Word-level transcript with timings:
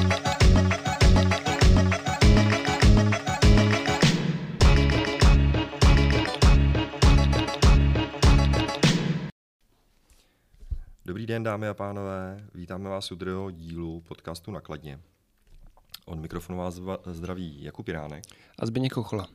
Dobrý 0.00 0.10
den, 11.26 11.42
dámy 11.42 11.68
a 11.68 11.74
pánové. 11.74 12.46
Vítáme 12.54 12.90
vás 12.90 13.12
u 13.12 13.14
druhého 13.14 13.50
dílu 13.50 14.00
podcastu 14.00 14.50
Nakladně. 14.50 15.00
Od 16.06 16.18
mikrofonu 16.18 16.58
vás 16.58 16.80
zdraví 17.06 17.62
Jakub 17.62 17.88
Jiránek. 17.88 18.24
A 18.58 18.66
Zbigněk 18.66 18.92
Kochola. 18.92 19.28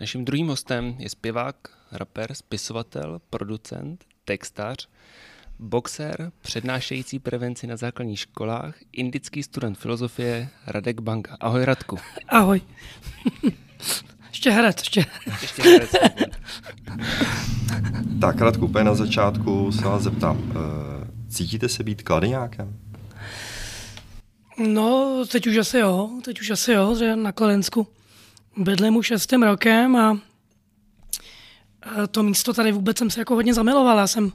Naším 0.00 0.24
druhým 0.24 0.48
hostem 0.48 0.94
je 0.98 1.08
zpěvák, 1.08 1.56
rapper, 1.92 2.34
spisovatel, 2.34 3.20
producent, 3.30 4.04
textař, 4.24 4.88
boxer, 5.62 6.32
přednášející 6.42 7.18
prevenci 7.18 7.66
na 7.66 7.76
základních 7.76 8.18
školách, 8.20 8.74
indický 8.92 9.42
student 9.42 9.78
filozofie 9.78 10.48
Radek 10.66 11.00
Banka. 11.00 11.36
Ahoj 11.40 11.64
Radku. 11.64 11.98
Ahoj. 12.28 12.60
ještě 14.28 14.50
herec, 14.50 14.76
ještě. 14.78 15.06
Ještě 15.42 15.62
herec. 15.62 15.90
Tak, 18.20 18.40
Radku, 18.40 18.66
úplně 18.66 18.84
na 18.84 18.94
začátku 18.94 19.72
se 19.72 19.84
vás 19.84 20.02
zeptám. 20.02 20.38
eh, 20.50 21.10
Cítíte 21.28 21.68
se 21.68 21.82
být 21.84 22.02
kladeňákem? 22.02 22.78
No, 24.68 25.24
teď 25.32 25.46
už 25.46 25.56
asi 25.56 25.78
jo, 25.78 26.10
teď 26.24 26.40
už 26.40 26.50
asi 26.50 26.72
jo, 26.72 26.94
že 26.98 27.16
na 27.16 27.32
Kladensku 27.32 27.86
bydlím 28.56 28.96
už 28.96 29.06
šestým 29.06 29.42
rokem 29.42 29.96
a 29.96 30.18
a 31.82 32.06
to 32.06 32.22
místo 32.22 32.52
tady 32.54 32.72
vůbec 32.72 32.98
jsem 32.98 33.10
se 33.10 33.20
jako 33.20 33.34
hodně 33.34 33.54
zamiloval. 33.54 33.98
Já 33.98 34.06
jsem 34.06 34.32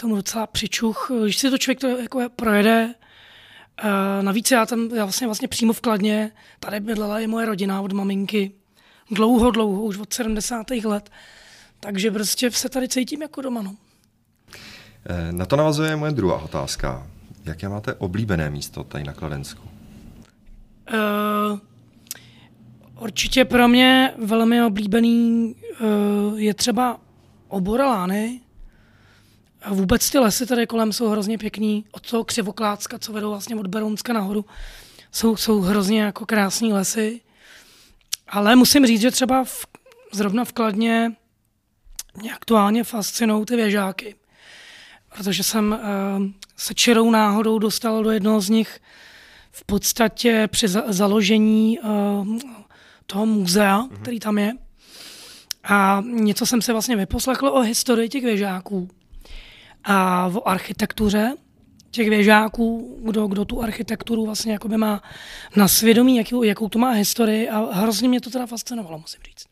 tomu 0.00 0.16
docela 0.16 0.46
přičuch. 0.46 1.10
Když 1.22 1.36
si 1.38 1.50
to 1.50 1.58
člověk 1.58 1.80
to 1.80 1.86
jako 1.86 2.20
projede, 2.36 2.94
a 3.78 4.22
navíc 4.22 4.50
já 4.50 4.66
tam 4.66 4.90
já 4.94 5.04
vlastně, 5.04 5.26
vlastně 5.26 5.48
přímo 5.48 5.72
v 5.72 5.80
Kladně, 5.80 6.32
tady 6.60 6.80
bydlela 6.80 7.20
i 7.20 7.26
moje 7.26 7.46
rodina 7.46 7.80
od 7.80 7.92
maminky. 7.92 8.52
Dlouho, 9.10 9.50
dlouho, 9.50 9.82
už 9.82 9.98
od 9.98 10.12
70. 10.12 10.70
let. 10.70 11.10
Takže 11.80 12.10
prostě 12.10 12.50
se 12.50 12.68
tady 12.68 12.88
cítím 12.88 13.22
jako 13.22 13.40
doma. 13.42 13.62
No. 13.62 13.74
Eh, 15.06 15.32
Na 15.32 15.46
to 15.46 15.56
navazuje 15.56 15.96
moje 15.96 16.12
druhá 16.12 16.38
otázka. 16.42 17.06
Jaké 17.44 17.68
máte 17.68 17.94
oblíbené 17.94 18.50
místo 18.50 18.84
tady 18.84 19.04
na 19.04 19.12
Kladensku? 19.12 19.68
Uh, 20.92 21.58
určitě 23.00 23.44
pro 23.44 23.68
mě 23.68 24.14
velmi 24.18 24.62
oblíbený 24.62 25.54
uh, 25.80 26.40
je 26.40 26.54
třeba 26.54 27.00
Oboralány. 27.48 28.40
A 28.44 28.47
vůbec 29.66 30.10
ty 30.10 30.18
lesy 30.18 30.46
tady 30.46 30.66
kolem 30.66 30.92
jsou 30.92 31.08
hrozně 31.08 31.38
pěkný. 31.38 31.84
Od 31.90 32.10
toho 32.10 32.24
Křivoklácka, 32.24 32.98
co 32.98 33.12
vedou 33.12 33.30
vlastně 33.30 33.56
od 33.56 33.66
Berounska 33.66 34.12
nahoru, 34.12 34.44
jsou, 35.12 35.36
jsou 35.36 35.60
hrozně 35.60 36.02
jako 36.02 36.26
krásný 36.26 36.72
lesy. 36.72 37.20
Ale 38.28 38.56
musím 38.56 38.86
říct, 38.86 39.00
že 39.00 39.10
třeba 39.10 39.44
v, 39.44 39.66
zrovna 40.12 40.44
v 40.44 40.52
Kladně 40.52 41.12
mě 42.16 42.32
aktuálně 42.32 42.84
fascinují 42.84 43.44
ty 43.44 43.56
věžáky. 43.56 44.14
Protože 45.16 45.42
jsem 45.42 45.72
uh, 45.72 46.26
se 46.56 46.74
čirou 46.74 47.10
náhodou 47.10 47.58
dostal 47.58 48.04
do 48.04 48.10
jednoho 48.10 48.40
z 48.40 48.48
nich 48.48 48.80
v 49.52 49.64
podstatě 49.64 50.48
při 50.50 50.68
za- 50.68 50.84
založení 50.86 51.78
uh, 51.78 52.38
toho 53.06 53.26
muzea, 53.26 53.80
mm-hmm. 53.80 54.02
který 54.02 54.20
tam 54.20 54.38
je. 54.38 54.52
A 55.64 56.02
něco 56.06 56.46
jsem 56.46 56.62
se 56.62 56.72
vlastně 56.72 56.96
vyposlechl 56.96 57.48
o 57.48 57.60
historii 57.60 58.08
těch 58.08 58.24
věžáků 58.24 58.88
a 59.88 60.26
o 60.34 60.48
architektuře 60.48 61.34
těch 61.90 62.10
věžáků, 62.10 62.98
kdo, 63.04 63.26
kdo 63.26 63.44
tu 63.44 63.62
architekturu 63.62 64.26
vlastně 64.26 64.52
jakoby 64.52 64.76
má 64.76 65.02
na 65.56 65.68
svědomí, 65.68 66.16
jakou, 66.16 66.42
jakou 66.42 66.68
to 66.68 66.78
má 66.78 66.90
historii 66.90 67.48
a 67.48 67.58
hrozně 67.72 68.08
mě 68.08 68.20
to 68.20 68.30
teda 68.30 68.46
fascinovalo, 68.46 68.98
musím 68.98 69.20
říct. 69.22 69.46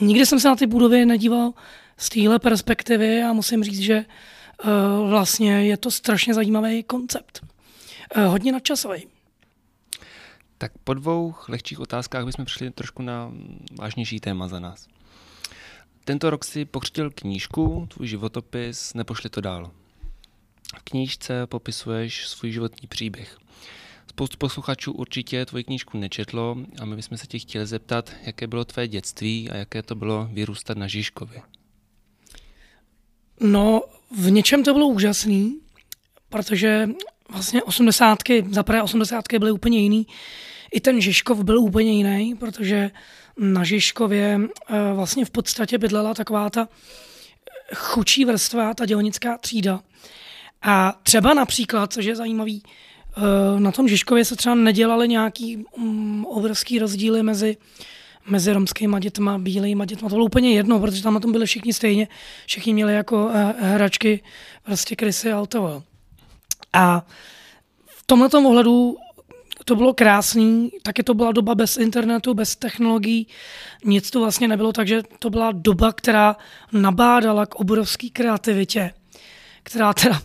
Nikdy 0.00 0.26
jsem 0.26 0.40
se 0.40 0.48
na 0.48 0.56
ty 0.56 0.66
budovy 0.66 1.06
nedíval 1.06 1.52
z 1.96 2.08
téhle 2.08 2.38
perspektivy 2.38 3.22
a 3.22 3.32
musím 3.32 3.64
říct, 3.64 3.80
že 3.80 4.04
uh, 4.64 5.10
vlastně 5.10 5.64
je 5.66 5.76
to 5.76 5.90
strašně 5.90 6.34
zajímavý 6.34 6.82
koncept. 6.82 7.40
Uh, 8.16 8.22
hodně 8.24 8.52
nadčasový. 8.52 9.06
Tak 10.58 10.72
po 10.84 10.94
dvou 10.94 11.34
lehčích 11.48 11.80
otázkách 11.80 12.24
bychom 12.24 12.44
přišli 12.44 12.70
trošku 12.70 13.02
na 13.02 13.32
vážnější 13.78 14.20
téma 14.20 14.48
za 14.48 14.60
nás. 14.60 14.86
Tento 16.06 16.30
rok 16.30 16.44
si 16.44 16.64
pokřtil 16.64 17.10
knížku, 17.10 17.88
tvůj 17.94 18.06
životopis, 18.06 18.94
nepošli 18.94 19.30
to 19.30 19.40
dál. 19.40 19.70
V 20.78 20.82
knížce 20.82 21.46
popisuješ 21.46 22.28
svůj 22.28 22.52
životní 22.52 22.88
příběh. 22.88 23.38
Spoustu 24.10 24.36
posluchačů 24.36 24.92
určitě 24.92 25.46
tvoji 25.46 25.64
knížku 25.64 25.98
nečetlo 25.98 26.56
a 26.80 26.84
my 26.84 26.96
bychom 26.96 27.18
se 27.18 27.26
tě 27.26 27.38
chtěli 27.38 27.66
zeptat, 27.66 28.12
jaké 28.22 28.46
bylo 28.46 28.64
tvé 28.64 28.88
dětství 28.88 29.50
a 29.50 29.56
jaké 29.56 29.82
to 29.82 29.94
bylo 29.94 30.28
vyrůstat 30.32 30.78
na 30.78 30.86
Žižkově. 30.86 31.42
No, 33.40 33.82
v 34.16 34.30
něčem 34.30 34.64
to 34.64 34.72
bylo 34.72 34.88
úžasný, 34.88 35.60
protože 36.28 36.88
vlastně 37.30 37.62
osmdesátky, 37.62 38.44
za 38.50 38.62
prvé 38.62 38.82
osmdesátky 38.82 39.38
byly 39.38 39.50
úplně 39.50 39.78
jiný. 39.78 40.06
I 40.72 40.80
ten 40.80 41.00
Žižkov 41.00 41.44
byl 41.44 41.58
úplně 41.58 41.92
jiný, 41.92 42.34
protože 42.34 42.90
na 43.38 43.64
Žižkově 43.64 44.40
eh, 44.40 44.74
vlastně 44.94 45.24
v 45.24 45.30
podstatě 45.30 45.78
bydlela 45.78 46.14
taková 46.14 46.50
ta 46.50 46.68
chučí 47.74 48.24
vrstva, 48.24 48.74
ta 48.74 48.86
dělnická 48.86 49.38
třída. 49.38 49.80
A 50.62 51.00
třeba 51.02 51.34
například, 51.34 51.92
což 51.92 52.04
je 52.04 52.16
zajímavý, 52.16 52.62
eh, 53.16 53.60
na 53.60 53.72
tom 53.72 53.88
Žižkově 53.88 54.24
se 54.24 54.36
třeba 54.36 54.54
nedělaly 54.54 55.08
nějaký 55.08 55.64
mm, 55.76 56.24
obrovský 56.24 56.78
rozdíly 56.78 57.22
mezi 57.22 57.56
mezi 58.28 58.52
romskými 58.52 58.96
dětma, 59.00 59.38
bílými 59.38 59.86
dětma. 59.86 60.08
To 60.08 60.14
bylo 60.14 60.24
úplně 60.24 60.52
jedno, 60.52 60.80
protože 60.80 61.02
tam 61.02 61.14
na 61.14 61.20
tom 61.20 61.32
byli 61.32 61.46
všichni 61.46 61.72
stejně. 61.72 62.08
Všichni 62.46 62.74
měli 62.74 62.94
jako 62.94 63.30
eh, 63.34 63.54
hračky 63.58 64.22
prostě 64.62 64.96
krysy 64.96 65.32
a 65.32 65.46
to. 65.46 65.82
A 66.72 67.06
v 67.86 68.02
tomhle 68.06 68.28
ohledu 68.28 68.96
to 69.68 69.76
bylo 69.76 69.94
krásný, 69.94 70.70
taky 70.82 71.02
to 71.02 71.14
byla 71.14 71.32
doba 71.32 71.54
bez 71.54 71.76
internetu, 71.76 72.34
bez 72.34 72.56
technologií, 72.56 73.26
nic 73.84 74.10
to 74.10 74.20
vlastně 74.20 74.48
nebylo, 74.48 74.72
takže 74.72 75.02
to 75.18 75.30
byla 75.30 75.52
doba, 75.52 75.92
která 75.92 76.36
nabádala 76.72 77.46
k 77.46 77.54
obrovské 77.54 78.08
kreativitě, 78.10 78.94
která 79.62 79.94
teda 79.94 80.22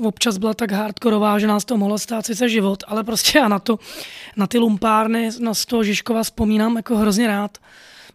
občas 0.00 0.38
byla 0.38 0.54
tak 0.54 0.72
hardkorová, 0.72 1.38
že 1.38 1.46
nás 1.46 1.64
to 1.64 1.76
mohlo 1.76 1.98
stát 1.98 2.26
sice 2.26 2.48
život, 2.48 2.84
ale 2.86 3.04
prostě 3.04 3.38
já 3.38 3.48
na 3.48 3.58
to, 3.58 3.78
na 4.36 4.46
ty 4.46 4.58
lumpárny, 4.58 5.30
na 5.40 5.52
toho 5.68 5.84
Žižkova 5.84 6.22
vzpomínám 6.22 6.76
jako 6.76 6.96
hrozně 6.96 7.26
rád. 7.26 7.58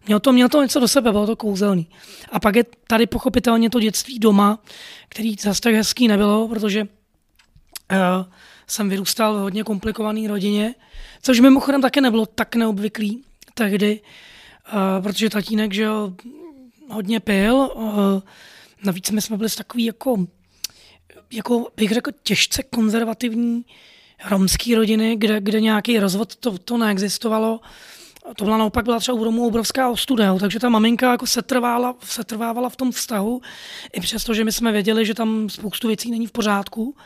Mělo 0.06 0.20
to, 0.20 0.32
mělo 0.32 0.48
to 0.48 0.62
něco 0.62 0.80
do 0.80 0.88
sebe, 0.88 1.12
bylo 1.12 1.26
to 1.26 1.36
kouzelný. 1.36 1.86
A 2.32 2.40
pak 2.40 2.56
je 2.56 2.64
tady 2.86 3.06
pochopitelně 3.06 3.70
to 3.70 3.80
dětství 3.80 4.18
doma, 4.18 4.58
který 5.08 5.36
zase 5.40 5.60
tak 5.60 5.74
hezký 5.74 6.08
nebylo, 6.08 6.48
protože 6.48 6.82
uh, 6.82 8.24
jsem 8.66 8.88
vyrůstal 8.88 9.34
v 9.34 9.40
hodně 9.40 9.64
komplikované 9.64 10.28
rodině, 10.28 10.74
což 11.22 11.40
mimochodem 11.40 11.82
také 11.82 12.00
nebylo 12.00 12.26
tak 12.26 12.56
neobvyklý 12.56 13.24
tehdy, 13.54 14.00
uh, 14.00 15.02
protože 15.02 15.30
tatínek, 15.30 15.74
že 15.74 15.82
jo, 15.82 16.12
hodně 16.90 17.20
pil, 17.20 17.56
uh, 17.74 17.92
navíc 18.84 19.10
my 19.10 19.22
jsme 19.22 19.36
byli 19.36 19.48
z 19.48 19.56
takový 19.56 19.84
jako, 19.84 20.26
jako 21.32 21.66
bych 21.76 21.90
řekl, 21.92 22.10
těžce 22.22 22.62
konzervativní 22.62 23.64
romský 24.28 24.74
rodiny, 24.74 25.16
kde, 25.16 25.40
kde 25.40 25.60
nějaký 25.60 25.98
rozvod 25.98 26.36
to, 26.36 26.58
to 26.58 26.78
neexistovalo. 26.78 27.60
To 28.36 28.44
byla 28.44 28.56
naopak 28.56 28.84
byla 28.84 29.00
třeba 29.00 29.18
u 29.18 29.24
Romů 29.24 29.46
obrovská 29.46 29.90
ostuda, 29.90 30.38
takže 30.38 30.60
ta 30.60 30.68
maminka 30.68 31.10
jako 31.10 31.26
setrvávala, 31.26 31.94
setrvávala 32.04 32.68
v 32.68 32.76
tom 32.76 32.92
vztahu, 32.92 33.40
i 33.92 34.00
přesto, 34.00 34.34
že 34.34 34.44
my 34.44 34.52
jsme 34.52 34.72
věděli, 34.72 35.06
že 35.06 35.14
tam 35.14 35.48
spoustu 35.48 35.88
věcí 35.88 36.10
není 36.10 36.26
v 36.26 36.32
pořádku. 36.32 36.96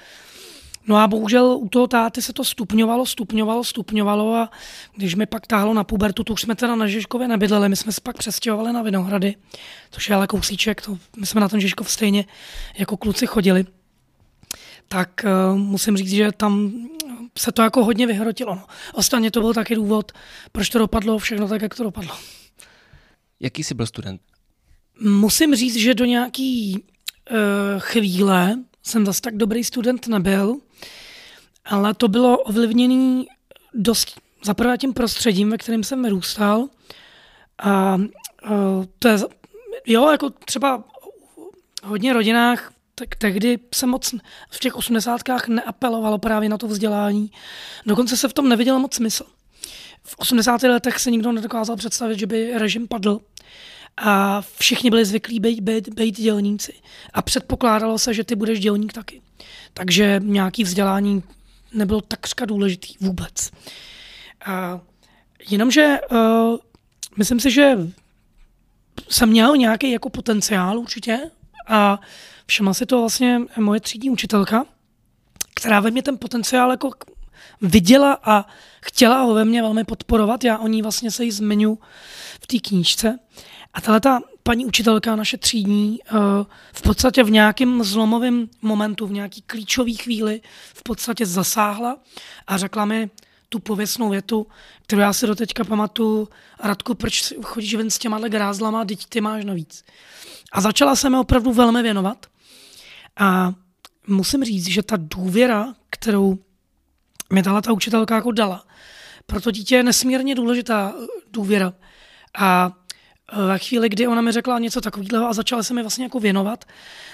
No 0.89 0.97
a 0.97 1.07
bohužel 1.07 1.47
u 1.47 1.69
toho 1.69 1.87
táty 1.87 2.23
se 2.23 2.33
to 2.33 2.45
stupňovalo, 2.45 3.07
stupňovalo, 3.07 3.65
stupňovalo 3.65 4.35
a 4.35 4.51
když 4.97 5.15
mi 5.15 5.27
pak 5.27 5.47
táhlo 5.47 5.75
na 5.75 5.85
pubertu, 5.85 6.25
to 6.25 6.33
už 6.33 6.41
jsme 6.41 6.57
teda 6.57 6.77
na 6.77 6.87
Žižkově 6.87 7.29
nebydleli, 7.29 7.69
my 7.69 7.77
jsme 7.77 7.93
se 7.93 8.01
pak 8.01 8.17
přestěhovali 8.19 8.73
na 8.73 8.83
Vinohrady, 8.83 9.35
což 9.91 10.09
je 10.09 10.15
ale 10.15 10.27
kousíček, 10.27 10.83
to, 10.83 10.99
my 11.17 11.27
jsme 11.27 11.41
na 11.41 11.49
ten 11.49 11.61
Žižkov 11.61 11.91
stejně 11.91 12.25
jako 12.79 12.97
kluci 12.97 13.27
chodili. 13.27 13.65
Tak 14.89 15.25
uh, 15.25 15.59
musím 15.59 15.97
říct, 15.97 16.11
že 16.11 16.33
tam 16.33 16.73
se 17.39 17.53
to 17.53 17.63
jako 17.63 17.85
hodně 17.85 18.07
vyhrotilo. 18.07 18.55
No. 18.55 18.67
Ostatně 18.95 19.31
to 19.31 19.41
byl 19.41 19.55
taky 19.55 19.75
důvod, 19.75 20.13
proč 20.53 20.69
to 20.69 20.79
dopadlo 20.79 21.19
všechno 21.19 21.49
tak, 21.49 21.63
jak 21.63 21.75
to 21.75 21.83
dopadlo. 21.83 22.15
Jaký 23.41 23.65
jsi 23.65 23.75
byl 23.75 23.87
student? 23.87 24.21
Musím 25.01 25.55
říct, 25.55 25.77
že 25.77 25.95
do 25.95 26.05
nějaký 26.05 26.85
uh, 27.31 27.37
chvíle 27.79 28.59
jsem 28.83 29.07
zase 29.07 29.21
tak 29.21 29.37
dobrý 29.37 29.65
student 29.65 30.09
nebyl, 30.09 30.57
ale 31.69 31.95
to 31.95 32.09
bylo 32.09 32.39
ovlivněné 32.39 33.25
dost 33.75 34.21
zaprvé 34.45 34.79
tím 34.79 34.95
prostředím, 34.95 35.51
ve 35.51 35.59
kterém 35.59 35.85
jsem 35.85 36.03
vyrůstal. 36.03 36.69
A 37.59 37.95
uh, 37.95 38.85
to 38.99 39.09
je, 39.09 39.19
jo, 39.87 40.11
jako 40.11 40.31
třeba 40.31 40.85
v 41.83 41.87
hodně 41.87 42.13
rodinách 42.13 42.73
tak 42.99 43.17
tehdy 43.17 43.59
se 43.75 43.87
moc 43.87 44.15
v 44.51 44.59
těch 44.59 44.77
osmdesátkách 44.77 45.49
neapelovalo 45.49 46.19
právě 46.19 46.49
na 46.49 46.59
to 46.59 46.67
vzdělání. 46.67 47.31
Dokonce 47.87 48.17
se 48.17 48.29
v 48.29 48.33
tom 48.33 48.49
neviděl 48.49 48.79
moc 48.79 48.95
smysl. 48.95 49.25
V 50.03 50.15
80. 50.19 50.63
letech 50.63 50.99
se 51.01 51.11
nikdo 51.11 51.33
nedokázal 51.33 51.77
představit, 51.77 52.19
že 52.19 52.27
by 52.27 52.53
režim 52.59 52.89
padl 52.89 53.21
a 53.97 54.43
všichni 54.59 54.91
byli 54.91 55.05
zvyklí 55.05 55.41
být, 55.41 55.61
být, 55.61 55.89
být 55.89 56.17
dělníci. 56.17 56.75
A 57.13 57.23
předpokládalo 57.23 57.99
se, 57.99 58.15
že 58.15 58.25
ty 58.25 58.35
budeš 58.35 58.61
dělník 58.61 58.93
taky. 58.93 59.23
Takže 59.75 60.21
nějaký 60.25 60.65
vzdělání 60.65 61.23
nebylo 61.73 62.01
takřka 62.01 62.45
důležitý 62.45 62.95
vůbec. 63.01 63.51
A 64.47 64.81
jenomže 65.49 65.99
uh, 66.11 66.57
myslím 67.17 67.41
si, 67.41 67.51
že 67.51 67.79
jsem 69.09 69.29
měl 69.29 69.57
nějaký 69.57 69.91
jako 69.91 70.11
potenciál 70.11 70.79
určitě 70.79 71.31
a 71.69 72.01
všimla 72.47 72.75
si 72.75 72.87
to 72.87 73.01
vlastně 73.01 73.41
moje 73.57 73.81
třídní 73.81 74.11
učitelka, 74.11 74.65
která 75.55 75.81
ve 75.81 75.91
mně 75.91 76.03
ten 76.03 76.19
potenciál 76.19 76.71
jako 76.71 76.91
viděla 77.61 78.19
a 78.23 78.47
chtěla 78.81 79.23
ho 79.23 79.35
ve 79.35 79.45
mně 79.45 79.63
velmi 79.63 79.85
podporovat. 79.85 80.45
Já 80.45 80.59
o 80.59 80.69
ní 80.69 80.83
vlastně 80.83 81.11
se 81.11 81.25
jí 81.25 81.31
zmiňu 81.31 81.79
v 82.41 82.47
té 82.47 82.59
knížce. 82.59 83.19
A 83.75 83.81
tahle 83.81 84.01
ta 84.01 84.21
paní 84.49 84.67
učitelka, 84.67 85.17
naše 85.17 85.39
třídní, 85.39 85.99
eh, 86.07 86.11
v 86.73 86.83
podstatě 86.83 87.23
v 87.23 87.31
nějakém 87.31 87.85
zlomovém 87.85 88.49
momentu, 88.63 89.07
v 89.07 89.13
nějaký 89.13 89.43
klíčové 89.43 89.93
chvíli 89.93 90.41
v 90.75 90.83
podstatě 90.83 91.27
zasáhla 91.27 91.97
a 92.47 92.57
řekla 92.57 92.85
mi 92.85 93.11
tu 93.49 93.59
pověstnou 93.59 94.11
větu, 94.11 94.47
kterou 94.83 95.01
já 95.01 95.13
si 95.13 95.27
doteďka 95.27 95.65
pamatuju, 95.65 96.29
Radku, 96.61 96.95
proč 96.95 97.35
chodíš 97.43 97.75
ven 97.75 97.91
s 97.91 97.99
těma 97.99 98.29
grázlama, 98.29 98.85
teď 98.85 99.07
ty 99.07 99.21
máš 99.21 99.45
navíc. 99.45 99.85
A 100.53 100.61
začala 100.61 100.97
se 100.97 101.11
mi 101.11 101.17
opravdu 101.17 101.53
velmi 101.53 101.83
věnovat. 101.83 102.27
A 103.17 103.53
musím 104.07 104.45
říct, 104.45 104.67
že 104.67 104.83
ta 104.83 104.97
důvěra, 104.99 105.75
kterou 105.91 106.39
mi 107.33 107.43
tahle 107.43 107.63
ta 107.63 107.73
učitelka 107.73 108.15
jako 108.15 108.33
dala, 108.33 108.65
pro 109.27 109.41
to 109.41 109.51
dítě 109.51 109.77
je 109.77 109.83
nesmírně 109.83 110.35
důležitá 110.35 110.95
důvěra. 111.33 111.73
A 112.39 112.78
ve 113.33 113.59
chvíli, 113.59 113.89
kdy 113.89 114.07
ona 114.07 114.21
mi 114.21 114.33
řekla 114.33 114.59
něco 114.59 114.81
takového 114.81 115.29
a 115.29 115.33
začala 115.33 115.63
se 115.63 115.75
mi 115.75 115.83
vlastně 115.83 116.05
jako 116.05 116.21
věnovat, 116.21 116.65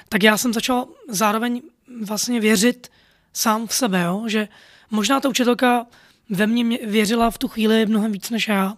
tak 0.08 0.22
já 0.22 0.37
jsem 0.37 0.52
začal 0.52 0.87
zároveň 1.08 1.62
vlastně 2.02 2.40
věřit 2.40 2.90
sám 3.32 3.66
v 3.66 3.75
sebe, 3.75 4.02
jo? 4.02 4.25
že 4.26 4.49
možná 4.90 5.20
ta 5.20 5.28
učitelka 5.28 5.87
ve 6.31 6.46
mně 6.46 6.78
věřila 6.87 7.31
v 7.31 7.38
tu 7.38 7.49
chvíli 7.49 7.87
mnohem 7.87 8.12
víc 8.12 8.31
než 8.31 8.49
já 8.49 8.76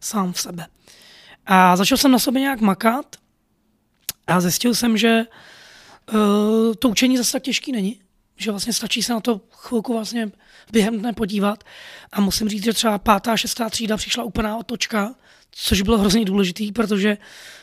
sám 0.00 0.32
v 0.32 0.40
sebe. 0.40 0.66
A 1.46 1.76
začal 1.76 1.98
jsem 1.98 2.10
na 2.10 2.18
sobě 2.18 2.40
nějak 2.40 2.60
makat 2.60 3.16
a 4.26 4.40
zjistil 4.40 4.74
jsem, 4.74 4.96
že 4.96 5.24
uh, 6.12 6.74
to 6.78 6.88
učení 6.88 7.16
zase 7.16 7.32
tak 7.32 7.42
těžký 7.42 7.72
není. 7.72 8.01
Že 8.42 8.50
vlastně 8.50 8.72
stačí 8.72 9.02
se 9.02 9.12
na 9.12 9.20
to 9.20 9.40
chvilku 9.50 9.92
vlastně 9.92 10.30
během 10.72 10.98
dne 10.98 11.12
podívat. 11.12 11.64
A 12.12 12.20
musím 12.20 12.48
říct, 12.48 12.64
že 12.64 12.72
třeba 12.72 12.98
pátá, 12.98 13.36
šestá 13.36 13.70
třída 13.70 13.96
přišla 13.96 14.24
úplná 14.24 14.56
otočka, 14.56 15.14
což 15.50 15.82
bylo 15.82 15.98
hrozně 15.98 16.24
důležitý, 16.24 16.72
protože 16.72 17.16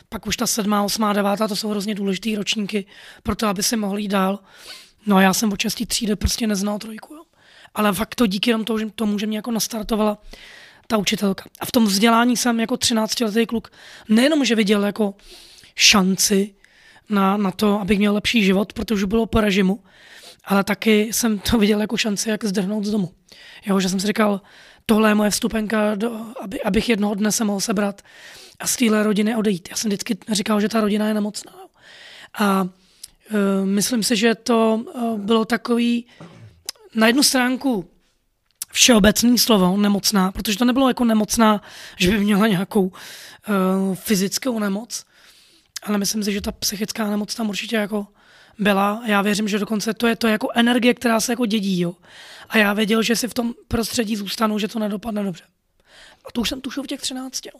pak 0.10 0.28
už 0.28 0.38
ta 0.38 0.48
sedmá, 0.48 0.84
osmá, 0.84 1.14
devátá, 1.14 1.48
to 1.48 1.56
jsou 1.56 1.70
hrozně 1.70 1.96
důležitý 1.96 2.36
ročníky 2.36 2.86
pro 3.24 3.36
to, 3.36 3.48
aby 3.48 3.64
si 3.64 3.78
mohli 3.78 4.02
jít 4.02 4.08
dál. 4.08 4.40
No 5.06 5.16
a 5.16 5.22
já 5.22 5.34
jsem 5.34 5.54
od 5.54 5.60
šestý 5.60 5.86
třídy 5.86 6.16
prostě 6.16 6.48
neznal 6.48 6.80
trojku. 6.80 7.14
Jo. 7.14 7.24
Ale 7.76 7.94
fakt 7.94 8.16
to 8.16 8.28
díky 8.28 8.54
tomu, 8.66 8.80
že, 8.80 8.86
tomu, 8.96 9.20
že 9.20 9.28
mě 9.28 9.38
jako 9.38 9.52
nastartovala 9.52 10.18
ta 10.88 10.98
učitelka. 10.98 11.44
A 11.60 11.66
v 11.66 11.72
tom 11.72 11.86
vzdělání 11.86 12.38
jsem 12.38 12.60
jako 12.60 12.76
13-letý 12.76 13.46
kluk 13.46 13.72
nejenom, 14.10 14.46
že 14.46 14.56
viděl 14.56 14.86
jako 14.86 15.16
šanci 15.76 16.56
na, 17.10 17.38
na 17.38 17.52
to, 17.52 17.80
abych 17.80 17.98
měl 17.98 18.14
lepší 18.14 18.44
život, 18.44 18.74
protože 18.74 19.06
bylo 19.06 19.26
po 19.26 19.42
režimu, 19.42 19.84
ale 20.50 20.64
taky 20.64 21.02
jsem 21.02 21.40
to 21.40 21.58
viděl 21.58 21.82
jako 21.82 21.98
šanci, 21.98 22.30
jak 22.30 22.46
zdrhnout 22.46 22.86
z 22.86 22.92
domu. 22.92 23.14
Jo, 23.66 23.80
že 23.80 23.90
jsem 23.90 24.00
si 24.00 24.08
říkal, 24.08 24.42
tohle 24.86 25.10
je 25.10 25.16
moje 25.16 25.30
vstupenka, 25.30 25.96
do, 25.96 26.26
aby, 26.42 26.62
abych 26.62 26.90
jednoho 26.90 27.16
dne 27.16 27.32
se 27.32 27.44
mohl 27.44 27.60
sebrat 27.60 28.02
a 28.60 28.68
z 28.68 28.76
téhle 28.76 29.04
rodiny 29.04 29.36
odejít. 29.36 29.68
Já 29.72 29.76
jsem 29.76 29.90
vždycky 29.90 30.18
říkal, 30.32 30.62
že 30.62 30.70
ta 30.70 30.82
rodina 30.82 31.08
je 31.08 31.14
nemocná. 31.14 31.52
A 32.40 32.62
uh, 32.64 32.70
myslím 33.66 34.04
si, 34.04 34.16
že 34.16 34.36
to 34.36 34.82
uh, 34.96 35.20
bylo 35.20 35.46
takový 35.46 36.06
na 36.96 37.08
jednu 37.08 37.24
stránku 37.24 37.90
všeobecný 38.72 39.38
slovo, 39.38 39.78
nemocná, 39.78 40.32
protože 40.32 40.58
to 40.58 40.66
nebylo 40.66 40.88
jako 40.88 41.06
nemocná, 41.06 41.62
že 41.98 42.12
by 42.12 42.20
měla 42.20 42.48
nějakou 42.48 42.84
uh, 42.88 43.96
fyzickou 43.96 44.60
nemoc, 44.60 45.06
ale 45.84 45.98
myslím 45.98 46.24
si, 46.24 46.34
že 46.34 46.42
ta 46.42 46.52
psychická 46.52 47.10
nemoc 47.10 47.36
tam 47.36 47.50
určitě 47.50 47.76
jako 47.76 48.08
byla. 48.60 49.04
Já 49.06 49.22
věřím, 49.22 49.48
že 49.48 49.60
dokonce 49.60 49.94
to 49.94 50.08
je 50.08 50.16
to 50.16 50.28
jako 50.28 50.48
energie, 50.56 50.94
která 50.94 51.20
se 51.20 51.32
jako 51.32 51.46
dědí. 51.46 51.80
Jo. 51.80 51.96
A 52.50 52.58
já 52.58 52.74
věděl, 52.74 53.04
že 53.04 53.16
si 53.16 53.28
v 53.28 53.34
tom 53.34 53.54
prostředí 53.68 54.16
zůstanu, 54.16 54.60
že 54.60 54.68
to 54.68 54.80
nedopadne 54.80 55.24
dobře. 55.24 55.44
A 56.26 56.32
to 56.32 56.42
už 56.42 56.50
jsem 56.50 56.62
tušil 56.62 56.84
v 56.84 56.88
těch 56.88 57.02
13. 57.02 57.46
Jo. 57.46 57.52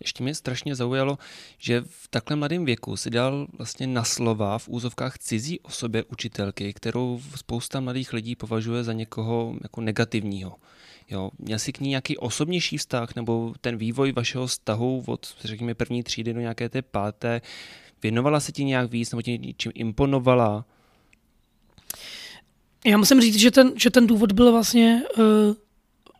Ještě 0.00 0.22
mě 0.22 0.34
strašně 0.34 0.74
zaujalo, 0.74 1.18
že 1.58 1.82
v 1.86 2.08
takhle 2.08 2.36
mladém 2.36 2.64
věku 2.64 2.96
si 2.96 3.10
dal 3.10 3.46
vlastně 3.52 3.86
na 3.86 4.04
slova 4.04 4.58
v 4.58 4.68
úzovkách 4.68 5.18
cizí 5.18 5.60
osobě 5.60 6.04
učitelky, 6.04 6.72
kterou 6.72 7.20
spousta 7.36 7.80
mladých 7.80 8.12
lidí 8.12 8.36
považuje 8.36 8.84
za 8.84 8.92
někoho 8.92 9.54
jako 9.62 9.80
negativního. 9.80 10.56
Jo, 11.10 11.30
měl 11.38 11.58
jsi 11.58 11.72
k 11.72 11.80
ní 11.80 11.88
nějaký 11.88 12.18
osobnější 12.18 12.78
vztah, 12.78 13.16
nebo 13.16 13.54
ten 13.60 13.76
vývoj 13.76 14.12
vašeho 14.12 14.46
vztahu 14.46 15.04
od, 15.06 15.36
řekněme, 15.44 15.74
první 15.74 16.02
třídy 16.02 16.32
do 16.32 16.40
nějaké 16.40 16.68
té 16.68 16.82
páté, 16.82 17.40
věnovala 18.04 18.40
se 18.40 18.52
ti 18.52 18.64
nějak 18.64 18.90
víc, 18.90 19.12
nebo 19.12 19.22
ti 19.22 19.38
něčím 19.38 19.72
imponovala? 19.74 20.64
Já 22.84 22.96
musím 22.96 23.20
říct, 23.20 23.38
že 23.38 23.50
ten, 23.50 23.72
že 23.76 23.90
ten 23.90 24.06
důvod 24.06 24.32
byl 24.32 24.52
vlastně 24.52 25.02
uh, 25.18 25.24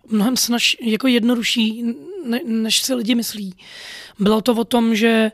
mnohem 0.09 0.37
snaž, 0.37 0.77
jako 0.81 1.07
jednodušší, 1.07 1.83
ne, 2.27 2.41
než 2.45 2.83
si 2.83 2.95
lidi 2.95 3.15
myslí. 3.15 3.55
Bylo 4.19 4.41
to 4.41 4.55
o 4.55 4.65
tom, 4.65 4.95
že 4.95 5.33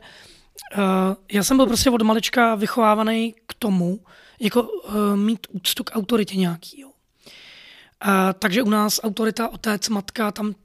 uh, 0.77 1.15
já 1.31 1.43
jsem 1.43 1.57
byl 1.57 1.65
prostě 1.65 1.89
od 1.89 2.01
malička 2.01 2.55
vychovávaný 2.55 3.35
k 3.47 3.53
tomu, 3.53 3.99
jako 4.39 4.63
uh, 4.63 5.15
mít 5.15 5.47
úctu 5.49 5.83
k 5.83 5.95
autoritě 5.95 6.35
nějaký. 6.35 6.81
Jo. 6.81 6.91
A, 8.01 8.33
takže 8.33 8.63
u 8.63 8.69
nás 8.69 8.99
autorita, 9.03 9.49
otec, 9.49 9.89
matka, 9.89 10.31
tam 10.31 10.55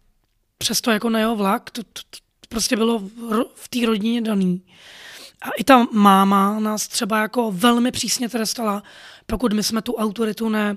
přesto 0.59 0.91
jako 0.91 1.11
na 1.11 1.19
jeho 1.19 1.37
vlak, 1.37 1.71
to, 1.71 1.82
to, 1.82 2.03
to 2.11 2.19
prostě 2.49 2.77
bylo 2.77 3.03
v 3.55 3.69
té 3.69 3.87
rodině 3.87 4.21
daný. 4.21 4.62
A 5.43 5.50
i 5.59 5.65
ta 5.65 5.87
máma 5.93 6.61
nás 6.61 6.88
třeba 6.88 7.21
jako 7.21 7.53
velmi 7.53 7.91
přísně 7.93 8.29
trestala, 8.29 8.83
pokud 9.27 9.53
my 9.53 9.62
jsme 9.62 9.83
tu 9.83 9.94
autoritu 9.94 10.49
ne, 10.49 10.77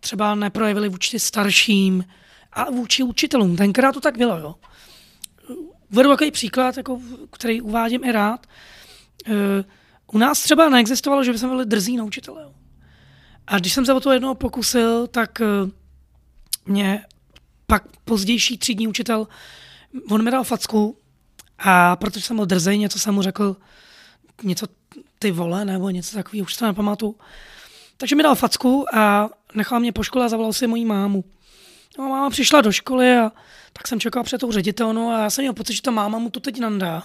třeba 0.00 0.34
neprojevili 0.34 0.88
vůči 0.88 1.20
starším 1.20 2.04
a 2.52 2.70
vůči 2.70 3.02
učitelům. 3.02 3.56
Tenkrát 3.56 3.92
to 3.92 4.00
tak 4.00 4.18
bylo, 4.18 4.38
jo. 4.38 4.54
Uvedu 5.92 6.08
takový 6.08 6.30
příklad, 6.30 6.76
jako, 6.76 7.00
který 7.30 7.60
uvádím 7.60 8.04
i 8.04 8.12
rád. 8.12 8.46
E, 9.26 9.64
u 10.12 10.18
nás 10.18 10.42
třeba 10.42 10.68
neexistovalo, 10.68 11.24
že 11.24 11.32
bychom 11.32 11.48
byli 11.48 11.66
drzí 11.66 11.96
na 11.96 12.04
učitele. 12.04 12.52
A 13.46 13.58
když 13.58 13.72
jsem 13.72 13.86
se 13.86 13.94
o 13.94 14.00
to 14.00 14.12
jednou 14.12 14.34
pokusil, 14.34 15.06
tak 15.06 15.40
e, 15.40 15.46
mě 16.66 17.04
pak 17.66 17.82
pozdější 18.04 18.58
třídní 18.58 18.88
učitel, 18.88 19.28
on 20.10 20.24
mi 20.24 20.30
dal 20.30 20.44
facku 20.44 20.98
a 21.58 21.96
protože 21.96 22.24
jsem 22.24 22.36
byl 22.36 22.46
drzej, 22.46 22.78
něco 22.78 22.98
jsem 22.98 23.14
mu 23.14 23.22
řekl, 23.22 23.56
něco 24.42 24.66
ty 25.18 25.30
vole, 25.30 25.64
nebo 25.64 25.90
něco 25.90 26.16
takového, 26.16 26.44
už 26.44 26.56
to 26.56 26.66
nepamatuju. 26.66 27.16
Takže 27.96 28.16
mi 28.16 28.22
dal 28.22 28.34
facku 28.34 28.86
a 28.94 29.30
nechal 29.54 29.80
mě 29.80 29.92
po 29.92 30.02
škole 30.02 30.24
a 30.24 30.28
zavolal 30.28 30.52
si 30.52 30.66
moji 30.66 30.84
mámu. 30.84 31.24
No, 31.98 32.08
máma 32.08 32.30
přišla 32.30 32.60
do 32.60 32.72
školy 32.72 33.16
a 33.16 33.32
tak 33.72 33.88
jsem 33.88 34.00
čekal 34.00 34.22
před 34.22 34.38
tou 34.38 34.52
ředitelnou 34.52 35.10
a 35.10 35.22
já 35.22 35.30
jsem 35.30 35.42
měl 35.42 35.52
pocit, 35.52 35.74
že 35.74 35.82
ta 35.82 35.90
máma 35.90 36.18
mu 36.18 36.30
to 36.30 36.40
teď 36.40 36.60
nandá. 36.60 37.02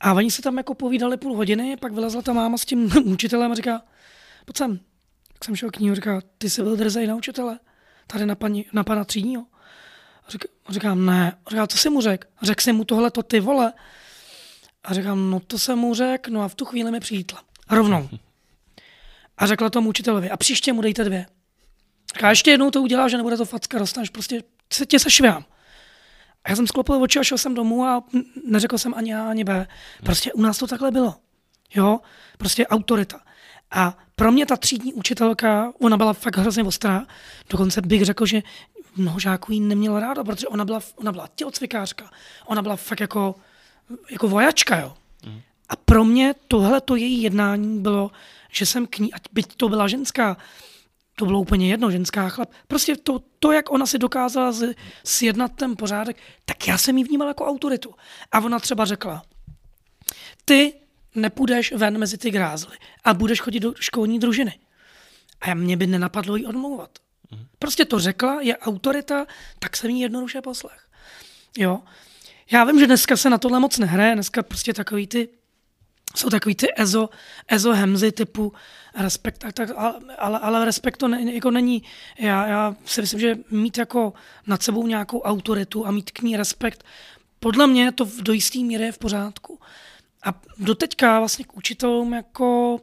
A 0.00 0.12
oni 0.12 0.30
se 0.30 0.42
tam 0.42 0.56
jako 0.56 0.74
povídali 0.74 1.16
půl 1.16 1.36
hodiny, 1.36 1.76
pak 1.76 1.92
vylezla 1.92 2.22
ta 2.22 2.32
máma 2.32 2.58
s 2.58 2.64
tím 2.64 2.92
učitelem 3.04 3.52
a 3.52 3.54
říká, 3.54 3.82
pojď 4.44 4.56
sem. 4.56 4.80
Tak 5.32 5.44
jsem 5.44 5.56
šel 5.56 5.70
k 5.70 5.78
ní 5.78 5.90
a 5.90 5.94
říká, 5.94 6.20
ty 6.38 6.50
jsi 6.50 6.62
byl 6.62 6.76
drzej 6.76 7.06
na 7.06 7.14
učitele, 7.14 7.58
tady 8.06 8.26
na, 8.26 8.34
paní, 8.34 8.66
na 8.72 8.84
pana 8.84 9.04
třídního. 9.04 9.46
A 10.26 10.30
říká, 10.30 10.48
a 10.66 10.72
říkám, 10.72 11.06
ne. 11.06 11.36
A 11.46 11.50
říká, 11.50 11.66
co 11.66 11.78
jsi 11.78 11.90
mu 11.90 12.00
řekl? 12.00 12.28
Řekl 12.42 12.60
jsi 12.62 12.72
mu 12.72 12.84
tohle 12.84 13.10
to 13.10 13.22
ty 13.22 13.40
vole. 13.40 13.72
A 14.84 14.94
říkám, 14.94 15.30
no 15.30 15.40
to 15.40 15.58
jsem 15.58 15.78
mu 15.78 15.94
řekl, 15.94 16.30
no 16.30 16.42
a 16.42 16.48
v 16.48 16.54
tu 16.54 16.64
chvíli 16.64 16.90
mi 16.90 17.00
přijítla. 17.00 17.42
Rovnou. 17.70 18.08
A 19.38 19.46
řekla 19.46 19.70
tomu 19.70 19.88
učitelovi, 19.88 20.30
a 20.30 20.36
příště 20.36 20.72
mu 20.72 20.82
dejte 20.82 21.04
dvě. 21.04 21.26
A 22.22 22.30
ještě 22.30 22.50
jednou 22.50 22.70
to 22.70 22.82
udělá, 22.82 23.08
že 23.08 23.16
nebude 23.16 23.36
to 23.36 23.44
facka, 23.44 23.78
dostaneš 23.78 24.10
prostě, 24.10 24.42
se, 24.72 24.86
tě 24.86 24.98
sešvám. 24.98 25.44
A 26.44 26.50
já 26.50 26.56
jsem 26.56 26.66
sklopil 26.66 27.02
oči 27.02 27.18
a 27.18 27.24
šel 27.24 27.38
jsem 27.38 27.54
domů 27.54 27.84
a 27.84 28.04
neřekl 28.46 28.78
jsem 28.78 28.94
ani 28.94 29.14
A, 29.14 29.30
ani 29.30 29.44
B. 29.44 29.66
Prostě 30.04 30.32
u 30.32 30.42
nás 30.42 30.58
to 30.58 30.66
takhle 30.66 30.90
bylo. 30.90 31.14
Jo, 31.74 32.00
prostě 32.38 32.66
autorita. 32.66 33.20
A 33.70 33.98
pro 34.16 34.32
mě 34.32 34.46
ta 34.46 34.56
třídní 34.56 34.94
učitelka, 34.94 35.72
ona 35.80 35.96
byla 35.96 36.12
fakt 36.12 36.36
hrozně 36.36 36.62
ostrá. 36.62 37.06
Dokonce 37.50 37.82
bych 37.82 38.04
řekl, 38.04 38.26
že 38.26 38.42
mnoho 38.96 39.18
žáků 39.18 39.52
jí 39.52 39.60
neměla 39.60 40.00
ráda, 40.00 40.24
protože 40.24 40.48
ona 40.48 40.64
byla, 40.64 40.80
ona 40.96 41.12
byla 41.12 41.28
tělocvikářka. 41.34 42.10
Ona 42.46 42.62
byla 42.62 42.76
fakt 42.76 43.00
jako, 43.00 43.34
jako 44.10 44.28
vojačka, 44.28 44.80
jo. 44.80 44.94
Mm. 45.26 45.40
A 45.68 45.76
pro 45.76 46.04
mě 46.04 46.34
tohle 46.48 46.80
to 46.80 46.96
její 46.96 47.22
jednání 47.22 47.82
bylo, 47.82 48.10
že 48.52 48.66
jsem 48.66 48.86
k 48.86 48.98
ní, 48.98 49.12
ať 49.12 49.22
byť 49.32 49.56
to 49.56 49.68
byla 49.68 49.88
ženská, 49.88 50.36
to 51.16 51.26
bylo 51.26 51.40
úplně 51.40 51.68
jedno, 51.70 51.90
ženská 51.90 52.28
chlap. 52.28 52.50
Prostě 52.68 52.96
to, 52.96 53.22
to 53.38 53.52
jak 53.52 53.70
ona 53.70 53.86
si 53.86 53.98
dokázala 53.98 54.52
z, 54.52 54.74
sjednat 55.04 55.52
ten 55.52 55.76
pořádek, 55.76 56.16
tak 56.44 56.68
já 56.68 56.78
jsem 56.78 56.98
ji 56.98 57.04
vnímal 57.04 57.28
jako 57.28 57.46
autoritu. 57.46 57.94
A 58.32 58.40
ona 58.40 58.58
třeba 58.58 58.84
řekla, 58.84 59.22
ty 60.44 60.72
nepůjdeš 61.14 61.72
ven 61.72 61.98
mezi 61.98 62.18
ty 62.18 62.30
grázly 62.30 62.76
a 63.04 63.14
budeš 63.14 63.40
chodit 63.40 63.60
do 63.60 63.74
školní 63.80 64.18
družiny. 64.18 64.58
A 65.40 65.54
mě 65.54 65.76
by 65.76 65.86
nenapadlo 65.86 66.36
jí 66.36 66.46
odmlouvat. 66.46 66.90
Prostě 67.58 67.84
to 67.84 67.98
řekla, 67.98 68.40
je 68.40 68.58
autorita, 68.58 69.26
tak 69.58 69.76
jsem 69.76 69.90
jí 69.90 70.00
jednoduše 70.00 70.40
poslech. 70.40 70.88
Jo. 71.58 71.80
Já 72.52 72.64
vím, 72.64 72.78
že 72.78 72.86
dneska 72.86 73.16
se 73.16 73.30
na 73.30 73.38
tohle 73.38 73.60
moc 73.60 73.78
nehraje, 73.78 74.14
dneska 74.14 74.42
prostě 74.42 74.74
takový 74.74 75.06
ty 75.06 75.28
jsou 76.16 76.30
takový 76.30 76.54
ty 76.54 76.66
ezo, 76.76 77.08
ezo 77.48 77.72
hemzy 77.72 78.12
typu 78.12 78.52
respekt, 78.94 79.38
tak, 79.38 79.52
tak, 79.52 79.70
ale, 80.18 80.38
ale 80.38 80.64
respekt 80.64 80.96
to 80.96 81.08
ne, 81.08 81.34
jako 81.34 81.50
není, 81.50 81.82
já, 82.18 82.46
já 82.46 82.76
si 82.84 83.00
myslím, 83.00 83.20
že 83.20 83.38
mít 83.50 83.78
jako 83.78 84.12
nad 84.46 84.62
sebou 84.62 84.86
nějakou 84.86 85.20
autoritu 85.20 85.86
a 85.86 85.90
mít 85.90 86.10
k 86.10 86.22
ní 86.22 86.36
respekt, 86.36 86.84
podle 87.40 87.66
mě 87.66 87.92
to 87.92 88.08
do 88.20 88.32
jisté 88.32 88.58
míry 88.58 88.84
je 88.84 88.92
v 88.92 88.98
pořádku. 88.98 89.58
A 90.24 90.40
doteďka 90.58 91.18
vlastně 91.18 91.44
k 91.44 91.56
učitelům 91.56 92.12
jako, 92.12 92.80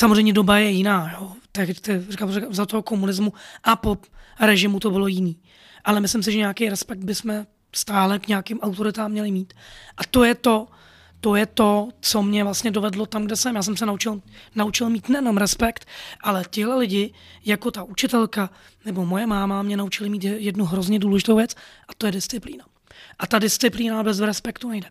samozřejmě 0.00 0.32
doba 0.32 0.58
je 0.58 0.70
jiná, 0.70 1.12
jo. 1.12 1.32
Tak, 1.52 1.68
tak 1.80 2.00
říkám, 2.10 2.32
za 2.50 2.66
toho 2.66 2.82
komunismu 2.82 3.32
a 3.64 3.76
po 3.76 3.98
režimu 4.40 4.80
to 4.80 4.90
bylo 4.90 5.06
jiný. 5.06 5.42
Ale 5.84 6.00
myslím 6.00 6.22
si, 6.22 6.32
že 6.32 6.38
nějaký 6.38 6.68
respekt 6.68 6.98
bychom 6.98 7.46
stále 7.74 8.18
k 8.18 8.28
nějakým 8.28 8.60
autoritám 8.60 9.10
měli 9.10 9.30
mít. 9.30 9.54
A 9.96 10.04
to 10.04 10.24
je 10.24 10.34
to, 10.34 10.68
to 11.20 11.36
je 11.36 11.46
to, 11.46 11.88
co 12.00 12.22
mě 12.22 12.44
vlastně 12.44 12.70
dovedlo 12.70 13.06
tam, 13.06 13.24
kde 13.24 13.36
jsem. 13.36 13.56
Já 13.56 13.62
jsem 13.62 13.76
se 13.76 13.86
naučil, 13.86 14.20
naučil 14.54 14.90
mít 14.90 15.08
nejenom 15.08 15.36
respekt, 15.36 15.86
ale 16.20 16.44
tihle 16.50 16.76
lidi, 16.76 17.12
jako 17.44 17.70
ta 17.70 17.82
učitelka 17.82 18.50
nebo 18.84 19.06
moje 19.06 19.26
máma, 19.26 19.62
mě 19.62 19.76
naučili 19.76 20.08
mít 20.10 20.24
jednu 20.24 20.64
hrozně 20.64 20.98
důležitou 20.98 21.36
věc 21.36 21.54
a 21.88 21.94
to 21.98 22.06
je 22.06 22.12
disciplína. 22.12 22.64
A 23.18 23.26
ta 23.26 23.38
disciplína 23.38 24.02
bez 24.02 24.20
respektu 24.20 24.68
nejde. 24.68 24.88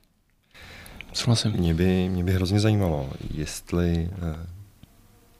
Souhlasím. 1.13 1.51
Mě 1.51 1.73
by, 1.73 2.09
mě 2.09 2.23
by 2.23 2.31
hrozně 2.31 2.59
zajímalo, 2.59 3.09
jestli 3.33 4.09
eh, 4.11 4.47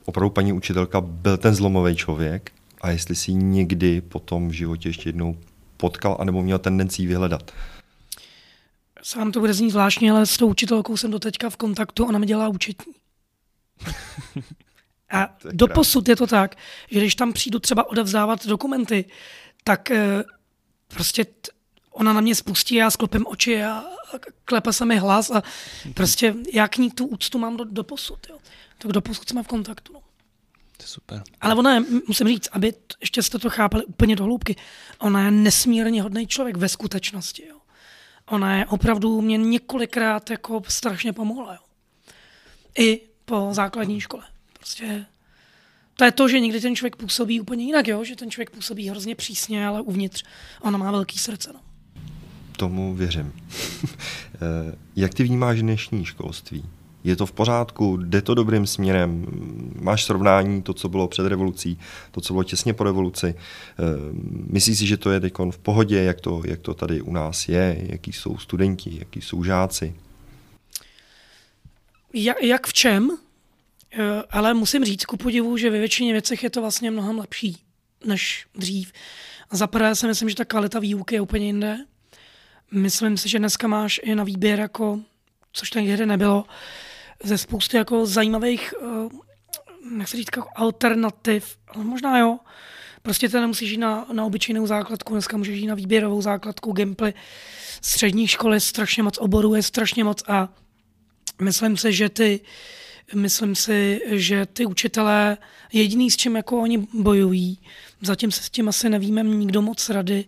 opravdu 0.06 0.30
paní 0.30 0.54
učitelka 0.54 1.02
byl 1.02 1.38
ten 1.38 1.56
zlomový 1.56 1.96
člověk 1.96 2.52
a 2.82 2.90
jestli 2.90 3.16
si 3.16 3.34
někdy 3.34 4.02
potom 4.02 4.50
v 4.50 4.52
životě 4.52 4.90
ještě 4.90 5.10
jednou 5.10 5.38
potkal 5.82 6.18
anebo 6.20 6.44
měl 6.44 6.60
tendenci 6.60 7.06
vyhledat. 7.06 7.52
Sám 9.04 9.32
to 9.32 9.40
bude 9.40 9.54
znít 9.54 9.70
zvláštně, 9.70 10.12
ale 10.12 10.26
s 10.26 10.38
tou 10.38 10.48
učitelkou 10.48 10.98
jsem 10.98 11.12
doteďka 11.12 11.50
v 11.50 11.58
kontaktu, 11.58 12.06
ona 12.06 12.20
mi 12.20 12.26
dělá 12.26 12.48
účetní. 12.48 12.94
A 15.12 15.36
doposud 15.52 16.08
je 16.08 16.16
to 16.16 16.28
tak, 16.28 16.56
že 16.92 17.00
když 17.00 17.16
tam 17.16 17.34
přijdu 17.34 17.60
třeba 17.60 17.90
odevzdávat 17.90 18.46
dokumenty, 18.46 19.06
tak 19.64 19.92
e, 19.92 20.24
prostě 20.88 21.26
t- 21.26 21.52
ona 21.92 22.14
na 22.14 22.22
mě 22.22 22.36
spustí, 22.36 22.76
já 22.76 22.92
sklopím 22.92 23.26
oči 23.28 23.64
a 23.64 23.84
klepe 24.46 24.74
se 24.74 24.86
mi 24.86 24.98
hlas 24.98 25.32
a 25.32 25.44
prostě 25.94 26.36
já 26.54 26.68
k 26.68 26.78
ní 26.78 26.92
tu 26.92 27.06
úctu 27.06 27.40
mám 27.40 27.58
do, 27.58 27.64
do 27.64 27.84
posud. 27.84 28.20
Jo. 28.30 28.38
Tak 28.78 28.92
do 28.92 29.02
posud 29.02 29.30
jsme 29.30 29.44
v 29.44 29.48
kontaktu. 29.48 29.94
No. 29.94 30.02
To 30.82 30.84
je 30.84 30.88
super. 30.88 31.24
Ale 31.42 31.56
ona 31.56 31.74
je, 31.74 31.82
musím 32.08 32.28
říct, 32.28 32.50
aby 32.52 32.74
ještě 33.02 33.24
jste 33.24 33.40
to 33.40 33.50
chápali 33.50 33.86
úplně 33.86 34.16
do 34.16 34.24
hloubky, 34.24 34.56
ona 35.00 35.26
je 35.26 35.32
nesmírně 35.32 36.02
hodný 36.02 36.28
člověk 36.28 36.58
ve 36.58 36.70
skutečnosti. 36.70 37.44
Jo. 37.50 37.58
Ona 38.26 38.58
je 38.58 38.66
opravdu 38.66 39.22
mě 39.22 39.38
několikrát 39.38 40.30
jako 40.30 40.62
strašně 40.68 41.14
pomohla. 41.14 41.54
Jo. 41.54 41.60
I 42.80 43.02
po 43.26 43.50
základní 43.52 44.02
škole. 44.02 44.24
Prostě 44.54 45.06
to 45.96 46.04
je 46.04 46.12
to, 46.12 46.28
že 46.28 46.40
někdy 46.40 46.62
ten 46.62 46.76
člověk 46.76 46.96
působí 46.96 47.42
úplně 47.42 47.66
jinak, 47.66 47.88
jo? 47.88 48.04
že 48.04 48.16
ten 48.16 48.32
člověk 48.32 48.50
působí 48.50 48.90
hrozně 48.90 49.16
přísně, 49.16 49.68
ale 49.68 49.82
uvnitř 49.82 50.24
ona 50.62 50.78
má 50.78 50.92
velký 50.92 51.18
srdce. 51.18 51.54
No. 51.54 51.60
Tomu 52.58 52.96
věřím. 52.96 53.34
Eh, 54.44 54.76
jak 54.96 55.14
ty 55.14 55.24
vnímáš 55.24 55.62
dnešní 55.62 56.06
školství? 56.06 56.64
Je 57.04 57.16
to 57.16 57.26
v 57.26 57.32
pořádku? 57.32 57.98
Jde 57.98 58.22
to 58.22 58.34
dobrým 58.34 58.68
směrem? 58.68 59.26
Máš 59.82 60.04
srovnání 60.04 60.62
to, 60.62 60.74
co 60.74 60.90
bylo 60.90 61.08
před 61.08 61.28
revolucí, 61.28 61.80
to, 62.12 62.22
co 62.22 62.34
bylo 62.34 62.44
těsně 62.44 62.74
po 62.74 62.84
revoluci? 62.84 63.36
Eh, 63.38 63.84
myslíš 64.48 64.78
si, 64.78 64.88
že 64.88 64.98
to 64.98 65.12
je 65.12 65.20
teď 65.20 65.34
v 65.52 65.58
pohodě, 65.58 66.04
jak 66.04 66.22
to, 66.22 66.42
jak 66.46 66.60
to 66.60 66.74
tady 66.74 67.02
u 67.02 67.14
nás 67.14 67.50
je? 67.50 67.78
Jaký 67.90 68.14
jsou 68.14 68.38
studenti, 68.38 68.98
jaký 69.00 69.22
jsou 69.22 69.44
žáci? 69.44 69.96
Jak, 72.14 72.44
jak 72.44 72.68
v 72.68 72.74
čem? 72.74 73.18
Eh, 73.94 74.24
ale 74.30 74.54
musím 74.54 74.86
říct 74.86 75.06
ku 75.06 75.18
podivu, 75.18 75.58
že 75.58 75.70
ve 75.70 75.80
většině 75.80 76.14
věcech 76.14 76.44
je 76.44 76.50
to 76.50 76.62
vlastně 76.62 76.92
mnohem 76.92 77.20
lepší 77.20 77.58
než 78.06 78.46
dřív. 78.56 78.92
Za 79.52 79.68
prvé 79.68 79.96
si 79.96 80.08
myslím, 80.08 80.30
že 80.30 80.36
ta 80.36 80.46
kvalita 80.46 80.80
výuky 80.80 81.16
je 81.16 81.22
úplně 81.22 81.46
jinde. 81.46 81.78
Myslím 82.72 83.18
si, 83.18 83.30
že 83.30 83.40
dneska 83.40 83.68
máš 83.68 84.00
i 84.04 84.16
na 84.16 84.24
výběr, 84.24 84.60
jako, 84.60 85.00
což 85.54 85.70
tehdy 85.70 86.06
nebylo, 86.06 86.46
ze 87.24 87.38
spousty 87.38 87.78
jako 87.78 88.06
zajímavých, 88.06 88.74
nechci 89.92 90.18
říct, 90.18 90.30
jako 90.36 90.50
alternativ, 90.56 91.58
ale 91.68 91.84
možná 91.84 92.20
jo. 92.20 92.40
Prostě 93.02 93.30
to 93.30 93.42
nemusíš 93.42 93.72
jít 93.72 93.78
na, 93.78 94.08
na 94.14 94.26
obyčejnou 94.26 94.68
základku, 94.68 95.14
dneska 95.14 95.38
můžeš 95.38 95.60
jít 95.60 95.68
na 95.68 95.76
výběrovou 95.76 96.22
základku, 96.22 96.72
gameplay, 96.72 97.14
střední 97.82 98.28
školy, 98.28 98.60
strašně 98.60 99.04
moc 99.04 99.18
oborů, 99.18 99.56
je 99.56 99.64
strašně 99.64 100.04
moc 100.04 100.24
a 100.28 100.50
myslím 101.42 101.78
si, 101.78 101.94
že 101.94 102.10
ty 102.10 102.40
myslím 103.14 103.56
si, 103.56 104.02
že 104.08 104.46
ty 104.46 104.66
učitelé, 104.66 105.38
jediný 105.74 106.12
s 106.12 106.18
čím 106.18 106.36
jako 106.36 106.62
oni 106.62 106.88
bojují, 106.94 107.60
zatím 108.02 108.32
se 108.32 108.44
s 108.44 108.50
tím 108.50 108.70
asi 108.70 108.90
nevíme 108.90 109.24
nikdo 109.24 109.62
moc 109.62 109.90
rady, 109.90 110.26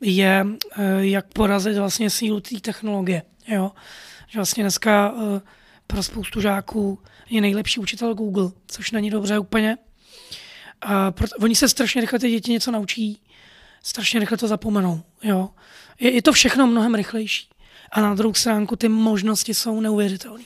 je, 0.00 0.46
eh, 0.76 0.82
jak 1.00 1.26
porazit 1.32 1.76
vlastně 1.76 2.10
sílu 2.10 2.40
té 2.40 2.60
technologie. 2.60 3.22
Jo? 3.48 3.72
Že 4.28 4.38
vlastně 4.38 4.64
dneska 4.64 5.14
eh, 5.16 5.40
pro 5.90 6.02
spoustu 6.02 6.40
žáků 6.40 6.98
je 7.30 7.40
nejlepší 7.40 7.80
učitel 7.80 8.14
Google, 8.14 8.50
což 8.66 8.90
není 8.90 9.10
dobře 9.10 9.38
úplně. 9.38 9.78
A 10.80 11.10
proto, 11.10 11.36
oni 11.40 11.54
se 11.54 11.68
strašně 11.68 12.00
rychle 12.00 12.18
ty 12.18 12.30
děti 12.30 12.52
něco 12.52 12.70
naučí, 12.70 13.22
strašně 13.82 14.20
rychle 14.20 14.38
to 14.38 14.48
zapomenou. 14.48 15.02
Jo? 15.22 15.48
Je, 16.00 16.10
je 16.10 16.22
to 16.22 16.32
všechno 16.32 16.66
mnohem 16.66 16.94
rychlejší. 16.94 17.48
A 17.92 18.00
na 18.00 18.14
druhou 18.14 18.34
stránku 18.34 18.76
ty 18.76 18.88
možnosti 18.88 19.54
jsou 19.54 19.80
neuvěřitelné. 19.80 20.44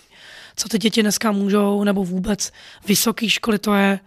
Co 0.57 0.69
ty 0.69 0.79
děti 0.79 1.03
dneska 1.03 1.33
můžou, 1.33 1.85
nebo 1.85 2.05
vůbec 2.05 2.53
vysoké 2.87 3.31
školy, 3.31 3.59
to 3.59 3.75
je... 3.75 4.01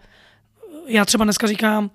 Já 0.86 1.04
třeba 1.04 1.24
dneska 1.24 1.46
říkám, 1.46 1.90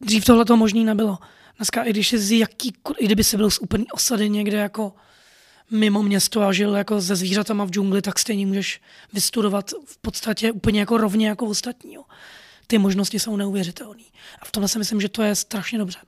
dřív 0.00 0.24
tohle 0.24 0.44
to 0.44 0.56
možný 0.56 0.84
nebylo. 0.84 1.18
Dneska, 1.56 1.82
i 1.82 1.90
když 1.90 2.12
jsi 2.12 2.38
jaký, 2.38 2.72
i 2.98 3.04
kdyby 3.04 3.24
si 3.24 3.36
byl 3.36 3.50
z 3.50 3.58
úplný 3.58 3.90
osady 3.90 4.30
někde 4.30 4.58
jako 4.58 4.92
mimo 5.70 6.02
město 6.02 6.42
a 6.42 6.52
žil 6.52 6.76
jako 6.76 7.00
se 7.00 7.16
zvířatama 7.16 7.64
v 7.64 7.70
džungli, 7.70 8.02
tak 8.02 8.18
stejně 8.18 8.46
můžeš 8.46 8.80
vystudovat 9.12 9.70
v 9.86 9.98
podstatě 9.98 10.52
úplně 10.52 10.80
jako 10.80 10.96
rovně 10.96 11.28
jako 11.28 11.46
ostatní. 11.46 11.94
Jo. 11.94 12.04
Ty 12.66 12.78
možnosti 12.78 13.18
jsou 13.18 13.36
neuvěřitelné. 13.36 14.02
A 14.38 14.44
v 14.44 14.52
tomhle 14.52 14.68
si 14.68 14.78
myslím, 14.78 15.00
že 15.00 15.08
to 15.08 15.22
je 15.22 15.34
strašně 15.34 15.78
dobře. 15.78 15.98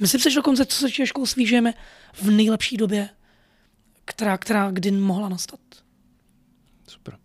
Myslím 0.00 0.20
si, 0.20 0.30
že 0.30 0.36
dokonce 0.36 0.66
co 0.66 0.76
se 0.76 0.86
týče 0.86 1.06
školství 1.06 1.46
žijeme 1.46 1.74
v 2.12 2.30
nejlepší 2.30 2.76
době, 2.76 3.08
která, 4.04 4.38
která 4.38 4.70
kdy 4.70 4.90
mohla 4.90 5.28
nastat. 5.28 5.60
Super. 6.88 7.18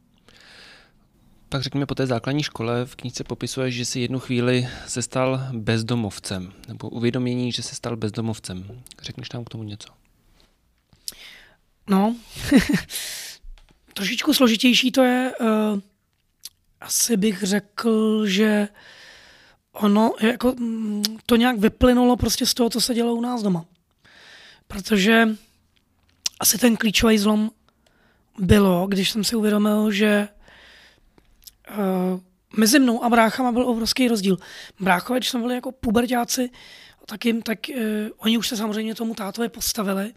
Pak 1.50 1.62
řekněme 1.62 1.86
po 1.86 1.96
té 1.96 2.08
základní 2.08 2.44
škole 2.44 2.86
v 2.86 2.96
knize 2.96 3.24
popisuje, 3.24 3.72
že 3.72 3.86
si 3.86 4.00
jednu 4.00 4.20
chvíli 4.20 4.68
se 4.88 5.02
stal 5.02 5.42
bezdomovcem, 5.54 6.54
nebo 6.68 6.90
uvědomění, 6.90 7.52
že 7.52 7.64
se 7.64 7.76
stal 7.76 7.98
bezdomovcem. 7.98 8.82
Řekneš 9.02 9.32
nám 9.32 9.44
k 9.44 9.50
tomu 9.50 9.64
něco? 9.64 9.99
No, 11.90 12.16
trošičku 13.94 14.34
složitější 14.34 14.92
to 14.92 15.04
je. 15.04 15.32
Uh, 15.42 15.80
asi 16.82 17.18
bych 17.18 17.44
řekl, 17.44 18.26
že 18.26 18.68
ono 19.72 20.14
jako, 20.22 20.56
mm, 20.60 21.04
to 21.26 21.36
nějak 21.36 21.58
vyplynulo 21.58 22.18
prostě 22.18 22.46
z 22.46 22.54
toho, 22.54 22.70
co 22.70 22.82
se 22.82 22.94
dělo 22.94 23.16
u 23.16 23.22
nás 23.22 23.42
doma. 23.42 23.66
Protože 24.68 25.30
asi 26.40 26.58
ten 26.58 26.78
klíčový 26.78 27.18
zlom 27.18 27.52
bylo, 28.40 28.88
když 28.88 29.12
jsem 29.12 29.24
si 29.24 29.36
uvědomil, 29.36 29.92
že 29.92 30.28
uh, 31.70 32.20
mezi 32.58 32.80
mnou 32.80 33.04
a 33.04 33.10
bráchama 33.10 33.52
byl 33.52 33.70
obrovský 33.70 34.08
rozdíl. 34.08 34.38
Bráchové, 34.80 35.20
když 35.20 35.30
jsme 35.30 35.40
byli 35.40 35.56
jako 35.56 35.72
pubertáci, 35.72 36.50
tak, 37.06 37.26
jim, 37.26 37.42
tak 37.42 37.60
uh, 37.70 37.84
oni 38.18 38.38
už 38.38 38.48
se 38.48 38.58
samozřejmě 38.58 38.96
tomu 38.96 39.16
tátovi 39.16 39.50
postavili 39.50 40.14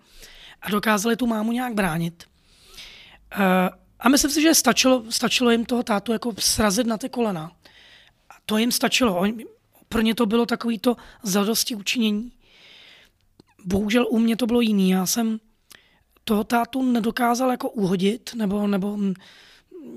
a 0.63 0.71
dokázali 0.71 1.17
tu 1.17 1.27
mámu 1.27 1.53
nějak 1.53 1.75
bránit. 1.75 2.25
Uh, 3.39 3.43
a 4.01 4.09
myslím 4.09 4.31
si, 4.31 4.43
že 4.43 4.55
stačilo, 4.55 5.05
stačilo 5.11 5.51
jim 5.51 5.65
toho 5.65 5.83
tátu 5.83 6.13
jako 6.13 6.35
srazit 6.39 6.87
na 6.87 6.99
ty 6.99 7.09
kolena. 7.09 7.53
A 8.31 8.35
to 8.47 8.59
jim 8.59 8.73
stačilo. 8.73 9.25
Pro 9.89 10.01
ně 10.01 10.15
to 10.15 10.27
bylo 10.27 10.47
takový 10.47 10.79
to 10.79 10.97
zadosti 11.23 11.75
učinění. 11.75 12.33
Bohužel 13.65 14.07
u 14.11 14.19
mě 14.19 14.37
to 14.37 14.47
bylo 14.47 14.61
jiný. 14.61 14.91
Já 14.91 15.07
jsem 15.07 15.41
toho 16.25 16.45
tátu 16.45 16.83
nedokázal 16.83 17.51
jako 17.51 17.71
uhodit 17.71 18.35
nebo, 18.35 18.67
nebo 18.67 18.99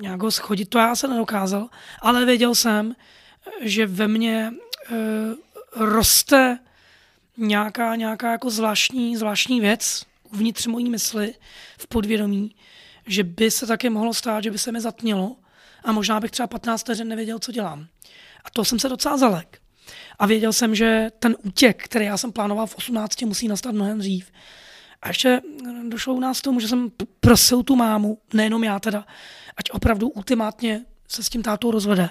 nějak 0.02 0.22
ho 0.22 0.32
schodit, 0.32 0.70
to 0.70 0.78
já 0.78 0.96
se 0.96 1.08
nedokázal, 1.08 1.70
ale 2.02 2.26
věděl 2.26 2.56
jsem, 2.56 2.96
že 3.62 3.86
ve 3.86 4.08
mně 4.08 4.52
e, 4.52 4.96
roste 5.76 6.60
nějaká, 7.38 7.96
nějaká 7.96 8.32
jako 8.32 8.50
zvláštní, 8.50 9.18
zvláštní 9.18 9.62
věc 9.62 10.06
uvnitř 10.36 10.68
mojí 10.68 10.90
mysli, 10.90 11.34
v 11.78 11.88
podvědomí, 11.88 12.56
že 13.08 13.24
by 13.24 13.52
se 13.52 13.68
také 13.68 13.90
mohlo 13.90 14.14
stát, 14.14 14.44
že 14.44 14.52
by 14.52 14.58
se 14.58 14.72
mi 14.72 14.82
zatmělo 14.82 15.36
a 15.84 15.92
možná 15.92 16.20
bych 16.20 16.32
třeba 16.32 16.48
15 16.48 16.82
vteřin 16.82 17.08
nevěděl, 17.08 17.40
co 17.40 17.52
dělám. 17.52 17.88
A 18.44 18.50
to 18.50 18.66
jsem 18.66 18.80
se 18.80 18.90
docela 18.90 19.18
zalek. 19.18 19.62
A 20.20 20.26
věděl 20.26 20.54
jsem, 20.54 20.76
že 20.76 21.12
ten 21.20 21.36
útěk, 21.44 21.84
který 21.84 22.06
já 22.06 22.18
jsem 22.18 22.32
plánoval 22.32 22.68
v 22.68 22.76
18, 22.76 23.22
musí 23.22 23.48
nastat 23.48 23.72
mnohem 23.72 24.00
dřív. 24.00 24.32
A 25.02 25.08
ještě 25.08 25.42
došlo 25.90 26.14
u 26.14 26.20
nás 26.20 26.42
k 26.42 26.44
tomu, 26.44 26.60
že 26.60 26.68
jsem 26.68 26.92
prosil 27.20 27.64
tu 27.64 27.76
mámu, 27.76 28.18
nejenom 28.34 28.64
já 28.64 28.80
teda, 28.80 29.06
ať 29.58 29.72
opravdu 29.72 30.10
ultimátně 30.10 30.86
se 31.08 31.24
s 31.24 31.30
tím 31.30 31.44
tátou 31.44 31.72
rozvede. 31.72 32.10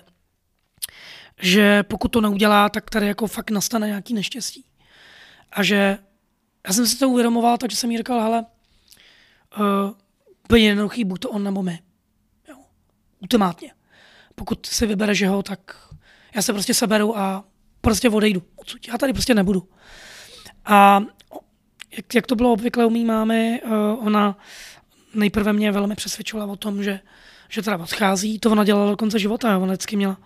Že 1.40 1.83
pokud 1.83 2.09
to 2.09 2.21
neudělá, 2.21 2.69
tak 2.69 2.90
tady 2.90 3.07
jako 3.07 3.26
fakt 3.26 3.50
nastane 3.50 3.87
nějaký 3.87 4.14
neštěstí. 4.14 4.64
A 5.52 5.62
že 5.62 5.99
já 6.66 6.73
jsem 6.73 6.87
si 6.87 6.99
to 6.99 7.09
uvědomoval, 7.09 7.59
takže 7.59 7.76
jsem 7.76 7.90
jí 7.90 7.99
říkal, 7.99 8.21
hele, 8.21 8.47
uh, 9.59 9.90
úplně 10.44 10.68
jednoduchý, 10.68 11.04
buď 11.04 11.21
to 11.21 11.30
on 11.30 11.44
nebo 11.44 11.62
my. 11.62 11.78
Jo. 12.49 12.56
Ultimátně. 13.21 13.73
Pokud 14.35 14.66
si 14.66 14.87
vybere, 14.87 15.14
že 15.14 15.28
ho, 15.28 15.42
tak 15.42 15.76
já 16.35 16.42
se 16.42 16.52
prostě 16.52 16.75
seberu 16.75 17.18
a 17.18 17.44
prostě 17.80 18.11
odejdu 18.11 18.42
odsud. 18.56 18.88
Já 18.88 18.99
tady 18.99 19.12
prostě 19.12 19.35
nebudu. 19.35 19.68
A 20.64 21.04
jak, 21.97 22.14
jak 22.14 22.26
to 22.26 22.37
bylo 22.37 22.52
obvykle 22.52 22.87
u 22.87 22.90
mý 22.90 23.04
mámy, 23.04 23.61
uh, 23.64 24.06
ona 24.06 24.38
nejprve 25.14 25.52
mě 25.52 25.73
velmi 25.73 25.94
přesvědčovala 25.94 26.52
o 26.52 26.56
tom, 26.56 26.83
že, 26.83 27.00
že 27.49 27.62
teda 27.62 27.76
odchází. 27.76 28.38
To 28.38 28.50
ona 28.50 28.64
dělala 28.64 28.90
do 28.90 28.97
konce 28.97 29.18
života. 29.18 29.59
Ona 29.59 29.66
vždycky 29.66 29.97
měla 29.97 30.18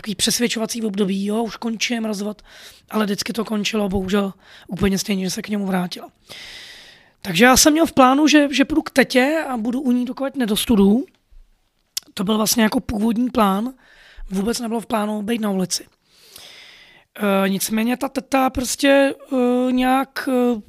takový 0.00 0.14
přesvědčovací 0.14 0.82
období, 0.82 1.26
jo, 1.26 1.42
už 1.42 1.56
končím 1.56 2.04
rozvod, 2.04 2.42
ale 2.90 3.04
vždycky 3.04 3.32
to 3.32 3.44
končilo, 3.44 3.88
bohužel 3.88 4.32
úplně 4.68 4.98
stejně, 4.98 5.24
že 5.24 5.30
se 5.30 5.42
k 5.42 5.48
němu 5.48 5.66
vrátila. 5.66 6.08
Takže 7.22 7.44
já 7.44 7.56
jsem 7.56 7.72
měl 7.72 7.86
v 7.86 7.92
plánu, 7.92 8.26
že, 8.26 8.48
že 8.50 8.64
půjdu 8.64 8.82
k 8.82 8.90
tetě 8.90 9.44
a 9.48 9.56
budu 9.56 9.80
u 9.80 9.92
ní 9.92 10.04
dokovat 10.04 10.36
nedostudu. 10.36 11.04
To 12.14 12.24
byl 12.24 12.36
vlastně 12.36 12.62
jako 12.62 12.80
původní 12.80 13.30
plán. 13.30 13.74
Vůbec 14.30 14.60
nebylo 14.60 14.80
v 14.80 14.86
plánu 14.86 15.22
být 15.22 15.40
na 15.40 15.50
ulici. 15.50 15.86
E, 17.44 17.48
nicméně 17.48 17.96
ta 17.96 18.08
teta 18.08 18.50
prostě 18.50 18.88
e, 18.88 19.72
nějak 19.72 20.28
e, 20.28 20.60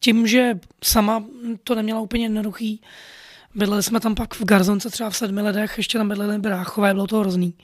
tím, 0.00 0.26
že 0.26 0.58
sama 0.84 1.24
to 1.64 1.74
neměla 1.74 2.00
úplně 2.00 2.24
jednoduchý, 2.24 2.80
bydleli 3.54 3.82
jsme 3.82 4.00
tam 4.00 4.14
pak 4.14 4.34
v 4.34 4.44
Garzonce 4.44 4.90
třeba 4.90 5.10
v 5.10 5.16
sedmi 5.16 5.42
ledech, 5.42 5.74
ještě 5.76 5.98
tam 5.98 6.08
bydleli 6.08 6.38
bráchové, 6.38 6.94
bylo 6.94 7.06
to 7.06 7.18
hrozný. 7.18 7.54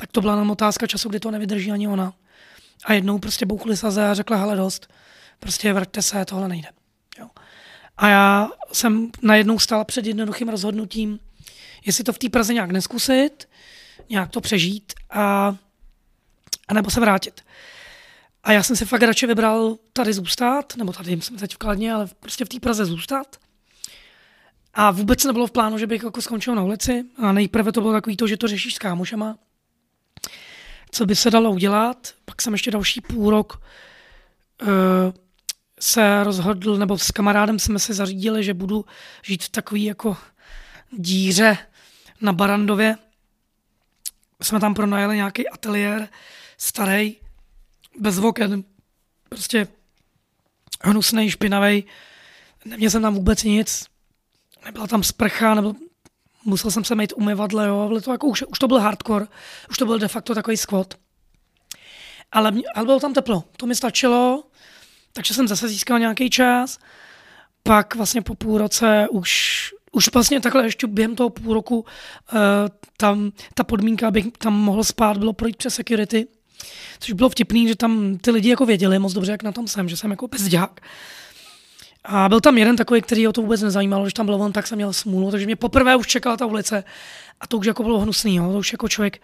Tak 0.00 0.12
to 0.12 0.20
byla 0.20 0.36
nám 0.36 0.50
otázka 0.50 0.86
času, 0.86 1.08
kdy 1.08 1.20
to 1.20 1.30
nevydrží 1.30 1.72
ani 1.72 1.88
ona. 1.88 2.12
A 2.84 2.92
jednou 2.92 3.18
prostě 3.18 3.46
bouchli 3.46 3.76
saze 3.76 4.08
a 4.08 4.14
řekla, 4.14 4.36
hele 4.36 4.56
dost, 4.56 4.92
prostě 5.38 5.72
vraťte 5.72 6.02
se, 6.02 6.24
tohle 6.24 6.48
nejde. 6.48 6.68
Jo. 7.18 7.28
A 7.96 8.08
já 8.08 8.50
jsem 8.72 9.10
najednou 9.22 9.58
stala 9.58 9.84
před 9.84 10.06
jednoduchým 10.06 10.48
rozhodnutím, 10.48 11.18
jestli 11.86 12.04
to 12.04 12.12
v 12.12 12.18
té 12.18 12.28
Praze 12.28 12.54
nějak 12.54 12.70
neskusit, 12.70 13.48
nějak 14.08 14.30
to 14.30 14.40
přežít 14.40 14.92
a, 15.10 15.56
a 16.68 16.74
nebo 16.74 16.90
se 16.90 17.00
vrátit. 17.00 17.44
A 18.44 18.52
já 18.52 18.62
jsem 18.62 18.76
si 18.76 18.84
fakt 18.84 19.02
radši 19.02 19.26
vybral 19.26 19.76
tady 19.92 20.12
zůstat, 20.12 20.76
nebo 20.76 20.92
tady 20.92 21.20
jsme 21.20 21.38
teď 21.38 21.54
v 21.54 21.58
Kladně, 21.58 21.92
ale 21.92 22.08
prostě 22.20 22.44
v 22.44 22.48
té 22.48 22.60
Praze 22.60 22.84
zůstat. 22.84 23.36
A 24.74 24.90
vůbec 24.90 25.24
nebylo 25.24 25.46
v 25.46 25.50
plánu, 25.50 25.78
že 25.78 25.86
bych 25.86 26.02
jako 26.02 26.22
skončil 26.22 26.54
na 26.54 26.62
ulici. 26.62 27.04
A 27.16 27.32
nejprve 27.32 27.72
to 27.72 27.80
bylo 27.80 27.92
takový 27.92 28.16
to, 28.16 28.26
že 28.26 28.36
to 28.36 28.48
řešíš 28.48 28.74
s 28.74 28.78
kámošema. 28.78 29.38
Co 30.90 31.06
by 31.06 31.16
se 31.16 31.30
dalo 31.30 31.50
udělat. 31.50 32.14
Pak 32.24 32.42
jsem 32.42 32.52
ještě 32.52 32.70
další 32.70 33.00
půl 33.00 33.30
rok 33.30 33.62
uh, 34.62 34.68
se 35.80 36.24
rozhodl, 36.24 36.76
nebo 36.76 36.98
s 36.98 37.10
kamarádem 37.10 37.58
jsme 37.58 37.78
se 37.78 37.94
zařídili, 37.94 38.44
že 38.44 38.54
budu 38.54 38.84
žít 39.22 39.44
v 39.44 39.48
takový 39.48 39.84
jako 39.84 40.16
díře 40.90 41.58
na 42.20 42.32
Barandově. 42.32 42.96
Jsme 44.42 44.60
tam 44.60 44.74
pronajeli 44.74 45.16
nějaký 45.16 45.48
ateliér 45.48 46.08
starý, 46.58 47.16
bez 47.98 48.18
oken, 48.18 48.64
prostě 49.28 49.68
hnusný, 50.82 51.30
špinavý. 51.30 51.84
Neměl 52.64 52.90
jsem 52.90 53.02
tam 53.02 53.14
vůbec 53.14 53.42
nic, 53.42 53.86
nebyla 54.64 54.86
tam 54.86 55.02
sprcha, 55.02 55.54
nebo 55.54 55.74
musel 56.48 56.70
jsem 56.70 56.84
se 56.84 56.94
mít 56.94 57.12
umyvadle, 57.16 57.66
jo, 57.66 57.80
ale 57.80 58.00
to 58.00 58.12
jako 58.12 58.26
už, 58.26 58.42
už 58.42 58.58
to 58.58 58.68
byl 58.68 58.80
hardcore, 58.80 59.26
už 59.70 59.78
to 59.78 59.86
byl 59.86 59.98
de 59.98 60.08
facto 60.08 60.34
takový 60.34 60.56
squat. 60.56 60.94
Ale, 62.32 62.52
ale 62.74 62.84
bylo 62.84 63.00
tam 63.00 63.14
teplo, 63.14 63.44
to 63.56 63.66
mi 63.66 63.74
stačilo, 63.74 64.44
takže 65.12 65.34
jsem 65.34 65.48
zase 65.48 65.68
získal 65.68 65.98
nějaký 65.98 66.30
čas. 66.30 66.78
Pak 67.62 67.94
vlastně 67.94 68.22
po 68.22 68.34
půl 68.34 68.58
roce 68.58 69.06
už, 69.10 69.74
už 69.92 70.12
vlastně 70.12 70.40
takhle 70.40 70.64
ještě 70.64 70.86
během 70.86 71.16
toho 71.16 71.30
půl 71.30 71.54
roku 71.54 71.78
uh, 71.78 72.38
tam 72.96 73.32
ta 73.54 73.64
podmínka, 73.64 74.08
abych 74.08 74.26
tam 74.38 74.54
mohl 74.54 74.84
spát, 74.84 75.16
bylo 75.16 75.32
projít 75.32 75.56
přes 75.56 75.74
security. 75.74 76.26
Což 77.00 77.12
bylo 77.12 77.28
vtipný, 77.28 77.68
že 77.68 77.76
tam 77.76 78.18
ty 78.18 78.30
lidi 78.30 78.48
jako 78.48 78.66
věděli 78.66 78.98
moc 78.98 79.12
dobře, 79.12 79.32
jak 79.32 79.42
na 79.42 79.52
tom 79.52 79.68
jsem, 79.68 79.88
že 79.88 79.96
jsem 79.96 80.10
jako 80.10 80.28
bezďák. 80.28 80.80
A 82.10 82.28
byl 82.28 82.40
tam 82.40 82.58
jeden 82.58 82.76
takový, 82.76 83.02
který 83.02 83.26
ho 83.26 83.32
to 83.32 83.42
vůbec 83.42 83.62
nezajímalo, 83.62 84.08
že 84.08 84.14
tam 84.14 84.26
byl 84.26 84.34
on, 84.34 84.52
tak 84.52 84.66
jsem 84.66 84.76
měl 84.76 84.92
smůlu, 84.92 85.30
takže 85.30 85.46
mě 85.46 85.56
poprvé 85.56 85.96
už 85.96 86.06
čekala 86.06 86.36
ta 86.36 86.46
ulice 86.46 86.84
a 87.40 87.46
to 87.46 87.58
už 87.58 87.66
jako 87.66 87.82
bylo 87.82 87.98
hnusný, 87.98 88.36
jo. 88.36 88.52
to 88.52 88.58
už 88.58 88.72
jako 88.72 88.88
člověk 88.88 89.22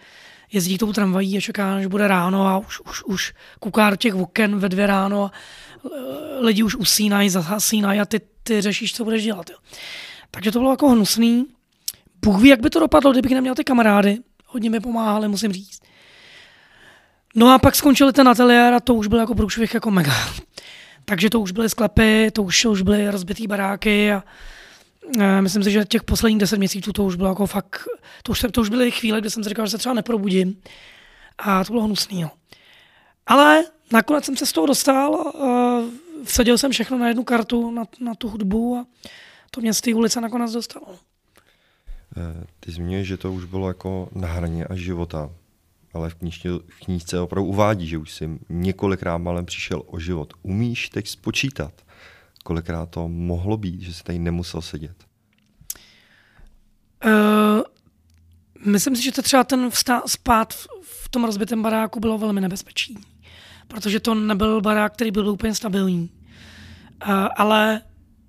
jezdí 0.52 0.78
tou 0.78 0.92
tramvají 0.92 1.38
a 1.38 1.40
čeká, 1.40 1.80
že 1.80 1.88
bude 1.88 2.08
ráno 2.08 2.46
a 2.46 2.58
už, 2.58 2.80
už, 2.80 3.04
už 3.04 3.32
kouká 3.60 3.90
do 3.90 3.96
těch 3.96 4.14
oken 4.14 4.58
ve 4.58 4.68
dvě 4.68 4.86
ráno 4.86 5.24
a 5.24 5.30
e, 5.30 6.40
lidi 6.40 6.62
už 6.62 6.76
usínají, 6.76 7.30
zahasínají 7.30 8.00
a 8.00 8.04
ty, 8.04 8.20
ty 8.42 8.60
řešíš, 8.60 8.94
co 8.94 9.04
budeš 9.04 9.24
dělat. 9.24 9.50
Jo. 9.50 9.56
Takže 10.30 10.52
to 10.52 10.58
bylo 10.58 10.70
jako 10.70 10.88
hnusný. 10.88 11.46
Bůh 12.22 12.42
ví, 12.42 12.48
jak 12.48 12.60
by 12.60 12.70
to 12.70 12.80
dopadlo, 12.80 13.12
kdybych 13.12 13.32
neměl 13.32 13.54
ty 13.54 13.64
kamarády. 13.64 14.18
Hodně 14.46 14.70
mi 14.70 14.80
pomáhali, 14.80 15.28
musím 15.28 15.52
říct. 15.52 15.80
No 17.34 17.52
a 17.52 17.58
pak 17.58 17.74
skončili 17.74 18.12
ten 18.12 18.28
ateliér 18.28 18.74
a 18.74 18.80
to 18.80 18.94
už 18.94 19.06
byl 19.06 19.18
jako 19.18 19.34
průšvih 19.34 19.74
jako 19.74 19.90
mega. 19.90 20.14
Takže 21.04 21.30
to 21.30 21.40
už 21.40 21.52
byly 21.52 21.68
sklepy, 21.68 22.30
to 22.30 22.42
už, 22.42 22.64
už 22.64 22.82
byly 22.82 23.10
rozbitý 23.10 23.46
baráky 23.46 24.12
a 24.12 24.24
e, 25.20 25.42
myslím 25.42 25.64
si, 25.64 25.70
že 25.70 25.84
těch 25.84 26.02
posledních 26.02 26.40
deset 26.40 26.58
měsíců 26.58 26.92
to 26.92 27.04
už 27.04 27.16
bylo 27.16 27.28
jako 27.28 27.46
fakt, 27.46 27.88
to 28.22 28.32
už, 28.32 28.44
to 28.52 28.60
už 28.60 28.68
byly 28.68 28.90
chvíle, 28.90 29.20
kdy 29.20 29.30
jsem 29.30 29.42
si 29.42 29.48
říkal, 29.48 29.66
že 29.66 29.70
se 29.70 29.78
třeba 29.78 29.94
neprobudím 29.94 30.60
a 31.38 31.64
to 31.64 31.72
bylo 31.72 31.84
hnusný. 31.84 32.20
Jo. 32.20 32.30
Ale 33.26 33.64
nakonec 33.92 34.24
jsem 34.24 34.36
se 34.36 34.46
z 34.46 34.52
toho 34.52 34.66
dostal, 34.66 35.10
uh, 35.10 35.84
vsadil 36.24 36.58
jsem 36.58 36.70
všechno 36.70 36.98
na 36.98 37.08
jednu 37.08 37.24
kartu, 37.24 37.70
na, 37.70 37.84
na 38.00 38.14
tu 38.14 38.28
hudbu 38.28 38.76
a 38.76 38.86
to 39.50 39.60
mě 39.60 39.74
z 39.74 39.80
té 39.80 39.94
ulice 39.94 40.20
nakonec 40.20 40.52
dostalo. 40.52 40.86
E, 42.16 42.46
ty 42.60 42.72
zmiňuješ, 42.72 43.08
že 43.08 43.16
to 43.16 43.32
už 43.32 43.44
bylo 43.44 43.68
jako 43.68 44.08
na 44.14 44.28
hraně 44.28 44.64
až 44.64 44.78
života 44.78 45.30
ale 45.94 46.10
v, 46.10 46.14
knížce, 46.14 46.48
v 46.48 46.84
knížce 46.84 47.20
opravdu 47.20 47.48
uvádí, 47.48 47.86
že 47.86 47.98
už 47.98 48.12
si 48.12 48.38
několikrát 48.48 49.18
malem 49.18 49.46
přišel 49.46 49.82
o 49.86 49.98
život. 49.98 50.34
Umíš 50.42 50.88
teď 50.88 51.08
spočítat, 51.08 51.72
kolikrát 52.44 52.90
to 52.90 53.08
mohlo 53.08 53.56
být, 53.56 53.80
že 53.80 53.94
jsi 53.94 54.04
tady 54.04 54.18
nemusel 54.18 54.62
sedět? 54.62 54.96
Uh, 57.04 57.62
myslím 58.66 58.96
si, 58.96 59.02
že 59.02 59.12
to 59.12 59.22
třeba 59.22 59.44
ten 59.44 59.70
vstá, 59.70 60.02
spát 60.06 60.54
v, 60.54 60.66
v 60.82 61.08
tom 61.08 61.24
rozbitém 61.24 61.62
baráku 61.62 62.00
bylo 62.00 62.18
velmi 62.18 62.40
nebezpečný, 62.40 62.96
protože 63.68 64.00
to 64.00 64.14
nebyl 64.14 64.60
barák, 64.60 64.92
který 64.92 65.10
byl 65.10 65.28
úplně 65.28 65.54
stabilní. 65.54 66.10
Uh, 67.06 67.10
ale 67.36 67.80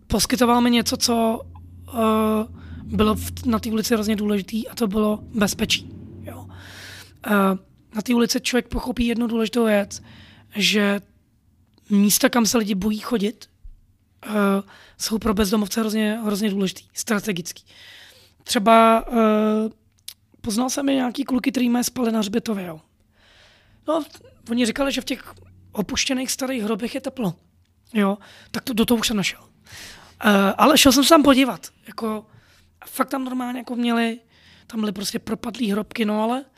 poskytoval 0.07 0.61
mi 0.61 0.71
něco, 0.71 0.97
co 0.97 1.41
uh, 1.93 1.99
bylo 2.83 3.15
v, 3.15 3.45
na 3.45 3.59
té 3.59 3.69
ulici 3.69 3.93
hrozně 3.93 4.15
důležité 4.15 4.57
a 4.71 4.75
to 4.75 4.87
bylo 4.87 5.19
bezpečí 5.23 5.94
na 7.95 8.01
té 8.03 8.15
ulici 8.15 8.41
člověk 8.41 8.67
pochopí 8.67 9.07
jednu 9.07 9.27
důležitou 9.27 9.65
věc, 9.65 10.01
že 10.55 11.01
místa, 11.89 12.29
kam 12.29 12.45
se 12.45 12.57
lidi 12.57 12.75
bojí 12.75 12.99
chodit, 12.99 13.49
uh, 14.27 14.33
jsou 14.97 15.19
pro 15.19 15.33
bezdomovce 15.33 15.79
hrozně, 15.79 16.19
hrozně 16.23 16.49
důležitý, 16.49 16.83
strategický. 16.93 17.63
Třeba 18.43 19.07
uh, 19.07 19.17
poznal 20.41 20.69
jsem 20.69 20.89
i 20.89 20.95
nějaký 20.95 21.23
kluky, 21.23 21.51
který 21.51 21.69
mají 21.69 21.83
spaly 21.83 22.11
na 22.11 22.19
hřbitově. 22.19 22.73
No, 23.87 24.03
oni 24.49 24.65
říkali, 24.65 24.91
že 24.91 25.01
v 25.01 25.05
těch 25.05 25.33
opuštěných 25.71 26.31
starých 26.31 26.63
hrobech 26.63 26.95
je 26.95 27.01
teplo. 27.01 27.35
Jo, 27.93 28.17
tak 28.51 28.63
to, 28.63 28.73
do 28.73 28.85
toho 28.85 28.99
už 28.99 29.07
jsem 29.07 29.17
našel. 29.17 29.39
Uh, 29.41 30.31
ale 30.57 30.77
šel 30.77 30.91
jsem 30.91 31.03
se 31.03 31.09
tam 31.09 31.23
podívat. 31.23 31.67
Jako, 31.87 32.25
fakt 32.85 33.09
tam 33.09 33.25
normálně 33.25 33.59
jako 33.59 33.75
měli, 33.75 34.19
tam 34.67 34.79
byly 34.79 34.91
prostě 34.91 35.19
propadlý 35.19 35.71
hrobky, 35.71 36.05
no 36.05 36.23
ale 36.23 36.45
Eh, 36.45 36.49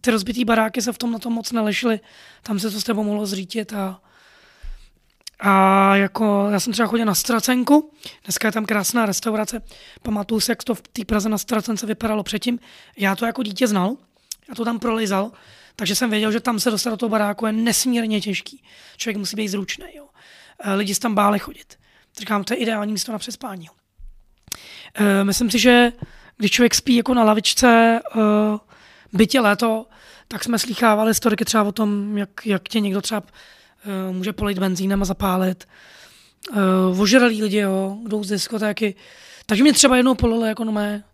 ty 0.00 0.10
rozbitý 0.10 0.44
baráky 0.44 0.82
se 0.82 0.92
v 0.92 0.98
tom 0.98 1.12
na 1.12 1.18
tom 1.18 1.32
moc 1.32 1.52
nalešily. 1.52 2.00
Tam 2.42 2.58
se 2.58 2.70
to 2.70 2.80
s 2.80 2.84
tebou 2.84 3.04
mohlo 3.04 3.26
zřítit 3.26 3.72
a 3.72 4.00
A 5.40 5.96
jako, 5.96 6.48
já 6.52 6.60
jsem 6.60 6.72
třeba 6.72 6.88
chodil 6.88 7.06
na 7.06 7.14
Stracenku, 7.14 7.92
dneska 8.24 8.48
je 8.48 8.52
tam 8.52 8.66
krásná 8.66 9.06
restaurace, 9.06 9.62
pamatuju 10.02 10.40
si, 10.40 10.50
jak 10.50 10.64
to 10.64 10.74
v 10.74 10.82
té 10.82 11.04
Praze 11.04 11.28
na 11.28 11.38
Stracence 11.38 11.86
vypadalo 11.86 12.22
předtím. 12.22 12.58
Já 12.96 13.16
to 13.16 13.26
jako 13.26 13.42
dítě 13.42 13.66
znal, 13.66 13.96
já 14.48 14.54
to 14.54 14.64
tam 14.64 14.78
prolizal, 14.78 15.32
takže 15.76 15.94
jsem 15.94 16.10
věděl, 16.10 16.32
že 16.32 16.40
tam 16.40 16.60
se 16.60 16.70
dostat 16.70 16.90
do 16.90 16.96
toho 16.96 17.10
baráku 17.10 17.46
je 17.46 17.52
nesmírně 17.52 18.20
těžký. 18.20 18.62
Člověk 18.96 19.16
musí 19.16 19.36
být 19.36 19.48
zručný. 19.48 19.84
Jo. 19.94 20.06
Eh, 20.60 20.74
lidi 20.74 20.94
se 20.94 21.00
tam 21.00 21.14
báli 21.14 21.38
chodit. 21.38 21.78
Říkám, 22.18 22.44
to 22.44 22.54
je 22.54 22.56
ideální 22.56 22.92
místo 22.92 23.12
na 23.12 23.18
přespání. 23.18 23.68
Eh, 24.94 25.24
myslím 25.24 25.50
si, 25.50 25.58
že 25.58 25.92
když 26.36 26.50
člověk 26.50 26.74
spí 26.74 26.96
jako 26.96 27.14
na 27.14 27.24
lavičce, 27.24 28.00
eh, 28.00 28.18
bytě 29.12 29.40
léto, 29.40 29.86
tak 30.28 30.44
jsme 30.44 30.58
slýchávali 30.58 31.10
historiky 31.10 31.44
třeba 31.44 31.62
o 31.62 31.72
tom, 31.72 32.18
jak, 32.18 32.46
jak 32.46 32.68
tě 32.68 32.80
někdo 32.80 33.02
třeba 33.02 33.22
může 34.12 34.32
polejt 34.32 34.58
benzínem 34.58 35.02
a 35.02 35.04
zapálit. 35.04 35.68
Ožralí 36.98 37.42
lidi, 37.42 37.56
jo, 37.56 37.98
jdou 38.06 38.24
z 38.24 38.28
diskotéky. 38.28 38.94
Takže 39.46 39.62
mě 39.62 39.72
třeba 39.72 39.96
jednou 39.96 40.14
polili 40.14 40.48
jako 40.48 40.64
no 40.64 40.72
mé 40.72 41.04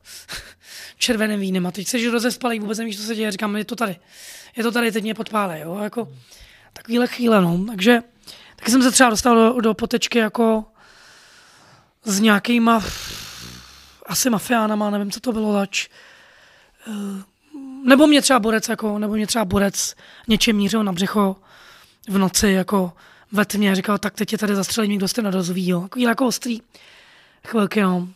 červeným 0.98 1.40
vínem 1.40 1.66
a 1.66 1.70
teď 1.70 1.88
se 1.88 2.10
rozespalý, 2.10 2.60
vůbec 2.60 2.78
nevíš, 2.78 2.96
co 2.96 3.02
se 3.02 3.14
děje, 3.14 3.30
říkám, 3.30 3.56
je 3.56 3.64
to 3.64 3.76
tady 3.76 3.96
je 4.56 4.62
to 4.62 4.72
tady, 4.72 4.92
teď 4.92 5.02
mě 5.02 5.14
podpále, 5.14 5.60
jo, 5.60 5.78
jako 5.82 6.08
takovýhle 6.72 7.06
chvíle, 7.06 7.40
no. 7.40 7.64
Takže 7.66 8.02
taky 8.56 8.70
jsem 8.70 8.82
se 8.82 8.90
třeba 8.90 9.10
dostal 9.10 9.36
do, 9.36 9.60
do 9.60 9.74
potečky 9.74 10.18
jako 10.18 10.64
s 12.04 12.20
nějakýma 12.20 12.84
asi 14.06 14.30
mafiánama, 14.30 14.90
nevím, 14.90 15.10
co 15.10 15.20
to 15.20 15.32
bylo 15.32 15.52
zač. 15.52 15.88
Eh, 16.88 17.22
nebo 17.86 18.06
mě 18.06 18.22
třeba 18.22 18.40
borec, 18.40 18.68
jako, 18.68 18.98
nebo 18.98 19.14
mě 19.14 19.26
třeba 19.26 19.44
borec 19.44 19.94
něčem 20.28 20.56
mířil 20.56 20.84
na 20.84 20.92
břicho 20.92 21.36
v 22.08 22.18
noci, 22.18 22.48
jako 22.48 22.92
ve 23.32 23.44
tmě, 23.44 23.74
říkal, 23.74 23.98
tak 23.98 24.14
teď 24.14 24.32
je 24.32 24.38
tady 24.38 24.56
zastřelí 24.56 24.88
někdo 24.88 25.08
se 25.08 25.22
nedozví, 25.22 25.68
jo. 25.68 25.80
Takový 25.80 26.02
jako 26.02 26.26
ostrý 26.26 26.60
chvilky, 27.46 27.82
no. 27.82 28.08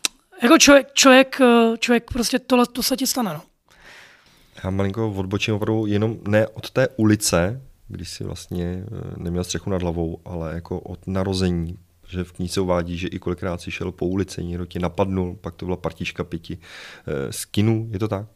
Jako 0.42 0.59
člověk, 0.59 0.92
člověk, 0.92 1.40
eh, 1.40 1.79
člověk 1.79 2.11
prostě 2.12 2.38
tohle, 2.38 2.66
to 2.66 2.83
se 2.83 2.96
ti 2.96 3.07
stane, 3.07 3.35
no. 3.35 3.42
Já 4.64 4.70
malinko 4.70 5.12
odbočím 5.12 5.55
opravdu 5.55 5.87
jenom 5.87 6.16
ne 6.29 6.48
od 6.48 6.70
té 6.70 6.88
ulice, 6.88 7.62
když 7.88 8.09
si 8.11 8.24
vlastně 8.24 8.85
eh, 8.87 9.14
neměl 9.16 9.44
střechu 9.44 9.70
nad 9.70 9.83
hlavou, 9.83 10.20
ale 10.24 10.55
jako 10.55 10.81
od 10.81 11.07
narození, 11.07 11.79
že 12.09 12.24
v 12.24 12.33
knize 12.33 12.61
uvádí, 12.61 12.98
že 12.98 13.09
i 13.09 13.18
kolikrát 13.18 13.61
si 13.61 13.70
šel 13.70 13.92
po 13.92 14.07
ulici, 14.07 14.44
někdo 14.44 14.66
tě 14.66 14.79
napadnul, 14.79 15.37
pak 15.40 15.55
to 15.55 15.64
byla 15.64 15.76
partička 15.76 16.24
pěti 16.24 16.59
skinů, 17.31 17.88
je 17.92 17.98
to 17.98 18.09
tak? 18.09 18.26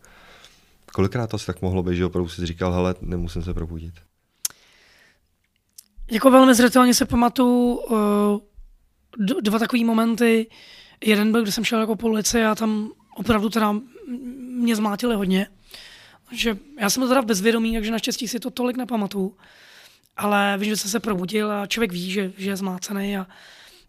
Kolikrát 0.92 1.26
to 1.26 1.34
asi 1.34 1.46
tak 1.46 1.62
mohlo 1.62 1.82
být, 1.82 1.96
že 1.96 2.06
opravdu 2.06 2.28
si 2.28 2.46
říkal, 2.46 2.72
hele, 2.72 2.94
nemusím 3.00 3.42
se 3.42 3.54
probudit? 3.54 3.94
Jako 6.10 6.30
velmi 6.30 6.54
zřetelně 6.54 6.94
se 6.94 7.06
pamatuju 7.06 7.74
uh, 7.74 8.40
dva 9.40 9.58
takové 9.58 9.84
momenty. 9.84 10.46
Jeden 11.04 11.32
byl, 11.32 11.42
kdy 11.42 11.52
jsem 11.52 11.64
šel 11.64 11.80
jako 11.80 11.96
po 11.96 12.08
ulici 12.08 12.44
a 12.44 12.54
tam 12.54 12.90
opravdu 13.16 13.48
teda 13.48 13.76
mě 14.38 14.76
zmátili 14.76 15.14
hodně 15.14 15.46
že 16.30 16.58
já 16.80 16.90
jsem 16.90 17.08
teda 17.08 17.22
bezvědomý, 17.22 17.74
takže 17.74 17.90
naštěstí 17.90 18.28
si 18.28 18.40
to 18.40 18.50
tolik 18.50 18.76
nepamatuju. 18.76 19.36
Ale 20.16 20.56
vím, 20.58 20.70
že 20.70 20.76
jsem 20.76 20.90
se 20.90 21.00
probudil 21.00 21.52
a 21.52 21.66
člověk 21.66 21.92
ví, 21.92 22.10
že, 22.10 22.32
že 22.36 22.50
je 22.50 22.56
zmácený 22.56 23.16
a 23.16 23.26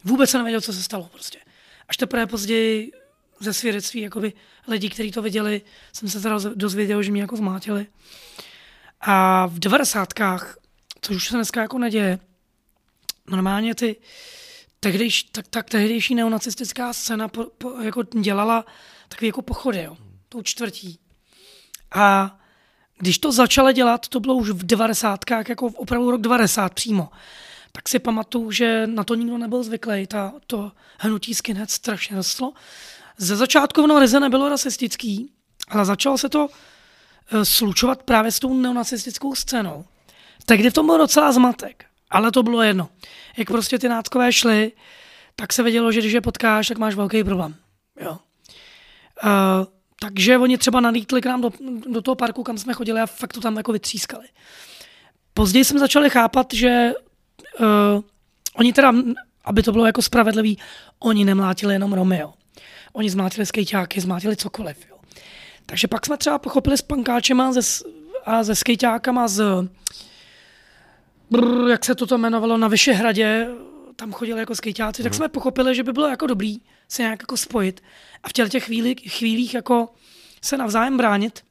vůbec 0.04 0.30
se 0.30 0.38
nevěděl, 0.38 0.62
co 0.62 0.74
se 0.74 0.84
stalo 0.84 1.10
prostě. 1.12 1.40
Až 1.88 1.98
teprve 1.98 2.26
později 2.26 2.92
ze 3.41 3.54
svědectví 3.54 4.01
jakoby 4.01 4.34
lidí, 4.67 4.89
kteří 4.89 5.12
to 5.12 5.21
viděli, 5.21 5.62
jsem 5.93 6.10
se 6.10 6.21
teda 6.21 6.38
dozvěděl, 6.56 7.04
že 7.04 7.12
mě 7.12 7.21
jako 7.21 7.38
zmátili. 7.38 7.88
A 9.01 9.45
v 9.45 9.60
devadesátkách, 9.60 10.58
což 11.01 11.15
už 11.15 11.27
se 11.27 11.36
dneska 11.36 11.62
jako 11.62 11.77
neděje, 11.77 12.19
normálně 13.27 13.75
ty 13.75 13.95
tehdejš, 14.80 15.23
tak, 15.23 15.47
tak 15.47 15.69
tehdejší 15.69 16.15
neonacistická 16.15 16.93
scéna 16.93 17.27
po, 17.27 17.45
po, 17.58 17.71
jako 17.82 18.04
dělala 18.04 18.65
takový 19.08 19.27
jako 19.27 19.41
pochody, 19.41 19.84
jo, 19.84 19.97
tou 20.30 20.41
čtvrtí. 20.41 20.99
A 21.95 22.38
když 22.97 23.19
to 23.19 23.32
začala 23.32 23.71
dělat, 23.71 24.08
to 24.08 24.19
bylo 24.19 24.36
už 24.36 24.49
v 24.49 24.65
90. 24.65 25.19
jako 25.49 25.69
v 25.69 25.75
opravdu 25.75 26.12
rok 26.12 26.21
90 26.21 26.73
přímo, 26.73 27.10
tak 27.71 27.89
si 27.89 27.99
pamatuju, 27.99 28.51
že 28.51 28.88
na 28.88 29.04
to 29.04 29.15
nikdo 29.15 29.38
nebyl 29.38 29.63
zvyklý. 29.63 30.08
Ta, 30.08 30.34
to 30.47 30.71
hnutí 30.99 31.36
skinhead 31.36 31.71
strašně 31.71 32.15
rostlo. 32.15 32.54
Ze 33.17 33.36
začátku 33.36 33.84
ono 33.84 34.00
ryze 34.00 34.19
nebylo 34.19 34.50
rasistický, 34.50 35.32
ale 35.67 35.86
začalo 35.86 36.17
se 36.17 36.30
to 36.30 36.50
eh, 37.32 37.45
slučovat 37.45 38.04
právě 38.04 38.32
s 38.32 38.39
tou 38.39 38.54
neonacistickou 38.54 39.36
scénou. 39.36 39.86
kdy 40.56 40.69
v 40.69 40.74
tom 40.74 40.86
byl 40.86 40.97
docela 40.97 41.32
zmatek, 41.32 41.86
ale 42.10 42.32
to 42.32 42.43
bylo 42.43 42.62
jedno. 42.62 42.89
Jak 43.38 43.47
prostě 43.47 43.80
ty 43.80 43.89
nátkové 43.89 44.34
šly, 44.34 44.71
tak 45.36 45.54
se 45.54 45.63
vědělo, 45.63 45.91
že 45.91 46.00
když 46.00 46.13
je 46.13 46.21
potkáš, 46.21 46.67
tak 46.67 46.78
máš 46.78 46.95
velký 46.95 47.24
problém. 47.24 47.56
Jo. 48.02 48.12
Uh, 48.12 49.30
takže 50.00 50.38
oni 50.38 50.58
třeba 50.58 50.80
nalítli 50.80 51.21
k 51.21 51.26
nám 51.26 51.41
do, 51.41 51.52
do 51.88 52.02
toho 52.02 52.15
parku, 52.15 52.43
kam 52.43 52.58
jsme 52.58 52.74
chodili 52.74 53.02
a 53.02 53.06
fakt 53.06 53.34
to 53.34 53.41
tam 53.41 53.58
jako 53.58 53.71
vytřískali. 53.71 54.28
Později 55.34 55.65
jsme 55.65 55.80
začali 55.80 56.10
chápat, 56.10 56.54
že 56.54 56.93
uh, 57.60 58.04
oni 58.56 58.74
teda, 58.74 58.93
aby 59.45 59.63
to 59.63 59.71
bylo 59.71 59.86
jako 59.86 60.02
spravedlivý, 60.02 60.58
oni 61.00 61.26
nemlátili 61.26 61.74
jenom 61.74 61.93
Romeo. 61.93 62.34
Oni 62.93 63.10
zmlátili 63.10 63.45
skejťáky, 63.45 64.01
zmlátili 64.01 64.36
cokoliv. 64.36 64.77
Jo. 64.89 64.97
Takže 65.65 65.88
pak 65.88 66.06
jsme 66.06 66.17
třeba 66.17 66.39
pochopili 66.39 66.77
s 66.77 66.82
pankáčema 66.82 67.54
ze, 67.54 67.62
a 68.25 68.43
ze 68.43 68.56
skejťákama 68.56 69.27
z 69.27 69.43
brr, 71.32 71.69
jak 71.69 71.86
se 71.86 71.95
toto 71.95 72.17
jmenovalo, 72.17 72.58
na 72.58 72.67
Vyšehradě, 72.67 73.47
tam 73.95 74.12
chodili 74.12 74.39
jako 74.39 74.56
skejťáci, 74.56 75.01
mm. 75.01 75.04
tak 75.04 75.12
mhm. 75.12 75.17
jsme 75.17 75.30
pochopili, 75.30 75.75
že 75.75 75.84
by 75.84 75.93
bylo 75.93 76.08
jako 76.08 76.27
dobrý 76.27 76.58
se 76.88 77.01
nějak 77.01 77.21
jako 77.21 77.38
spojit 77.38 77.84
a 78.23 78.30
v 78.30 78.49
těch 78.49 78.63
chvíli, 78.63 78.95
chvílích 78.95 79.54
jako 79.54 79.89
se 80.41 80.58
navzájem 80.58 80.97
bránit. 80.97 81.43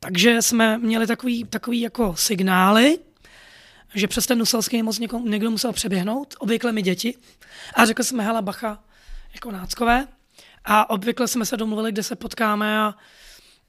Takže 0.00 0.42
jsme 0.42 0.78
měli 0.78 1.06
takový, 1.06 1.44
takový 1.44 1.80
jako 1.80 2.16
signály, 2.16 2.98
že 3.94 4.08
přes 4.08 4.26
ten 4.26 4.38
nuselský 4.38 4.82
moc 4.82 4.98
někdo, 4.98 5.18
někdo 5.18 5.50
musel 5.50 5.72
přeběhnout, 5.72 6.34
obvykle 6.38 6.72
mi 6.72 6.82
děti. 6.82 7.14
A 7.74 7.84
řekli 7.84 8.04
jsme, 8.04 8.24
hele, 8.24 8.42
bacha, 8.42 8.84
jako 9.34 9.50
náckové. 9.50 10.06
A 10.66 10.90
obvykle 10.90 11.28
jsme 11.28 11.46
se 11.46 11.56
domluvili, 11.56 11.92
kde 11.92 12.02
se 12.02 12.16
potkáme 12.16 12.80
a, 12.80 12.94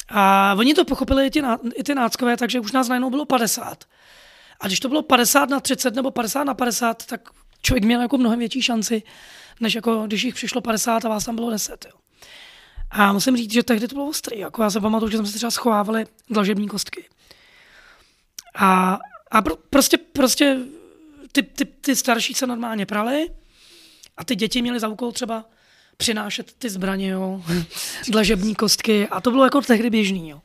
a 0.10 0.56
oni 0.58 0.74
to 0.74 0.86
pochopili 0.86 1.28
i 1.28 1.30
ty, 1.30 1.42
i 1.76 1.84
ty 1.84 1.96
náckové, 1.96 2.38
takže 2.38 2.60
už 2.60 2.72
nás 2.72 2.88
najednou 2.88 3.10
bylo 3.10 3.26
50. 3.26 3.86
A 4.60 4.68
když 4.68 4.80
to 4.80 4.90
bylo 4.90 5.02
50 5.02 5.50
na 5.50 5.60
30 5.60 5.96
nebo 5.96 6.12
50 6.12 6.44
na 6.44 6.54
50, 6.54 7.06
tak 7.06 7.30
člověk 7.62 7.84
měl 7.84 8.02
jako 8.02 8.18
mnohem 8.18 8.40
větší 8.40 8.62
šanci, 8.62 9.04
než 9.60 9.76
jako 9.76 10.04
když 10.08 10.24
jich 10.24 10.36
přišlo 10.36 10.62
50 10.62 11.06
a 11.06 11.10
vás 11.10 11.26
tam 11.26 11.36
bylo 11.36 11.50
10. 11.50 11.86
Jo. 11.86 11.98
A 12.90 13.14
musím 13.14 13.38
říct, 13.38 13.54
že 13.54 13.64
tehdy 13.64 13.88
to 13.88 13.96
bylo 13.96 14.08
ostrý. 14.08 14.40
Jako 14.40 14.64
já 14.64 14.70
se 14.70 14.82
pamatuju, 14.82 15.12
že 15.12 15.18
jsme 15.18 15.28
si 15.28 15.34
třeba 15.34 15.52
schovávali 15.52 16.06
dlažební 16.30 16.68
kostky. 16.68 17.10
A, 18.56 19.00
a 19.32 19.42
pro, 19.42 19.56
prostě, 19.56 19.98
prostě 19.98 20.60
ty, 21.32 21.44
ty, 21.44 21.66
ty 21.66 21.96
starší 21.96 22.34
se 22.34 22.48
normálně 22.48 22.86
prali 22.86 23.30
a 24.18 24.24
ty 24.24 24.36
děti 24.36 24.62
měly 24.62 24.80
za 24.80 24.88
úkol 24.88 25.12
třeba 25.12 25.46
přinášet 25.98 26.54
ty 26.54 26.70
zbraně, 26.70 27.08
jo, 27.08 27.42
dlažební 28.12 28.56
kostky 28.56 29.08
a 29.08 29.22
to 29.22 29.32
bylo 29.32 29.44
jako 29.44 29.62
tehdy 29.62 29.90
běžný. 29.90 30.30
Jo. 30.30 30.42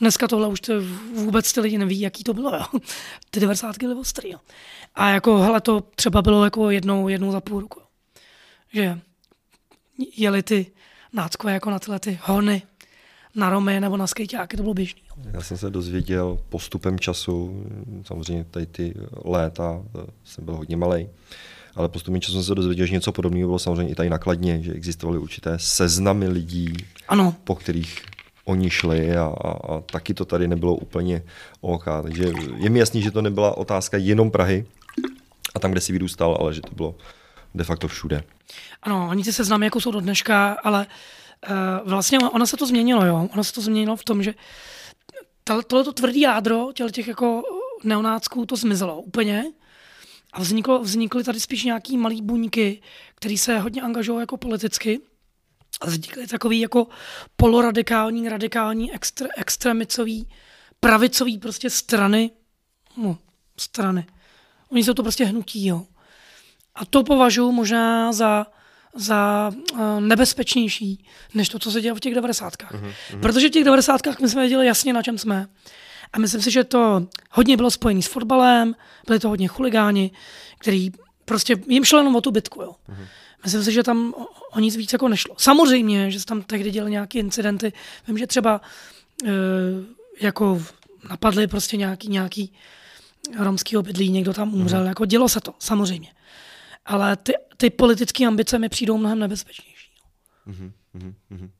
Dneska 0.00 0.28
tohle 0.28 0.48
už 0.48 0.60
to 0.60 0.72
vůbec 1.14 1.52
ty 1.52 1.60
lidi 1.60 1.78
neví, 1.78 2.00
jaký 2.00 2.24
to 2.24 2.34
bylo. 2.34 2.56
Jo. 2.56 2.64
Ty 3.30 3.40
90. 3.40 3.78
byly 3.78 3.94
ostrý. 3.94 4.30
Jo. 4.30 4.38
A 4.94 5.08
jako, 5.08 5.38
hele, 5.38 5.60
to 5.60 5.80
třeba 5.80 6.22
bylo 6.22 6.44
jako 6.44 6.70
jednou, 6.70 7.08
jednou 7.08 7.32
za 7.32 7.40
půl 7.40 7.60
roku. 7.60 7.80
Že 8.72 9.00
jeli 10.16 10.42
ty 10.42 10.66
náckové 11.12 11.52
jako 11.52 11.70
na 11.70 11.78
tyhle 11.78 11.98
ty 11.98 12.18
hony 12.22 12.62
na 13.34 13.50
Romy 13.50 13.80
nebo 13.80 13.96
na 13.96 14.06
skejťáky, 14.06 14.56
to 14.56 14.62
bylo 14.62 14.74
běžný. 14.74 15.02
Já 15.32 15.40
jsem 15.40 15.58
se 15.58 15.70
dozvěděl 15.70 16.38
postupem 16.48 16.98
času, 16.98 17.64
samozřejmě 18.06 18.44
tady 18.44 18.66
ty 18.66 18.94
léta, 19.24 19.82
jsem 20.24 20.44
byl 20.44 20.56
hodně 20.56 20.76
malý, 20.76 21.08
ale 21.74 21.88
postupem 21.88 22.20
času 22.20 22.32
jsem 22.32 22.42
se 22.42 22.54
dozvěděl, 22.54 22.86
že 22.86 22.94
něco 22.94 23.12
podobného 23.12 23.48
bylo 23.48 23.58
samozřejmě 23.58 23.92
i 23.92 23.94
tady 23.94 24.10
nakladně, 24.10 24.62
že 24.62 24.72
existovaly 24.72 25.18
určité 25.18 25.58
seznamy 25.58 26.28
lidí, 26.28 26.72
ano. 27.08 27.34
po 27.44 27.54
kterých 27.54 28.02
oni 28.44 28.70
šli 28.70 29.16
a, 29.16 29.24
a, 29.24 29.50
a 29.50 29.80
taky 29.80 30.14
to 30.14 30.24
tady 30.24 30.48
nebylo 30.48 30.74
úplně 30.74 31.22
OK. 31.60 31.84
Takže 32.02 32.32
je 32.56 32.70
mi 32.70 32.78
jasný, 32.78 33.02
že 33.02 33.10
to 33.10 33.22
nebyla 33.22 33.56
otázka 33.56 33.96
jenom 33.96 34.30
Prahy 34.30 34.66
a 35.54 35.58
tam, 35.58 35.70
kde 35.70 35.80
si 35.80 35.92
vyrůstal, 35.92 36.36
ale 36.40 36.54
že 36.54 36.60
to 36.60 36.74
bylo 36.74 36.94
de 37.54 37.64
facto 37.64 37.88
všude. 37.88 38.22
Ano, 38.82 39.08
oni 39.10 39.24
ty 39.24 39.32
seznamy 39.32 39.66
jako 39.66 39.80
jsou 39.80 39.90
do 39.90 40.00
dneška, 40.00 40.56
ale 40.64 40.86
uh, 41.50 41.88
vlastně 41.88 42.18
ono 42.18 42.46
se 42.46 42.56
to 42.56 42.66
změnilo, 42.66 43.06
jo. 43.06 43.28
Ono 43.32 43.44
se 43.44 43.52
to 43.52 43.60
změnilo 43.60 43.96
v 43.96 44.04
tom, 44.04 44.22
že 44.22 44.34
tohleto 45.66 45.92
tvrdý 45.92 46.20
jádro 46.20 46.68
těch 46.92 47.08
jako 47.08 47.42
neonácků 47.84 48.46
to 48.46 48.56
zmizelo 48.56 49.00
úplně 49.00 49.44
a 50.38 50.40
vzniklo, 50.40 50.82
vznikly 50.82 51.24
tady 51.24 51.40
spíš 51.40 51.64
nějaký 51.64 51.96
malý 51.96 52.22
buňky, 52.22 52.82
který 53.14 53.38
se 53.38 53.58
hodně 53.58 53.82
angažují 53.82 54.20
jako 54.20 54.36
politicky 54.36 55.00
a 55.80 55.86
vznikly 55.86 56.26
takový 56.26 56.60
jako 56.60 56.86
poloradikální, 57.36 58.28
radikální, 58.28 58.92
extre, 58.92 59.28
extremicový, 59.36 60.28
pravicový 60.80 61.38
prostě 61.38 61.70
strany, 61.70 62.30
no, 62.96 63.18
strany. 63.56 64.06
Oni 64.68 64.84
jsou 64.84 64.94
to 64.94 65.02
prostě 65.02 65.24
hnutí, 65.24 65.66
jo. 65.66 65.86
A 66.74 66.84
to 66.84 67.04
považuji 67.04 67.52
možná 67.52 68.12
za, 68.12 68.46
za 68.94 69.50
uh, 69.72 70.00
nebezpečnější, 70.00 71.04
než 71.34 71.48
to, 71.48 71.58
co 71.58 71.72
se 71.72 71.80
dělo 71.80 71.96
v 71.96 72.00
těch 72.00 72.14
90. 72.14 72.56
Mm-hmm. 72.56 72.92
Protože 73.20 73.48
v 73.48 73.50
těch 73.50 73.64
90. 73.64 74.00
my 74.20 74.28
jsme 74.28 74.40
věděli 74.40 74.66
jasně, 74.66 74.92
na 74.92 75.02
čem 75.02 75.18
jsme. 75.18 75.48
A 76.12 76.18
myslím 76.18 76.42
si, 76.42 76.50
že 76.50 76.64
to 76.64 77.06
hodně 77.30 77.56
bylo 77.56 77.70
spojené 77.70 78.02
s 78.02 78.06
fotbalem, 78.06 78.74
byli 79.06 79.18
to 79.18 79.28
hodně 79.28 79.48
chuligáni, 79.48 80.10
který 80.58 80.90
prostě 81.24 81.56
jim 81.66 81.84
šlo 81.84 81.98
jenom 81.98 82.16
o 82.16 82.20
tu 82.20 82.30
bitku. 82.30 82.62
Jo. 82.62 82.74
Mm-hmm. 82.88 83.06
Myslím 83.44 83.64
si, 83.64 83.72
že 83.72 83.82
tam 83.82 84.14
o, 84.16 84.26
o 84.52 84.60
nic 84.60 84.76
víc 84.76 84.92
jako 84.92 85.08
nešlo. 85.08 85.34
Samozřejmě, 85.38 86.10
že 86.10 86.20
se 86.20 86.26
tam 86.26 86.42
tehdy 86.42 86.70
děly 86.70 86.90
nějaké 86.90 87.18
incidenty. 87.18 87.72
Vím, 88.08 88.18
že 88.18 88.26
třeba 88.26 88.60
e, 89.24 89.30
jako 90.20 90.62
napadly 91.10 91.46
prostě 91.46 91.76
nějaký, 91.76 92.08
nějaký 92.08 92.52
romský 93.38 93.76
obydlí, 93.76 94.10
někdo 94.10 94.34
tam 94.34 94.54
umřel. 94.54 94.82
Mm-hmm. 94.82 94.88
Jako 94.88 95.04
dělo 95.04 95.28
se 95.28 95.40
to, 95.40 95.54
samozřejmě. 95.58 96.08
Ale 96.86 97.16
ty, 97.16 97.32
ty 97.56 97.70
politické 97.70 98.26
ambice 98.26 98.58
mi 98.58 98.68
přijdou 98.68 98.98
mnohem 98.98 99.18
nebezpečnější. 99.18 99.90
Mm-hmm. 100.48 100.72
Mm-hmm. 101.30 101.50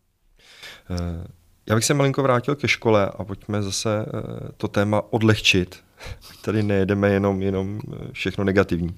Uh, 0.90 1.26
já 1.68 1.74
bych 1.74 1.84
se 1.84 1.94
malinko 1.94 2.22
vrátil 2.22 2.54
ke 2.54 2.68
škole 2.68 3.10
a 3.18 3.24
pojďme 3.24 3.62
zase 3.62 3.88
uh, 3.98 4.48
to 4.56 4.68
téma 4.68 5.02
odlehčit. 5.10 5.84
Tady 6.42 6.62
nejedeme 6.62 7.08
jenom, 7.10 7.42
jenom 7.42 7.80
všechno 8.12 8.44
negativní. 8.44 8.96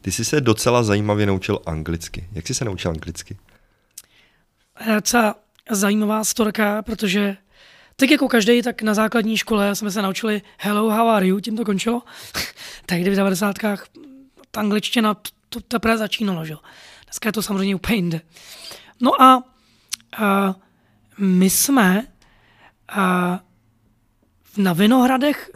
Ty 0.00 0.12
jsi 0.12 0.24
se 0.24 0.40
docela 0.40 0.82
zajímavě 0.82 1.26
naučil 1.26 1.58
anglicky. 1.66 2.28
Jak 2.32 2.46
jsi 2.46 2.54
se 2.54 2.64
naučil 2.64 2.90
anglicky? 2.90 3.36
Docela 4.94 5.34
zajímavá 5.70 6.24
storka, 6.24 6.82
protože 6.82 7.36
tak 7.96 8.10
jako 8.10 8.28
každý, 8.28 8.62
tak 8.62 8.82
na 8.82 8.94
základní 8.94 9.36
škole 9.36 9.74
jsme 9.74 9.90
se 9.90 10.02
naučili 10.02 10.42
hello, 10.58 10.90
how 10.90 11.08
are 11.08 11.26
you, 11.26 11.40
tím 11.40 11.56
to 11.56 11.64
končilo. 11.64 12.02
Tehdy 12.86 13.10
v 13.10 13.16
90. 13.16 13.58
ta 14.50 14.60
angličtina 14.60 15.16
to 15.48 15.60
teprve 15.60 15.98
začínalo, 15.98 16.44
že? 16.44 16.54
Dneska 17.04 17.28
je 17.28 17.32
to 17.32 17.42
samozřejmě 17.42 17.74
úplně 17.74 17.96
jinde. 17.96 18.20
No 19.00 19.22
a, 19.22 19.42
a 20.16 20.54
my 21.18 21.50
jsme 21.50 22.06
na 24.56 24.72
Vinohradech 24.72 25.50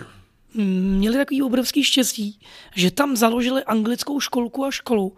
měli 0.55 1.17
takový 1.17 1.43
obrovský 1.43 1.85
štěstí, 1.85 2.41
že 2.75 2.91
tam 2.91 3.17
založili 3.17 3.65
anglickou 3.65 4.21
školku 4.21 4.65
a 4.65 4.71
školu 4.71 5.17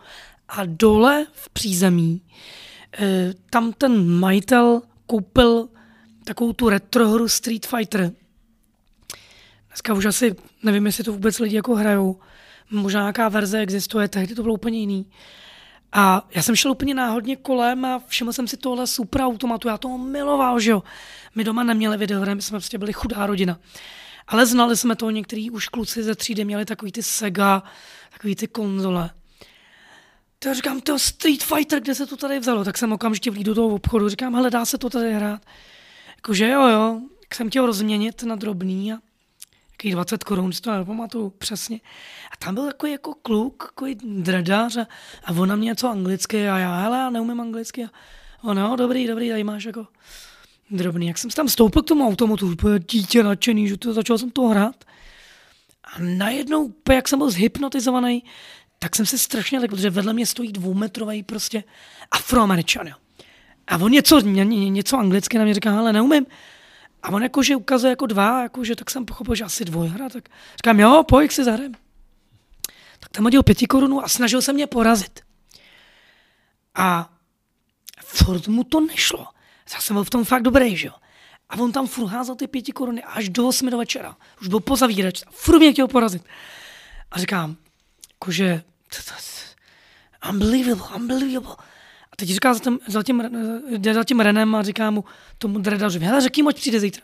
a 0.49 0.65
dole 0.65 1.27
v 1.33 1.51
přízemí 1.51 2.23
e, 3.01 3.35
tam 3.51 3.73
ten 3.73 4.09
majitel 4.09 4.83
koupil 5.07 5.69
takovou 6.25 6.53
tu 6.53 6.69
retrohru 6.69 7.29
Street 7.29 7.67
Fighter. 7.67 8.13
Dneska 9.69 9.95
už 9.95 10.05
asi 10.05 10.37
nevím, 10.63 10.87
jestli 10.87 11.05
to 11.05 11.13
vůbec 11.13 11.39
lidi 11.39 11.57
jako 11.57 11.75
hrajou. 11.75 12.21
Možná 12.71 13.01
nějaká 13.01 13.29
verze 13.29 13.59
existuje, 13.59 14.09
tehdy 14.09 14.35
to 14.35 14.43
bylo 14.43 14.55
úplně 14.55 14.79
jiný. 14.79 15.07
A 15.93 16.29
já 16.35 16.43
jsem 16.43 16.57
šel 16.57 16.71
úplně 16.71 16.95
náhodně 16.95 17.37
kolem 17.37 17.85
a 17.85 18.03
všiml 18.07 18.33
jsem 18.33 18.49
si 18.49 18.57
tohle 18.57 18.87
super 18.87 19.21
automatu. 19.21 19.69
Já 19.69 19.79
to 19.79 19.99
miloval, 19.99 20.61
že 20.61 20.71
jo. 20.71 20.83
My 21.35 21.45
doma 21.45 21.63
neměli 21.63 21.97
videohry, 21.97 22.35
my 22.35 22.43
jsme 22.43 22.59
prostě 22.59 22.79
byli 22.79 22.93
chudá 22.93 23.27
rodina. 23.27 23.59
Ale 24.29 24.47
znali 24.47 24.77
jsme 24.77 24.97
to, 24.97 25.11
některý 25.11 25.51
už 25.51 25.69
kluci 25.69 26.03
ze 26.03 26.15
třídy 26.15 26.45
měli 26.45 26.65
takový 26.65 26.93
ty 26.93 27.03
Sega, 27.03 27.63
takový 28.13 28.37
ty 28.37 28.49
konzole. 28.49 29.11
Tak 30.39 30.55
říkám, 30.55 30.81
to 30.81 30.99
Street 30.99 31.43
Fighter, 31.43 31.81
kde 31.81 31.95
se 31.95 32.07
to 32.07 32.17
tady 32.17 32.39
vzalo? 32.39 32.65
Tak 32.65 32.79
jsem 32.79 32.93
okamžitě 32.93 33.31
vlídu 33.31 33.55
do 33.55 33.55
toho 33.55 33.75
obchodu, 33.75 34.09
říkám, 34.09 34.35
hele, 34.35 34.51
dá 34.51 34.65
se 34.65 34.79
to 34.79 34.91
tady 34.91 35.15
hrát. 35.15 35.43
Jakože 36.17 36.49
jo, 36.49 36.67
jo, 36.67 37.01
tak 37.21 37.35
jsem 37.35 37.49
chtěl 37.51 37.67
rozměnit 37.67 38.23
na 38.23 38.37
drobný 38.37 38.93
a 38.93 38.97
jaký 39.81 39.91
20 39.91 40.25
korun, 40.25 40.53
si 40.53 40.61
to 40.61 40.73
nepamatuju 40.73 41.31
přesně. 41.31 41.81
A 42.33 42.37
tam 42.45 42.55
byl 42.55 42.67
takový 42.67 42.93
jako 42.93 43.15
kluk, 43.15 43.65
takový 43.67 43.95
dredář 44.03 44.77
a, 44.77 44.87
a 45.25 45.33
ona 45.33 45.57
mě 45.57 45.65
něco 45.65 45.89
anglicky 45.89 46.49
a 46.49 46.59
já, 46.59 46.81
hele, 46.81 46.99
já 46.99 47.11
neumím 47.11 47.41
anglicky. 47.41 47.85
A 47.85 47.91
on, 48.43 48.59
jo, 48.59 48.77
dobrý, 48.77 49.07
dobrý, 49.07 49.29
tady 49.31 49.45
máš 49.45 49.65
jako 49.65 49.87
drobný. 50.71 51.07
Jak 51.07 51.19
jsem 51.19 51.31
se 51.31 51.37
tam 51.37 51.49
stoupil 51.49 51.83
k 51.83 51.87
tomu 51.87 52.09
automatu, 52.09 52.53
úplně 52.53 52.79
dítě 52.79 53.23
nadšený, 53.23 53.69
že 53.69 53.77
to, 53.77 53.93
začal 53.93 54.19
jsem 54.19 54.31
to 54.31 54.43
hrát. 54.43 54.85
A 55.85 55.99
najednou, 55.99 56.73
jak 56.93 57.09
jsem 57.09 57.19
byl 57.19 57.31
zhypnotizovaný, 57.31 58.25
tak 58.79 58.97
jsem 58.97 59.07
se 59.07 59.19
strašně 59.19 59.59
lekl, 59.59 59.77
protože 59.77 59.91
vedle 59.91 60.13
mě 60.13 60.27
stojí 60.27 60.53
dvoumetrový 60.53 61.23
prostě 61.23 61.65
afroameričan. 62.11 62.87
Jo. 62.87 62.95
A 63.67 63.77
on 63.77 63.93
něco, 63.93 64.21
ně, 64.21 64.45
něco 64.45 64.99
anglicky 64.99 65.39
na 65.39 65.45
mě 65.45 65.55
říká, 65.55 65.79
ale 65.79 65.93
neumím. 65.93 66.27
A 67.03 67.09
on 67.09 67.23
jakože 67.23 67.57
ukazuje 67.57 67.91
jako 67.91 68.07
dva, 68.07 68.43
jakože 68.43 68.77
tak 68.77 68.91
jsem 68.91 69.05
pochopil, 69.07 69.35
že 69.35 69.45
asi 69.45 69.65
dvojhra, 69.65 70.09
tak 70.09 70.29
říkám, 70.57 70.81
jo, 70.81 71.05
pojď 71.09 71.33
si 71.33 71.45
zahrajem. 71.45 71.75
Tak 73.01 73.11
tam 73.11 73.25
hodil 73.25 73.43
pěti 73.43 73.67
korunu 73.67 74.05
a 74.05 74.09
snažil 74.09 74.43
se 74.43 74.53
mě 74.53 74.67
porazit. 74.67 75.21
A 76.75 77.13
furt 78.05 78.49
mu 78.49 78.65
to 78.65 78.81
nešlo. 78.81 79.27
Já 79.75 79.81
jsem 79.81 79.95
byl 79.95 80.05
v 80.05 80.11
tom 80.11 80.25
fakt 80.25 80.43
dobrý, 80.43 80.77
že 80.77 80.87
jo. 80.87 80.95
A 81.49 81.57
on 81.59 81.73
tam 81.73 81.87
furt 81.87 82.09
házel 82.09 82.35
ty 82.35 82.47
pěti 82.47 82.73
koruny 82.73 83.03
až 83.03 83.29
do 83.29 83.49
8 83.49 83.71
do 83.71 83.79
večera. 83.79 84.17
Už 84.41 84.49
byl 84.49 84.61
po 84.61 84.77
zavírač. 84.77 85.23
Furt 85.31 85.59
mě 85.59 85.73
chtěl 85.73 85.89
porazit. 85.89 86.25
A 87.11 87.19
říkám, 87.19 87.57
jakože, 88.13 88.63
unbelievable, 90.31 90.97
unbelievable. 90.97 91.57
Teď 92.21 92.29
říká 92.29 92.55
za 92.55 92.61
tím, 92.61 92.79
za 92.87 93.03
tím, 93.03 93.23
jde 93.77 93.95
za 93.95 94.05
tím 94.05 94.21
Renem 94.21 94.55
a 94.55 94.63
říká 94.63 94.91
mu 94.91 95.05
tomu 95.39 95.59
dredařovi, 95.59 96.07
hele, 96.07 96.21
řekni 96.21 96.43
mu, 96.43 96.51
přijde 96.53 96.81
zítra. 96.81 97.03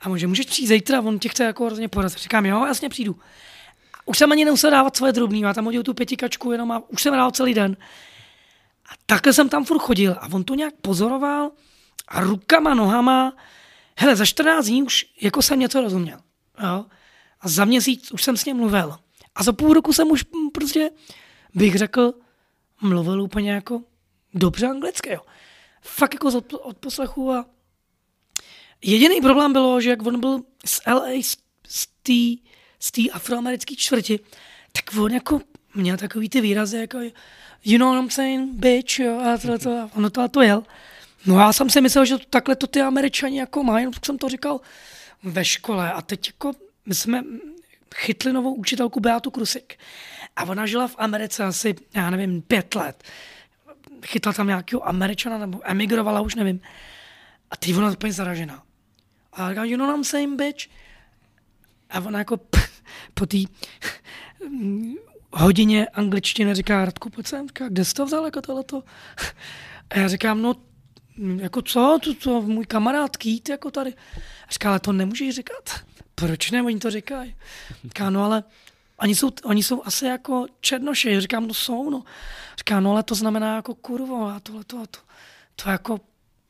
A 0.00 0.08
může, 0.08 0.26
můžeš 0.26 0.46
přijít 0.46 0.66
zítra, 0.66 1.00
on 1.00 1.18
tě 1.18 1.28
chce 1.28 1.44
jako 1.44 1.66
hrozně 1.66 1.88
porazit. 1.88 2.18
Říkám, 2.18 2.46
jo, 2.46 2.66
jasně 2.66 2.88
přijdu. 2.88 3.16
Už 4.06 4.18
jsem 4.18 4.32
ani 4.32 4.44
nemusel 4.44 4.70
dávat 4.70 4.96
svoje 4.96 5.12
drobný, 5.12 5.40
já 5.40 5.54
tam 5.54 5.64
hodil 5.64 5.82
tu 5.82 5.94
pětikačku 5.94 6.52
jenom 6.52 6.72
a 6.72 6.82
už 6.88 7.02
jsem 7.02 7.12
dával 7.12 7.30
celý 7.30 7.54
den. 7.54 7.76
A 8.90 8.92
takhle 9.06 9.32
jsem 9.32 9.48
tam 9.48 9.64
furt 9.64 9.78
chodil 9.78 10.16
a 10.20 10.28
on 10.32 10.44
to 10.44 10.54
nějak 10.54 10.74
pozoroval 10.82 11.50
a 12.08 12.20
rukama, 12.20 12.74
nohama, 12.74 13.36
hele, 13.98 14.16
za 14.16 14.24
14 14.26 14.66
dní 14.66 14.82
už 14.82 15.06
jako 15.20 15.42
jsem 15.42 15.58
něco 15.58 15.80
rozuměl. 15.80 16.18
Jo? 16.62 16.84
A 17.40 17.48
za 17.48 17.64
měsíc 17.64 18.12
už 18.12 18.22
jsem 18.22 18.36
s 18.36 18.44
ním 18.44 18.56
mluvil. 18.56 18.96
A 19.34 19.42
za 19.42 19.52
půl 19.52 19.74
roku 19.74 19.92
jsem 19.92 20.10
už 20.10 20.24
prostě, 20.52 20.90
bych 21.54 21.74
řekl, 21.74 22.12
mluvil 22.80 23.22
úplně 23.22 23.52
jako 23.52 23.82
dobře 24.34 24.66
anglicky. 24.66 25.12
Jo. 25.12 25.20
Fakt 25.82 26.14
jako 26.14 26.42
od 26.60 26.78
poslechu 26.78 27.32
a 27.32 27.46
jediný 28.82 29.20
problém 29.20 29.52
bylo, 29.52 29.80
že 29.80 29.90
jak 29.90 30.06
on 30.06 30.20
byl 30.20 30.40
z 30.64 30.80
LA, 30.86 31.22
z 31.68 31.86
té 32.02 32.44
z 32.78 33.10
afroamerické 33.12 33.74
čtvrti, 33.76 34.20
tak 34.72 35.00
on 35.00 35.12
jako 35.12 35.40
měl 35.74 35.96
takový 35.96 36.28
ty 36.28 36.40
výrazy, 36.40 36.76
jako 36.76 36.98
you 37.64 37.78
know 37.78 37.92
what 37.92 38.02
I'm 38.02 38.10
saying, 38.10 38.52
bitch, 38.52 38.98
jo, 38.98 39.20
a 39.20 39.38
to, 39.38 39.58
to, 39.58 39.78
a 39.78 39.90
ono 39.96 40.10
to, 40.10 40.28
to 40.28 40.42
jel. 40.42 40.62
No 41.26 41.38
já 41.38 41.52
jsem 41.52 41.70
si 41.70 41.80
myslel, 41.80 42.04
že 42.04 42.18
to, 42.18 42.24
takhle 42.30 42.56
to 42.56 42.66
ty 42.66 42.80
američani 42.80 43.38
jako 43.38 43.62
mají, 43.62 43.84
no 43.84 43.90
tak 43.90 44.06
jsem 44.06 44.18
to 44.18 44.28
říkal 44.28 44.60
ve 45.22 45.44
škole 45.44 45.92
a 45.92 46.02
teď 46.02 46.26
jako 46.26 46.52
my 46.86 46.94
jsme 46.94 47.24
chytli 47.94 48.32
novou 48.32 48.54
učitelku 48.54 49.00
Beatu 49.00 49.30
Krusik 49.30 49.78
a 50.36 50.44
ona 50.44 50.66
žila 50.66 50.88
v 50.88 50.94
Americe 50.98 51.44
asi, 51.44 51.74
já 51.94 52.10
nevím, 52.10 52.42
pět 52.42 52.74
let. 52.74 53.04
Chytla 54.06 54.32
tam 54.32 54.46
nějakého 54.46 54.88
američana 54.88 55.38
nebo 55.38 55.60
emigrovala, 55.64 56.20
už 56.20 56.34
nevím. 56.34 56.60
A 57.50 57.56
teď 57.56 57.76
ona 57.76 57.90
úplně 57.90 58.12
zaražená. 58.12 58.62
A 59.32 59.42
já 59.42 59.48
říkám, 59.48 59.64
you 59.64 59.76
know 59.76 59.86
what 59.86 59.96
I'm 59.96 60.04
saying, 60.04 60.38
bitch? 60.38 60.66
A 61.90 62.00
ona 62.00 62.18
jako 62.18 62.40
po 63.14 63.26
té 63.26 63.36
hodině 65.32 65.86
angličtiny 65.86 66.54
říká, 66.54 66.84
Radku, 66.84 67.10
pojď 67.10 67.26
sem, 67.26 67.48
říká, 67.48 67.68
kde 67.68 67.84
jsi 67.84 67.94
to 67.94 68.06
vzal 68.06 68.24
jako 68.24 68.40
tohleto? 68.40 68.82
A 69.90 69.98
já 69.98 70.08
říkám, 70.08 70.42
no 70.42 70.54
jako 71.36 71.62
co, 71.62 71.98
to, 72.04 72.14
to 72.14 72.42
můj 72.42 72.66
kamarád 72.66 73.16
Kýt 73.16 73.48
jako 73.48 73.70
tady. 73.70 73.94
A 74.48 74.52
říká, 74.52 74.68
ale 74.68 74.80
to 74.80 74.92
nemůžeš 74.92 75.34
říkat. 75.34 75.84
Proč 76.14 76.50
ne, 76.50 76.62
oni 76.62 76.78
to 76.78 76.90
říkají. 76.90 77.36
Říká, 77.84 78.10
no 78.10 78.24
ale 78.24 78.44
oni 78.96 79.14
jsou, 79.14 79.30
oni 79.44 79.62
jsou 79.62 79.82
asi 79.84 80.06
jako 80.06 80.46
černoši. 80.60 81.20
Říkám, 81.20 81.46
no 81.46 81.54
jsou, 81.54 81.90
no. 81.90 82.02
Říká, 82.58 82.80
no 82.80 82.90
ale 82.90 83.02
to 83.02 83.14
znamená 83.14 83.56
jako 83.56 83.74
kurvo 83.74 84.26
a 84.26 84.40
tohle 84.40 84.64
to, 84.64 84.86
to, 84.86 85.00
to 85.56 85.70
jako, 85.70 85.98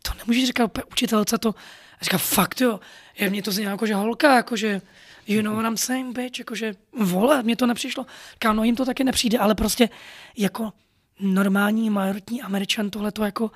to 0.02 0.10
nemůžeš 0.18 0.46
říkat 0.46 0.70
učitelce 0.92 1.38
to. 1.38 1.54
A 2.00 2.04
říká, 2.04 2.18
fakt 2.18 2.60
jo, 2.60 2.80
je 3.18 3.30
mě 3.30 3.42
to 3.42 3.52
zní 3.52 3.64
jako, 3.64 3.86
že 3.86 3.94
holka, 3.94 4.36
jako, 4.36 4.56
že 4.56 4.80
you 5.26 5.42
know 5.42 5.54
what 5.54 5.66
I'm 5.66 5.76
saying, 5.76 6.16
bitch, 6.16 6.38
jakože 6.38 6.74
vole, 6.92 7.42
mě 7.42 7.56
to 7.56 7.66
nepřišlo. 7.66 8.06
Říká, 8.32 8.52
no 8.52 8.64
jim 8.64 8.76
to 8.76 8.84
taky 8.84 9.04
nepřijde, 9.04 9.38
ale 9.38 9.54
prostě 9.54 9.88
jako 10.36 10.72
normální 11.20 11.90
majoritní 11.90 12.42
američan 12.42 12.90
tohle 12.90 13.12
to 13.12 13.24
jako 13.24 13.50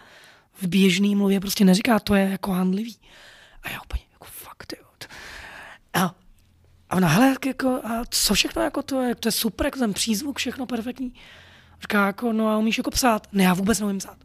v 0.53 0.67
běžný 0.67 1.17
mluvě 1.17 1.41
prostě 1.41 1.65
neříká, 1.65 1.99
to 1.99 2.15
je 2.15 2.29
jako 2.29 2.53
handlivý. 2.53 2.97
A 3.63 3.71
já 3.71 3.81
úplně, 3.81 4.03
jako 4.13 4.25
fakt, 4.25 4.75
jo. 4.79 4.89
A, 5.95 6.15
a 6.91 6.97
ona, 6.97 7.09
hele, 7.09 7.37
jako, 7.47 7.69
a 7.69 8.05
co 8.11 8.35
všechno, 8.35 8.63
jako 8.63 8.83
to 8.83 9.03
je, 9.03 9.15
to 9.15 9.29
je 9.29 9.33
super, 9.33 9.67
jako 9.67 9.79
ten 9.79 9.93
přízvuk, 9.95 10.39
všechno 10.39 10.67
perfektní. 10.67 11.13
Říká, 11.81 12.07
jako, 12.07 12.33
no 12.33 12.49
a 12.49 12.59
umíš 12.59 12.79
jako 12.79 12.91
psát? 12.91 13.27
Ne, 13.33 13.45
já 13.45 13.55
vůbec 13.55 13.81
neumím 13.81 13.99
psát. 13.99 14.17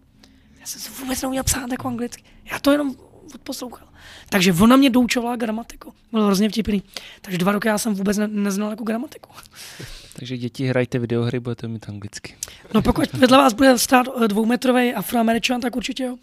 Já 0.60 0.66
jsem 0.66 0.82
se 0.82 0.90
vůbec 1.02 1.22
neuměl 1.22 1.44
psát 1.44 1.72
jako 1.72 1.88
anglicky. 1.88 2.24
Já 2.52 2.60
to 2.60 2.72
jenom 2.72 2.96
odposlouchal. 3.36 3.88
Takže 4.30 4.54
ona 4.54 4.76
mě 4.76 4.90
doučovala 4.90 5.36
gramatiku. 5.36 5.94
Bylo 6.12 6.26
hrozně 6.26 6.50
vtipný. 6.50 6.84
Takže 7.22 7.38
dva 7.38 7.52
roky 7.52 7.68
já 7.68 7.78
jsem 7.78 7.94
vůbec 7.94 8.18
ne, 8.18 8.28
neznal 8.28 8.70
jako 8.70 8.84
gramatiku. 8.84 9.30
Takže 10.16 10.38
děti 10.38 10.68
hrajte 10.68 11.00
videohry, 11.00 11.40
budete 11.40 11.68
mít 11.68 11.90
anglicky. 11.90 12.36
No 12.74 12.82
pokud 12.82 13.14
vedle 13.14 13.38
vás 13.38 13.54
bude 13.54 13.78
stát 13.78 14.08
eh, 14.24 14.28
dvoumetrový 14.28 14.94
afroameričan, 14.94 15.62
tak 15.62 15.76
určitě 15.76 16.04
jo. 16.04 16.18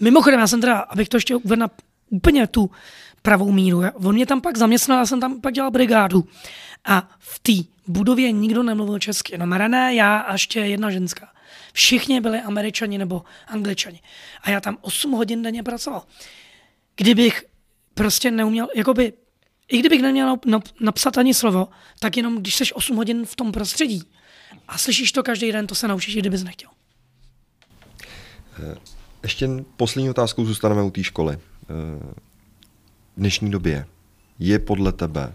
Mimochodem, 0.00 0.40
já 0.40 0.46
jsem 0.46 0.60
teda, 0.60 0.78
abych 0.78 1.08
to 1.08 1.16
ještě 1.16 1.36
uvedl 1.36 1.60
na 1.60 1.70
úplně 2.10 2.46
tu 2.46 2.70
pravou 3.22 3.52
míru. 3.52 3.82
On 3.94 4.14
mě 4.14 4.26
tam 4.26 4.40
pak 4.40 4.56
zaměstnal, 4.56 4.98
já 4.98 5.06
jsem 5.06 5.20
tam 5.20 5.40
pak 5.40 5.54
dělal 5.54 5.70
brigádu. 5.70 6.24
A 6.84 7.08
v 7.18 7.38
té 7.38 7.52
budově 7.86 8.32
nikdo 8.32 8.62
nemluvil 8.62 8.98
česky. 8.98 9.38
No 9.38 9.58
René, 9.58 9.94
já 9.94 10.18
a 10.18 10.32
ještě 10.32 10.60
jedna 10.60 10.90
ženská. 10.90 11.28
Všichni 11.72 12.20
byli 12.20 12.40
američani 12.40 12.98
nebo 12.98 13.22
angličani. 13.46 14.00
A 14.42 14.50
já 14.50 14.60
tam 14.60 14.78
8 14.80 15.12
hodin 15.12 15.42
denně 15.42 15.62
pracoval. 15.62 16.02
Kdybych 16.96 17.44
prostě 17.94 18.30
neuměl, 18.30 18.68
jakoby, 18.76 19.12
i 19.68 19.78
kdybych 19.78 20.02
neměl 20.02 20.36
napsat 20.80 21.18
ani 21.18 21.34
slovo, 21.34 21.68
tak 21.98 22.16
jenom 22.16 22.38
když 22.38 22.54
jsi 22.54 22.72
8 22.72 22.96
hodin 22.96 23.24
v 23.24 23.36
tom 23.36 23.52
prostředí 23.52 24.02
a 24.68 24.78
slyšíš 24.78 25.12
to 25.12 25.22
každý 25.22 25.52
den, 25.52 25.66
to 25.66 25.74
se 25.74 25.88
naučíš, 25.88 26.16
i 26.16 26.18
kdybys 26.18 26.42
nechtěl. 26.42 26.70
Eh, 28.72 28.76
ještě 29.22 29.48
poslední 29.76 30.10
otázkou 30.10 30.44
zůstaneme 30.44 30.82
u 30.82 30.90
té 30.90 31.04
školy. 31.04 31.38
V 33.18 33.20
dnešní 33.20 33.50
době 33.50 33.86
je 34.38 34.58
podle 34.58 34.92
tebe 34.92 35.34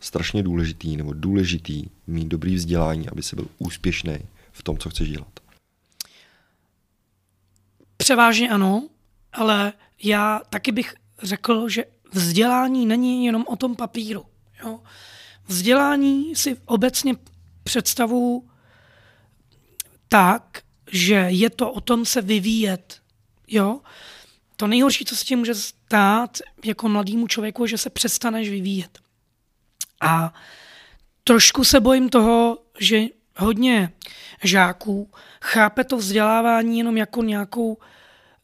strašně 0.00 0.42
důležitý 0.42 0.96
nebo 0.96 1.12
důležitý 1.12 1.84
mít 2.06 2.28
dobrý 2.28 2.54
vzdělání, 2.54 3.08
aby 3.08 3.22
se 3.22 3.36
byl 3.36 3.48
úspěšný 3.58 4.18
v 4.52 4.62
tom, 4.62 4.78
co 4.78 4.90
chceš 4.90 5.08
dělat? 5.08 5.40
Převážně 7.96 8.50
ano, 8.50 8.88
ale 9.32 9.72
já 10.02 10.40
taky 10.50 10.72
bych 10.72 10.94
řekl, 11.22 11.68
že 11.68 11.84
vzdělání 12.12 12.86
není 12.86 13.26
jenom 13.26 13.44
o 13.48 13.56
tom 13.56 13.76
papíru. 13.76 14.24
Jo? 14.64 14.80
Vzdělání 15.46 16.36
si 16.36 16.56
obecně 16.64 17.14
představu 17.64 18.48
tak, 20.08 20.62
že 20.92 21.14
je 21.14 21.50
to 21.50 21.72
o 21.72 21.80
tom 21.80 22.04
se 22.04 22.22
vyvíjet. 22.22 23.00
Jo? 23.48 23.80
To 24.56 24.66
nejhorší, 24.66 25.04
co 25.04 25.16
se 25.16 25.24
ti 25.24 25.36
může 25.36 25.54
stát 25.54 26.38
jako 26.64 26.88
mladému 26.88 27.26
člověku, 27.26 27.66
že 27.66 27.78
se 27.78 27.90
přestaneš 27.90 28.50
vyvíjet. 28.50 28.98
A 30.00 30.34
trošku 31.24 31.64
se 31.64 31.80
bojím 31.80 32.08
toho, 32.08 32.58
že 32.78 33.00
hodně 33.36 33.92
žáků 34.44 35.10
chápe 35.42 35.84
to 35.84 35.96
vzdělávání 35.96 36.78
jenom 36.78 36.96
jako 36.96 37.22
nějakou 37.22 37.78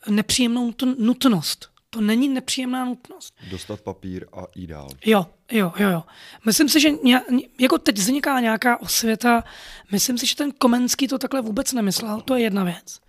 nepříjemnou 0.09 0.75
nutnost. 0.99 1.71
To 1.91 2.01
není 2.01 2.29
nepříjemná 2.29 2.85
nutnost. 2.85 3.35
Dostat 3.51 3.81
papír 3.81 4.27
a 4.33 4.43
jít 4.55 4.67
dál. 4.67 4.89
Jo, 5.07 5.27
jo, 5.53 5.73
jo, 5.79 5.89
jo. 5.91 6.03
Myslím 6.47 6.69
si, 6.69 6.81
že 6.81 6.91
ně, 6.91 7.21
jako 7.61 7.79
teď 7.79 7.99
vzniká 7.99 8.41
nějaká 8.41 8.81
osvěta, 8.81 9.45
myslím 9.93 10.19
si, 10.19 10.27
že 10.27 10.37
ten 10.37 10.53
Komenský 10.53 11.09
to 11.09 11.19
takhle 11.19 11.41
vůbec 11.41 11.73
nemyslel, 11.73 12.21
to 12.21 12.35
je 12.35 12.43
jedna 12.43 12.65
věc. 12.65 13.01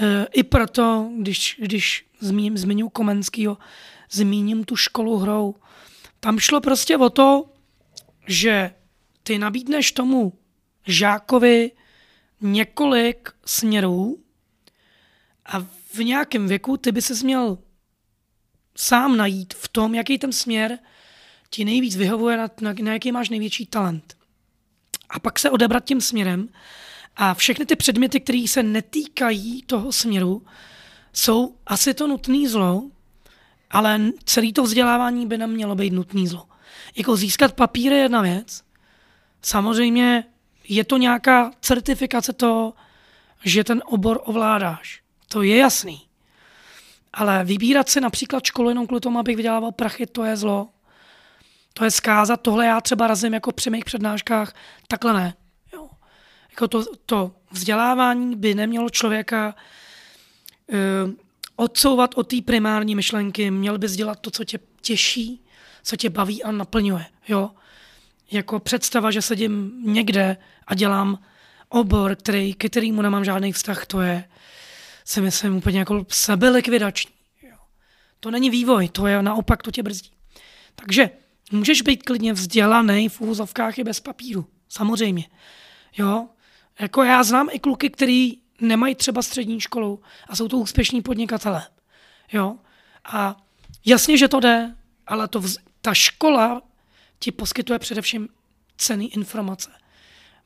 E, 0.00 0.26
I 0.32 0.42
proto, 0.42 1.10
když, 1.18 1.56
když 1.58 2.06
zmíním, 2.20 2.58
zmiňu 2.58 2.88
Komenskýho, 2.88 3.58
zmíním 4.10 4.64
tu 4.64 4.76
školu 4.76 5.16
hrou. 5.18 5.54
Tam 6.20 6.38
šlo 6.38 6.60
prostě 6.60 6.96
o 6.96 7.10
to, 7.10 7.46
že 8.26 8.74
ty 9.22 9.38
nabídneš 9.38 9.92
tomu 9.92 10.32
žákovi 10.86 11.70
několik 12.40 13.30
směrů 13.46 14.22
a 15.46 15.60
v 15.94 15.98
nějakém 15.98 16.48
věku 16.48 16.76
ty 16.76 16.92
by 16.92 17.02
se 17.02 17.14
měl 17.24 17.58
sám 18.76 19.16
najít 19.16 19.54
v 19.54 19.68
tom, 19.68 19.94
jaký 19.94 20.18
ten 20.18 20.32
směr 20.32 20.78
ti 21.50 21.64
nejvíc 21.64 21.96
vyhovuje, 21.96 22.36
na, 22.36 22.50
na, 22.60 22.74
na 22.82 22.92
jaký 22.92 23.12
máš 23.12 23.28
největší 23.28 23.66
talent. 23.66 24.16
A 25.10 25.20
pak 25.20 25.38
se 25.38 25.50
odebrat 25.50 25.84
tím 25.84 26.00
směrem 26.00 26.48
a 27.16 27.34
všechny 27.34 27.66
ty 27.66 27.76
předměty, 27.76 28.20
které 28.20 28.44
se 28.48 28.62
netýkají 28.62 29.62
toho 29.62 29.92
směru, 29.92 30.46
jsou 31.12 31.56
asi 31.66 31.94
to 31.94 32.06
nutný 32.06 32.48
zlo, 32.48 32.82
ale 33.70 34.00
celé 34.24 34.52
to 34.52 34.62
vzdělávání 34.62 35.26
by 35.26 35.38
nemělo 35.38 35.74
být 35.74 35.92
nutný 35.92 36.26
zlo. 36.26 36.46
Jako 36.96 37.16
získat 37.16 37.52
papír 37.52 37.92
je 37.92 37.98
jedna 37.98 38.22
věc. 38.22 38.62
Samozřejmě 39.42 40.24
je 40.68 40.84
to 40.84 40.96
nějaká 40.96 41.50
certifikace 41.60 42.32
toho, 42.32 42.74
že 43.44 43.64
ten 43.64 43.82
obor 43.86 44.20
ovládáš. 44.24 45.02
To 45.28 45.42
je 45.42 45.56
jasný. 45.56 46.02
Ale 47.12 47.44
vybírat 47.44 47.88
si 47.88 48.00
například 48.00 48.44
školu 48.44 48.68
jenom 48.68 48.86
kvůli 48.86 49.00
tomu, 49.00 49.18
abych 49.18 49.36
vydělával 49.36 49.72
prachy, 49.72 50.06
to 50.06 50.24
je 50.24 50.36
zlo. 50.36 50.68
To 51.74 51.84
je 51.84 51.90
zkázat, 51.90 52.40
tohle 52.40 52.66
já 52.66 52.80
třeba 52.80 53.06
razím 53.06 53.34
jako 53.34 53.52
při 53.52 53.70
mých 53.70 53.84
přednáškách, 53.84 54.54
takhle 54.88 55.12
ne. 55.12 55.34
Jako 56.54 56.68
to, 56.68 56.84
to 57.06 57.32
vzdělávání 57.50 58.36
by 58.36 58.54
nemělo 58.54 58.90
člověka 58.90 59.54
uh, 60.66 61.10
odsouvat 61.56 62.14
od 62.14 62.28
té 62.28 62.36
primární 62.42 62.94
myšlenky, 62.94 63.50
měl 63.50 63.78
bys 63.78 63.92
dělat 63.92 64.20
to, 64.20 64.30
co 64.30 64.44
tě 64.44 64.58
těší, 64.80 65.44
co 65.82 65.96
tě 65.96 66.10
baví 66.10 66.42
a 66.42 66.52
naplňuje. 66.52 67.06
Jo? 67.28 67.50
Jako 68.30 68.60
představa, 68.60 69.10
že 69.10 69.22
sedím 69.22 69.72
někde 69.84 70.36
a 70.66 70.74
dělám 70.74 71.18
obor, 71.68 72.16
který, 72.16 72.54
k 72.54 72.70
kterýmu 72.70 73.02
nemám 73.02 73.24
žádný 73.24 73.52
vztah, 73.52 73.86
to 73.86 74.00
je, 74.00 74.24
si 75.04 75.20
myslím, 75.20 75.56
úplně 75.56 75.78
jako 75.78 76.06
sebelikvidační. 76.08 77.14
Jo? 77.42 77.56
To 78.20 78.30
není 78.30 78.50
vývoj, 78.50 78.88
to 78.88 79.06
je 79.06 79.22
naopak, 79.22 79.62
to 79.62 79.70
tě 79.70 79.82
brzdí. 79.82 80.10
Takže 80.74 81.10
můžeš 81.52 81.82
být 81.82 82.02
klidně 82.02 82.32
vzdělaný 82.32 83.08
v 83.08 83.20
úzovkách 83.20 83.78
i 83.78 83.84
bez 83.84 84.00
papíru. 84.00 84.46
Samozřejmě. 84.68 85.24
Jo? 85.98 86.28
Jako 86.80 87.02
já 87.02 87.22
znám 87.22 87.48
i 87.52 87.58
kluky, 87.58 87.90
který 87.90 88.32
nemají 88.60 88.94
třeba 88.94 89.22
střední 89.22 89.60
školu 89.60 90.02
a 90.28 90.36
jsou 90.36 90.48
to 90.48 90.58
úspěšní 90.58 91.02
podnikatelé. 91.02 91.66
Jo? 92.32 92.56
A 93.04 93.36
jasně, 93.84 94.18
že 94.18 94.28
to 94.28 94.40
jde, 94.40 94.74
ale 95.06 95.28
to 95.28 95.40
vz... 95.40 95.56
ta 95.80 95.94
škola 95.94 96.62
ti 97.18 97.32
poskytuje 97.32 97.78
především 97.78 98.28
cený 98.76 99.14
informace. 99.14 99.70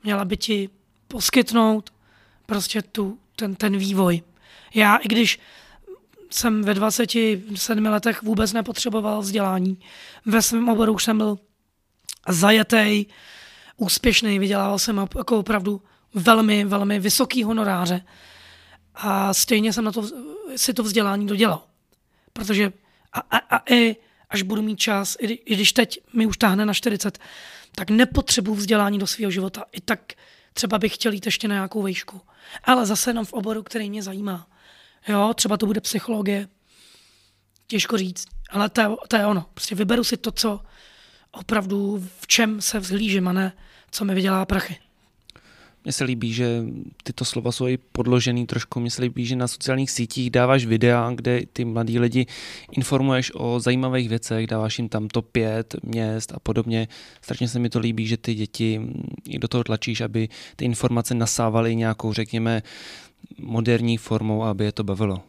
Měla 0.03 0.25
by 0.25 0.37
ti 0.37 0.69
poskytnout 1.09 1.93
prostě 2.47 2.83
tu, 2.83 3.19
ten, 3.37 3.55
ten 3.55 3.77
vývoj. 3.77 4.23
Já, 4.75 4.97
i 4.97 5.09
když 5.09 5.39
jsem 6.31 6.63
ve 6.63 6.75
27 6.75 7.87
letech 7.87 8.23
vůbec 8.23 8.53
nepotřeboval 8.53 9.21
vzdělání, 9.21 9.81
ve 10.27 10.43
svém 10.43 10.69
oboru 10.69 10.93
už 10.93 11.05
jsem 11.05 11.19
byl 11.19 11.39
zajetý, 12.29 13.07
úspěšný, 13.77 14.39
vydělával 14.39 14.79
jsem 14.79 15.09
jako 15.17 15.39
opravdu 15.39 15.83
velmi, 16.15 16.65
velmi 16.65 17.01
vysoký 17.01 17.45
honoráře 17.45 18.05
a 18.95 19.35
stejně 19.35 19.73
jsem 19.73 19.85
na 19.85 19.93
to, 19.93 20.09
si 20.57 20.75
to 20.75 20.83
vzdělání 20.83 21.27
dodělal. 21.27 21.63
Protože 22.33 22.73
a, 23.13 23.21
a, 23.21 23.57
a 23.57 23.73
i 23.73 23.97
až 24.31 24.43
budu 24.43 24.63
mít 24.63 24.81
čas, 24.81 25.17
i, 25.21 25.27
i 25.27 25.55
když 25.55 25.73
teď 25.73 26.01
mi 26.13 26.27
už 26.27 26.37
táhne 26.37 26.67
na 26.67 26.75
40, 26.75 27.19
tak 27.75 27.91
nepotřebuji 27.91 28.55
vzdělání 28.55 28.99
do 28.99 29.07
svého 29.07 29.31
života. 29.31 29.65
I 29.73 29.81
tak 29.81 30.13
třeba 30.53 30.79
bych 30.79 30.95
chtěl 30.95 31.13
jít 31.13 31.27
ještě 31.27 31.49
na 31.49 31.55
nějakou 31.55 31.83
vejšku. 31.83 32.21
Ale 32.65 32.87
zase 32.87 33.11
jenom 33.11 33.25
v 33.25 33.33
oboru, 33.33 33.63
který 33.63 33.91
mě 33.91 34.03
zajímá. 34.03 34.47
Jo, 35.09 35.35
třeba 35.35 35.57
to 35.57 35.67
bude 35.67 35.81
psychologie. 35.81 36.49
Těžko 37.67 37.99
říct. 37.99 38.25
Ale 38.51 38.69
to 38.69 38.81
je, 38.81 38.89
to 39.09 39.17
je 39.17 39.27
ono. 39.27 39.47
Prostě 39.55 39.75
vyberu 39.75 40.05
si 40.05 40.17
to, 40.17 40.33
co 40.33 40.61
opravdu 41.31 42.09
v 42.21 42.27
čem 42.27 42.61
se 42.61 42.79
vzhlížím 42.79 43.29
a 43.29 43.33
ne 43.33 43.53
co 43.91 44.05
mi 44.05 44.15
vydělá 44.15 44.47
prachy. 44.47 44.79
Mně 45.85 45.93
se 45.93 46.05
líbí, 46.05 46.33
že 46.33 46.65
tyto 47.03 47.25
slova 47.25 47.53
jsou 47.53 47.67
i 47.67 47.77
podložený 47.77 48.47
trošku. 48.47 48.81
Mně 48.81 48.91
se 48.91 49.03
líbí, 49.03 49.27
že 49.27 49.37
na 49.37 49.49
sociálních 49.49 49.91
sítích 49.91 50.31
dáváš 50.31 50.67
videa, 50.67 51.11
kde 51.15 51.41
ty 51.53 51.65
mladí 51.65 51.99
lidi 51.99 52.27
informuješ 52.73 53.33
o 53.35 53.61
zajímavých 53.61 54.09
věcech, 54.09 54.47
dáváš 54.47 54.79
jim 54.79 54.89
tam 54.89 55.09
to 55.09 55.23
pět 55.23 55.77
měst 55.83 56.33
a 56.33 56.39
podobně. 56.39 56.89
Strašně 57.23 57.49
se 57.49 57.59
mi 57.59 57.71
to 57.71 57.79
líbí, 57.79 58.07
že 58.07 58.17
ty 58.17 58.35
děti 58.35 58.81
i 59.29 59.39
do 59.39 59.49
toho 59.49 59.65
tlačíš, 59.65 60.01
aby 60.01 60.29
ty 60.57 60.65
informace 60.65 61.15
nasávaly 61.15 61.77
nějakou, 61.77 62.13
řekněme, 62.13 62.63
moderní 63.39 63.97
formou, 63.97 64.45
aby 64.45 64.65
je 64.65 64.73
to 64.73 64.85
bavilo. 64.85 65.21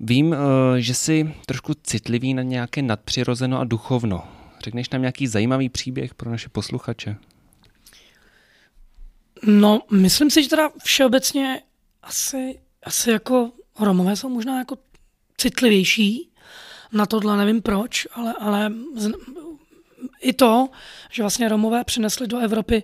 Vím, 0.00 0.34
eh, 0.34 0.36
že 0.80 0.94
jsi 0.94 1.34
trošku 1.46 1.72
citlivý 1.82 2.34
na 2.34 2.42
nějaké 2.42 2.82
nadpřirozeno 2.82 3.60
a 3.60 3.64
duchovno. 3.64 4.22
Řekneš 4.64 4.90
nám 4.90 5.02
nějaký 5.02 5.26
zajímavý 5.26 5.68
příběh 5.68 6.14
pro 6.14 6.30
naše 6.30 6.48
posluchače? 6.48 7.16
No, 9.46 9.82
myslím 9.90 10.30
si, 10.30 10.42
že 10.42 10.48
teda 10.48 10.70
všeobecně 10.84 11.62
asi, 12.02 12.60
asi 12.82 13.10
jako 13.10 13.52
Romové 13.78 14.16
jsou 14.16 14.28
možná 14.28 14.58
jako 14.58 14.76
citlivější 15.36 16.30
na 16.92 17.06
tohle, 17.06 17.36
nevím 17.36 17.62
proč, 17.62 18.06
ale, 18.12 18.34
ale 18.40 18.72
i 20.20 20.32
to, 20.32 20.68
že 21.10 21.22
vlastně 21.22 21.48
Romové 21.48 21.84
přinesli 21.84 22.26
do 22.26 22.38
Evropy 22.38 22.82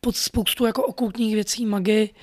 pod 0.00 0.16
spoustu 0.16 0.66
jako 0.66 0.82
okultních 0.82 1.34
věcí, 1.34 1.66
magii, 1.66 2.14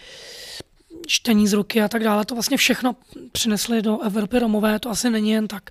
čtení 1.07 1.47
z 1.47 1.53
ruky 1.53 1.82
a 1.82 1.88
tak 1.88 2.03
dále, 2.03 2.26
to 2.26 2.36
vlastně 2.36 2.57
všechno 2.57 2.95
přinesli 3.32 3.82
do 3.82 4.01
Evropy 4.01 4.39
Romové, 4.39 4.80
to 4.80 4.89
asi 4.89 5.09
není 5.09 5.32
jen 5.32 5.47
tak. 5.47 5.70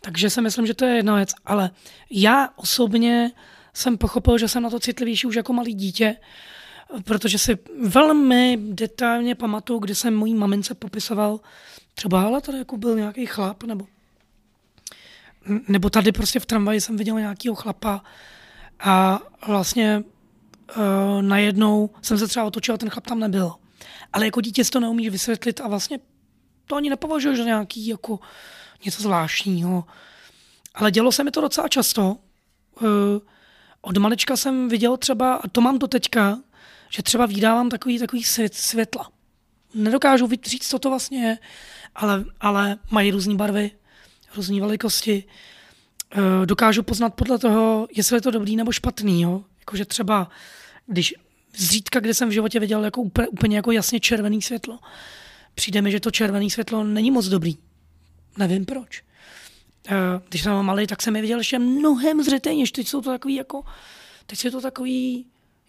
Takže 0.00 0.30
si 0.30 0.40
myslím, 0.40 0.66
že 0.66 0.74
to 0.74 0.84
je 0.84 0.96
jedna 0.96 1.16
věc. 1.16 1.30
Ale 1.44 1.70
já 2.10 2.48
osobně 2.56 3.32
jsem 3.74 3.98
pochopil, 3.98 4.38
že 4.38 4.48
jsem 4.48 4.62
na 4.62 4.70
to 4.70 4.80
citlivější 4.80 5.26
už 5.26 5.34
jako 5.34 5.52
malý 5.52 5.74
dítě, 5.74 6.16
protože 7.04 7.38
si 7.38 7.58
velmi 7.82 8.58
detailně 8.60 9.34
pamatuju, 9.34 9.78
kdy 9.78 9.94
jsem 9.94 10.14
mojí 10.14 10.34
mamince 10.34 10.74
popisoval, 10.74 11.40
třeba 11.94 12.22
ale 12.22 12.40
tady 12.40 12.58
jako 12.58 12.76
byl 12.76 12.96
nějaký 12.96 13.26
chlap, 13.26 13.62
nebo 13.62 13.86
nebo 15.68 15.90
tady 15.90 16.12
prostě 16.12 16.40
v 16.40 16.46
tramvaji 16.46 16.80
jsem 16.80 16.96
viděl 16.96 17.20
nějakého 17.20 17.54
chlapa 17.54 18.02
a 18.80 19.20
vlastně 19.46 20.02
uh, 20.76 21.22
najednou 21.22 21.90
jsem 22.02 22.18
se 22.18 22.28
třeba 22.28 22.46
otočil 22.46 22.74
a 22.74 22.78
ten 22.78 22.90
chlap 22.90 23.06
tam 23.06 23.20
nebyl. 23.20 23.52
Ale 24.12 24.24
jako 24.24 24.40
dítě 24.40 24.64
si 24.64 24.70
to 24.70 24.80
neumíš 24.80 25.08
vysvětlit 25.08 25.60
a 25.60 25.68
vlastně 25.68 25.98
to 26.66 26.76
ani 26.76 26.90
nepovažuješ 26.90 27.38
za 27.38 27.44
nějaký 27.44 27.86
jako 27.86 28.18
něco 28.84 29.02
zvláštního. 29.02 29.84
Ale 30.74 30.90
dělo 30.90 31.12
se 31.12 31.24
mi 31.24 31.30
to 31.30 31.40
docela 31.40 31.68
často. 31.68 32.16
Uh, 32.80 32.88
od 33.80 33.96
malička 33.96 34.36
jsem 34.36 34.68
viděl 34.68 34.96
třeba, 34.96 35.34
a 35.34 35.48
to 35.48 35.60
mám 35.60 35.78
to 35.78 35.88
teďka, 35.88 36.38
že 36.96 37.02
třeba 37.02 37.26
vydávám 37.26 37.68
takový, 37.68 37.98
takový 37.98 38.24
svět, 38.24 38.54
světla. 38.54 39.10
Nedokážu 39.74 40.28
říct, 40.44 40.68
co 40.68 40.78
to 40.78 40.88
vlastně 40.88 41.26
je, 41.26 41.38
ale, 41.94 42.24
ale 42.40 42.76
mají 42.90 43.10
různé 43.10 43.34
barvy, 43.34 43.70
různé 44.36 44.60
velikosti. 44.60 45.24
E, 46.42 46.46
dokážu 46.46 46.82
poznat 46.82 47.14
podle 47.14 47.38
toho, 47.38 47.88
jestli 47.96 48.16
je 48.16 48.20
to 48.20 48.30
dobrý 48.30 48.56
nebo 48.56 48.72
špatný. 48.72 49.22
Jo? 49.22 49.44
Jakože 49.58 49.84
třeba, 49.84 50.28
když 50.86 51.14
zřídka, 51.56 52.00
kde 52.00 52.14
jsem 52.14 52.28
v 52.28 52.32
životě 52.32 52.60
viděl 52.60 52.84
jako 52.84 53.00
úplně, 53.00 53.28
úplně 53.28 53.56
jako 53.56 53.72
jasně 53.72 54.00
červený 54.00 54.42
světlo, 54.42 54.78
přijde 55.54 55.82
mi, 55.82 55.90
že 55.90 56.00
to 56.00 56.10
červené 56.10 56.50
světlo 56.50 56.84
není 56.84 57.10
moc 57.10 57.26
dobrý. 57.26 57.56
Nevím 58.38 58.64
proč. 58.64 59.02
E, 59.88 59.94
když 60.28 60.42
jsem 60.42 60.62
malý, 60.62 60.86
tak 60.86 61.02
jsem 61.02 61.16
je 61.16 61.22
viděl 61.22 61.38
ještě 61.38 61.58
mnohem 61.58 62.22
zřetelnější. 62.22 62.72
Teď 62.72 62.88
jsou 62.88 63.00
to 63.00 63.10
takový 63.10 63.34
jako, 63.34 63.64
teď 64.26 64.44
je 64.44 64.50
to 64.50 64.60
takový 64.60 65.26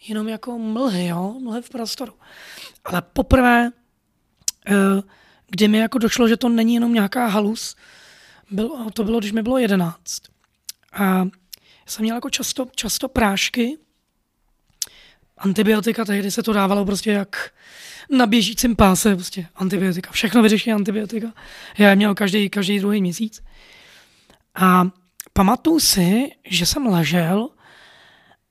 jenom 0.08 0.28
jako 0.28 0.58
mlhy, 0.58 1.08
jo? 1.08 1.36
mlhy 1.43 1.62
v 1.62 1.70
prostoru. 1.70 2.14
Ale 2.86 3.02
poprvé, 3.02 3.72
e, 4.68 4.74
kdy 5.48 5.68
mi 5.68 5.78
jako 5.78 5.98
došlo, 5.98 6.28
že 6.28 6.38
to 6.38 6.50
není 6.50 6.74
jenom 6.74 6.93
nějaká 6.93 7.28
halus, 7.28 7.76
bylo, 8.52 8.91
to 8.91 9.04
bylo, 9.04 9.20
když 9.20 9.32
mi 9.32 9.43
bylo 9.43 9.58
jedenáct. 9.58 10.22
A 10.93 11.28
jsem 11.86 12.04
měl 12.04 12.16
jako 12.16 12.30
často, 12.30 12.68
často 12.76 13.08
prášky, 13.08 13.78
antibiotika, 15.38 16.06
tehdy 16.06 16.32
se 16.32 16.43
to 16.43 16.54
dávalo 16.54 16.86
prostě 16.86 17.12
jak 17.12 17.52
na 18.10 18.26
běžícím 18.26 18.76
páse, 18.76 19.16
prostě 19.16 19.48
antibiotika. 19.56 20.12
Všechno 20.12 20.43
vyřeší 20.43 20.72
antibiotika. 20.72 21.34
Já 21.78 21.89
je 21.89 21.95
měl 21.95 22.16
každý, 22.16 22.50
každý 22.50 22.80
druhý 22.80 23.02
měsíc. 23.02 23.43
A 24.56 24.89
pamatuju 25.34 25.80
si, 25.80 26.32
že 26.45 26.66
jsem 26.66 26.86
ležel 26.86 27.50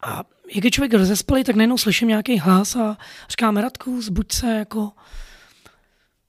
a 0.02 0.24
jak 0.54 0.64
je 0.64 0.70
člověk 0.70 0.92
rozespalý, 0.92 1.44
tak 1.44 1.56
najednou 1.56 1.78
slyším 1.78 2.08
nějaký 2.08 2.38
hlas 2.38 2.76
a 2.76 2.98
říkám, 3.30 3.56
Radku, 3.56 4.02
zbuď 4.02 4.32
se, 4.32 4.46
jako 4.46 4.92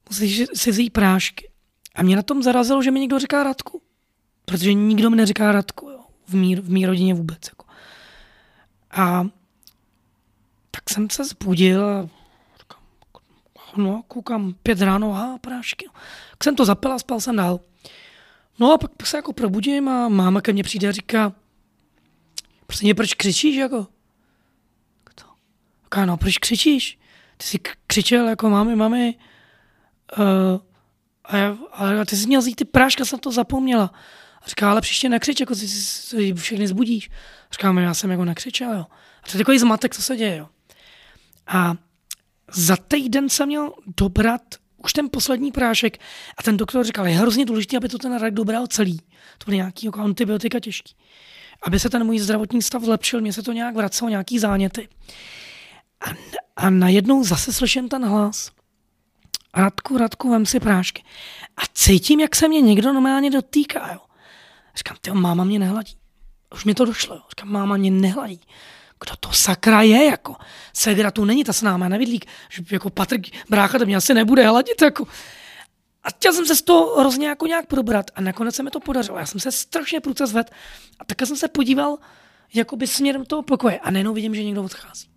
musíš 0.10 0.44
si 0.54 0.72
vzít 0.72 0.90
prášky. 0.90 1.50
A 1.96 2.04
mě 2.04 2.16
na 2.16 2.22
tom 2.22 2.44
zarazilo, 2.44 2.84
že 2.84 2.92
mi 2.92 3.00
někdo 3.00 3.20
říká 3.20 3.44
Radku. 3.44 3.82
Protože 4.46 4.74
nikdo 4.74 5.10
mi 5.10 5.16
neříká 5.16 5.52
Radku, 5.52 5.90
jo. 5.90 6.00
V, 6.28 6.36
mý, 6.36 6.56
v 6.56 6.70
mý 6.70 6.86
rodině 6.86 7.14
vůbec. 7.14 7.40
Jako. 7.48 7.66
A 8.92 9.28
tak 10.72 10.90
jsem 10.90 11.10
se 11.10 11.26
zbudil 11.26 11.86
a 11.86 12.10
no, 13.78 14.04
koukám 14.08 14.56
pět 14.64 14.82
ráno, 14.82 15.16
a 15.16 15.38
prášky. 15.42 15.90
Tak 16.32 16.44
jsem 16.44 16.56
to 16.56 16.66
zapil 16.66 16.94
a 16.94 17.00
spal 17.00 17.20
jsem 17.20 17.36
dál. 17.36 17.60
No 18.60 18.74
a 18.74 18.78
pak 18.78 19.08
se 19.08 19.18
jako 19.18 19.34
probudím 19.34 19.90
a 19.90 20.10
máma 20.10 20.42
ke 20.42 20.54
mně 20.54 20.64
přijde 20.64 20.88
a 20.88 20.92
říká, 20.92 21.34
prostě 22.68 22.86
mě 22.86 22.96
proč 22.96 23.14
křičíš, 23.14 23.56
jako? 23.56 23.88
Říká, 25.88 26.06
no, 26.06 26.18
proč 26.18 26.38
křičíš? 26.38 27.00
Ty 27.38 27.46
jsi 27.46 27.60
křičel, 27.88 28.28
jako 28.28 28.50
mami, 28.50 28.76
mami, 28.76 29.16
uh, 30.18 30.26
a, 31.26 31.38
já, 31.38 31.58
a 32.02 32.06
ty 32.06 32.16
jsi 32.16 32.28
měl 32.28 32.42
zjít 32.42 32.56
ty 32.56 32.66
práška, 32.66 33.06
jsem 33.06 33.20
to 33.20 33.32
zapomněla. 33.32 33.92
A 34.42 34.50
říká, 34.50 34.72
ale 34.72 34.82
příště 34.82 35.10
nekřič, 35.10 35.40
jako 35.40 35.56
ty 35.56 35.68
si 35.68 36.34
všechny 36.34 36.68
zbudíš. 36.68 37.10
A 37.50 37.54
říkám, 37.54 37.78
já 37.78 37.94
jsem 37.94 38.12
jako 38.12 38.26
nekřičel, 38.26 38.74
jo. 38.74 38.86
A 39.24 39.32
to 39.32 39.38
je 39.38 39.38
takový 39.38 39.60
zmatek, 39.60 39.96
co 39.96 40.02
se 40.02 40.18
děje, 40.18 40.38
jo. 40.38 40.50
A 41.48 41.76
za 42.52 42.78
týden 42.78 43.30
jsem 43.30 43.48
měl 43.48 43.74
dobrat 43.98 44.42
už 44.78 44.94
ten 44.94 45.10
poslední 45.12 45.52
prášek 45.52 45.98
a 46.38 46.44
ten 46.44 46.58
doktor 46.58 46.86
říkal, 46.86 47.08
je 47.08 47.18
hrozně 47.18 47.46
důležité, 47.46 47.78
aby 47.78 47.90
to 47.90 47.98
ten 47.98 48.18
rak 48.18 48.34
dobral 48.34 48.68
celý. 48.68 48.98
To 49.38 49.46
byly 49.46 49.58
nějaký 49.58 49.86
jako 49.86 50.00
antibiotika 50.00 50.60
těžký. 50.60 50.96
Aby 51.62 51.80
se 51.80 51.90
ten 51.90 52.04
můj 52.04 52.20
zdravotní 52.20 52.62
stav 52.62 52.84
zlepšil, 52.84 53.22
mě 53.22 53.34
se 53.34 53.44
to 53.44 53.52
nějak 53.52 53.76
vracelo, 53.76 54.10
nějaký 54.10 54.40
záněty. 54.40 54.88
A, 56.02 56.10
a 56.56 56.70
najednou 56.70 57.24
zase 57.24 57.54
slyším 57.54 57.90
ten 57.90 58.06
hlas. 58.06 58.52
Radku, 59.56 59.98
Radku, 59.98 60.30
vem 60.30 60.46
si 60.46 60.60
prášky. 60.60 61.04
A 61.58 61.62
cítím, 61.74 62.20
jak 62.20 62.36
se 62.36 62.48
mě 62.48 62.62
někdo 62.62 62.94
normálně 62.94 63.32
dotýká, 63.32 63.94
jo. 63.94 64.00
Říkám, 64.76 64.98
ty 65.02 65.12
máma 65.12 65.44
mě 65.44 65.60
nehladí. 65.60 65.98
Už 66.54 66.66
mi 66.66 66.74
to 66.74 66.86
došlo, 66.86 67.16
jo. 67.16 67.22
Říkám, 67.30 67.52
máma 67.52 67.78
mě 67.78 67.92
nehladí. 67.92 68.42
Kdo 69.00 69.16
to 69.20 69.32
sakra 69.32 69.82
je, 69.82 70.06
jako? 70.06 70.36
Segra 70.74 71.12
tu 71.12 71.26
není 71.26 71.44
ta 71.44 71.54
s 71.54 71.62
náma, 71.62 71.90
nevidlík. 71.90 72.26
Že 72.50 72.64
jako 72.72 72.90
Patrik, 72.90 73.50
brácha, 73.50 73.80
to 73.80 73.86
mě 73.86 73.96
asi 73.96 74.14
nebude 74.14 74.48
hladit, 74.48 74.82
jako. 74.82 75.08
A 76.04 76.10
chtěl 76.10 76.34
jsem 76.34 76.46
se 76.46 76.56
z 76.56 76.62
toho 76.62 77.00
hrozně 77.00 77.28
jako 77.28 77.48
nějak 77.48 77.68
probrat 77.68 78.12
a 78.16 78.22
nakonec 78.22 78.56
se 78.56 78.64
mi 78.64 78.70
to 78.70 78.80
podařilo. 78.80 79.18
Já 79.18 79.26
jsem 79.26 79.40
se 79.40 79.52
strašně 79.52 80.00
průce 80.00 80.28
zvedl 80.28 80.50
a 81.00 81.06
také 81.06 81.26
jsem 81.26 81.38
se 81.38 81.48
podíval 81.48 81.98
jakoby 82.54 82.88
směrem 82.88 83.26
toho 83.26 83.42
pokoje 83.42 83.80
a 83.80 83.92
najednou 83.92 84.14
vidím, 84.14 84.36
že 84.36 84.44
někdo 84.44 84.64
odchází. 84.64 85.10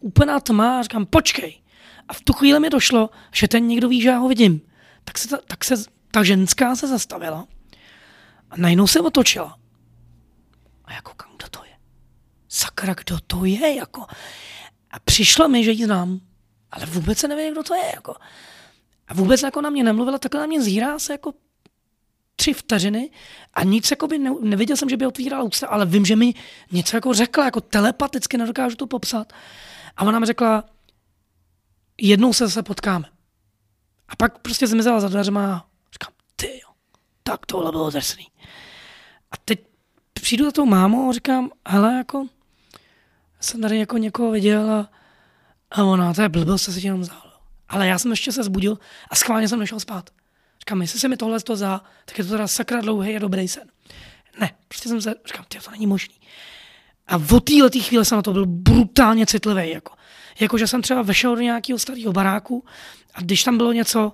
Úplná 0.00 0.40
tma 0.40 0.78
a 0.78 0.82
říkám, 0.82 1.06
počkej, 1.06 1.60
a 2.08 2.12
v 2.12 2.20
tu 2.20 2.32
chvíli 2.32 2.60
mi 2.60 2.70
došlo, 2.70 3.10
že 3.32 3.48
ten 3.48 3.66
někdo 3.66 3.88
ví, 3.88 4.00
že 4.00 4.08
já 4.08 4.18
ho 4.18 4.28
vidím. 4.28 4.60
Tak 5.04 5.18
se 5.18 5.28
ta, 5.28 5.38
tak 5.46 5.64
se 5.64 5.74
ta 6.10 6.24
ženská 6.24 6.76
se 6.76 6.88
zastavila 6.88 7.46
a 8.50 8.56
najednou 8.56 8.86
se 8.86 9.00
otočila. 9.00 9.58
A 10.84 10.92
jako, 10.92 11.12
kam 11.16 11.30
kdo 11.36 11.48
to 11.48 11.64
je? 11.64 11.70
Sakra, 12.48 12.94
kdo 12.94 13.18
to 13.26 13.44
je? 13.44 13.74
Jako. 13.74 14.06
A 14.90 14.98
přišlo 15.04 15.48
mi, 15.48 15.64
že 15.64 15.70
ji 15.70 15.84
znám, 15.84 16.20
ale 16.70 16.86
vůbec 16.86 17.18
se 17.18 17.28
nevím, 17.28 17.52
kdo 17.52 17.62
to 17.62 17.74
je. 17.74 17.92
Jako. 17.94 18.14
A 19.08 19.14
vůbec 19.14 19.42
jako 19.42 19.60
na 19.60 19.70
mě 19.70 19.84
nemluvila, 19.84 20.18
takhle 20.18 20.40
na 20.40 20.46
mě 20.46 20.62
zírá 20.62 20.98
se 20.98 21.12
jako 21.12 21.32
tři 22.36 22.52
vteřiny 22.52 23.10
a 23.54 23.64
nic 23.64 23.90
jako 23.90 24.06
by 24.06 24.18
ne, 24.18 24.30
neviděl 24.40 24.76
jsem, 24.76 24.88
že 24.88 24.96
by 24.96 25.06
otvírala 25.06 25.42
ústa, 25.42 25.68
ale 25.68 25.86
vím, 25.86 26.04
že 26.04 26.16
mi 26.16 26.34
něco 26.72 26.96
jako 26.96 27.14
řekla, 27.14 27.44
jako 27.44 27.60
telepaticky, 27.60 28.38
nedokážu 28.38 28.76
to 28.76 28.86
popsat. 28.86 29.32
A 29.98 30.04
ona 30.04 30.18
mi 30.18 30.26
řekla, 30.26 30.64
jednou 32.00 32.32
se 32.32 32.46
zase 32.46 32.62
potkáme. 32.62 33.08
A 34.08 34.16
pak 34.16 34.38
prostě 34.38 34.66
zmizela 34.66 35.00
za 35.00 35.08
dveřma 35.08 35.54
a 35.54 35.64
říkám, 35.92 36.12
ty 36.36 36.46
jo, 36.46 36.70
tak 37.22 37.46
tohle 37.46 37.70
bylo 37.70 37.90
drsný. 37.90 38.26
A 39.30 39.36
teď 39.44 39.60
přijdu 40.12 40.44
za 40.44 40.50
tou 40.50 40.66
mámou 40.66 41.10
a 41.10 41.12
říkám, 41.12 41.50
hele, 41.68 41.94
jako, 41.94 42.26
jsem 43.40 43.60
tady 43.60 43.78
jako 43.78 43.98
někoho 43.98 44.30
viděl 44.30 44.70
a, 44.70 44.90
a 45.70 45.84
ona, 45.84 46.14
to 46.14 46.22
je 46.22 46.28
blbost, 46.28 46.62
se 46.62 46.72
si 46.72 46.86
jenom 46.86 47.00
vzal. 47.00 47.32
Ale 47.68 47.86
já 47.86 47.98
jsem 47.98 48.10
ještě 48.10 48.32
se 48.32 48.42
zbudil 48.42 48.78
a 49.10 49.14
schválně 49.14 49.48
jsem 49.48 49.58
nešel 49.58 49.80
spát. 49.80 50.10
Říkám, 50.60 50.82
jestli 50.82 50.98
se 50.98 51.08
mi 51.08 51.16
tohle 51.16 51.40
to 51.40 51.56
za, 51.56 51.80
tak 52.04 52.18
je 52.18 52.24
to 52.24 52.30
teda 52.30 52.46
sakra 52.48 52.80
dlouhý 52.80 53.16
a 53.16 53.18
dobrý 53.18 53.48
sen. 53.48 53.68
Ne, 54.40 54.54
prostě 54.68 54.88
jsem 54.88 55.02
se, 55.02 55.14
říkám, 55.26 55.44
ty, 55.48 55.58
to 55.58 55.70
není 55.70 55.86
možný. 55.86 56.14
A 57.08 57.18
v 57.18 57.40
této 57.40 57.80
chvíli 57.80 58.04
jsem 58.04 58.16
na 58.16 58.22
to 58.22 58.32
byl 58.32 58.46
brutálně 58.46 59.26
citlivý. 59.26 59.70
Jako 59.70 59.98
jako 60.40 60.58
že 60.58 60.66
jsem 60.66 60.82
třeba 60.82 61.02
vešel 61.02 61.36
do 61.36 61.42
nějakého 61.42 61.78
starého 61.78 62.12
baráku 62.12 62.64
a 63.14 63.20
když 63.20 63.44
tam 63.44 63.56
bylo 63.56 63.72
něco, 63.72 64.12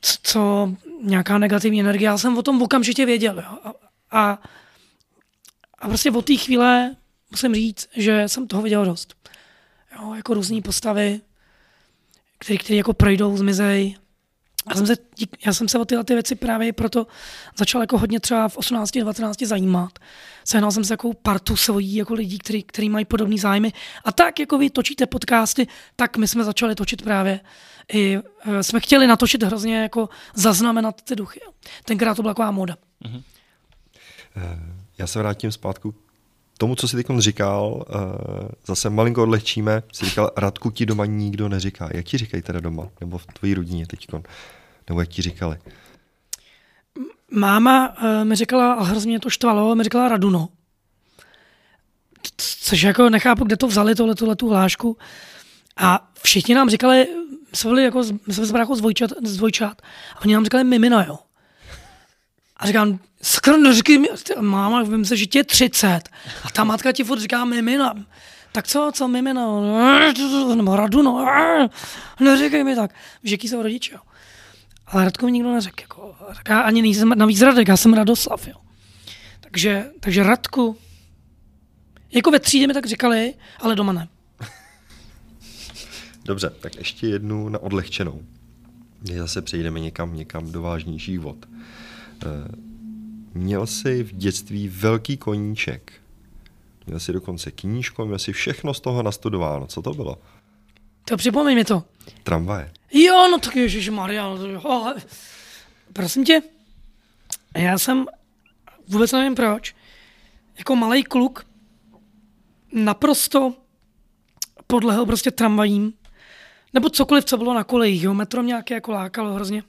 co, 0.00 0.16
co 0.22 0.72
nějaká 1.02 1.38
negativní 1.38 1.80
energie, 1.80 2.06
já 2.06 2.18
jsem 2.18 2.38
o 2.38 2.42
tom 2.42 2.62
okamžitě 2.62 3.06
věděl. 3.06 3.38
Jo. 3.38 3.58
A, 3.64 3.72
a, 4.10 4.38
a 5.78 5.88
prostě 5.88 6.10
od 6.10 6.24
té 6.24 6.36
chvíle 6.36 6.96
musím 7.30 7.54
říct, 7.54 7.88
že 7.96 8.28
jsem 8.28 8.46
toho 8.46 8.62
viděl 8.62 8.84
dost. 8.84 9.14
Jo, 9.98 10.14
jako 10.14 10.34
různé 10.34 10.62
postavy, 10.62 11.20
které 12.38 12.76
jako 12.76 12.92
projdou, 12.92 13.36
zmizej, 13.36 13.96
já 14.68 14.74
jsem 14.76 14.86
se, 14.86 14.96
já 15.46 15.52
jsem 15.52 15.68
se 15.68 15.78
o 15.78 15.84
tyhle 15.84 16.04
ty 16.04 16.14
věci 16.14 16.34
právě 16.34 16.72
proto 16.72 17.06
začal 17.58 17.80
jako 17.80 17.98
hodně 17.98 18.20
třeba 18.20 18.48
v 18.48 18.56
18, 18.56 18.90
19 18.90 19.42
zajímat. 19.42 19.98
Sehnal 20.44 20.70
jsem 20.70 20.84
se 20.84 20.92
jako 20.92 21.14
partu 21.14 21.56
svojí 21.56 21.94
jako 21.94 22.14
lidí, 22.14 22.38
který, 22.38 22.62
který 22.62 22.88
mají 22.88 23.04
podobné 23.04 23.38
zájmy. 23.38 23.72
A 24.04 24.12
tak, 24.12 24.38
jako 24.40 24.58
vy 24.58 24.70
točíte 24.70 25.06
podcasty, 25.06 25.66
tak 25.96 26.16
my 26.16 26.28
jsme 26.28 26.44
začali 26.44 26.74
točit 26.74 27.02
právě 27.02 27.40
i, 27.92 28.18
e, 28.44 28.62
jsme 28.62 28.80
chtěli 28.80 29.06
natočit 29.06 29.42
hrozně 29.42 29.82
jako 29.82 30.08
zaznamenat 30.34 31.02
ty 31.02 31.16
duchy. 31.16 31.40
Tenkrát 31.84 32.14
to 32.14 32.22
byla 32.22 32.34
taková 32.34 32.50
moda. 32.50 32.76
Mm-hmm. 33.04 33.22
Já 34.98 35.06
se 35.06 35.18
vrátím 35.18 35.52
zpátku 35.52 35.94
tomu, 36.58 36.74
co 36.74 36.88
jsi 36.88 36.96
teď 36.96 37.06
říkal, 37.18 37.84
uh, 37.88 38.48
zase 38.66 38.90
malinko 38.90 39.22
odlehčíme, 39.22 39.82
jsi 39.92 40.04
říkal, 40.04 40.30
Radku 40.36 40.70
ti 40.70 40.86
doma 40.86 41.06
nikdo 41.06 41.48
neříká. 41.48 41.88
Jak 41.94 42.04
ti 42.04 42.18
říkají 42.18 42.42
teda 42.42 42.60
doma? 42.60 42.88
Nebo 43.00 43.18
v 43.18 43.26
tvojí 43.26 43.54
rodině 43.54 43.86
teď? 43.86 44.06
Nebo 44.88 45.00
jak 45.00 45.08
ti 45.08 45.22
říkali? 45.22 45.58
Máma 47.30 47.96
uh, 48.02 48.24
mi 48.24 48.36
říkala, 48.36 48.72
a 48.72 48.82
hrozně 48.82 49.20
to 49.20 49.30
štvalo, 49.30 49.74
mi 49.74 49.84
říkala 49.84 50.08
Raduno. 50.08 50.48
což 52.36 52.82
jako 52.82 53.10
nechápu, 53.10 53.44
kde 53.44 53.56
to 53.56 53.66
vzali, 53.66 53.94
tohle, 53.94 54.14
tohle 54.14 54.36
tu 54.36 54.48
hlášku. 54.48 54.96
A 55.76 56.10
všichni 56.22 56.54
nám 56.54 56.70
říkali, 56.70 57.06
my 57.50 57.56
jsme 57.56 57.70
byli 57.70 57.84
jako, 57.84 58.04
jsme 58.04 58.46
z 58.46 58.78
dvojčat, 58.78 59.10
z 59.24 59.36
dvojčat, 59.36 59.82
a 60.16 60.20
oni 60.24 60.34
nám 60.34 60.44
říkali 60.44 60.64
mimino, 60.64 61.04
jo. 61.06 61.18
A 62.56 62.66
říkám, 62.66 62.98
skoro 63.22 63.56
neříkej 63.56 63.98
mi, 63.98 64.08
máma, 64.40 64.82
vím 64.82 65.04
se, 65.04 65.16
že 65.16 65.26
tě 65.26 65.38
je 65.38 65.44
30. 65.44 66.00
A 66.44 66.50
ta 66.52 66.64
matka 66.64 66.92
ti 66.92 67.04
furt 67.04 67.20
říká 67.20 67.44
mimino. 67.44 67.94
Tak 68.52 68.66
co, 68.66 68.90
co 68.94 69.08
mimino? 69.08 69.62
Nebo 70.54 70.76
radu, 70.76 71.02
no. 71.02 71.26
Neříkej 72.20 72.64
mi 72.64 72.76
tak. 72.76 72.94
Víš, 73.22 73.32
jaký 73.32 73.48
jsou 73.48 73.62
rodiče, 73.62 73.94
jo. 73.94 74.00
Ale 74.86 75.04
Radko 75.04 75.26
mi 75.26 75.32
nikdo 75.32 75.52
neřekl. 75.52 75.80
Jako, 75.80 76.14
já 76.48 76.60
ani 76.60 76.82
nejsem 76.82 77.08
navíc 77.08 77.40
Radek, 77.40 77.68
já 77.68 77.76
jsem 77.76 77.94
Radoslav, 77.94 78.48
jo. 78.48 78.54
Takže, 79.40 79.90
takže 80.00 80.22
Radku, 80.22 80.76
jako 82.10 82.30
ve 82.30 82.40
třídě 82.40 82.66
mi 82.66 82.74
tak 82.74 82.86
říkali, 82.86 83.34
ale 83.60 83.74
doma 83.74 83.92
ne. 83.92 84.08
Dobře, 86.24 86.50
tak 86.60 86.76
ještě 86.76 87.06
jednu 87.06 87.48
na 87.48 87.58
odlehčenou. 87.58 88.22
My 89.08 89.18
zase 89.18 89.42
přejdeme 89.42 89.80
někam, 89.80 90.16
někam 90.16 90.52
do 90.52 90.62
vážnějších 90.62 91.20
vod. 91.20 91.36
Měl 93.34 93.66
jsi 93.66 94.02
v 94.02 94.12
dětství 94.12 94.68
velký 94.68 95.16
koníček. 95.16 95.92
Měl 96.86 97.00
jsi 97.00 97.12
dokonce 97.12 97.50
knížku, 97.50 98.04
měl 98.04 98.18
jsi 98.18 98.32
všechno 98.32 98.74
z 98.74 98.80
toho 98.80 99.02
nastudováno. 99.02 99.66
Co 99.66 99.82
to 99.82 99.94
bylo? 99.94 100.18
To 101.04 101.16
připomeň 101.16 101.54
mi 101.54 101.64
to. 101.64 101.84
Tramvaje. 102.22 102.72
Jo, 102.92 103.28
no 103.30 103.38
tak 103.38 103.56
Ježíš 103.56 103.88
Maria. 103.88 104.36
No 104.64 104.94
prosím 105.92 106.24
tě, 106.24 106.42
já 107.56 107.78
jsem, 107.78 108.06
vůbec 108.88 109.12
nevím 109.12 109.34
proč, 109.34 109.74
jako 110.58 110.76
malý 110.76 111.02
kluk 111.04 111.46
naprosto 112.72 113.54
podlehl 114.66 115.06
prostě 115.06 115.30
tramvajím, 115.30 115.92
nebo 116.72 116.88
cokoliv, 116.88 117.24
co 117.24 117.36
bylo 117.36 117.54
na 117.54 117.64
kolejích. 117.64 118.02
Jo. 118.02 118.14
Metro 118.14 118.42
mě 118.42 118.48
nějaké 118.48 118.74
jako 118.74 118.92
lákalo 118.92 119.34
hrozně. 119.34 119.62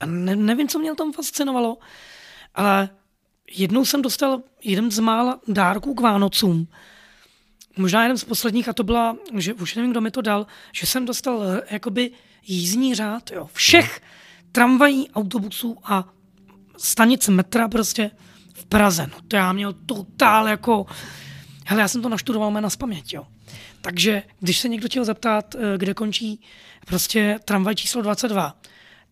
A 0.00 0.06
ne, 0.06 0.36
nevím, 0.36 0.68
co 0.68 0.78
mě 0.78 0.94
tam 0.94 1.12
fascinovalo, 1.12 1.78
ale 2.54 2.88
jednou 3.56 3.84
jsem 3.84 4.02
dostal 4.02 4.42
jeden 4.64 4.90
z 4.90 4.98
mála 4.98 5.40
dárků 5.48 5.94
k 5.94 6.00
Vánocům. 6.00 6.68
Možná 7.76 8.02
jeden 8.02 8.18
z 8.18 8.24
posledních, 8.24 8.68
a 8.68 8.72
to 8.72 8.84
byla, 8.84 9.16
že 9.36 9.54
už 9.54 9.74
nevím, 9.74 9.90
kdo 9.90 10.00
mi 10.00 10.10
to 10.10 10.22
dal, 10.22 10.46
že 10.72 10.86
jsem 10.86 11.06
dostal 11.06 11.42
eh, 11.42 11.62
jakoby 11.70 12.10
jízdní 12.46 12.94
řád 12.94 13.30
jo, 13.30 13.48
všech 13.52 14.00
tramvají, 14.52 15.10
autobusů 15.10 15.78
a 15.84 16.08
stanic 16.76 17.28
metra 17.28 17.68
prostě 17.68 18.10
v 18.54 18.64
Praze. 18.64 19.06
No 19.06 19.18
to 19.28 19.36
já 19.36 19.52
měl 19.52 19.72
totál 19.72 20.48
jako... 20.48 20.86
Hele, 21.66 21.82
já 21.82 21.88
jsem 21.88 22.02
to 22.02 22.08
naštudoval 22.08 22.52
na 22.52 22.70
spaměť, 22.70 23.14
jo. 23.14 23.26
Takže 23.80 24.22
když 24.40 24.58
se 24.58 24.68
někdo 24.68 24.88
chtěl 24.88 25.04
zeptat, 25.04 25.54
eh, 25.54 25.78
kde 25.78 25.94
končí 25.94 26.40
prostě 26.86 27.38
tramvaj 27.44 27.74
číslo 27.74 28.02
22, 28.02 28.56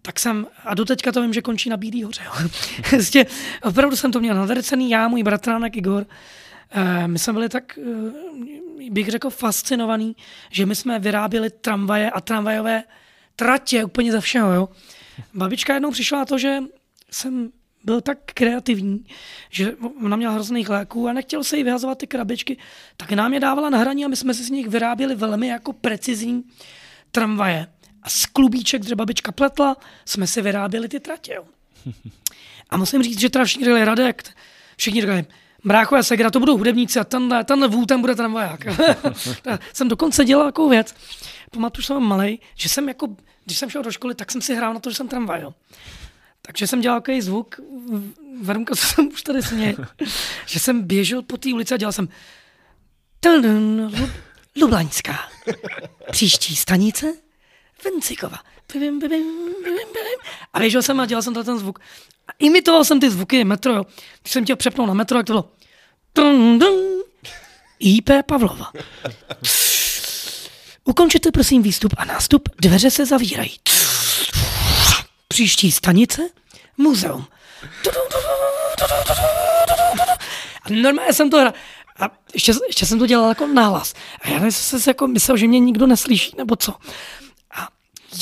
tak 0.02 0.18
jsem, 0.18 0.46
a 0.64 0.74
do 0.74 0.84
teďka 0.84 1.12
to 1.12 1.22
vím, 1.22 1.32
že 1.32 1.42
končí 1.42 1.68
na 1.68 1.76
Bílý 1.76 2.02
hoře. 2.02 2.22
prostě, 2.90 3.26
opravdu 3.62 3.96
jsem 3.96 4.12
to 4.12 4.20
měl 4.20 4.34
nadrcený, 4.34 4.90
já, 4.90 5.08
můj 5.08 5.22
bratránek 5.22 5.76
Igor. 5.76 6.06
Eh, 6.70 7.08
my 7.08 7.18
jsme 7.18 7.32
byli 7.32 7.48
tak, 7.48 7.78
eh, 7.78 8.90
bych 8.90 9.08
řekl, 9.08 9.30
fascinovaný, 9.30 10.16
že 10.50 10.66
my 10.66 10.74
jsme 10.74 10.98
vyráběli 10.98 11.50
tramvaje 11.50 12.10
a 12.10 12.20
tramvajové 12.20 12.82
tratě 13.36 13.84
úplně 13.84 14.12
ze 14.12 14.20
všeho. 14.20 14.52
Jo. 14.52 14.68
Babička 15.34 15.74
jednou 15.74 15.90
přišla 15.90 16.18
na 16.18 16.24
to, 16.24 16.38
že 16.38 16.58
jsem 17.10 17.50
byl 17.84 18.00
tak 18.00 18.18
kreativní, 18.24 19.04
že 19.50 19.76
ona 20.04 20.16
měla 20.16 20.32
hrozných 20.32 20.68
léků 20.68 21.08
a 21.08 21.12
nechtěl 21.12 21.44
se 21.44 21.56
jí 21.56 21.64
vyhazovat 21.64 21.98
ty 21.98 22.06
krabičky, 22.06 22.56
tak 22.96 23.12
nám 23.12 23.34
je 23.34 23.40
dávala 23.40 23.70
na 23.70 23.78
hraní 23.78 24.04
a 24.04 24.08
my 24.08 24.16
jsme 24.16 24.34
si 24.34 24.44
z 24.44 24.50
nich 24.50 24.68
vyráběli 24.68 25.14
velmi 25.14 25.48
jako 25.48 25.72
precizní 25.72 26.44
tramvaje. 27.10 27.66
A 28.02 28.10
z 28.10 28.26
klubíček, 28.26 28.82
kde 28.82 28.96
babička 28.96 29.32
pletla, 29.32 29.76
jsme 30.04 30.26
si 30.26 30.42
vyráběli 30.42 30.88
ty 30.88 31.00
tratě. 31.00 31.34
Jo. 31.34 31.44
A 32.70 32.76
musím 32.76 33.02
říct, 33.02 33.20
že 33.20 33.30
teda 33.30 33.44
všichni 33.44 33.64
říkali 33.64 33.84
Radek, 33.84 34.34
všichni 34.76 35.00
říkali, 35.00 35.24
Brácho 35.64 35.96
a 35.96 36.02
Segra, 36.02 36.30
to 36.30 36.40
budou 36.40 36.58
hudebníci 36.58 37.00
a 37.00 37.04
tenhle, 37.04 37.44
tenhle 37.44 37.68
vů, 37.68 37.86
ten 37.86 38.00
bude 38.00 38.14
tramvaják. 38.14 38.60
jsem 39.72 39.88
dokonce 39.88 40.24
dělal 40.24 40.44
takovou 40.46 40.68
věc. 40.68 40.94
Pamatuju, 41.50 41.84
jsem 41.84 42.02
malý, 42.02 42.40
že 42.54 42.68
jsem 42.68 42.88
jako, 42.88 43.08
když 43.44 43.58
jsem 43.58 43.70
šel 43.70 43.82
do 43.82 43.92
školy, 43.92 44.14
tak 44.14 44.30
jsem 44.30 44.40
si 44.40 44.54
hrál 44.54 44.74
na 44.74 44.80
to, 44.80 44.90
že 44.90 44.96
jsem 44.96 45.08
tramvaj. 45.08 45.46
Takže 46.42 46.66
jsem 46.66 46.80
dělal 46.80 47.00
takový 47.00 47.20
zvuk, 47.20 47.60
Verunka, 48.42 48.74
co 48.74 48.86
jsem 48.86 49.08
už 49.08 49.22
tady 49.22 49.42
směl, 49.42 49.74
že 50.46 50.60
jsem 50.60 50.82
běžel 50.82 51.22
po 51.22 51.36
té 51.36 51.54
ulici 51.54 51.74
a 51.74 51.76
dělal 51.76 51.92
jsem 51.92 52.08
Lublaňská. 54.56 55.18
Příští 56.10 56.56
stanice 56.56 57.12
Vencikova. 57.84 58.38
A 60.52 60.58
běžel 60.58 60.82
jsem 60.82 61.00
a 61.00 61.06
dělal 61.06 61.22
jsem 61.22 61.34
ten 61.34 61.58
zvuk. 61.58 61.78
A 62.28 62.32
imitoval 62.38 62.84
jsem 62.84 63.00
ty 63.00 63.10
zvuky 63.10 63.44
metro, 63.44 63.72
jo. 63.74 63.84
Když 64.22 64.32
jsem 64.32 64.44
chtěl 64.44 64.56
přepnout 64.56 64.88
na 64.88 64.94
metro, 64.94 65.18
jak 65.18 65.26
to 65.26 65.32
bylo 65.32 65.50
IP 67.78 68.10
Pavlova. 68.26 68.72
Ukončete 70.84 71.32
prosím 71.32 71.62
výstup 71.62 71.94
a 71.96 72.04
nástup, 72.04 72.48
dveře 72.60 72.90
se 72.90 73.06
zavírají. 73.06 73.56
Příští 75.28 75.72
stanice? 75.72 76.22
Muzeum. 76.76 77.26
A 80.62 80.70
normálně 80.70 81.12
jsem 81.12 81.30
to 81.30 81.38
hrál. 81.38 81.52
A 82.00 82.10
ještě, 82.34 82.52
ještě 82.66 82.86
jsem 82.86 82.98
to 82.98 83.06
dělal 83.06 83.28
jako 83.28 83.46
nahlas. 83.46 83.94
A 84.20 84.28
já 84.28 84.50
jsem 84.50 84.80
se 84.80 84.90
jako 84.90 85.06
myslel, 85.06 85.36
že 85.36 85.46
mě 85.46 85.58
nikdo 85.58 85.86
neslyší, 85.86 86.34
nebo 86.36 86.56
co. 86.56 86.74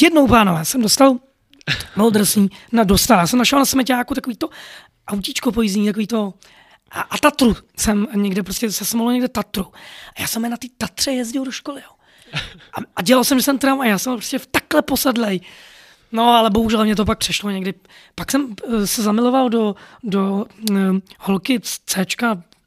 Jednou, 0.02 0.28
pánové, 0.28 0.64
jsem 0.64 0.82
dostal 0.82 1.16
drsný, 2.10 2.48
na 2.72 2.84
dostal. 2.84 3.18
Já 3.18 3.26
jsem 3.26 3.38
našel 3.38 3.58
na 3.58 3.64
smeťáku 3.64 4.14
takový 4.14 4.36
to 4.36 4.48
autíčko 5.08 5.52
pojízdní, 5.52 5.86
takový 5.86 6.06
to 6.06 6.34
a, 6.90 7.00
a 7.00 7.18
Tatru 7.18 7.56
jsem 7.76 8.06
někde 8.14 8.42
prostě 8.42 8.72
se 8.72 8.84
smolil 8.84 9.12
někde 9.12 9.28
Tatru. 9.28 9.66
A 10.16 10.20
já 10.20 10.26
jsem 10.26 10.42
na 10.42 10.56
té 10.56 10.66
Tatře 10.78 11.12
jezdil 11.12 11.44
do 11.44 11.52
školy, 11.52 11.80
jo. 11.80 11.90
A, 12.72 12.76
a 12.96 13.02
dělal 13.02 13.24
jsem, 13.24 13.38
že 13.38 13.42
jsem 13.42 13.58
tram 13.58 13.80
a 13.80 13.86
já 13.86 13.98
jsem 13.98 14.12
prostě 14.12 14.38
v 14.38 14.46
takhle 14.46 14.82
posadlej. 14.82 15.40
No, 16.12 16.24
ale 16.30 16.50
bohužel 16.50 16.84
mě 16.84 16.96
to 16.96 17.04
pak 17.04 17.18
přešlo 17.18 17.50
někdy. 17.50 17.74
Pak 18.14 18.30
jsem 18.30 18.44
uh, 18.44 18.84
se 18.84 19.02
zamiloval 19.02 19.48
do, 19.48 19.74
do 20.02 20.46
uh, 20.70 20.76
holky 21.18 21.60
z 21.64 21.78
C 21.86 22.04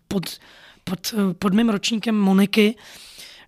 pod, 0.07 0.39
pod, 0.84 1.13
uh, 1.13 1.34
pod 1.34 1.53
mým 1.53 1.69
ročníkem 1.69 2.15
Moniky. 2.15 2.76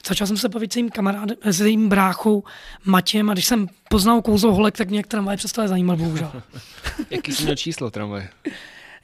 Začal 0.08 0.28
jsem 0.28 0.38
se 0.38 0.49
bavit 0.49 0.74
s 0.74 0.76
jejím 0.76 0.89
kamarádem, 0.89 1.38
s 1.43 1.62
jejím 1.62 1.89
bráchou 1.89 2.43
Matějem 2.86 3.30
a 3.30 3.34
když 3.34 3.45
jsem 3.45 3.68
poznal 3.89 4.22
kouzlo 4.22 4.54
holek, 4.54 4.78
tak 4.78 4.89
mě 4.89 4.99
jak 4.99 5.08
tramvaj 5.08 5.38
přestala 5.38 5.68
zajímat, 5.68 5.99
bohužel. 5.99 6.32
Jaký 7.10 7.34
jsi 7.34 7.43
měl 7.43 7.56
číslo 7.56 7.91
tramvaje? 7.91 8.30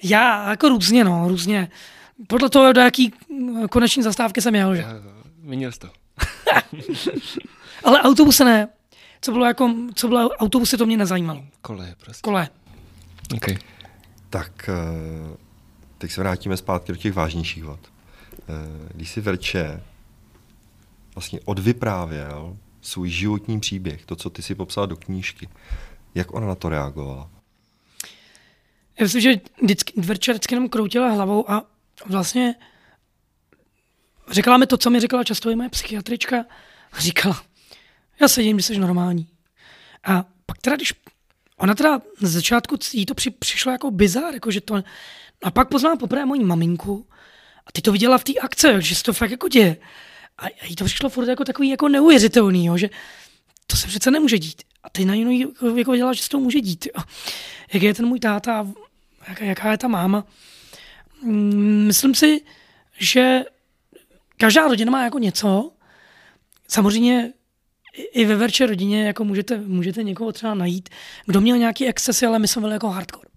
Já 0.04 0.50
jako 0.50 0.70
různě, 0.70 1.04
no, 1.04 1.28
různě. 1.28 1.70
Podle 2.28 2.50
toho, 2.50 2.74
do 2.74 2.82
jaký 2.82 3.14
koneční 3.70 4.04
zastávky 4.04 4.42
jsem 4.42 4.56
jel, 4.56 4.76
že? 4.76 4.86
Měl 5.42 5.72
jsi 5.72 5.80
to. 5.80 5.90
Ale 7.84 8.02
autobusy 8.02 8.44
ne 8.44 8.68
co 9.22 9.32
bylo 9.32 9.46
jako, 9.46 9.76
co 9.96 10.08
bylo 10.08 10.30
autobusy, 10.30 10.78
to 10.78 10.86
mě 10.86 10.98
nezajímalo. 10.98 11.44
Kole, 11.62 11.96
prostě. 12.04 12.22
Kole. 12.22 12.50
Okay. 13.36 13.58
Tak 14.30 14.70
eh, 14.70 15.38
teď 15.98 16.12
se 16.12 16.22
vrátíme 16.22 16.58
zpátky 16.58 16.92
do 16.92 16.98
těch 16.98 17.14
vážnějších 17.14 17.64
vod. 17.64 17.80
Eh, 18.34 18.90
když 18.94 19.10
si 19.10 19.22
Verče 19.22 19.84
vlastně 21.20 21.40
odvyprávěl 21.46 22.58
svůj 22.82 23.10
životní 23.10 23.60
příběh, 23.60 24.06
to, 24.06 24.16
co 24.16 24.30
ty 24.30 24.42
si 24.42 24.56
popsal 24.56 24.88
do 24.88 24.96
knížky, 24.96 25.50
jak 26.16 26.34
ona 26.34 26.48
na 26.48 26.56
to 26.56 26.70
reagovala? 26.70 27.30
Já 29.00 29.04
myslím, 29.04 29.22
že 29.22 29.42
vždycky, 29.62 30.02
vždycky 30.02 30.56
jenom 30.56 30.70
kroutila 30.70 31.10
hlavou 31.10 31.52
a 31.52 31.66
vlastně 32.06 32.56
řekla 34.30 34.58
mi 34.58 34.68
to, 34.68 34.78
co 34.78 34.90
mi 34.90 35.00
řekla 35.00 35.24
často 35.24 35.50
i 35.50 35.56
moje 35.56 35.70
psychiatrička. 35.70 36.46
Říkala, 36.98 37.44
já 38.22 38.28
sedím, 38.28 38.56
když 38.56 38.66
jsi 38.66 38.78
normální. 38.78 39.28
A 40.04 40.26
pak 40.46 40.58
teda, 40.58 40.76
když 40.76 40.94
ona 41.58 41.76
teda 41.76 42.02
z 42.22 42.32
začátku 42.32 42.78
jí 42.94 43.06
to 43.06 43.16
při, 43.16 43.32
přišlo 43.32 43.72
jako 43.72 43.92
bizár, 43.92 44.34
jako 44.34 44.52
že 44.52 44.62
to, 44.62 44.84
a 45.44 45.52
pak 45.52 45.70
poznala 45.70 45.96
poprvé 45.96 46.26
moji 46.26 46.44
maminku 46.44 47.08
a 47.66 47.72
ty 47.72 47.82
to 47.82 47.92
viděla 47.92 48.18
v 48.18 48.24
té 48.24 48.34
akce, 48.34 48.82
že 48.82 48.96
se 48.96 49.04
to 49.04 49.14
fakt 49.14 49.32
jako 49.32 49.48
děje. 49.48 49.78
A 50.40 50.46
jí 50.68 50.76
to 50.76 50.86
přišlo 50.86 51.10
furt 51.10 51.28
jako 51.28 51.44
takový 51.44 51.70
jako 51.70 51.88
neuvěřitelný, 51.88 52.66
jo, 52.66 52.78
že 52.78 52.90
to 53.68 53.76
se 53.76 53.88
přece 53.88 54.12
nemůže 54.12 54.40
dít. 54.40 54.64
A 54.84 54.90
ty 54.90 55.06
najednou 55.06 55.32
jako, 55.32 55.78
jako 55.78 55.92
viděla, 55.92 56.14
že 56.14 56.24
se 56.24 56.30
to 56.30 56.40
může 56.40 56.62
dít. 56.62 56.86
Jo. 56.86 57.04
Jak 57.74 57.84
je 57.84 57.94
ten 57.94 58.06
můj 58.06 58.20
táta, 58.20 58.68
jaká, 59.28 59.46
jaká 59.46 59.72
je 59.72 59.78
ta 59.78 59.88
máma. 59.88 60.26
Mm, 61.22 61.86
myslím 61.88 62.16
si, 62.16 62.42
že 63.00 63.44
každá 64.38 64.68
rodina 64.68 64.92
má 64.92 65.04
jako 65.04 65.20
něco. 65.20 65.72
Samozřejmě 66.68 67.34
i 67.94 68.26
ve 68.26 68.36
verče 68.36 68.66
rodině 68.66 69.06
jako 69.06 69.24
můžete, 69.24 69.58
můžete 69.58 70.04
někoho 70.04 70.32
třeba 70.32 70.54
najít, 70.54 70.90
kdo 71.26 71.42
měl 71.42 71.58
nějaký 71.58 71.88
excesy, 71.88 72.26
ale 72.26 72.40
my 72.40 72.48
jsme 72.48 72.60
byli 72.60 72.74
jako 72.74 72.90
hardcore. 72.90 73.30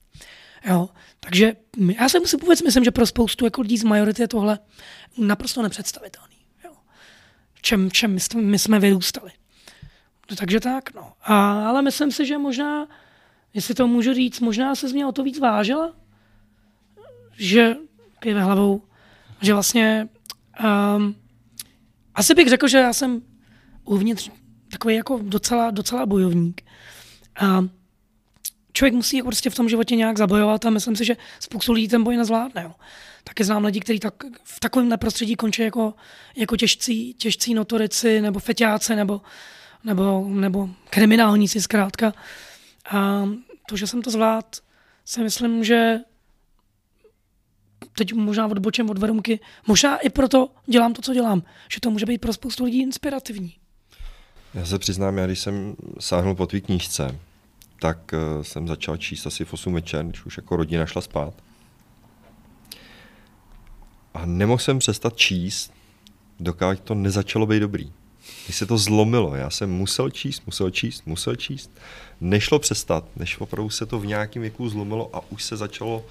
Jo. 0.65 0.89
Takže 1.21 1.53
já 2.01 2.09
si 2.09 2.37
vůbec 2.37 2.63
myslím, 2.63 2.85
že 2.85 2.91
pro 2.91 3.07
spoustu 3.07 3.45
jako 3.45 3.61
lidí 3.61 3.79
z 3.79 3.85
majority 3.85 4.23
je 4.23 4.29
tohle 4.29 4.59
naprosto 5.19 5.63
nepředstavitelný. 5.63 6.37
Čem, 7.63 7.91
čem 7.91 8.17
my, 8.35 8.59
jsme, 8.59 8.79
vyrůstali. 8.79 9.31
Takže 10.37 10.61
tak, 10.61 10.95
no. 10.95 11.13
A, 11.23 11.69
ale 11.69 11.83
myslím 11.83 12.13
si, 12.13 12.27
že 12.27 12.39
možná, 12.39 12.89
jestli 13.55 13.75
to 13.75 13.87
můžu 13.87 14.15
říct, 14.15 14.41
možná 14.41 14.75
se 14.75 14.89
z 14.89 14.93
mě 14.93 15.07
o 15.07 15.13
to 15.13 15.23
víc 15.23 15.39
vážila, 15.39 15.97
že 17.37 17.77
kýve 18.21 18.43
hlavou, 18.43 18.83
že 19.41 19.55
vlastně 19.55 20.09
um, 20.97 21.15
asi 22.15 22.35
bych 22.35 22.49
řekl, 22.49 22.69
že 22.69 22.79
já 22.79 22.93
jsem 22.93 23.23
uvnitř 23.85 24.31
takový 24.71 24.95
jako 24.95 25.21
docela, 25.23 25.71
docela 25.71 26.07
bojovník. 26.07 26.63
A 27.41 27.65
člověk 28.73 28.95
musí 28.95 29.17
jako 29.17 29.29
prostě 29.29 29.51
v 29.51 29.55
tom 29.55 29.69
životě 29.69 29.97
nějak 29.97 30.19
zabojovat 30.19 30.65
a 30.65 30.71
myslím 30.71 30.97
si, 30.97 31.05
že 31.05 31.17
spoustu 31.41 31.73
lidí 31.73 31.89
ten 31.89 32.05
boj 32.05 32.17
nezvládne. 32.17 32.63
Jo. 32.63 32.73
Taky 33.25 33.45
znám 33.45 33.65
lidi, 33.65 33.81
kteří 33.81 34.01
tak, 34.01 34.15
v 34.45 34.61
takovém 34.61 34.99
prostředí 34.99 35.35
končí 35.37 35.63
jako, 35.63 35.95
jako 36.37 36.57
těžcí, 36.57 37.15
těžcí 37.15 37.55
notorici 37.55 38.21
nebo 38.21 38.39
feťáci 38.39 38.97
nebo, 38.97 39.21
nebo, 39.85 40.27
nebo 40.29 40.69
kriminálníci 40.91 41.61
zkrátka. 41.61 42.13
A 42.91 43.29
to, 43.69 43.77
že 43.77 43.87
jsem 43.87 44.03
to 44.03 44.11
zvlád, 44.11 44.57
si 45.05 45.21
myslím, 45.21 45.65
že 45.65 45.99
teď 47.97 48.13
možná 48.13 48.47
odbočem 48.47 48.91
od 48.91 48.99
Verumky, 48.99 49.41
možná 49.67 49.99
i 49.99 50.11
proto 50.11 50.49
dělám 50.67 50.93
to, 50.93 51.03
co 51.03 51.15
dělám, 51.15 51.43
že 51.69 51.81
to 51.81 51.91
může 51.91 52.07
být 52.07 52.19
pro 52.19 52.33
spoustu 52.33 52.65
lidí 52.65 52.83
inspirativní. 52.83 53.55
Já 54.55 54.67
se 54.67 54.79
přiznám, 54.79 55.19
já 55.19 55.27
když 55.27 55.41
jsem 55.41 55.77
sáhnul 56.01 56.35
po 56.35 56.47
tvý 56.47 56.61
knížce, 56.61 57.19
tak 57.83 58.13
uh, 58.13 58.43
jsem 58.43 58.69
začal 58.69 58.97
číst 58.97 59.27
asi 59.27 59.45
v 59.45 59.53
8 59.53 59.75
večer, 59.75 60.07
když 60.07 60.25
už 60.25 60.37
jako 60.37 60.57
rodina 60.57 60.87
šla 60.87 61.01
spát. 61.01 61.35
A 64.15 64.27
nemohl 64.27 64.59
jsem 64.59 64.79
přestat 64.79 65.17
číst, 65.17 65.73
dokud 66.41 66.81
to 66.85 66.95
nezačalo 66.95 67.47
být 67.47 67.61
dobrý. 67.61 67.93
Když 68.45 68.57
se 68.57 68.67
to 68.67 68.79
zlomilo, 68.79 69.35
já 69.35 69.51
jsem 69.51 69.71
musel 69.71 70.11
číst, 70.11 70.43
musel 70.47 70.71
číst, 70.71 71.07
musel 71.07 71.37
číst. 71.37 71.71
Nešlo 72.21 72.59
přestat, 72.59 73.05
než 73.17 73.41
opravdu 73.41 73.71
se 73.71 73.87
to 73.87 73.99
v 73.99 74.07
nějakém 74.07 74.43
věku 74.43 74.69
zlomilo 74.69 75.11
a 75.17 75.21
už 75.31 75.45
se 75.45 75.57
začalo 75.57 76.05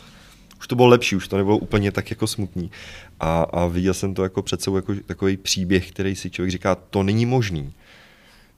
už 0.60 0.68
to 0.68 0.76
bylo 0.76 0.88
lepší, 0.88 1.16
už 1.16 1.28
to 1.28 1.38
nebylo 1.38 1.58
úplně 1.58 1.92
tak 1.92 2.10
jako 2.10 2.28
smutný. 2.28 2.72
A, 3.20 3.42
a 3.42 3.66
viděl 3.66 3.94
jsem 3.94 4.14
to 4.14 4.24
jako 4.24 4.42
před 4.42 4.62
sebou 4.62 4.76
jako 4.76 4.96
takový 5.06 5.38
příběh, 5.38 5.92
který 5.92 6.16
si 6.16 6.30
člověk 6.30 6.52
říká, 6.52 6.76
to 6.76 7.04
není 7.04 7.26
možný. 7.26 7.74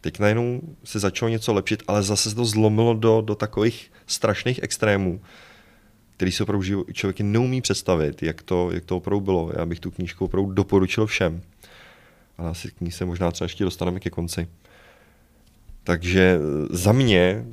Teď 0.03 0.19
najednou 0.19 0.61
se 0.83 0.99
začalo 0.99 1.29
něco 1.29 1.53
lepšit, 1.53 1.83
ale 1.87 2.03
zase 2.03 2.29
se 2.29 2.35
to 2.35 2.45
zlomilo 2.45 2.93
do, 2.93 3.21
do 3.21 3.35
takových 3.35 3.91
strašných 4.07 4.63
extrémů, 4.63 5.21
který 6.15 6.31
si 6.31 6.43
opravdu 6.43 6.85
člověk 6.93 7.19
neumí 7.19 7.61
představit, 7.61 8.23
jak 8.23 8.41
to, 8.41 8.71
jak 8.71 8.85
to 8.85 8.97
opravdu 8.97 9.21
bylo. 9.21 9.51
Já 9.57 9.65
bych 9.65 9.79
tu 9.79 9.91
knížku 9.91 10.25
opravdu 10.25 10.51
doporučil 10.51 11.05
všem. 11.05 11.41
A 12.37 12.49
asi 12.49 12.71
k 12.71 12.81
ní 12.81 12.91
se 12.91 13.05
možná 13.05 13.31
třeba 13.31 13.45
ještě 13.45 13.63
dostaneme 13.63 13.99
ke 13.99 14.09
konci. 14.09 14.47
Takže 15.83 16.39
za 16.69 16.91
mě 16.91 17.45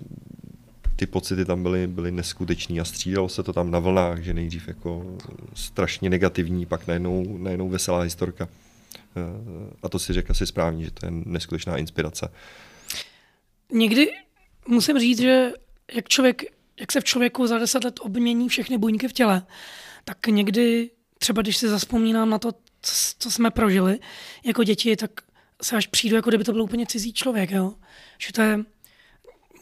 ty 0.96 1.06
pocity 1.06 1.44
tam 1.44 1.62
byly, 1.62 1.86
byly 1.86 2.10
neskutečný 2.10 2.80
a 2.80 2.84
střídalo 2.84 3.28
se 3.28 3.42
to 3.42 3.52
tam 3.52 3.70
na 3.70 3.78
vlnách, 3.78 4.22
že 4.22 4.34
nejdřív 4.34 4.68
jako 4.68 5.16
strašně 5.54 6.10
negativní, 6.10 6.66
pak 6.66 6.86
najednou, 6.86 7.38
najednou 7.38 7.68
veselá 7.68 8.00
historka. 8.00 8.48
Eh, 9.16 9.76
a 9.82 9.88
to 9.88 9.98
si 9.98 10.12
řekl 10.12 10.32
asi 10.32 10.46
správně, 10.46 10.84
že 10.84 10.90
to 10.90 11.06
je 11.06 11.10
neskutečná 11.10 11.76
inspirace. 11.76 12.32
Někdy 13.72 14.10
musím 14.68 14.98
říct, 14.98 15.20
že 15.20 15.52
jak, 15.94 16.08
člověk, 16.08 16.42
jak 16.80 16.92
se 16.92 17.00
v 17.00 17.04
člověku 17.04 17.46
za 17.46 17.58
deset 17.58 17.84
let 17.84 18.00
obmění 18.00 18.48
všechny 18.48 18.78
buňky 18.78 19.08
v 19.08 19.12
těle, 19.12 19.46
tak 20.04 20.26
někdy, 20.26 20.90
třeba 21.18 21.42
když 21.42 21.56
si 21.56 21.68
zaspomínám 21.68 22.30
na 22.30 22.38
to, 22.38 22.52
co 23.18 23.30
jsme 23.30 23.50
prožili 23.50 23.98
jako 24.44 24.64
děti, 24.64 24.96
tak 24.96 25.10
se 25.62 25.76
až 25.76 25.86
přijdu, 25.86 26.16
jako 26.16 26.30
kdyby 26.30 26.44
to 26.44 26.52
byl 26.52 26.62
úplně 26.62 26.86
cizí 26.86 27.12
člověk. 27.12 27.50
Jo? 27.50 27.74
Že 28.18 28.32
to 28.32 28.42
je 28.42 28.58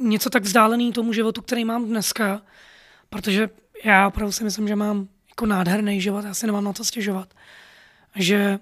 něco 0.00 0.30
tak 0.30 0.42
vzdálený 0.42 0.92
tomu 0.92 1.12
životu, 1.12 1.42
který 1.42 1.64
mám 1.64 1.86
dneska, 1.86 2.42
protože 3.10 3.50
já 3.84 4.08
opravdu 4.08 4.32
si 4.32 4.44
myslím, 4.44 4.68
že 4.68 4.76
mám 4.76 5.08
jako 5.28 5.46
nádherný 5.46 6.00
život, 6.00 6.24
já 6.24 6.34
si 6.34 6.46
nemám 6.46 6.64
na 6.64 6.72
to 6.72 6.84
stěžovat. 6.84 7.34
Že 8.16 8.58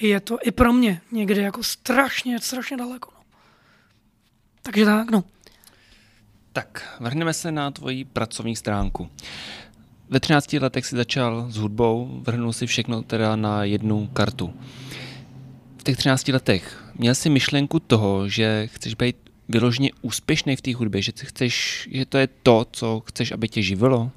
je 0.00 0.20
to 0.20 0.38
i 0.42 0.50
pro 0.50 0.72
mě 0.72 1.00
někdy 1.12 1.40
jako 1.40 1.62
strašně, 1.62 2.40
strašně 2.40 2.76
daleko. 2.76 3.10
No. 3.14 3.20
Takže 4.62 4.84
tak, 4.84 5.10
no. 5.10 5.24
Tak, 6.52 6.96
vrhneme 7.00 7.32
se 7.32 7.52
na 7.52 7.70
tvoji 7.70 8.04
pracovní 8.04 8.56
stránku. 8.56 9.10
Ve 10.10 10.20
13 10.20 10.52
letech 10.52 10.86
si 10.86 10.96
začal 10.96 11.46
s 11.50 11.56
hudbou, 11.56 12.20
vrhnul 12.26 12.52
si 12.52 12.66
všechno 12.66 13.02
teda 13.02 13.36
na 13.36 13.64
jednu 13.64 14.06
kartu. 14.06 14.54
V 15.78 15.82
těch 15.82 15.96
13 15.96 16.28
letech 16.28 16.84
měl 16.94 17.14
si 17.14 17.30
myšlenku 17.30 17.80
toho, 17.80 18.28
že 18.28 18.66
chceš 18.66 18.94
být 18.94 19.16
vyloženě 19.48 19.90
úspěšný 20.02 20.56
v 20.56 20.60
té 20.60 20.74
hudbě, 20.74 21.02
že, 21.02 21.12
chceš, 21.16 21.88
že 21.92 22.06
to 22.06 22.18
je 22.18 22.28
to, 22.42 22.66
co 22.72 23.02
chceš, 23.06 23.32
aby 23.32 23.48
tě 23.48 23.62
živilo? 23.62 24.10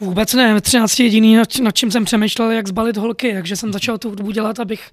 Vůbec 0.00 0.34
ne, 0.34 0.54
ve 0.54 0.60
13 0.60 1.00
jediný, 1.00 1.36
nad, 1.36 1.74
čím 1.74 1.90
jsem 1.90 2.04
přemýšlel, 2.04 2.50
jak 2.50 2.68
zbalit 2.68 2.96
holky, 2.96 3.34
takže 3.34 3.56
jsem 3.56 3.72
začal 3.72 3.98
tu 3.98 4.08
hudbu 4.08 4.30
dělat, 4.30 4.60
abych 4.60 4.90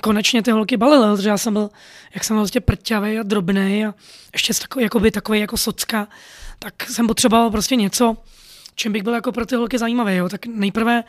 konečně 0.00 0.42
ty 0.42 0.50
holky 0.50 0.76
balil, 0.76 1.16
protože 1.16 1.28
já 1.28 1.38
jsem 1.38 1.52
byl, 1.52 1.70
jak 2.14 2.24
jsem 2.24 2.36
byl 2.36 2.42
prostě 2.42 2.60
prťavý 2.60 3.18
a 3.18 3.22
drobný 3.22 3.86
a 3.86 3.94
ještě 4.32 4.54
takový, 4.54 4.82
jakoby, 4.82 5.10
takový 5.10 5.40
jako 5.40 5.56
socka, 5.56 6.08
tak 6.58 6.90
jsem 6.90 7.06
potřeboval 7.06 7.50
prostě 7.50 7.76
něco, 7.76 8.16
čím 8.74 8.92
bych 8.92 9.02
byl 9.02 9.14
jako 9.14 9.32
pro 9.32 9.46
ty 9.46 9.54
holky 9.54 9.78
zajímavý. 9.78 10.16
Jo. 10.16 10.28
Tak 10.28 10.46
nejprve 10.46 11.04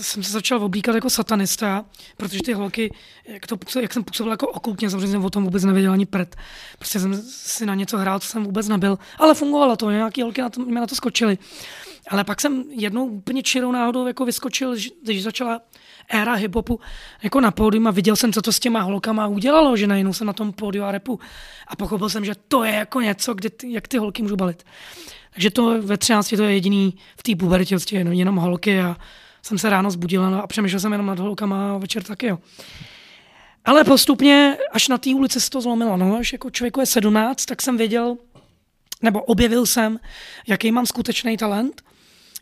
jsem 0.00 0.22
se 0.22 0.32
začal 0.32 0.64
oblíkat 0.64 0.94
jako 0.94 1.10
satanista, 1.10 1.84
protože 2.16 2.42
ty 2.42 2.52
holky, 2.52 2.94
jak, 3.26 3.46
to, 3.46 3.58
jak 3.80 3.92
jsem 3.92 4.04
působil 4.04 4.30
jako 4.30 4.48
okultně, 4.48 4.90
samozřejmě 4.90 5.12
jsem 5.12 5.24
o 5.24 5.30
tom 5.30 5.44
vůbec 5.44 5.64
nevěděl 5.64 5.92
ani 5.92 6.06
prd. 6.06 6.36
Prostě 6.78 7.00
jsem 7.00 7.22
si 7.26 7.66
na 7.66 7.74
něco 7.74 7.98
hrál, 7.98 8.20
co 8.20 8.28
jsem 8.28 8.44
vůbec 8.44 8.68
nebyl. 8.68 8.98
Ale 9.18 9.34
fungovalo 9.34 9.76
to, 9.76 9.90
nějaký 9.90 10.22
holky 10.22 10.40
na 10.40 10.50
to, 10.50 10.60
mě 10.60 10.80
na 10.80 10.86
to 10.86 10.94
skočily. 10.94 11.38
Ale 12.08 12.24
pak 12.24 12.40
jsem 12.40 12.64
jednou 12.70 13.06
úplně 13.06 13.42
čirou 13.42 13.72
náhodou 13.72 14.06
jako 14.06 14.24
vyskočil, 14.24 14.74
když 15.02 15.22
začala 15.22 15.60
éra 16.08 16.34
hiphopu 16.34 16.80
jako 17.22 17.40
na 17.40 17.50
pódium 17.50 17.86
a 17.86 17.90
viděl 17.90 18.16
jsem, 18.16 18.32
co 18.32 18.42
to 18.42 18.52
s 18.52 18.60
těma 18.60 18.80
holkama 18.80 19.26
udělalo, 19.26 19.76
že 19.76 19.86
najednou 19.86 20.12
jsem 20.12 20.26
na 20.26 20.32
tom 20.32 20.52
pódiu 20.52 20.84
a 20.84 20.92
repu 20.92 21.20
a 21.68 21.76
pochopil 21.76 22.08
jsem, 22.08 22.24
že 22.24 22.34
to 22.48 22.64
je 22.64 22.72
jako 22.72 23.00
něco, 23.00 23.34
kde 23.34 23.50
ty, 23.50 23.72
jak 23.72 23.88
ty 23.88 23.98
holky 23.98 24.22
můžu 24.22 24.36
balit. 24.36 24.62
Takže 25.32 25.50
to 25.50 25.82
ve 25.82 25.96
13 25.96 26.28
to 26.36 26.42
je 26.42 26.54
jediný 26.54 26.94
v 27.16 27.22
té 27.22 27.36
pubertě, 27.36 27.76
jenom, 27.92 28.12
jenom 28.12 28.36
holky 28.36 28.80
a 28.80 28.96
jsem 29.42 29.58
se 29.58 29.70
ráno 29.70 29.90
zbudil 29.90 30.24
a 30.24 30.46
přemýšlel 30.46 30.80
jsem 30.80 30.92
jenom 30.92 31.06
nad 31.06 31.18
holkama 31.18 31.74
a 31.74 31.78
večer 31.78 32.02
taky, 32.02 32.26
jo. 32.26 32.38
Ale 33.64 33.84
postupně, 33.84 34.56
až 34.72 34.88
na 34.88 34.98
té 34.98 35.10
ulici 35.10 35.40
se 35.40 35.50
to 35.50 35.60
zlomilo, 35.60 35.96
no, 35.96 36.16
až 36.16 36.32
jako 36.32 36.50
člověku 36.50 36.80
je 36.80 36.86
17, 36.86 37.46
tak 37.46 37.62
jsem 37.62 37.76
věděl, 37.76 38.16
nebo 39.02 39.22
objevil 39.22 39.66
jsem, 39.66 39.98
jaký 40.46 40.72
mám 40.72 40.86
skutečný 40.86 41.36
talent 41.36 41.82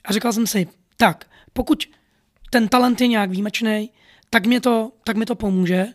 a 0.04 0.12
říkal 0.12 0.32
jsem 0.32 0.46
si, 0.46 0.66
tak, 0.96 1.30
pokud 1.52 1.84
ten 2.50 2.68
talent 2.68 3.00
je 3.00 3.06
nějak 3.06 3.30
výjimečný, 3.30 3.90
tak, 4.30 4.46
mě 4.46 4.60
to, 4.60 4.92
tak 5.04 5.16
mi 5.16 5.26
to 5.26 5.34
pomůže 5.34 5.86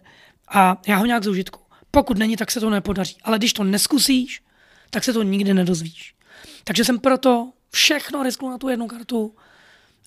a 0.48 0.82
já 0.88 0.98
ho 0.98 1.06
nějak 1.06 1.24
zaužitku. 1.24 1.60
Pokud 1.92 2.18
není, 2.18 2.38
tak 2.38 2.52
se 2.52 2.60
to 2.60 2.70
nepodaří. 2.70 3.18
Ale 3.24 3.38
když 3.38 3.54
to 3.54 3.64
neskusíš, 3.64 4.42
tak 4.90 5.04
se 5.04 5.14
to 5.14 5.24
nikdy 5.24 5.54
nedozvíš. 5.54 6.16
Takže 6.64 6.86
jsem 6.86 7.00
proto 7.00 7.52
všechno 7.72 8.24
risknul 8.24 8.52
na 8.52 8.58
tu 8.58 8.70
jednu 8.70 8.88
kartu 8.88 9.36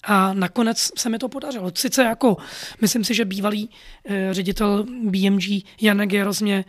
a 0.03 0.34
nakonec 0.34 0.90
se 0.96 1.09
mi 1.09 1.18
to 1.18 1.28
podařilo. 1.28 1.72
Sice 1.74 2.03
jako, 2.03 2.36
myslím 2.80 3.05
si, 3.05 3.14
že 3.14 3.24
bývalý 3.24 3.70
e, 4.05 4.34
ředitel 4.34 4.86
BMG 5.03 5.64
Janek 5.80 6.12
Jeros 6.12 6.40
mě 6.40 6.64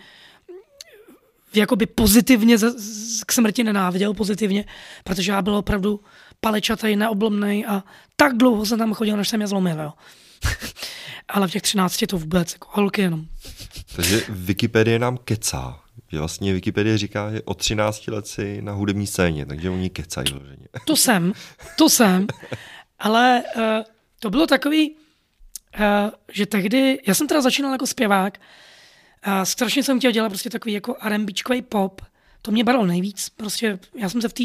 jakoby 1.53 1.85
pozitivně 1.85 2.57
z, 2.57 2.73
z, 2.77 3.23
k 3.23 3.31
smrti 3.31 3.63
nenáviděl 3.63 4.13
pozitivně, 4.13 4.65
protože 5.03 5.31
já 5.31 5.41
byl 5.41 5.55
opravdu 5.55 5.99
palečatý, 6.41 6.95
neoblomný 6.95 7.65
a 7.65 7.83
tak 8.15 8.37
dlouho 8.37 8.65
jsem 8.65 8.79
tam 8.79 8.93
chodil, 8.93 9.17
než 9.17 9.29
jsem 9.29 9.41
je 9.41 9.47
zlomil. 9.47 9.79
Jo. 9.79 9.93
Ale 11.27 11.47
v 11.47 11.51
těch 11.51 11.61
13 11.61 12.03
to 12.07 12.17
vůbec, 12.17 12.53
jako 12.53 12.67
holky 12.71 13.01
jenom. 13.01 13.25
Takže 13.95 14.21
Wikipedie 14.29 14.99
nám 14.99 15.17
kecá. 15.17 15.79
Že 16.11 16.19
vlastně 16.19 16.53
Wikipedie 16.53 16.97
říká, 16.97 17.31
že 17.31 17.41
od 17.41 17.57
13 17.57 18.07
let 18.07 18.27
si 18.27 18.61
na 18.61 18.71
hudební 18.71 19.07
scéně, 19.07 19.45
takže 19.45 19.69
oni 19.69 19.89
kecají 19.89 20.33
vloženě. 20.33 20.67
To 20.85 20.95
jsem, 20.95 21.33
to 21.77 21.89
jsem. 21.89 22.27
Ale 22.99 23.43
uh, 23.55 23.63
to 24.19 24.29
bylo 24.29 24.47
takový, 24.47 24.91
uh, 24.91 25.85
že 26.31 26.45
tehdy, 26.45 26.99
já 27.07 27.13
jsem 27.13 27.27
teda 27.27 27.41
začínal 27.41 27.71
jako 27.71 27.87
zpěvák, 27.87 28.39
a 29.23 29.45
strašně 29.45 29.83
jsem 29.83 29.99
chtěl 29.99 30.11
dělat 30.11 30.29
prostě 30.29 30.49
takový 30.49 30.73
jako 30.73 30.95
R&Bčkový 31.01 31.61
pop. 31.61 32.01
To 32.41 32.51
mě 32.51 32.63
bavilo 32.63 32.85
nejvíc. 32.85 33.29
Prostě 33.29 33.79
já 33.95 34.09
jsem 34.09 34.21
se 34.21 34.29
v 34.29 34.33
té 34.33 34.43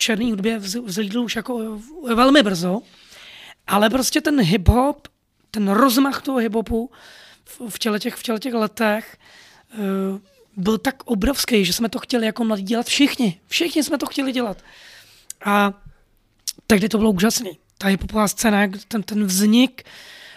černé 0.00 0.30
hudbě 0.30 0.58
vzlídl 0.58 1.20
už 1.20 1.36
jako 1.36 1.80
velmi 2.14 2.42
brzo. 2.42 2.80
Ale 3.66 3.90
prostě 3.90 4.20
ten 4.20 4.40
hip-hop, 4.40 4.94
ten 5.50 5.68
rozmach 5.68 6.22
toho 6.22 6.38
hip-hopu 6.38 6.88
v 7.68 7.78
těle 7.78 8.00
těch, 8.00 8.14
v 8.14 8.22
těle 8.22 8.38
těch 8.38 8.54
letech 8.54 9.16
uh, 9.78 10.18
byl 10.56 10.78
tak 10.78 11.02
obrovský, 11.04 11.64
že 11.64 11.72
jsme 11.72 11.88
to 11.88 11.98
chtěli 11.98 12.26
jako 12.26 12.44
mladí 12.44 12.62
dělat 12.62 12.86
všichni. 12.86 13.40
Všichni 13.46 13.84
jsme 13.84 13.98
to 13.98 14.06
chtěli 14.06 14.32
dělat. 14.32 14.58
A 15.44 15.72
tehdy 16.66 16.88
to 16.88 16.98
bylo 16.98 17.10
úžasné. 17.10 17.50
Ta 17.78 17.88
hiphopová 17.88 18.28
scéna, 18.28 18.68
ten, 18.88 19.02
ten 19.02 19.24
vznik, 19.24 19.82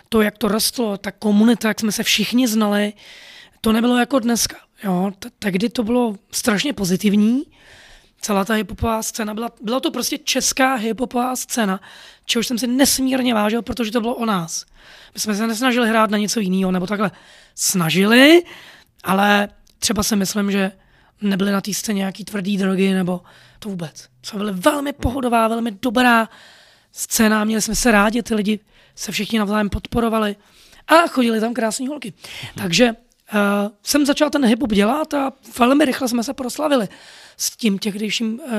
to, 0.10 0.22
jak 0.22 0.38
to 0.38 0.48
rostlo, 0.48 0.98
ta 0.98 1.12
komunita, 1.12 1.68
jak 1.68 1.80
jsme 1.80 1.92
se 1.92 2.04
všichni 2.04 2.48
znali, 2.48 2.94
to 3.62 3.72
nebylo 3.72 3.98
jako 3.98 4.20
dneska. 4.20 4.58
Jo? 4.84 5.12
Tehdy 5.40 5.70
to 5.70 5.84
bylo 5.84 6.16
strašně 6.32 6.74
pozitivní, 6.74 7.44
celá 8.24 8.46
ta 8.46 8.54
hiphopová 8.54 9.04
scéna, 9.04 9.34
byla, 9.34 9.52
byla 9.62 9.80
to 9.80 9.92
prostě 9.92 10.18
česká 10.18 10.76
hiphopová 10.76 11.36
scéna, 11.36 11.80
čehož 12.26 12.48
jsem 12.48 12.58
si 12.58 12.68
nesmírně 12.68 13.34
vážil, 13.34 13.62
protože 13.62 13.92
to 13.92 14.02
bylo 14.02 14.16
o 14.16 14.26
nás. 14.26 14.66
My 15.14 15.20
jsme 15.20 15.36
se 15.36 15.48
nesnažili 15.48 15.90
hrát 15.90 16.10
na 16.10 16.18
něco 16.18 16.40
jiného, 16.40 16.72
nebo 16.72 16.88
takhle 16.88 17.12
snažili, 17.56 18.44
ale 19.04 19.50
třeba 19.80 20.04
si 20.04 20.16
myslím, 20.16 20.52
že 20.52 20.72
nebyly 21.22 21.52
na 21.52 21.62
té 21.62 21.74
scéně 21.74 21.98
nějaký 21.98 22.26
tvrdý 22.26 22.58
drogy, 22.58 22.94
nebo 22.94 23.22
to 23.60 23.70
vůbec. 23.70 24.10
Jsme 24.24 24.38
byli 24.38 24.52
velmi 24.52 24.94
pohodová, 24.94 25.48
velmi 25.48 25.72
dobrá 25.72 26.30
scéna, 26.92 27.44
měli 27.44 27.62
jsme 27.62 27.76
se 27.76 27.92
rádi, 27.92 28.24
ty 28.24 28.36
lidi 28.36 28.60
se 28.96 29.12
všichni 29.12 29.40
navzájem 29.40 29.70
podporovali 29.70 30.36
a 30.88 31.08
chodili 31.08 31.40
tam 31.40 31.54
krásní 31.54 31.88
holky. 31.88 32.14
Takže 32.56 32.94
uh, 33.34 33.72
jsem 33.84 34.06
začal 34.06 34.30
ten 34.30 34.46
hip-hop 34.46 34.74
dělat 34.74 35.14
a 35.14 35.34
velmi 35.60 35.86
rychle 35.86 36.08
jsme 36.08 36.24
se 36.24 36.34
proslavili 36.34 36.88
s 37.38 37.58
tím 37.58 37.80
tehdejším 37.80 38.40
uh, 38.40 38.52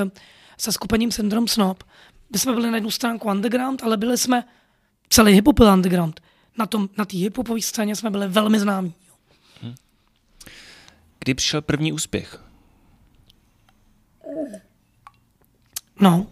se 0.58 0.72
skupením 0.72 1.12
Syndrom 1.12 1.48
Snob. 1.48 1.84
My 2.32 2.38
jsme 2.38 2.52
byli 2.52 2.70
na 2.70 2.76
jednu 2.76 2.90
stránku 2.90 3.28
underground, 3.28 3.82
ale 3.82 3.96
byli 3.96 4.18
jsme 4.18 4.44
celý 5.08 5.40
hip-hop 5.40 5.72
underground. 5.72 6.20
Na 6.58 6.66
té 6.66 6.78
na 6.78 7.04
hip-hopové 7.04 7.62
scéně 7.62 7.96
jsme 7.96 8.10
byli 8.10 8.28
velmi 8.28 8.60
známí. 8.60 8.94
Hm. 9.62 9.74
Kdy 11.18 11.34
přišel 11.34 11.62
první 11.62 11.92
úspěch? 11.92 12.44
No, 16.00 16.26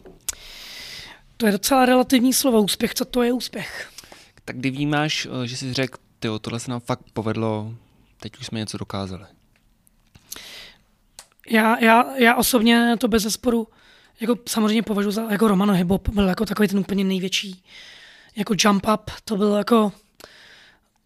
to 1.37 1.47
je 1.47 1.53
docela 1.53 1.87
relativní 1.87 2.33
slovo. 2.33 2.63
Úspěch, 2.63 2.95
co 2.95 3.05
to 3.05 3.23
je 3.23 3.33
úspěch? 3.33 3.91
Tak 4.45 4.57
kdy 4.57 4.71
vnímáš, 4.71 5.27
eh, 5.27 5.47
že 5.47 5.57
jsi 5.57 5.73
řekl, 5.73 5.99
tyjo, 6.19 6.39
tohle 6.39 6.61
se 6.61 6.71
nám 6.71 6.81
fakt 6.81 7.05
povedlo, 7.13 7.75
teď 8.23 8.39
už 8.39 8.47
jsme 8.47 8.59
něco 8.59 8.79
dokázali? 8.79 9.25
Já, 11.51 11.79
já, 11.79 12.17
já 12.17 12.35
osobně 12.35 12.97
to 12.99 13.09
bez 13.09 13.23
zesporu 13.23 13.69
jako 14.21 14.37
samozřejmě 14.49 14.83
považuji 14.83 15.11
za 15.11 15.23
jako 15.31 15.49
Romano 15.49 15.73
Hibop, 15.73 16.09
byl 16.09 16.29
jako 16.29 16.47
takový 16.47 16.69
ten 16.69 16.79
úplně 16.79 17.05
největší 17.05 17.65
jako 18.37 18.55
jump 18.59 18.87
up, 18.95 19.11
to 19.25 19.37
bylo 19.37 19.57
jako 19.57 19.93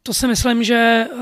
to 0.03 0.15
si 0.15 0.27
myslím, 0.27 0.65
že 0.65 1.07
uh, 1.13 1.21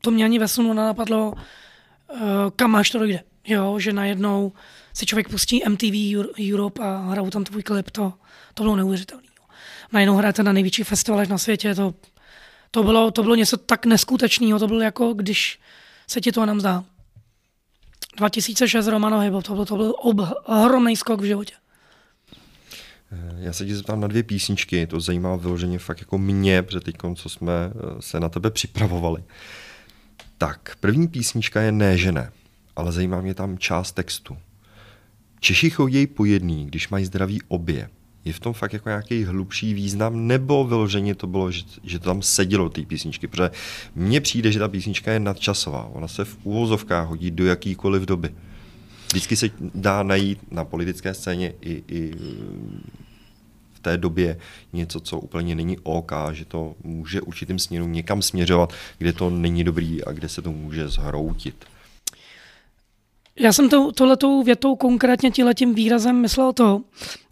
to 0.00 0.10
mě 0.10 0.24
ani 0.24 0.38
ve 0.38 0.48
snu 0.48 0.72
nenapadlo, 0.72 1.32
uh, 1.32 2.20
kam 2.56 2.70
máš 2.70 2.90
to 2.90 2.98
dojde. 2.98 3.22
Jo, 3.46 3.78
že 3.78 3.92
najednou 3.92 4.52
si 4.94 5.06
člověk 5.06 5.28
pustí 5.28 5.62
MTV 5.68 6.24
Europe 6.52 6.82
a 6.82 6.96
hrajou 6.96 7.30
tam 7.30 7.44
tvůj 7.44 7.62
klip, 7.62 7.90
to, 7.90 8.12
to 8.54 8.62
bylo 8.62 8.76
neuvěřitelné. 8.76 9.24
Najednou 9.92 10.16
hrajete 10.16 10.42
na 10.42 10.52
největší 10.52 10.84
festivalech 10.84 11.28
na 11.28 11.38
světě, 11.38 11.74
to, 11.74 11.94
to, 12.74 12.82
bylo, 12.82 13.10
to 13.10 13.22
bylo 13.22 13.34
něco 13.34 13.56
tak 13.56 13.86
neskutečného, 13.86 14.58
to 14.58 14.66
bylo 14.66 14.80
jako 14.80 15.12
když 15.12 15.60
se 16.06 16.20
ti 16.20 16.32
to 16.32 16.40
jenom 16.40 16.60
zdá. 16.60 16.84
2006 18.16 18.86
Romano 18.86 19.20
Hybo, 19.20 19.42
to 19.42 19.54
byl, 19.54 19.64
to 19.64 19.76
byl 19.76 19.94
ohromný 20.44 20.96
skok 20.96 21.20
v 21.20 21.24
životě. 21.24 21.54
Já 23.38 23.52
se 23.52 23.66
ti 23.66 23.76
zeptám 23.76 24.00
na 24.00 24.08
dvě 24.08 24.22
písničky, 24.22 24.86
to 24.86 25.00
zajímá 25.00 25.36
vyloženě 25.36 25.78
fakt 25.78 26.00
jako 26.00 26.18
mě, 26.18 26.62
protože 26.62 26.80
teď, 26.80 26.96
co 27.14 27.28
jsme 27.28 27.52
eh, 27.52 28.02
se 28.02 28.20
na 28.20 28.28
tebe 28.28 28.50
připravovali. 28.50 29.24
Tak, 30.38 30.76
první 30.80 31.08
písnička 31.08 31.60
je 31.60 31.72
Ne, 31.72 31.98
že 31.98 32.12
ne, 32.12 32.32
ale 32.76 32.92
zajímá 32.92 33.20
mě 33.20 33.34
tam 33.34 33.58
část 33.58 33.92
textu. 33.92 34.36
Češi 35.40 35.70
chodí 35.70 36.06
po 36.06 36.24
jedný, 36.24 36.66
když 36.66 36.88
mají 36.88 37.04
zdraví 37.04 37.42
obě. 37.48 37.88
Je 38.24 38.32
v 38.32 38.40
tom 38.40 38.52
fakt 38.52 38.72
jako 38.72 38.88
nějaký 38.88 39.24
hlubší 39.24 39.74
význam, 39.74 40.26
nebo 40.26 40.64
vyloženě 40.64 41.14
to 41.14 41.26
bylo, 41.26 41.50
že, 41.50 41.62
že 41.82 41.98
to 41.98 42.04
tam 42.04 42.22
sedělo 42.22 42.68
té 42.68 42.82
písničky, 42.82 43.26
protože 43.26 43.50
mně 43.94 44.20
přijde, 44.20 44.52
že 44.52 44.58
ta 44.58 44.68
písnička 44.68 45.12
je 45.12 45.20
nadčasová. 45.20 45.90
Ona 45.92 46.08
se 46.08 46.24
v 46.24 46.38
úvozovkách 46.42 47.08
hodí 47.08 47.30
do 47.30 47.46
jakýkoliv 47.46 48.02
doby. 48.02 48.34
Vždycky 49.08 49.36
se 49.36 49.50
dá 49.74 50.02
najít 50.02 50.38
na 50.50 50.64
politické 50.64 51.14
scéně 51.14 51.52
i, 51.60 51.82
i 51.88 52.14
v 53.74 53.80
té 53.80 53.96
době 53.96 54.38
něco, 54.72 55.00
co 55.00 55.18
úplně 55.18 55.54
není 55.54 55.78
OK, 55.82 56.12
že 56.32 56.44
to 56.44 56.74
může 56.84 57.20
určitým 57.20 57.58
směrem 57.58 57.92
někam 57.92 58.22
směřovat, 58.22 58.72
kde 58.98 59.12
to 59.12 59.30
není 59.30 59.64
dobrý 59.64 60.04
a 60.04 60.12
kde 60.12 60.28
se 60.28 60.42
to 60.42 60.52
může 60.52 60.88
zhroutit. 60.88 61.64
Já 63.38 63.52
jsem 63.52 63.68
to, 63.68 63.92
tohletou 63.92 64.42
větou 64.42 64.76
konkrétně 64.76 65.30
tímhletím 65.30 65.74
výrazem 65.74 66.16
myslel 66.16 66.52
to, 66.52 66.80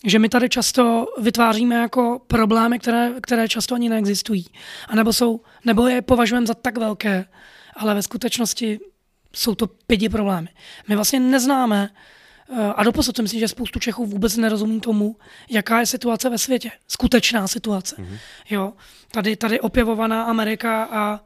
že 0.05 0.19
my 0.19 0.29
tady 0.29 0.49
často 0.49 1.07
vytváříme 1.21 1.75
jako 1.75 2.21
problémy, 2.27 2.79
které, 2.79 3.11
které 3.23 3.49
často 3.49 3.75
ani 3.75 3.89
neexistují. 3.89 4.47
A 4.89 4.95
nebo, 4.95 5.13
jsou, 5.13 5.41
nebo 5.65 5.87
je 5.87 6.03
považujeme 6.03 6.47
za 6.47 6.55
tak 6.55 6.79
velké, 6.79 7.25
ale 7.77 7.95
ve 7.95 8.03
skutečnosti 8.03 8.81
jsou 9.33 9.55
to 9.55 9.67
pěti 9.67 10.09
problémy. 10.09 10.49
My 10.89 10.95
vlastně 10.95 11.21
neznáme, 11.21 11.91
eh, 12.51 12.73
a 12.77 12.83
doposud 12.83 13.17
si 13.17 13.23
myslím, 13.23 13.41
že 13.41 13.49
spoustu 13.49 13.79
Čechů 13.79 14.07
vůbec 14.07 14.37
nerozumí 14.37 14.81
tomu, 14.81 15.17
jaká 15.51 15.81
je 15.81 15.87
situace 15.87 16.31
ve 16.31 16.39
světě. 16.39 16.71
Skutečná 16.89 17.49
situace. 17.49 17.97
Mm-hmm. 17.97 18.19
Jo, 18.51 18.73
tady, 19.11 19.37
tady 19.37 19.61
opěvovaná 19.61 20.25
Amerika 20.25 20.85
a 20.85 21.21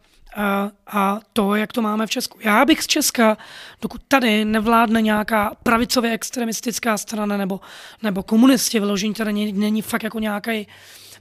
a, 0.86 1.20
to, 1.32 1.54
jak 1.54 1.72
to 1.72 1.82
máme 1.82 2.06
v 2.06 2.10
Česku. 2.10 2.38
Já 2.40 2.64
bych 2.64 2.82
z 2.82 2.86
Česka, 2.86 3.36
dokud 3.82 4.00
tady 4.08 4.44
nevládne 4.44 5.02
nějaká 5.02 5.56
pravicově 5.62 6.12
extremistická 6.12 6.98
strana 6.98 7.36
nebo, 7.36 7.60
nebo 8.02 8.22
komunisti 8.22 8.80
vyložení, 8.80 9.14
tady 9.14 9.32
není, 9.32 9.52
není 9.52 9.82
fakt 9.82 10.02
jako 10.02 10.18
nějaký 10.18 10.66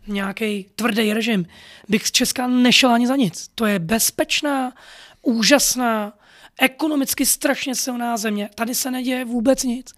nějaký 0.07 0.69
tvrdý 0.75 1.13
režim, 1.13 1.45
bych 1.89 2.07
z 2.07 2.11
Česka 2.11 2.47
nešel 2.47 2.91
ani 2.91 3.07
za 3.07 3.15
nic. 3.15 3.49
To 3.55 3.65
je 3.65 3.79
bezpečná, 3.79 4.73
úžasná, 5.21 6.13
ekonomicky 6.61 7.25
strašně 7.25 7.75
silná 7.75 8.17
země. 8.17 8.49
Tady 8.55 8.75
se 8.75 8.91
neděje 8.91 9.25
vůbec 9.25 9.63
nic. 9.63 9.93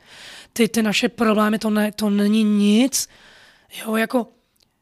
Ty, 0.53 0.67
ty 0.67 0.83
naše 0.83 1.09
problémy, 1.09 1.59
to, 1.59 1.69
ne, 1.69 1.91
to 1.91 2.09
není 2.09 2.43
nic. 2.43 3.07
Jo, 3.81 3.95
jako 3.95 4.27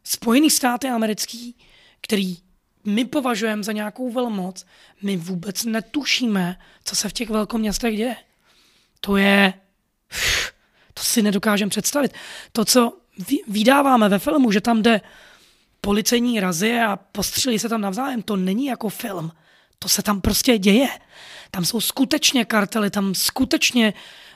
Spojený 0.08 0.50
státy 0.50 0.88
americký, 0.88 1.56
který 2.02 2.38
my 2.86 3.06
považujeme 3.06 3.64
za 3.64 3.72
nějakou 3.72 4.12
velmoc, 4.12 4.66
my 5.02 5.18
vůbec 5.18 5.64
netušíme, 5.64 6.60
co 6.84 6.96
se 6.96 7.10
v 7.10 7.14
těch 7.14 7.30
velkoměstech 7.30 7.98
děje. 7.98 8.16
To 9.00 9.18
je... 9.18 9.54
To 10.94 11.04
si 11.04 11.22
nedokážeme 11.22 11.70
představit. 11.70 12.14
To, 12.52 12.66
co 12.66 12.98
vydáváme 13.48 14.10
ve 14.10 14.20
filmu, 14.20 14.52
že 14.52 14.62
tam 14.62 14.82
jde 14.82 15.02
policejní 15.82 16.40
razy 16.40 16.80
a 16.80 16.96
postřelí 16.96 17.60
se 17.60 17.70
tam 17.70 17.82
navzájem, 17.82 18.22
to 18.22 18.36
není 18.36 18.66
jako 18.66 18.90
film. 18.90 19.32
To 19.80 19.90
se 19.90 20.04
tam 20.04 20.22
prostě 20.22 20.58
děje. 20.58 20.88
Tam 21.52 21.66
jsou 21.66 21.82
skutečně 21.82 22.46
kartely, 22.46 22.90
tam 22.90 23.16
skutečně 23.16 23.94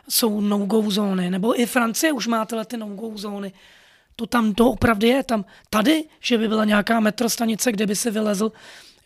jsou 0.10 0.42
no-go 0.42 0.92
zóny, 0.92 1.30
nebo 1.30 1.60
i 1.60 1.66
Francie 1.66 2.12
už 2.12 2.28
má 2.28 2.46
tyhle 2.46 2.66
ty 2.66 2.78
no-go 2.78 3.18
zóny 3.18 3.54
to 4.20 4.28
tam 4.28 4.54
opravdu 4.60 5.08
je. 5.08 5.24
Tam, 5.24 5.46
tady, 5.70 6.04
že 6.20 6.38
by 6.38 6.48
byla 6.48 6.66
nějaká 6.66 7.00
metrostanice, 7.00 7.72
kde 7.72 7.88
by 7.88 7.96
se 7.96 8.12
vylezl, 8.12 8.52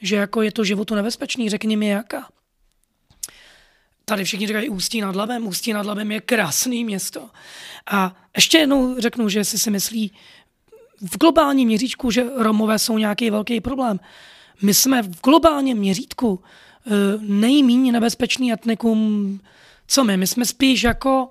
že 0.02 0.16
jako 0.16 0.42
je 0.42 0.52
to 0.52 0.64
životu 0.64 0.96
nebezpečný, 0.96 1.50
řekni 1.50 1.76
mi 1.76 1.88
jaká. 1.88 2.30
Tady 4.06 4.24
všichni 4.24 4.48
říkají 4.48 4.70
Ústí 4.70 5.02
nad 5.02 5.16
Labem. 5.16 5.48
Ústí 5.48 5.74
nad 5.74 5.86
Labem 5.86 6.12
je 6.12 6.22
krásný 6.22 6.84
město. 6.84 7.30
A 7.92 8.16
ještě 8.36 8.58
jednou 8.58 9.00
řeknu, 9.00 9.30
že 9.30 9.46
si 9.46 9.60
si 9.60 9.72
myslí 9.72 10.12
v 11.02 11.18
globálním 11.18 11.68
měříčku, 11.68 12.12
že 12.12 12.26
Romové 12.38 12.80
jsou 12.80 12.98
nějaký 12.98 13.30
velký 13.30 13.62
problém. 13.62 14.00
My 14.62 14.74
jsme 14.74 15.02
v 15.02 15.22
globálním 15.22 15.78
měřítku 15.78 16.42
eh, 16.42 16.90
nejméně 17.20 17.92
nebezpečný 17.92 18.54
etnikum, 18.54 19.40
co 19.88 20.04
my? 20.04 20.18
My 20.18 20.28
jsme 20.28 20.46
spíš 20.46 20.84
jako 20.84 21.30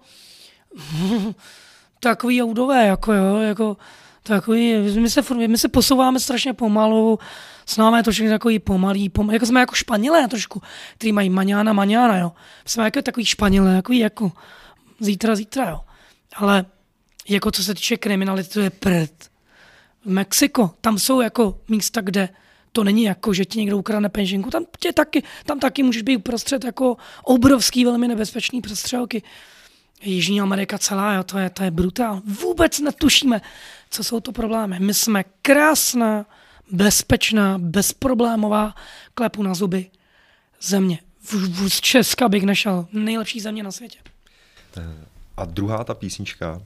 takový 2.02 2.36
joudové, 2.36 2.86
jako 2.86 3.12
jo, 3.12 3.36
jako 3.36 3.76
takový, 4.22 4.76
my 4.76 5.10
se, 5.10 5.22
my 5.46 5.58
se 5.58 5.68
posouváme 5.68 6.20
strašně 6.20 6.52
pomalu, 6.52 7.18
s 7.66 7.76
námi 7.76 7.96
je 7.96 8.02
to 8.02 8.10
všechno 8.10 8.32
takový 8.32 8.58
pomalý, 8.58 9.08
pomalý, 9.08 9.34
jako 9.34 9.46
jsme 9.46 9.60
jako 9.60 9.74
Španělé 9.74 10.28
trošku, 10.28 10.62
který 10.94 11.12
mají 11.12 11.30
maňána, 11.30 11.72
maňána, 11.72 12.18
jo. 12.18 12.32
Jsme 12.66 12.84
jako 12.84 13.02
takový 13.02 13.26
Španělé, 13.26 13.74
jako 13.74 13.92
jako 13.92 14.32
zítra, 15.00 15.34
zítra, 15.34 15.70
jo. 15.70 15.80
Ale 16.36 16.64
jako 17.28 17.50
co 17.50 17.64
se 17.64 17.74
týče 17.74 17.96
kriminality, 17.96 18.48
to 18.48 18.60
je 18.60 18.70
prd. 18.70 19.30
Mexiko, 20.04 20.70
tam 20.80 20.98
jsou 20.98 21.20
jako 21.20 21.60
místa, 21.68 22.00
kde 22.00 22.28
to 22.72 22.84
není 22.84 23.02
jako, 23.02 23.34
že 23.34 23.44
ti 23.44 23.58
někdo 23.58 23.78
ukradne 23.78 24.08
penžinku, 24.08 24.50
tam, 24.50 24.64
tě 24.78 24.92
taky, 24.92 25.22
tam 25.46 25.60
taky 25.60 25.82
můžeš 25.82 26.02
být 26.02 26.16
uprostřed 26.16 26.64
jako 26.64 26.96
obrovský, 27.24 27.84
velmi 27.84 28.08
nebezpečný 28.08 28.60
prostřelky. 28.60 29.22
Jižní 30.02 30.40
Amerika 30.40 30.78
celá, 30.78 31.14
jo, 31.14 31.22
to, 31.22 31.38
je, 31.38 31.50
to 31.50 31.62
je 31.62 31.70
brutál. 31.70 32.22
Vůbec 32.24 32.80
netušíme, 32.80 33.40
co 33.90 34.04
jsou 34.04 34.20
to 34.20 34.32
problémy. 34.32 34.80
My 34.80 34.94
jsme 34.94 35.24
krásná, 35.42 36.26
bezpečná, 36.70 37.58
bezproblémová, 37.58 38.74
klepu 39.14 39.42
na 39.42 39.54
zuby 39.54 39.90
země. 40.60 40.98
V, 41.20 41.34
v, 41.34 41.68
z 41.68 41.80
Česka 41.80 42.28
bych 42.28 42.42
nešel. 42.42 42.86
Nejlepší 42.92 43.40
země 43.40 43.62
na 43.62 43.72
světě. 43.72 43.98
A 45.36 45.44
druhá 45.44 45.84
ta 45.84 45.94
písnička, 45.94 46.62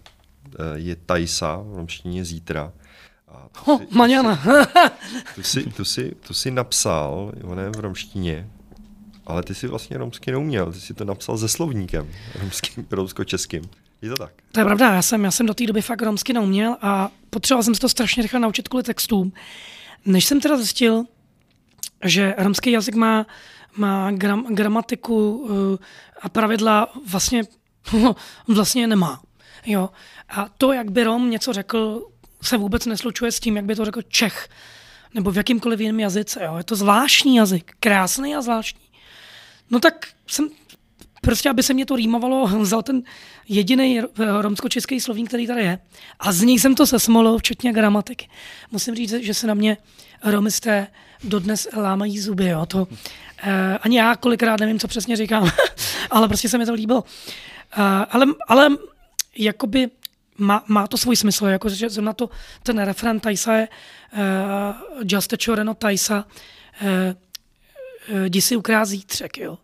je 0.74 0.96
Tajsa, 0.96 1.56
v 1.56 1.76
romštině 1.76 2.24
zítra. 2.24 2.72
A 3.28 3.48
oh, 3.66 3.80
Maňana. 3.90 4.42
tu, 5.34 5.42
si, 5.42 5.62
tu, 5.62 5.84
si, 5.84 6.16
tu 6.26 6.34
si 6.34 6.50
napsal, 6.50 7.32
ona 7.44 7.62
je 7.62 7.70
v 7.70 7.80
romštině, 7.80 8.50
ale 9.26 9.42
ty 9.42 9.54
si 9.54 9.66
vlastně 9.66 9.98
romsky 9.98 10.30
neuměl, 10.30 10.72
ty 10.72 10.80
si 10.80 10.94
to 10.94 11.04
napsal 11.04 11.38
se 11.38 11.48
slovníkem 11.48 12.08
romským, 12.40 12.86
romsko-českým. 12.90 13.62
Je 14.02 14.10
to 14.10 14.16
tak? 14.16 14.32
To 14.52 14.60
je 14.60 14.64
pravda, 14.64 14.94
já 14.94 15.02
jsem, 15.02 15.24
já 15.24 15.30
jsem 15.30 15.46
do 15.46 15.54
té 15.54 15.66
doby 15.66 15.82
fakt 15.82 16.02
romsky 16.02 16.32
neuměl 16.32 16.76
a 16.82 17.10
potřeboval 17.30 17.62
jsem 17.62 17.74
se 17.74 17.80
to 17.80 17.88
strašně 17.88 18.22
rychle 18.22 18.40
naučit 18.40 18.68
kvůli 18.68 18.82
textům. 18.82 19.32
Než 20.04 20.24
jsem 20.24 20.40
teda 20.40 20.56
zjistil, 20.56 21.04
že 22.04 22.34
romský 22.38 22.70
jazyk 22.70 22.94
má, 22.94 23.26
má 23.76 24.10
gram, 24.10 24.54
gramatiku 24.54 25.30
uh, 25.30 25.76
a 26.22 26.28
pravidla 26.28 26.92
vlastně, 27.06 27.44
vlastně 28.48 28.86
nemá. 28.86 29.20
Jo. 29.66 29.90
A 30.28 30.48
to, 30.58 30.72
jak 30.72 30.90
by 30.90 31.04
Rom 31.04 31.30
něco 31.30 31.52
řekl, 31.52 32.06
se 32.42 32.56
vůbec 32.56 32.86
neslučuje 32.86 33.32
s 33.32 33.40
tím, 33.40 33.56
jak 33.56 33.64
by 33.64 33.76
to 33.76 33.84
řekl 33.84 34.02
Čech 34.02 34.48
nebo 35.14 35.30
v 35.30 35.36
jakýmkoliv 35.36 35.80
jiném 35.80 36.00
jazyce. 36.00 36.44
Jo. 36.44 36.56
Je 36.56 36.64
to 36.64 36.76
zvláštní 36.76 37.36
jazyk, 37.36 37.72
krásný 37.80 38.36
a 38.36 38.42
zvláštní. 38.42 38.85
No 39.70 39.80
tak 39.80 40.06
jsem 40.26 40.48
prostě, 41.20 41.50
aby 41.50 41.62
se 41.62 41.74
mě 41.74 41.86
to 41.86 41.96
rýmovalo, 41.96 42.46
vzal 42.46 42.82
ten 42.82 43.02
jediný 43.48 44.00
romsko-český 44.40 45.00
slovník, 45.00 45.28
který 45.28 45.46
tady 45.46 45.62
je. 45.62 45.78
A 46.20 46.32
z 46.32 46.42
něj 46.42 46.58
jsem 46.58 46.74
to 46.74 46.86
sesmolil, 46.86 47.38
včetně 47.38 47.72
gramatiky. 47.72 48.28
Musím 48.70 48.94
říct, 48.94 49.12
že 49.12 49.34
se 49.34 49.46
na 49.46 49.54
mě 49.54 49.76
romisté 50.24 50.86
dodnes 51.24 51.68
lámají 51.76 52.20
zuby. 52.20 52.46
Jo. 52.46 52.66
To, 52.66 52.88
eh, 53.42 53.78
ani 53.78 53.98
já 53.98 54.16
kolikrát 54.16 54.60
nevím, 54.60 54.78
co 54.78 54.88
přesně 54.88 55.16
říkám, 55.16 55.50
ale 56.10 56.28
prostě 56.28 56.48
se 56.48 56.58
mi 56.58 56.66
to 56.66 56.72
líbilo. 56.72 57.04
Eh, 57.72 57.82
ale, 58.10 58.26
ale 58.48 58.68
jakoby 59.38 59.90
má, 60.38 60.64
má 60.66 60.86
to 60.86 60.96
svůj 60.96 61.16
smysl, 61.16 61.46
jako, 61.46 61.68
že 61.68 61.88
na 62.00 62.12
to 62.12 62.30
ten 62.62 62.78
refren 62.78 63.20
Tajsa 63.20 63.54
je 63.54 63.68
uh, 63.68 64.20
Just 65.04 65.32
a 65.32 65.36
Choreno 65.44 65.74
Tajsa, 65.74 66.24
uh, 66.82 66.88
jdi 68.24 68.40
si 68.40 68.56
ukrát 68.56 68.84
zítřek, 68.84 69.38
jo. 69.38 69.58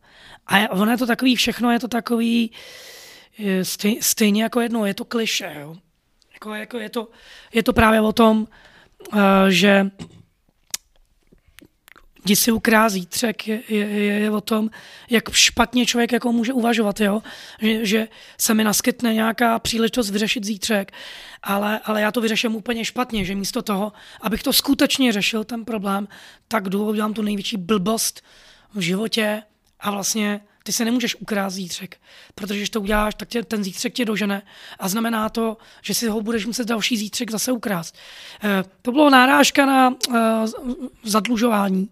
A 0.47 0.71
ono 0.71 0.91
je 0.91 0.99
to 0.99 1.07
takový, 1.07 1.37
všechno 1.37 1.71
je 1.71 1.81
to 1.81 1.89
takový, 1.89 2.51
stej, 3.63 3.99
stejně 4.03 4.43
jako 4.43 4.61
jedno, 4.61 4.87
je 4.87 4.95
to 4.95 5.05
kliše, 5.05 5.57
jo. 5.61 5.77
Jako, 6.33 6.55
jako 6.55 6.79
je, 6.79 6.91
to, 6.91 7.09
je 7.53 7.63
to 7.63 7.73
právě 7.73 8.01
o 8.01 8.13
tom, 8.13 8.49
uh, 9.13 9.19
že 9.49 9.91
Jdi 12.25 12.37
si 12.37 12.53
ukrá 12.53 12.89
zítřek 12.89 13.49
je, 13.49 13.63
je, 13.69 13.87
je, 13.87 14.31
o 14.31 14.41
tom, 14.41 14.71
jak 15.11 15.33
špatně 15.33 15.87
člověk 15.87 16.13
jako 16.13 16.33
může 16.33 16.53
uvažovat, 16.53 17.01
jo? 17.01 17.23
Že, 17.61 17.87
že 17.87 18.09
se 18.39 18.55
mi 18.55 18.65
naskytne 18.65 19.15
nějaká 19.15 19.59
příležitost 19.59 20.11
vyřešit 20.11 20.45
zítřek, 20.45 20.93
ale, 21.43 21.81
ale 21.85 22.01
já 22.01 22.13
to 22.13 22.21
vyřeším 22.21 22.55
úplně 22.57 22.85
špatně, 22.85 23.25
že 23.25 23.35
místo 23.35 23.63
toho, 23.63 23.93
abych 24.21 24.43
to 24.43 24.53
skutečně 24.53 25.13
řešil, 25.13 25.45
ten 25.45 25.65
problém, 25.65 26.09
tak 26.49 26.69
jdu 26.69 26.89
udělám 26.89 27.15
tu 27.15 27.23
největší 27.23 27.57
blbost 27.57 28.23
v 28.75 28.81
životě 28.81 29.43
a 29.81 29.91
vlastně 29.91 30.41
ty 30.63 30.73
se 30.73 30.85
nemůžeš 30.85 31.17
ukrást 31.21 31.55
zítřek, 31.55 32.01
protože 32.35 32.59
když 32.59 32.71
to 32.71 32.81
uděláš, 32.81 33.15
tak 33.15 33.29
tě, 33.29 33.43
ten 33.43 33.65
zítřek 33.65 33.93
tě 33.95 34.05
dožene 34.05 34.43
a 34.79 34.89
znamená 34.89 35.29
to, 35.29 35.57
že 35.83 35.95
si 35.95 36.09
ho 36.09 36.21
budeš 36.21 36.47
muset 36.47 36.69
další 36.69 36.97
zítřek 36.97 37.31
zase 37.31 37.53
ukrást. 37.53 37.97
E, 38.45 38.65
to 38.83 38.93
bylo 38.93 39.11
nárážka 39.11 39.67
na 39.67 39.91
e, 39.91 40.19
zadlužování, 41.05 41.89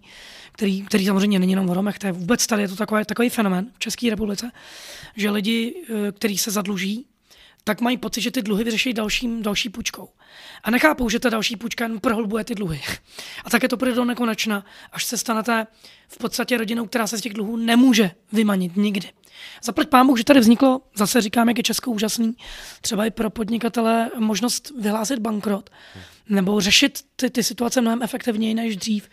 který, 0.52 0.82
který 0.82 1.06
samozřejmě 1.06 1.38
není 1.38 1.52
jenom 1.52 1.66
v 1.66 1.72
Romech, 1.72 1.98
to 1.98 2.06
je 2.06 2.12
vůbec 2.12 2.46
tady 2.46 2.62
je 2.62 2.68
to 2.68 2.76
takový, 2.76 3.04
takový 3.04 3.28
fenomén 3.28 3.66
v 3.74 3.78
České 3.78 4.10
republice, 4.10 4.50
že 5.16 5.30
lidi, 5.30 5.74
e, 6.08 6.12
kteří 6.12 6.38
se 6.38 6.50
zadluží, 6.50 7.06
tak 7.64 7.80
mají 7.80 7.96
pocit, 7.96 8.20
že 8.20 8.30
ty 8.30 8.42
dluhy 8.42 8.64
vyřeší 8.64 8.92
dalším, 8.92 9.42
další 9.42 9.68
půjčkou. 9.68 10.08
A 10.62 10.70
nechápou, 10.70 11.08
že 11.08 11.18
ta 11.18 11.30
další 11.30 11.56
půjčka 11.56 11.84
jen 11.84 12.00
prohlubuje 12.00 12.44
ty 12.44 12.54
dluhy. 12.54 12.80
A 13.44 13.50
také 13.50 13.68
to 13.68 13.76
půjde 13.76 13.94
do 13.94 14.04
nekonečna, 14.04 14.64
až 14.92 15.04
se 15.04 15.18
stanete 15.18 15.66
v 16.08 16.18
podstatě 16.18 16.56
rodinou, 16.56 16.86
která 16.86 17.06
se 17.06 17.18
z 17.18 17.20
těch 17.20 17.32
dluhů 17.32 17.56
nemůže 17.56 18.10
vymanit 18.32 18.76
nikdy. 18.76 19.08
Zaplať 19.62 19.88
pámu, 19.88 20.16
že 20.16 20.24
tady 20.24 20.40
vzniklo, 20.40 20.80
zase 20.94 21.20
říkám, 21.20 21.48
jak 21.48 21.58
je 21.58 21.62
Česko 21.62 21.90
úžasný, 21.90 22.36
třeba 22.80 23.06
i 23.06 23.10
pro 23.10 23.30
podnikatele 23.30 24.10
možnost 24.18 24.72
vyhlásit 24.80 25.18
bankrot 25.18 25.70
nebo 26.28 26.60
řešit 26.60 26.98
ty, 27.16 27.30
ty 27.30 27.42
situace 27.42 27.80
mnohem 27.80 28.02
efektivněji 28.02 28.54
než 28.54 28.76
dřív. 28.76 29.08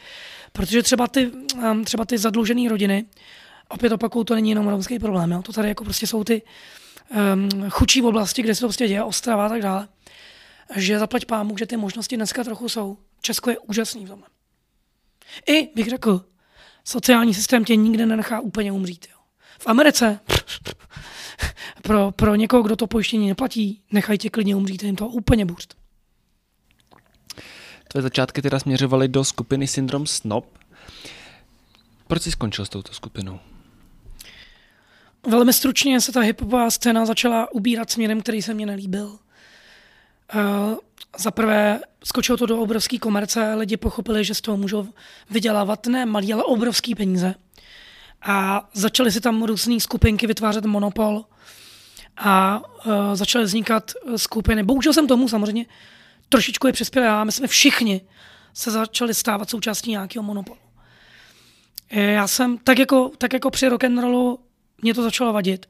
Protože 0.52 0.84
třeba 0.84 1.08
ty, 1.08 1.32
um, 1.72 1.86
třeba 1.86 2.06
ty 2.06 2.18
zadlužené 2.18 2.70
rodiny, 2.70 3.06
opět 3.70 3.92
opakuju, 3.92 4.24
to 4.24 4.36
není 4.36 4.50
jenom 4.50 4.68
romský 4.68 5.00
problém, 5.00 5.32
jo? 5.32 5.42
to 5.42 5.54
tady 5.54 5.68
jako 5.68 5.84
prostě 5.84 6.08
jsou 6.08 6.24
ty 6.24 6.42
um, 7.34 7.70
chudší 7.70 8.02
oblasti, 8.02 8.42
kde 8.42 8.56
se 8.56 8.62
to 8.62 8.68
prostě 8.68 8.88
děje, 8.88 9.04
Ostrava 9.04 9.46
a 9.46 9.50
tak 9.50 9.62
dále 9.62 9.88
že 10.76 11.00
zaplať 11.00 11.26
pámu, 11.26 11.58
že 11.58 11.66
ty 11.66 11.78
možnosti 11.78 12.16
dneska 12.16 12.44
trochu 12.44 12.70
jsou. 12.70 12.98
Česko 13.22 13.50
je 13.50 13.60
úžasný 13.60 14.06
v 14.06 14.10
tom. 14.10 14.24
I, 15.48 15.70
bych 15.76 15.90
řekl, 15.90 16.26
sociální 16.84 17.34
systém 17.34 17.66
tě 17.66 17.76
nikde 17.76 18.06
nenechá 18.06 18.40
úplně 18.40 18.72
umřít. 18.72 19.08
Jo. 19.12 19.18
V 19.60 19.68
Americe 19.68 20.20
pro, 21.82 22.12
pro 22.12 22.36
někoho, 22.36 22.64
kdo 22.64 22.76
to 22.76 22.88
pojištění 22.88 23.28
neplatí, 23.28 23.82
nechají 23.92 24.20
tě 24.20 24.30
klidně 24.30 24.56
umřít, 24.56 24.84
jim 24.84 24.96
to 24.96 25.08
úplně 25.08 25.46
burst. 25.46 25.76
Tvé 27.88 28.02
začátky 28.02 28.42
teda 28.42 28.60
směřovaly 28.60 29.08
do 29.08 29.24
skupiny 29.24 29.68
Syndrom 29.68 30.08
Snob. 30.08 30.58
Proč 32.08 32.22
jsi 32.22 32.32
skončil 32.32 32.66
s 32.66 32.70
touto 32.70 32.94
skupinou? 32.94 33.40
Velmi 35.28 35.54
stručně 35.54 36.02
se 36.02 36.12
ta 36.12 36.22
hiphopová 36.22 36.70
scéna 36.70 37.06
začala 37.06 37.52
ubírat 37.52 37.92
směrem, 37.92 38.22
který 38.22 38.42
se 38.42 38.54
mně 38.54 38.66
nelíbil. 38.66 39.06
Uh, 39.08 40.76
za 41.18 41.32
prvé 41.32 41.80
skočilo 42.04 42.38
to 42.38 42.46
do 42.46 42.60
obrovské 42.60 43.00
komerce, 43.00 43.54
lidi 43.54 43.78
pochopili, 43.78 44.26
že 44.26 44.34
z 44.34 44.42
toho 44.42 44.58
můžou 44.58 44.88
vydělávat 45.30 45.88
ne 45.88 46.06
malý, 46.06 46.34
ale 46.34 46.44
obrovský 46.44 46.96
peníze. 46.96 47.36
A 48.22 48.68
začaly 48.74 49.12
si 49.12 49.22
tam 49.22 49.44
různé 49.44 49.80
skupinky 49.80 50.28
vytvářet 50.28 50.66
monopol 50.66 51.26
a 52.18 52.62
uh, 52.86 52.94
začaly 53.14 53.46
vznikat 53.46 53.92
skupiny. 54.16 54.64
Bohužel 54.64 54.94
jsem 54.94 55.08
tomu 55.08 55.28
samozřejmě 55.28 55.66
trošičku 56.30 56.68
je 56.68 56.74
přispěl 56.74 57.04
já. 57.04 57.24
My 57.24 57.32
jsme 57.32 57.48
všichni 57.48 58.02
se 58.54 58.72
začali 58.72 59.14
stávat 59.14 59.50
součástí 59.50 59.92
nějakého 59.92 60.24
monopolu. 60.24 60.60
Já 61.92 62.28
jsem, 62.28 62.58
tak 62.58 62.80
jako, 62.80 63.12
tak 63.18 63.34
jako 63.34 63.50
při 63.50 63.68
rock'n'rollu, 63.68 64.40
mě 64.82 64.94
to 64.94 65.04
začalo 65.04 65.34
vadit 65.34 65.66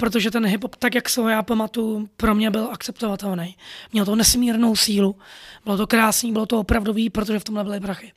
protože 0.00 0.30
ten 0.30 0.46
hip-hop, 0.46 0.76
tak 0.78 0.94
jak 0.94 1.08
se 1.08 1.20
ho 1.20 1.28
já 1.28 1.42
pamatuju, 1.42 2.08
pro 2.16 2.34
mě 2.34 2.50
byl 2.50 2.68
akceptovatelný. 2.72 3.56
Měl 3.92 4.04
to 4.04 4.16
nesmírnou 4.16 4.76
sílu, 4.76 5.16
bylo 5.64 5.76
to 5.76 5.86
krásný, 5.86 6.32
bylo 6.32 6.46
to 6.46 6.60
opravdový, 6.60 7.10
protože 7.10 7.38
v 7.38 7.44
tomhle 7.44 7.64
byly 7.64 7.80
prachy. 7.80 8.12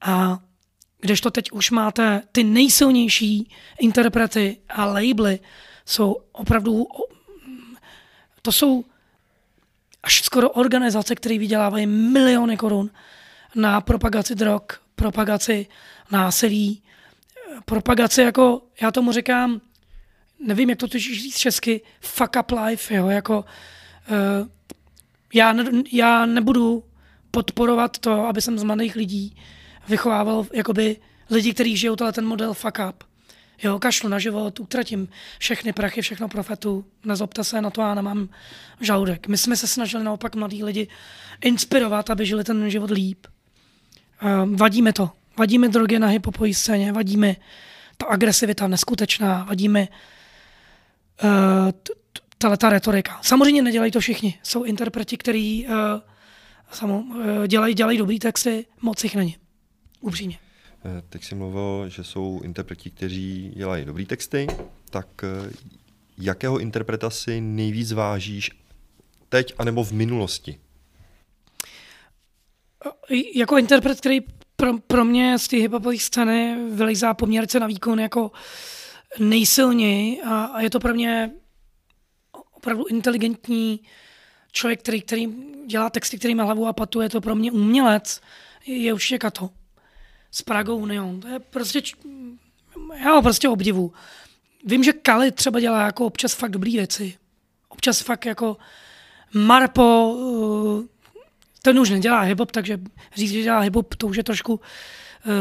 A 0.00 0.38
když 1.00 1.20
to 1.20 1.30
teď 1.30 1.52
už 1.52 1.70
máte, 1.70 2.22
ty 2.32 2.44
nejsilnější 2.44 3.50
interprety 3.80 4.58
a 4.68 4.84
labely 4.84 5.38
jsou 5.86 6.16
opravdu, 6.32 6.86
to 8.42 8.52
jsou 8.52 8.84
až 10.02 10.22
skoro 10.22 10.50
organizace, 10.50 11.14
které 11.14 11.38
vydělávají 11.38 11.86
miliony 11.86 12.56
korun 12.56 12.90
na 13.54 13.80
propagaci 13.80 14.34
drog, 14.34 14.62
propagaci 14.94 15.66
násilí, 16.10 16.82
propagaci 17.64 18.22
jako, 18.22 18.62
já 18.82 18.90
tomu 18.90 19.12
říkám, 19.12 19.60
nevím, 20.46 20.70
jak 20.70 20.78
to 20.78 20.88
totiž 20.88 21.22
říct 21.22 21.36
česky, 21.36 21.80
fuck 22.00 22.36
up 22.40 22.50
life, 22.50 22.94
jo, 22.94 23.08
jako 23.08 23.38
uh, 23.40 24.48
já, 25.34 25.52
ne, 25.52 25.64
já 25.92 26.26
nebudu 26.26 26.84
podporovat 27.30 27.98
to, 27.98 28.26
aby 28.26 28.42
jsem 28.42 28.58
z 28.58 28.62
mladých 28.62 28.96
lidí 28.96 29.36
vychovával 29.88 30.46
jakoby 30.52 30.96
lidi, 31.30 31.54
kteří 31.54 31.76
žijou 31.76 31.96
tenhle 31.96 32.12
ten 32.12 32.26
model 32.26 32.54
fuck 32.54 32.78
up. 32.88 33.04
Jo, 33.62 33.78
kašlu 33.78 34.08
na 34.08 34.18
život, 34.18 34.60
utratím 34.60 35.08
všechny 35.38 35.72
prachy, 35.72 36.02
všechno 36.02 36.28
profetu, 36.28 36.84
nezobte 37.04 37.44
se 37.44 37.60
na 37.60 37.70
to, 37.70 37.80
já 37.80 37.94
nemám 37.94 38.28
žaludek. 38.80 39.28
My 39.28 39.38
jsme 39.38 39.56
se 39.56 39.66
snažili 39.66 40.04
naopak 40.04 40.34
mladí 40.34 40.64
lidi 40.64 40.88
inspirovat, 41.44 42.10
aby 42.10 42.26
žili 42.26 42.44
ten 42.44 42.70
život 42.70 42.90
líp. 42.90 43.26
Uh, 44.22 44.56
vadíme 44.56 44.92
to. 44.92 45.10
Vadíme 45.38 45.68
drogy 45.68 45.98
na 45.98 46.08
hiphopové 46.08 46.54
scéně, 46.54 46.92
vadíme 46.92 47.36
ta 47.96 48.06
agresivita 48.06 48.68
neskutečná, 48.68 49.44
vadíme 49.44 49.88
uh, 51.24 52.56
ta 52.56 52.68
retorika. 52.68 53.18
Samozřejmě 53.22 53.62
nedělají 53.62 53.92
to 53.92 54.00
všichni. 54.00 54.38
Jsou 54.42 54.64
interpreti, 54.64 55.16
kteří 55.16 55.66
uh, 56.82 56.90
uh, 56.90 57.46
dělají, 57.46 57.74
dělají 57.74 57.98
dobrý 57.98 58.18
texty, 58.18 58.66
moc 58.82 59.04
jich 59.04 59.16
není. 59.16 59.36
Upřímně. 60.00 60.38
Teď 61.08 61.24
jsi 61.24 61.34
mluvil, 61.34 61.88
že 61.88 62.04
jsou 62.04 62.40
interpreti, 62.44 62.90
kteří 62.90 63.52
dělají 63.56 63.84
dobrý 63.84 64.06
texty, 64.06 64.46
tak 64.90 65.08
jakého 66.18 66.58
interpreta 66.58 67.10
si 67.10 67.40
nejvíc 67.40 67.92
vážíš 67.92 68.50
teď 69.28 69.54
anebo 69.58 69.84
v 69.84 69.92
minulosti? 69.92 70.58
Jako 73.34 73.58
interpret, 73.58 74.00
který 74.00 74.20
pro, 74.56 74.78
pro 74.78 75.04
mě 75.04 75.38
z 75.38 75.48
té 75.48 75.56
hiphopové 75.56 75.98
scény 75.98 76.56
vylejzá 76.70 77.14
poměrce 77.14 77.60
na 77.60 77.66
výkon 77.66 78.00
jako 78.00 78.30
nejsilněji 79.18 80.22
a, 80.22 80.44
a 80.44 80.60
je 80.60 80.70
to 80.70 80.80
pro 80.80 80.94
mě 80.94 81.30
opravdu 82.52 82.84
inteligentní 82.84 83.80
člověk, 84.52 84.80
který, 84.80 85.02
který 85.02 85.28
dělá 85.66 85.90
texty, 85.90 86.18
který 86.18 86.34
má 86.34 86.44
hlavu 86.44 86.66
a 86.66 86.72
patu, 86.72 87.00
je 87.00 87.08
to 87.08 87.20
pro 87.20 87.34
mě 87.34 87.52
umělec, 87.52 88.20
je, 88.66 88.76
je 88.76 88.92
určitě 88.92 89.18
Kato. 89.18 89.50
S 90.30 90.42
Pragou 90.42 90.86
Neon. 90.86 91.20
To 91.20 91.28
je 91.28 91.38
prostě, 91.38 91.82
já 93.04 93.12
ho 93.12 93.22
prostě 93.22 93.48
obdivu. 93.48 93.92
Vím, 94.64 94.84
že 94.84 94.92
Kali 94.92 95.32
třeba 95.32 95.60
dělá 95.60 95.82
jako 95.82 96.06
občas 96.06 96.34
fakt 96.34 96.50
dobrý 96.50 96.76
věci. 96.76 97.18
Občas 97.68 98.00
fakt 98.00 98.26
jako 98.26 98.56
Marpo, 99.34 100.12
uh, 100.12 100.84
ten 101.66 101.78
už 101.78 101.90
nedělá 101.90 102.20
hip 102.20 102.40
takže 102.50 102.78
říct, 103.16 103.30
že 103.32 103.42
dělá 103.42 103.60
hip 103.60 103.76
to 103.98 104.06
už 104.06 104.16
je 104.16 104.24
trošku 104.24 104.54
uh, 104.54 104.60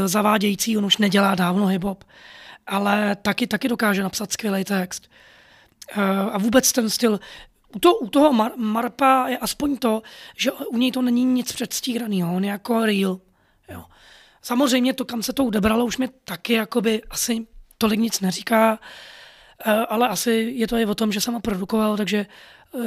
zavádějící, 0.05 0.77
on 0.77 0.85
už 0.85 0.97
nedělá 0.97 1.35
dávno 1.35 1.65
hip 1.65 1.85
ale 2.67 3.15
taky, 3.15 3.47
taky 3.47 3.67
dokáže 3.67 4.03
napsat 4.03 4.31
skvělý 4.31 4.63
text. 4.63 5.09
Uh, 5.97 6.03
a 6.03 6.37
vůbec 6.37 6.71
ten 6.71 6.89
styl, 6.89 7.19
u, 7.75 7.79
to, 7.79 7.95
u 7.95 8.09
toho 8.09 8.33
Mar- 8.33 8.57
Marpa 8.57 9.27
je 9.27 9.37
aspoň 9.37 9.77
to, 9.77 10.01
že 10.37 10.51
u 10.51 10.77
něj 10.77 10.91
to 10.91 11.01
není 11.01 11.25
nic 11.25 11.53
předstíraného, 11.53 12.35
on 12.35 12.43
je 12.43 12.49
jako 12.49 12.85
real. 12.85 13.19
Jo. 13.69 13.85
Samozřejmě 14.41 14.93
to, 14.93 15.05
kam 15.05 15.23
se 15.23 15.33
to 15.33 15.45
odebralo, 15.45 15.85
už 15.85 15.97
mi 15.97 16.07
taky 16.07 16.53
jakoby 16.53 17.01
asi 17.09 17.47
tolik 17.77 17.99
nic 17.99 18.21
neříká, 18.21 18.79
uh, 19.67 19.73
ale 19.89 20.07
asi 20.07 20.31
je 20.55 20.67
to 20.67 20.77
i 20.77 20.85
o 20.85 20.95
tom, 20.95 21.11
že 21.11 21.21
jsem 21.21 21.33
ho 21.33 21.39
produkoval, 21.39 21.97
takže 21.97 22.25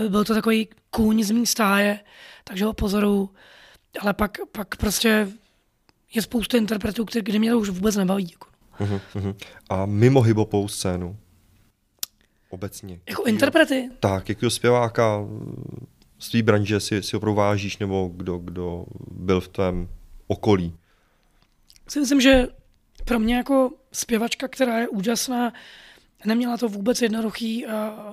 byl 0.08 0.24
to 0.24 0.34
takový 0.34 0.68
kůň 0.90 1.22
z 1.22 1.30
mý 1.30 1.46
stáje, 1.46 2.00
takže 2.44 2.64
ho 2.64 2.72
pozoru, 2.72 3.30
ale 4.00 4.14
pak, 4.14 4.38
pak 4.52 4.76
prostě 4.76 5.28
je 6.14 6.22
spousta 6.22 6.56
interpretů, 6.58 7.04
který, 7.04 7.22
kdy 7.22 7.38
mě 7.38 7.50
to 7.50 7.58
už 7.58 7.68
vůbec 7.68 7.96
nebaví. 7.96 8.28
Jako. 8.32 8.48
Uh-huh, 8.80 9.00
uh-huh. 9.14 9.34
A 9.70 9.86
mimo 9.86 10.20
hibopovou 10.20 10.68
scénu? 10.68 11.16
Obecně. 12.50 13.00
Jako 13.08 13.24
interprety? 13.24 13.90
Tak, 14.00 14.28
jakého 14.28 14.50
zpěváka 14.50 15.26
z 16.18 16.30
té 16.30 16.42
branže 16.42 16.80
si, 16.80 17.02
si 17.02 17.16
opravdu 17.16 17.34
vážíš, 17.34 17.78
nebo 17.78 18.10
kdo, 18.14 18.38
kdo 18.38 18.84
byl 19.10 19.40
v 19.40 19.48
tvém 19.48 19.88
okolí? 20.26 20.76
Si 21.88 22.00
myslím, 22.00 22.20
že 22.20 22.46
pro 23.04 23.18
mě 23.18 23.36
jako 23.36 23.70
zpěvačka, 23.92 24.48
která 24.48 24.78
je 24.78 24.88
úžasná, 24.88 25.52
neměla 26.24 26.56
to 26.56 26.68
vůbec 26.68 27.02
jednoduchý 27.02 27.66
a 27.66 28.12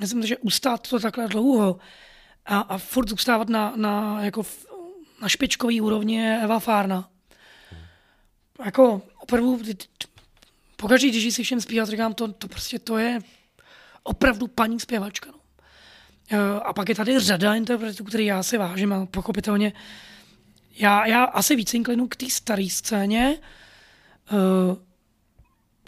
myslím, 0.00 0.26
že 0.26 0.36
ustát 0.36 0.88
to 0.88 1.00
takhle 1.00 1.28
dlouho 1.28 1.78
a, 2.46 2.58
a 2.58 2.78
furt 2.78 3.08
zůstávat 3.08 3.48
na, 3.48 3.72
na, 3.76 4.24
jako 4.24 4.42
na 5.22 5.28
špičkový 5.28 5.80
úrovni 5.80 6.16
je 6.16 6.40
Eva 6.42 6.58
Fárna. 6.58 7.08
Jako 8.64 9.02
opravdu, 9.18 9.60
pokaždé, 10.76 11.08
když 11.08 11.34
si 11.34 11.42
všem 11.42 11.60
zpívat, 11.60 11.88
říkám, 11.88 12.14
to, 12.14 12.32
to 12.32 12.48
prostě 12.48 12.78
to 12.78 12.98
je 12.98 13.18
opravdu 14.02 14.46
paní 14.46 14.80
zpěvačka. 14.80 15.30
No. 15.30 15.38
E, 16.30 16.60
a 16.60 16.72
pak 16.72 16.88
je 16.88 16.94
tady 16.94 17.20
řada 17.20 17.54
interpretů, 17.54 18.04
který 18.04 18.26
já 18.26 18.42
si 18.42 18.58
vážím 18.58 18.92
a 18.92 19.06
pochopitelně 19.06 19.72
já, 20.78 21.06
já 21.06 21.24
asi 21.24 21.56
víc 21.56 21.74
inklinu 21.74 22.08
k 22.08 22.16
té 22.16 22.30
staré 22.30 22.66
scéně. 22.70 23.38
Uh, 24.32 24.76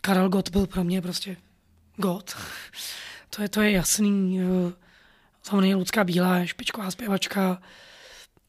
Karel 0.00 0.28
Gott 0.28 0.50
byl 0.50 0.66
pro 0.66 0.84
mě 0.84 1.02
prostě 1.02 1.36
Gott. 1.96 2.36
To, 3.30 3.42
je, 3.42 3.48
to 3.48 3.60
je 3.60 3.70
jasný. 3.70 4.40
Samozřejmě 5.42 5.74
Lucka 5.74 6.04
Bílá 6.04 6.36
je 6.36 6.46
špičková 6.46 6.90
zpěvačka. 6.90 7.62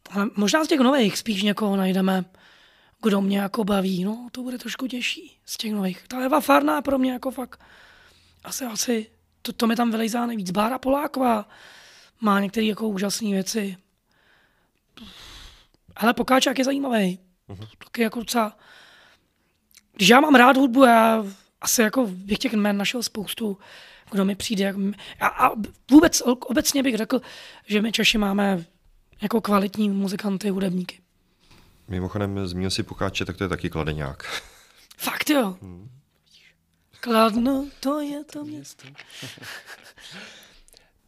Ale 0.09 0.29
možná 0.35 0.65
z 0.65 0.67
těch 0.67 0.79
nových 0.79 1.17
spíš 1.17 1.43
někoho 1.43 1.75
najdeme, 1.75 2.25
kdo 3.01 3.21
mě 3.21 3.39
jako 3.39 3.63
baví. 3.63 4.03
No, 4.03 4.27
to 4.31 4.41
bude 4.41 4.57
trošku 4.57 4.87
těžší 4.87 5.39
z 5.45 5.57
těch 5.57 5.73
nových. 5.73 6.07
Ta 6.07 6.19
Eva 6.19 6.41
Farná 6.41 6.81
pro 6.81 6.97
mě 6.97 7.11
jako 7.11 7.31
fakt 7.31 7.59
asi, 8.43 8.65
asi 8.65 9.11
to, 9.41 9.53
to 9.53 9.67
mi 9.67 9.75
tam 9.75 9.91
vylejzá 9.91 10.25
nejvíc. 10.25 10.51
Bára 10.51 10.77
Poláková 10.77 11.49
má 12.21 12.39
některé 12.39 12.65
jako 12.65 12.87
úžasné 12.87 13.29
věci. 13.29 13.77
Ale 15.95 16.13
Pokáčák 16.13 16.59
je 16.59 16.65
zajímavý. 16.65 17.19
Uh-huh. 17.49 17.67
Taky 17.83 18.01
jako 18.01 18.19
docela... 18.19 18.57
Když 19.93 20.09
já 20.09 20.19
mám 20.19 20.35
rád 20.35 20.57
hudbu, 20.57 20.83
já 20.83 21.25
asi 21.61 21.81
jako 21.81 22.07
bych 22.07 22.37
těch 22.37 22.53
jmen 22.53 22.77
našel 22.77 23.03
spoustu, 23.03 23.57
kdo 24.11 24.25
mi 24.25 24.35
přijde. 24.35 24.63
Jak... 24.63 24.75
A, 25.19 25.27
a 25.27 25.51
vůbec 25.91 26.21
obecně 26.25 26.83
bych 26.83 26.97
řekl, 26.97 27.21
že 27.67 27.81
my 27.81 27.91
Češi 27.91 28.17
máme 28.17 28.65
jako 29.21 29.41
kvalitní 29.41 29.89
muzikanty, 29.89 30.49
hudebníky. 30.49 30.99
Mimochodem, 31.87 32.47
zmínil 32.47 32.69
si 32.69 32.83
Pokáče, 32.83 33.25
tak 33.25 33.37
to 33.37 33.43
je 33.43 33.49
taky 33.49 33.69
kladeňák. 33.69 34.23
Fakt 34.97 35.29
jo. 35.29 35.57
Hmm. 35.61 35.89
Kladno, 36.99 37.67
to 37.79 38.01
je 38.01 38.23
to 38.23 38.43
město. 38.45 38.87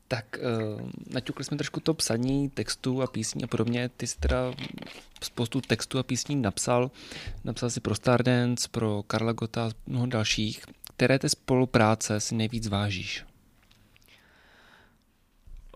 tak 0.07 0.25
uh, 0.37 0.89
naťukli 1.07 1.43
jsme 1.45 1.57
trošku 1.57 1.79
to 1.79 1.93
psaní 1.93 2.49
textů 2.49 3.01
a 3.01 3.07
písní 3.07 3.43
a 3.43 3.47
podobně. 3.47 3.89
Ty 3.97 4.07
jsi 4.07 4.19
teda 4.19 4.53
spoustu 5.23 5.61
textů 5.61 5.99
a 5.99 6.03
písní 6.03 6.35
napsal. 6.35 6.91
Napsal 7.43 7.69
si 7.69 7.79
pro 7.79 7.95
Stardance, 7.95 8.69
pro 8.71 9.03
Karla 9.03 9.33
Gota 9.33 9.65
a 9.65 9.71
mnoho 9.87 10.05
dalších. 10.05 10.65
Které 11.01 11.19
ty 11.19 11.29
spolupráce 11.29 12.19
si 12.19 12.35
nejvíc 12.35 12.67
vážíš? 12.67 13.25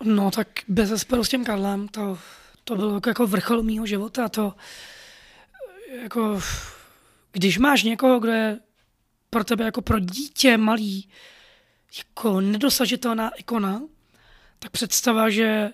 No 0.04 0.32
tak 0.32 0.48
bez 0.68 0.90
zesporu 0.90 1.24
s 1.24 1.30
tím 1.30 1.46
Karlem, 1.46 1.88
to, 1.88 2.20
to 2.64 2.76
bylo 2.76 2.94
jako, 2.96 3.10
jako 3.10 3.28
vrchol 3.28 3.64
mýho 3.64 3.86
života. 3.86 4.30
To, 4.30 4.54
jako, 6.02 6.42
když 7.32 7.58
máš 7.58 7.84
někoho, 7.84 8.20
kdo 8.20 8.32
je 8.32 8.60
pro 9.30 9.44
tebe 9.44 9.66
jako 9.66 9.82
pro 9.82 10.00
dítě 10.00 10.58
malý 10.58 11.10
jako 11.98 12.42
nedosažitelná 12.42 13.30
ikona, 13.30 13.82
tak 14.60 14.72
představa, 14.72 15.30
že 15.30 15.70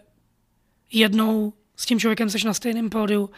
jednou 0.92 1.54
s 1.76 1.86
tím 1.86 2.00
člověkem 2.00 2.30
seš 2.30 2.44
na 2.44 2.54
stejném 2.54 2.90
pódiu 2.90 3.30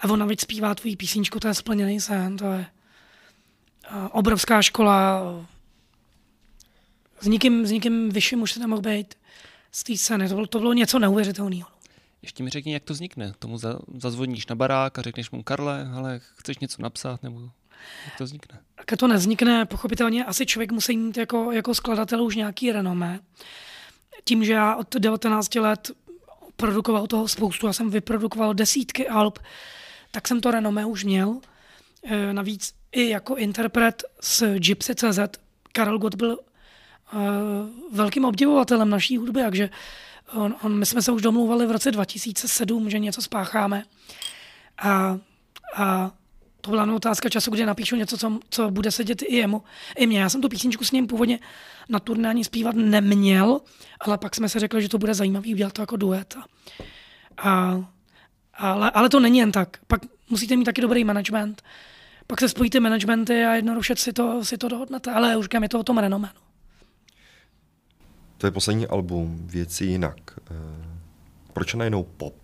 a 0.00 0.08
on 0.08 0.18
navíc 0.18 0.40
zpívá 0.40 0.74
tvoji 0.74 0.96
písničku, 0.96 1.40
to 1.40 1.48
je 1.48 1.54
splněný 1.54 2.00
sen, 2.00 2.36
to 2.36 2.52
je 2.52 2.66
obrovská 4.10 4.62
škola. 4.62 5.22
S 7.22 7.26
nikým, 7.26 7.66
s 7.66 7.70
nikým 7.70 8.10
vyšším 8.10 8.42
už 8.42 8.52
se 8.52 8.60
nemohl 8.60 8.82
být 8.82 9.14
z 9.72 9.82
té 9.82 9.96
scény. 9.96 10.28
To 10.28 10.34
bylo, 10.34 10.46
to 10.46 10.58
bylo 10.58 10.72
něco 10.72 10.98
neuvěřitelného. 10.98 11.68
Ještě 12.22 12.42
mi 12.42 12.50
řekni, 12.50 12.72
jak 12.72 12.82
to 12.82 12.92
vznikne. 12.92 13.32
Tomu 13.38 13.58
za, 13.58 13.78
zazvoníš 13.98 14.46
na 14.46 14.54
barák 14.54 14.98
a 14.98 15.02
řekneš 15.02 15.30
mu, 15.30 15.42
Karle, 15.42 15.90
ale 15.94 16.20
chceš 16.36 16.58
něco 16.58 16.82
napsat, 16.82 17.22
nebo 17.22 17.40
jak 18.04 18.18
to 18.18 18.24
vznikne? 18.24 18.60
Jak 18.78 18.98
to 18.98 19.08
nevznikne, 19.08 19.66
pochopitelně 19.66 20.24
asi 20.24 20.46
člověk 20.46 20.72
musí 20.72 20.96
mít 20.96 21.16
jako, 21.16 21.52
jako 21.52 21.74
skladatel 21.74 22.22
už 22.22 22.36
nějaký 22.36 22.72
renomé. 22.72 23.20
Tím, 24.24 24.44
že 24.44 24.52
já 24.52 24.76
od 24.76 24.94
19 24.94 25.54
let 25.54 25.90
produkoval 26.56 27.06
toho 27.06 27.28
spoustu, 27.28 27.66
já 27.66 27.72
jsem 27.72 27.90
vyprodukoval 27.90 28.54
desítky 28.54 29.08
alb, 29.08 29.38
tak 30.10 30.28
jsem 30.28 30.40
to 30.40 30.50
renomé 30.50 30.86
už 30.86 31.04
měl. 31.04 31.40
E, 32.04 32.32
navíc 32.32 32.74
i 32.92 33.08
jako 33.08 33.36
interpret 33.36 34.02
z 34.20 34.42
Gypsy.cz 34.58 35.18
Karel 35.72 35.98
Gott 35.98 36.14
byl 36.14 36.38
velkým 37.92 38.24
obdivovatelem 38.24 38.90
naší 38.90 39.16
hudby, 39.16 39.42
takže 39.42 39.70
on, 40.34 40.54
on, 40.62 40.78
my 40.78 40.86
jsme 40.86 41.02
se 41.02 41.12
už 41.12 41.22
domluvali 41.22 41.66
v 41.66 41.70
roce 41.70 41.90
2007, 41.90 42.90
že 42.90 42.98
něco 42.98 43.22
spácháme. 43.22 43.84
A, 44.78 45.18
a 45.76 46.10
to 46.60 46.70
byla 46.70 46.94
otázka 46.94 47.28
času, 47.28 47.50
kdy 47.50 47.66
napíšu 47.66 47.96
něco, 47.96 48.18
co, 48.18 48.40
co 48.50 48.70
bude 48.70 48.90
sedět 48.90 49.22
i 49.22 49.36
jemu, 49.36 49.62
i 49.96 50.06
mě. 50.06 50.20
Já 50.20 50.28
jsem 50.28 50.40
tu 50.40 50.48
písničku 50.48 50.84
s 50.84 50.92
ním 50.92 51.06
původně 51.06 51.38
na 51.88 51.98
turné 51.98 52.28
ani 52.28 52.44
zpívat 52.44 52.74
neměl, 52.74 53.60
ale 54.00 54.18
pak 54.18 54.34
jsme 54.34 54.48
se 54.48 54.60
řekli, 54.60 54.82
že 54.82 54.88
to 54.88 54.98
bude 54.98 55.14
zajímavý 55.14 55.54
udělat 55.54 55.72
to 55.72 55.82
jako 55.82 55.96
duet. 55.96 56.36
A, 57.38 57.84
ale, 58.54 58.90
ale 58.90 59.08
to 59.08 59.20
není 59.20 59.38
jen 59.38 59.52
tak. 59.52 59.76
Pak 59.86 60.00
musíte 60.30 60.56
mít 60.56 60.64
taky 60.64 60.80
dobrý 60.80 61.04
management. 61.04 61.62
Pak 62.26 62.40
se 62.40 62.48
spojíte 62.48 62.80
managementy 62.80 63.44
a 63.44 63.54
jednoduše 63.54 63.96
si 63.96 64.12
to, 64.12 64.44
si 64.44 64.58
to 64.58 64.68
dohodnete. 64.68 65.10
Ale 65.10 65.36
už 65.36 65.46
je 65.62 65.68
to 65.68 65.80
o 65.80 65.84
tom 65.84 65.98
renomé. 65.98 66.30
To 68.42 68.46
je 68.46 68.50
poslední 68.50 68.86
album, 68.86 69.40
věci 69.46 69.84
jinak. 69.84 70.18
Eh, 70.50 70.54
proč 71.52 71.74
najednou 71.74 72.02
pop? 72.02 72.34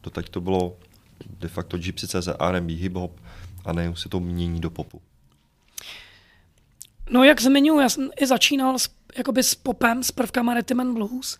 To 0.00 0.10
teď 0.10 0.28
to 0.28 0.40
bylo 0.40 0.76
de 1.28 1.48
facto 1.48 1.78
Gypsy.cz, 1.78 2.28
R&B, 2.38 2.72
hip-hop 2.74 3.10
a 3.64 3.72
ne 3.72 3.92
se 3.96 4.08
to 4.08 4.20
mění 4.20 4.60
do 4.60 4.70
popu. 4.70 5.02
No 7.10 7.24
jak 7.24 7.40
zmiňuji, 7.40 7.80
já 7.80 7.88
jsem 7.88 8.10
i 8.20 8.26
začínal 8.26 8.78
s, 8.78 8.88
jakoby 9.16 9.42
s 9.42 9.54
popem, 9.54 10.02
s 10.02 10.10
prvkama 10.10 10.54
rhythm 10.54 10.80
and 10.80 10.94
blues. 10.94 11.38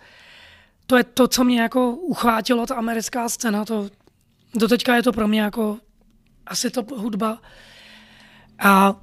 To 0.87 0.97
je 0.97 1.05
to, 1.05 1.29
co 1.29 1.45
mě 1.45 1.61
jako 1.61 1.91
uchvátilo, 1.91 2.67
ta 2.67 2.75
americká 2.75 3.29
scéna. 3.29 3.65
To, 3.65 3.91
doteďka 4.55 4.97
je 4.97 5.03
to 5.03 5.13
pro 5.13 5.29
mě 5.29 5.41
jako 5.41 5.79
asi 6.47 6.71
to 6.71 6.83
hudba. 6.83 7.43
A 8.59 9.01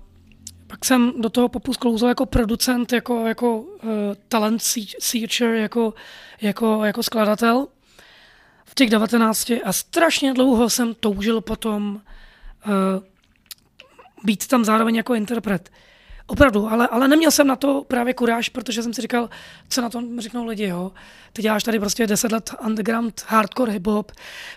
pak 0.74 0.86
jsem 0.86 1.14
do 1.22 1.30
toho 1.30 1.50
popu 1.50 1.74
sklouzl 1.74 2.08
jako 2.08 2.26
producent, 2.26 2.94
jako, 2.94 3.28
jako 3.28 3.58
uh, 3.58 3.90
talent 4.28 4.62
searcher, 5.00 5.50
jako, 5.50 5.94
jako, 6.42 6.86
jako 6.86 7.04
skladatel 7.04 7.68
v 8.66 8.76
těch 8.76 8.90
19 8.90 9.52
a 9.64 9.74
strašně 9.74 10.34
dlouho 10.34 10.70
jsem 10.70 10.94
toužil 10.94 11.42
potom 11.42 11.96
uh, 11.96 12.72
být 14.24 14.48
tam 14.48 14.66
zároveň 14.66 14.96
jako 14.96 15.14
interpret. 15.14 15.72
Opravdu, 16.28 16.68
ale, 16.68 16.88
ale 16.88 17.08
neměl 17.08 17.32
jsem 17.32 17.48
na 17.48 17.56
to 17.56 17.84
právě 17.88 18.14
kuráž, 18.14 18.50
protože 18.50 18.84
jsem 18.84 18.94
si 18.94 19.02
říkal, 19.02 19.30
co 19.70 19.82
na 19.82 19.90
to 19.90 20.02
řeknou 20.18 20.46
lidi, 20.46 20.64
jo. 20.68 20.92
Ty 21.34 21.42
děláš 21.42 21.64
tady 21.64 21.80
prostě 21.80 22.08
10 22.08 22.32
let 22.32 22.56
underground 22.66 23.26
hardcore 23.28 23.72
hip-hop, 23.72 24.12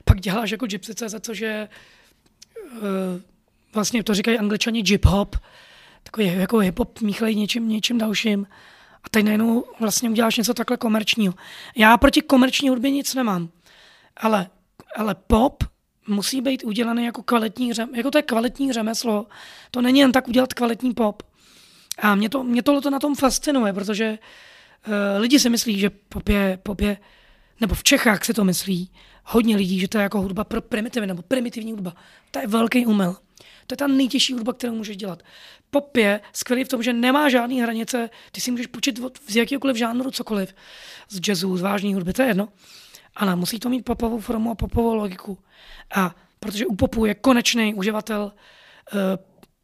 pak 0.05 0.21
děláš 0.21 0.51
jako 0.51 0.67
Gypsy.cz, 0.67 1.15
což 1.21 1.39
je 1.39 1.69
uh, 2.73 2.81
vlastně 3.75 4.03
to 4.03 4.15
říkají 4.15 4.39
angličani 4.39 4.83
jip-hop, 4.83 5.39
takový 6.07 6.27
jako 6.27 6.57
hip-hop 6.57 7.03
míchlej 7.03 7.35
něčím, 7.35 7.69
něčím 7.69 7.99
dalším. 7.99 8.47
A 9.05 9.09
teď 9.11 9.25
najednou 9.25 9.65
vlastně 9.81 10.11
uděláš 10.11 10.37
něco 10.37 10.55
takhle 10.55 10.77
komerčního. 10.77 11.35
Já 11.77 11.97
proti 11.97 12.23
komerční 12.23 12.69
hudbě 12.69 12.91
nic 12.91 13.15
nemám, 13.15 13.49
ale, 14.17 14.47
ale 14.97 15.15
pop 15.15 15.65
musí 16.09 16.41
být 16.41 16.65
udělaný 16.65 17.05
jako 17.05 17.23
kvalitní, 17.23 17.73
jako 17.95 18.11
to 18.11 18.19
je 18.19 18.23
kvalitní 18.23 18.73
řemeslo. 18.73 19.27
To 19.71 19.83
není 19.83 20.01
jen 20.01 20.13
tak 20.13 20.29
udělat 20.29 20.55
kvalitní 20.55 20.95
pop. 20.95 21.23
A 21.99 22.15
mě, 22.15 22.29
to, 22.29 22.45
mě 22.45 22.63
tohle 22.63 22.81
to 22.81 22.91
na 22.91 22.99
tom 22.99 23.15
fascinuje, 23.15 23.73
protože 23.73 24.19
uh, 24.87 25.21
lidi 25.21 25.39
si 25.39 25.51
myslí, 25.51 25.79
že 25.79 25.91
pop 25.91 26.29
je, 26.29 26.59
pop 26.63 26.81
je, 26.81 26.99
nebo 27.61 27.75
v 27.75 27.83
Čechách 27.83 28.25
se 28.25 28.35
to 28.35 28.45
myslí, 28.45 28.91
hodně 29.25 29.57
lidí, 29.57 29.81
že 29.81 29.89
to 29.89 29.99
je 29.99 30.03
jako 30.03 30.21
hudba 30.21 30.45
pro 30.45 30.63
primitivy, 30.63 31.07
nebo 31.07 31.23
primitivní 31.23 31.73
hudba. 31.73 31.95
To 32.31 32.39
je 32.39 32.47
velký 32.47 32.87
umel. 32.87 33.17
To 33.67 33.73
je 33.73 33.77
ta 33.77 33.87
nejtěžší 33.87 34.33
hudba, 34.33 34.53
kterou 34.53 34.75
můžeš 34.75 34.97
dělat. 34.97 35.23
Pop 35.71 35.97
je 35.97 36.21
skvělý 36.33 36.65
v 36.65 36.69
tom, 36.69 36.83
že 36.83 36.93
nemá 36.93 37.29
žádné 37.29 37.63
hranice, 37.63 38.11
ty 38.33 38.41
si 38.41 38.51
můžeš 38.51 38.67
počít 38.67 39.01
z 39.29 39.37
jakýkoliv 39.37 39.77
žánru 39.77 40.11
cokoliv. 40.11 40.55
Z 41.09 41.29
jazzu, 41.29 41.57
z 41.57 41.61
vážné 41.61 41.95
hudby, 41.95 42.13
to 42.13 42.23
je 42.23 42.29
jedno. 42.29 42.49
Ale 43.17 43.37
musí 43.37 43.59
to 43.59 43.69
mít 43.69 43.85
popovou 43.85 44.21
formu 44.21 44.51
a 44.51 44.55
popovou 44.55 44.95
logiku. 44.95 45.39
A 45.95 46.15
protože 46.41 46.67
u 46.67 46.75
popu 46.75 47.07
je 47.07 47.15
konečný 47.15 47.75
uživatel, 47.75 48.33
uh, 48.93 49.01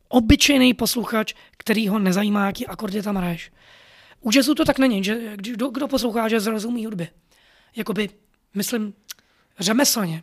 obyčejný 0.09 0.75
posluchač, 0.75 1.35
který 1.57 1.89
ho 1.89 1.99
nezajímá, 1.99 2.47
jaký 2.47 2.67
akordy 2.67 3.03
tam 3.03 3.17
hraješ. 3.17 3.53
U 4.21 4.31
jazzu 4.31 4.55
to 4.55 4.65
tak 4.65 4.79
není, 4.79 5.05
že 5.05 5.37
kdo, 5.37 5.69
kdo 5.69 5.89
poslouchá 5.89 6.29
že 6.29 6.41
zrozumí 6.41 6.85
hudby. 6.85 7.09
Jakoby, 7.77 8.09
myslím, 8.55 8.95
řemeslně. 9.59 10.23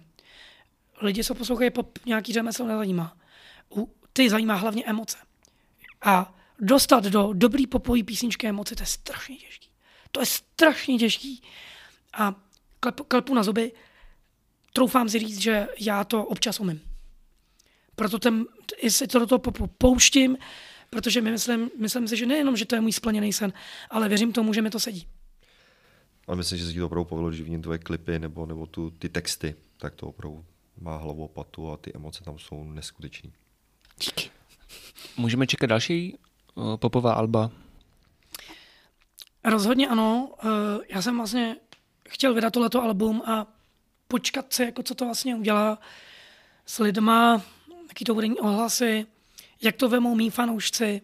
Lidi, 1.01 1.23
co 1.23 1.35
poslouchají 1.35 1.69
pop, 1.69 1.99
nějaký 2.05 2.33
řemeslo 2.33 2.67
nezajímá. 2.67 3.17
Ty 4.13 4.29
zajímá 4.29 4.55
hlavně 4.55 4.85
emoce. 4.85 5.17
A 6.01 6.35
dostat 6.59 7.03
do 7.03 7.33
dobrý 7.33 7.67
popový 7.67 8.03
písničky 8.03 8.47
emoce, 8.47 8.75
to 8.75 8.83
je 8.83 8.87
strašně 8.87 9.35
těžký. 9.35 9.69
To 10.11 10.19
je 10.19 10.25
strašně 10.25 10.97
těžký. 10.97 11.43
A 12.13 12.35
klep, 12.79 13.01
klepu 13.07 13.33
na 13.33 13.43
zuby, 13.43 13.71
troufám 14.73 15.09
si 15.09 15.19
říct, 15.19 15.41
že 15.41 15.67
já 15.79 16.03
to 16.03 16.25
občas 16.25 16.59
umím. 16.59 16.81
Proto 17.95 18.19
ten, 18.19 18.45
jestli 18.81 19.07
to 19.07 19.19
do 19.19 19.27
toho 19.27 19.39
pouštím, 19.77 20.37
protože 20.89 21.21
my 21.21 21.31
myslím, 21.31 21.71
myslím 21.79 22.07
si, 22.07 22.17
že 22.17 22.25
nejenom, 22.25 22.57
že 22.57 22.65
to 22.65 22.75
je 22.75 22.81
můj 22.81 22.91
splněný 22.91 23.33
sen, 23.33 23.53
ale 23.89 24.09
věřím 24.09 24.33
tomu, 24.33 24.53
že 24.53 24.61
mi 24.61 24.69
to 24.69 24.79
sedí. 24.79 25.07
Ale 26.27 26.37
myslím, 26.37 26.57
že 26.59 26.65
se 26.65 26.73
ti 26.73 26.79
to 26.79 26.85
opravdu 26.85 27.05
povedlo, 27.05 27.31
že 27.31 27.43
vidím 27.43 27.61
tvoje 27.61 27.79
klipy 27.79 28.19
nebo, 28.19 28.45
nebo 28.45 28.65
tu, 28.65 28.91
ty 28.91 29.09
texty, 29.09 29.55
tak 29.77 29.95
to 29.95 30.07
opravdu 30.07 30.45
má 30.81 30.97
hlavu 30.97 31.27
patu 31.27 31.71
a 31.71 31.77
ty 31.77 31.91
emoce 31.95 32.23
tam 32.23 32.39
jsou 32.39 32.63
neskutečné. 32.63 33.29
Díky. 33.99 34.29
Můžeme 35.17 35.47
čekat 35.47 35.65
další 35.65 36.17
uh, 36.55 36.77
popová 36.77 37.13
alba? 37.13 37.51
Rozhodně 39.43 39.87
ano. 39.87 40.29
Uh, 40.43 40.49
já 40.89 41.01
jsem 41.01 41.17
vlastně 41.17 41.55
chtěl 42.09 42.33
vydat 42.33 42.53
tohleto 42.53 42.83
album 42.83 43.21
a 43.25 43.47
počkat 44.07 44.53
se, 44.53 44.65
jako 44.65 44.83
co 44.83 44.95
to 44.95 45.05
vlastně 45.05 45.35
udělá 45.35 45.79
s 46.65 46.79
lidma, 46.79 47.41
jaký 47.87 48.05
to 48.05 48.13
bude 48.13 48.27
ohlasy, 48.27 49.05
jak 49.61 49.75
to 49.75 49.89
vemou 49.89 50.15
mý 50.15 50.29
fanoušci. 50.29 51.01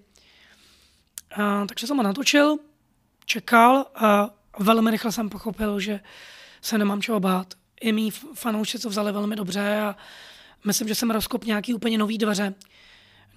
A, 1.35 1.65
takže 1.65 1.87
jsem 1.87 1.97
ho 1.97 2.03
natočil, 2.03 2.57
čekal 3.25 3.85
a 3.95 4.29
velmi 4.59 4.91
rychle 4.91 5.11
jsem 5.11 5.29
pochopil, 5.29 5.79
že 5.79 5.99
se 6.61 6.77
nemám 6.77 7.01
čeho 7.01 7.19
bát. 7.19 7.53
I 7.81 7.91
mý 7.91 8.11
fanoušci 8.11 8.79
to 8.79 8.89
vzali 8.89 9.11
velmi 9.11 9.35
dobře 9.35 9.79
a 9.79 9.95
myslím, 10.66 10.88
že 10.88 10.95
jsem 10.95 11.12
rozkop 11.12 11.45
nějaký 11.45 11.74
úplně 11.74 11.97
nový 11.97 12.18
dveře, 12.18 12.53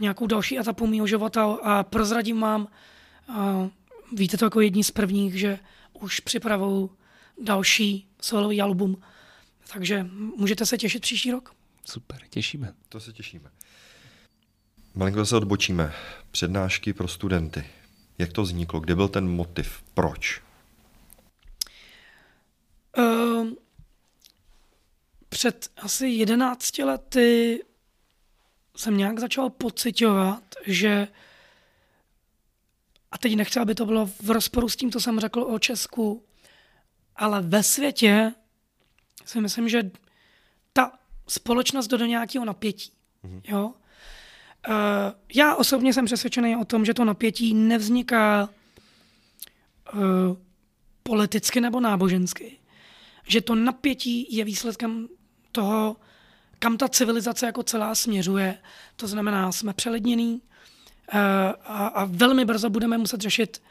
nějakou 0.01 0.27
další 0.27 0.59
etapu 0.59 0.87
mého 0.87 1.07
života 1.07 1.45
a 1.45 1.83
prozradím 1.83 2.41
vám, 2.41 2.69
a 3.29 3.69
víte 4.13 4.37
to 4.37 4.45
jako 4.45 4.61
jedni 4.61 4.85
z 4.85 4.91
prvních, 4.91 5.39
že 5.39 5.59
už 5.93 6.21
připravuju 6.21 6.91
další 7.43 8.09
solový 8.23 8.61
album, 8.61 9.03
takže 9.73 10.07
můžete 10.37 10.67
se 10.67 10.79
těšit 10.79 11.03
příští 11.03 11.31
rok. 11.31 11.55
Super, 11.85 12.21
těšíme. 12.31 12.73
To 12.89 13.01
se 13.01 13.13
těšíme. 13.13 13.51
Malinko 14.95 15.27
se 15.27 15.37
odbočíme. 15.37 15.93
Přednášky 16.31 16.93
pro 16.93 17.09
studenty. 17.09 17.65
Jak 18.19 18.33
to 18.33 18.43
vzniklo? 18.43 18.81
Kde 18.81 18.95
byl 18.95 19.09
ten 19.09 19.29
motiv? 19.29 19.83
Proč? 19.95 20.43
Uh, 22.99 23.49
před 25.29 25.71
asi 25.77 26.09
jedenácti 26.09 26.85
lety 26.85 27.63
jsem 28.77 28.97
nějak 28.97 29.19
začal 29.19 29.51
pocitovat, 29.51 30.43
že 30.67 31.09
a 33.11 33.19
teď 33.19 33.37
nechci, 33.37 33.61
aby 33.61 33.75
to 33.75 33.87
bylo 33.87 34.07
v 34.07 34.31
rozporu 34.31 34.69
s 34.69 34.77
tím, 34.77 34.93
co 34.93 35.01
jsem 35.01 35.21
řekl 35.21 35.43
o 35.43 35.59
Česku, 35.59 36.25
ale 37.17 37.43
ve 37.43 37.63
světě 37.63 38.33
si 39.25 39.41
myslím, 39.41 39.69
že 39.69 39.91
ta 40.73 40.93
společnost 41.29 41.87
do 41.87 42.07
nějakého 42.07 42.45
napětí. 42.45 42.93
Mm-hmm. 43.25 43.41
Jo? 43.45 43.75
Uh, 44.69 44.75
já 45.35 45.55
osobně 45.55 45.93
jsem 45.93 46.05
přesvědčený 46.05 46.57
o 46.57 46.65
tom, 46.65 46.85
že 46.85 46.95
to 46.95 47.05
napětí 47.05 47.55
nevzniká 47.55 48.49
uh, 49.95 50.01
politicky 51.03 51.61
nebo 51.61 51.81
nábožensky. 51.81 52.59
Že 53.27 53.41
to 53.41 53.55
napětí 53.55 54.37
je 54.37 54.45
výsledkem 54.45 55.09
toho, 55.59 55.97
kam 56.59 56.77
ta 56.77 56.89
civilizace 56.89 57.47
jako 57.47 57.63
celá 57.63 57.95
směřuje. 57.95 58.59
To 58.97 59.07
znamená, 59.07 59.53
jsme 59.53 59.73
přelednění 59.73 60.33
uh, 60.35 61.21
a, 61.65 61.87
a 61.87 62.05
velmi 62.05 62.45
brzo 62.45 62.71
budeme 62.71 62.99
muset 62.99 63.21
řešit 63.21 63.63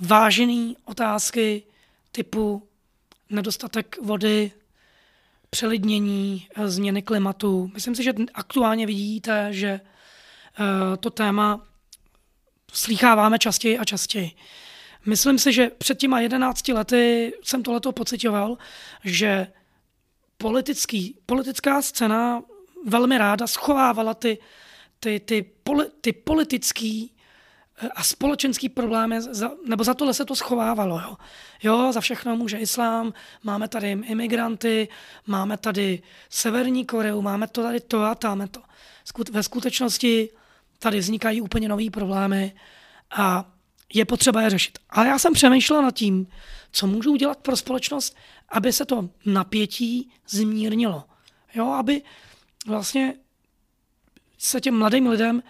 vážené 0.00 0.74
otázky 0.84 1.62
typu 2.12 2.68
nedostatek 3.30 3.96
vody, 4.02 4.52
přelidnění, 5.50 6.46
eh, 6.56 6.68
změny 6.68 7.02
klimatu. 7.02 7.70
Myslím 7.74 7.94
si, 7.94 8.02
že 8.02 8.12
aktuálně 8.34 8.86
vidíte, 8.86 9.48
že 9.50 9.68
eh, 9.80 10.96
to 10.96 11.10
téma 11.10 11.66
slýcháváme 12.72 13.38
častěji 13.38 13.78
a 13.78 13.84
častěji. 13.84 14.30
Myslím 15.06 15.38
si, 15.38 15.52
že 15.52 15.70
před 15.78 15.98
těma 15.98 16.20
11 16.20 16.68
lety 16.68 17.32
jsem 17.42 17.62
tohleto 17.62 17.92
pocitoval, 17.92 18.58
že 19.04 19.46
politický, 20.38 21.18
politická 21.26 21.82
scéna 21.82 22.42
velmi 22.86 23.18
ráda 23.18 23.46
schovávala 23.46 24.14
ty, 24.14 24.38
ty, 25.00 25.20
ty, 25.20 25.42
poli, 25.62 25.86
ty 26.00 26.12
politický 26.12 27.14
a 27.94 28.02
společenský 28.02 28.68
problémy, 28.68 29.20
za, 29.20 29.50
nebo 29.66 29.84
za 29.84 29.94
tohle 29.94 30.14
se 30.14 30.24
to 30.24 30.36
schovávalo. 30.36 31.00
Jo. 31.00 31.16
jo, 31.62 31.92
za 31.92 32.00
všechno 32.00 32.36
může 32.36 32.58
islám, 32.58 33.12
máme 33.42 33.68
tady 33.68 33.90
imigranty, 33.90 34.88
máme 35.26 35.56
tady 35.56 36.02
Severní 36.30 36.84
Koreu, 36.84 37.22
máme 37.22 37.46
to 37.48 37.62
tady 37.62 37.80
to 37.80 38.02
a 38.02 38.14
tam 38.14 38.48
to. 38.48 38.60
Ve 39.32 39.42
skutečnosti 39.42 40.30
tady 40.78 40.98
vznikají 40.98 41.40
úplně 41.40 41.68
nové 41.68 41.90
problémy 41.90 42.52
a 43.10 43.52
je 43.94 44.04
potřeba 44.04 44.42
je 44.42 44.50
řešit. 44.50 44.78
Ale 44.90 45.06
já 45.06 45.18
jsem 45.18 45.32
přemýšlel 45.32 45.82
nad 45.82 45.94
tím, 45.94 46.26
co 46.72 46.86
můžu 46.86 47.12
udělat 47.12 47.38
pro 47.38 47.56
společnost, 47.56 48.16
aby 48.48 48.72
se 48.72 48.84
to 48.84 49.08
napětí 49.26 50.10
zmírnilo. 50.28 51.04
Jo, 51.54 51.66
aby 51.66 52.02
vlastně 52.66 53.14
se 54.38 54.60
těm 54.60 54.78
mladým 54.78 55.06
lidem 55.06 55.42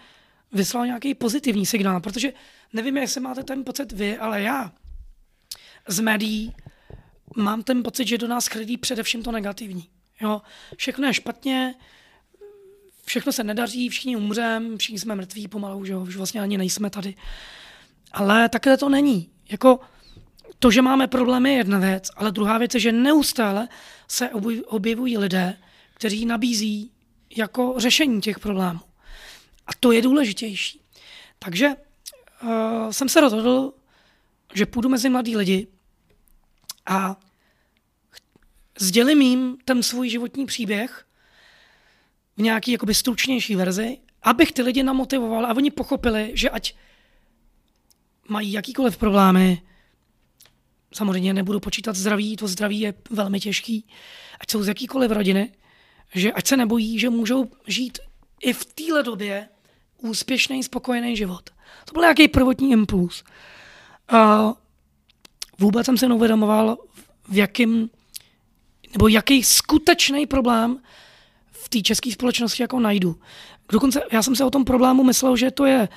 vyslal 0.53 0.87
nějaký 0.87 1.15
pozitivní 1.15 1.67
signál, 1.67 2.01
protože 2.01 2.33
nevím, 2.73 2.97
jestli 2.97 3.21
máte 3.21 3.43
ten 3.43 3.65
pocit 3.65 3.93
vy, 3.93 4.19
ale 4.19 4.43
já 4.43 4.73
z 5.89 6.01
médií 6.01 6.55
mám 7.37 7.63
ten 7.63 7.83
pocit, 7.83 8.09
že 8.09 8.19
do 8.19 8.29
nás 8.29 8.47
chledí 8.47 8.77
především 8.77 9.23
to 9.23 9.33
negativní. 9.33 9.89
Jo? 10.21 10.43
Všechno 10.77 11.07
je 11.07 11.15
špatně, 11.15 11.75
všechno 13.05 13.33
se 13.33 13.45
nedaří, 13.45 13.89
všichni 13.89 14.17
umřem, 14.17 14.79
všichni 14.79 14.99
jsme 14.99 15.15
mrtví 15.15 15.49
pomalu, 15.49 15.85
že 15.85 15.93
jo? 15.93 16.01
už 16.01 16.17
vlastně 16.17 16.41
ani 16.41 16.59
nejsme 16.59 16.91
tady. 16.91 17.15
Ale 18.13 18.49
takhle 18.49 18.77
to 18.77 18.89
není. 18.89 19.31
Jako 19.51 19.81
to, 20.59 20.71
že 20.71 20.83
máme 20.83 21.07
problémy, 21.07 21.51
je 21.51 21.57
jedna 21.57 21.79
věc, 21.79 22.11
ale 22.17 22.33
druhá 22.33 22.59
věc 22.59 22.75
je, 22.75 22.81
že 22.81 22.93
neustále 22.93 23.69
se 24.09 24.31
objevují 24.67 25.19
lidé, 25.19 25.57
kteří 25.95 26.27
nabízí 26.27 26.91
jako 27.37 27.75
řešení 27.77 28.21
těch 28.21 28.39
problémů. 28.39 28.81
A 29.67 29.71
to 29.81 29.93
je 29.93 30.03
důležitější. 30.03 30.81
Takže 31.39 31.69
uh, 31.69 32.91
jsem 32.91 33.09
se 33.09 33.21
rozhodl, 33.21 33.73
že 34.55 34.67
půjdu 34.67 34.89
mezi 34.89 35.09
mladý 35.09 35.37
lidi 35.37 35.67
a 36.87 37.17
sdělím 38.79 39.23
jim 39.23 39.59
ten 39.65 39.83
svůj 39.83 40.09
životní 40.09 40.47
příběh 40.47 41.07
v 42.37 42.43
nějaký 42.43 42.73
jakoby 42.73 42.95
stručnější 42.95 43.57
verzi, 43.57 43.99
abych 44.23 44.53
ty 44.53 44.63
lidi 44.63 44.83
namotivoval 44.83 45.47
a 45.47 45.57
oni 45.57 45.71
pochopili, 45.71 46.31
že 46.35 46.51
ať 46.51 46.75
mají 48.29 48.53
jakýkoliv 48.53 48.97
problémy, 48.97 49.63
samozřejmě 50.93 51.35
nebudu 51.35 51.61
počítat 51.61 51.97
zdraví, 51.97 52.37
to 52.37 52.49
zdraví 52.49 52.81
je 52.81 52.95
velmi 53.11 53.41
těžký, 53.41 53.87
ať 54.41 54.51
jsou 54.51 54.63
z 54.63 54.69
jakýkoliv 54.69 55.11
rodiny, 55.11 55.53
že 56.15 56.33
ať 56.33 56.47
se 56.47 56.57
nebojí, 56.57 56.99
že 56.99 57.11
můžou 57.11 57.51
žít 57.67 57.99
i 58.41 58.53
v 58.53 58.65
téhle 58.65 59.03
době 59.03 59.49
úspěšný, 59.99 60.63
spokojený 60.63 61.17
život. 61.17 61.51
To 61.85 61.93
byl 61.93 62.03
nějaký 62.03 62.29
prvotní 62.29 62.71
impuls. 62.71 63.25
A 64.09 64.53
vůbec 65.59 65.87
jsem 65.87 65.99
se 65.99 66.09
neuvědomoval, 66.09 66.79
v 67.29 67.37
jakým, 67.37 67.91
nebo 68.93 69.09
jaký 69.09 69.43
skutečný 69.43 70.27
problém 70.27 70.83
v 71.51 71.69
té 71.69 71.81
české 71.81 72.13
společnosti 72.13 72.63
jako 72.63 72.81
najdu. 72.81 73.21
Dokonce 73.73 74.03
já 74.13 74.23
jsem 74.23 74.37
se 74.37 74.45
o 74.45 74.51
tom 74.51 74.65
problému 74.65 75.05
myslel, 75.05 75.37
že 75.37 75.51
to 75.51 75.65
je 75.67 75.89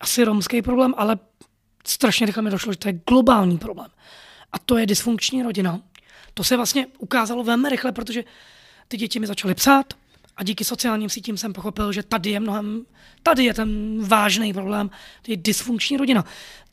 asi 0.00 0.24
romský 0.24 0.62
problém, 0.62 0.94
ale 0.96 1.18
strašně 1.86 2.26
rychle 2.26 2.42
mi 2.42 2.50
došlo, 2.50 2.72
že 2.72 2.78
to 2.78 2.88
je 2.88 3.00
globální 3.08 3.58
problém. 3.58 3.90
A 4.52 4.58
to 4.58 4.78
je 4.78 4.86
dysfunkční 4.86 5.42
rodina. 5.42 5.80
To 6.34 6.44
se 6.44 6.56
vlastně 6.56 6.86
ukázalo 6.98 7.44
velmi 7.44 7.68
rychle, 7.68 7.92
protože 7.92 8.24
ty 8.88 8.96
děti 8.96 9.20
mi 9.20 9.26
začaly 9.26 9.54
psát 9.54 9.94
a 10.36 10.44
díky 10.44 10.64
sociálním 10.64 11.10
sítím 11.10 11.36
jsem 11.36 11.52
pochopil, 11.52 11.92
že 11.92 12.02
tady 12.02 12.30
je 12.30 12.40
mnohem, 12.40 12.86
tady 13.22 13.44
je 13.44 13.54
ten 13.54 13.98
vážný 14.04 14.52
problém, 14.52 14.90
to 15.22 15.30
je 15.30 15.36
dysfunkční 15.36 15.96
rodina. 15.96 16.24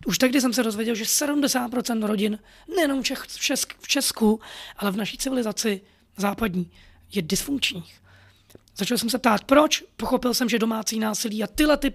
Už 0.06 0.18
tehdy 0.18 0.42
jsem 0.42 0.54
se 0.54 0.64
dozvěděl, 0.64 0.96
že 0.96 1.04
70% 1.04 2.06
rodin, 2.06 2.40
nejenom 2.76 3.04
v, 3.04 3.06
Česk, 3.40 3.74
v 3.80 3.88
Česku, 3.88 4.40
ale 4.78 4.92
v 4.92 4.98
naší 4.98 5.18
civilizaci 5.18 5.82
západní, 6.18 6.72
je 7.14 7.22
dysfunkčních. 7.22 8.02
Začal 8.78 8.98
jsem 8.98 9.10
se 9.10 9.18
ptát, 9.18 9.44
proč. 9.44 9.84
Pochopil 9.98 10.34
jsem, 10.34 10.50
že 10.50 10.60
domácí 10.60 11.00
násilí 11.00 11.44
a 11.44 11.48
tyhle 11.48 11.78
ty 11.78 11.94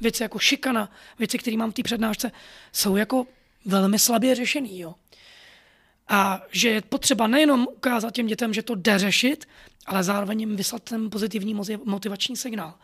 věci 0.00 0.22
jako 0.22 0.38
šikana, 0.38 0.90
věci, 1.18 1.38
které 1.38 1.56
mám 1.56 1.70
v 1.70 1.74
té 1.74 1.82
přednášce, 1.82 2.32
jsou 2.72 2.96
jako 2.96 3.26
velmi 3.64 3.98
slabě 3.98 4.34
řešený. 4.34 4.78
Jo. 4.78 4.94
A 6.08 6.42
že 6.50 6.68
je 6.68 6.82
potřeba 6.82 7.26
nejenom 7.26 7.66
ukázat 7.76 8.14
těm 8.14 8.26
dětem, 8.26 8.54
že 8.54 8.62
to 8.62 8.74
jde 8.74 8.98
řešit, 8.98 9.48
ale 9.86 10.04
zároveň 10.04 10.40
jim 10.40 10.56
vyslat 10.56 10.82
ten 10.82 11.10
pozitivní 11.10 11.54
motivační 11.84 12.36
signál. 12.36 12.74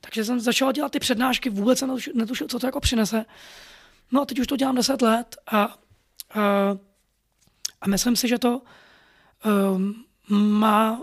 Takže 0.00 0.24
jsem 0.24 0.40
začal 0.40 0.72
dělat 0.72 0.92
ty 0.92 0.98
přednášky, 0.98 1.50
vůbec 1.50 1.78
jsem 1.78 1.96
netušil, 2.14 2.48
co 2.48 2.58
to 2.58 2.66
jako 2.66 2.80
přinese. 2.80 3.24
No 4.12 4.22
a 4.22 4.24
teď 4.24 4.38
už 4.38 4.46
to 4.46 4.56
dělám 4.56 4.74
10 4.74 5.02
let 5.02 5.36
a, 5.46 5.62
a, 5.62 5.74
a 7.80 7.88
myslím 7.88 8.16
si, 8.16 8.28
že 8.28 8.38
to 8.38 8.62
um, 9.74 10.04
má 10.28 11.00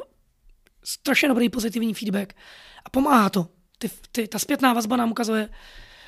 strašně 0.83 1.27
dobrý 1.27 1.49
pozitivní 1.49 1.93
feedback 1.93 2.33
a 2.85 2.89
pomáhá 2.89 3.29
to. 3.29 3.47
Ty, 3.77 3.89
ty, 4.11 4.27
ta 4.27 4.39
zpětná 4.39 4.73
vazba 4.73 4.97
nám 4.97 5.11
ukazuje 5.11 5.49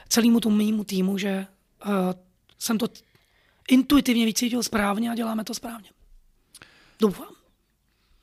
celému 0.09 0.39
tomu 0.39 0.55
mýmu 0.55 0.83
týmu, 0.83 1.17
že 1.17 1.47
uh, 1.85 1.91
jsem 2.59 2.77
to 2.77 2.87
intuitivně 3.69 4.25
vycítil 4.25 4.63
správně 4.63 5.11
a 5.11 5.15
děláme 5.15 5.43
to 5.43 5.53
správně. 5.53 5.89
Doufám. 6.99 7.35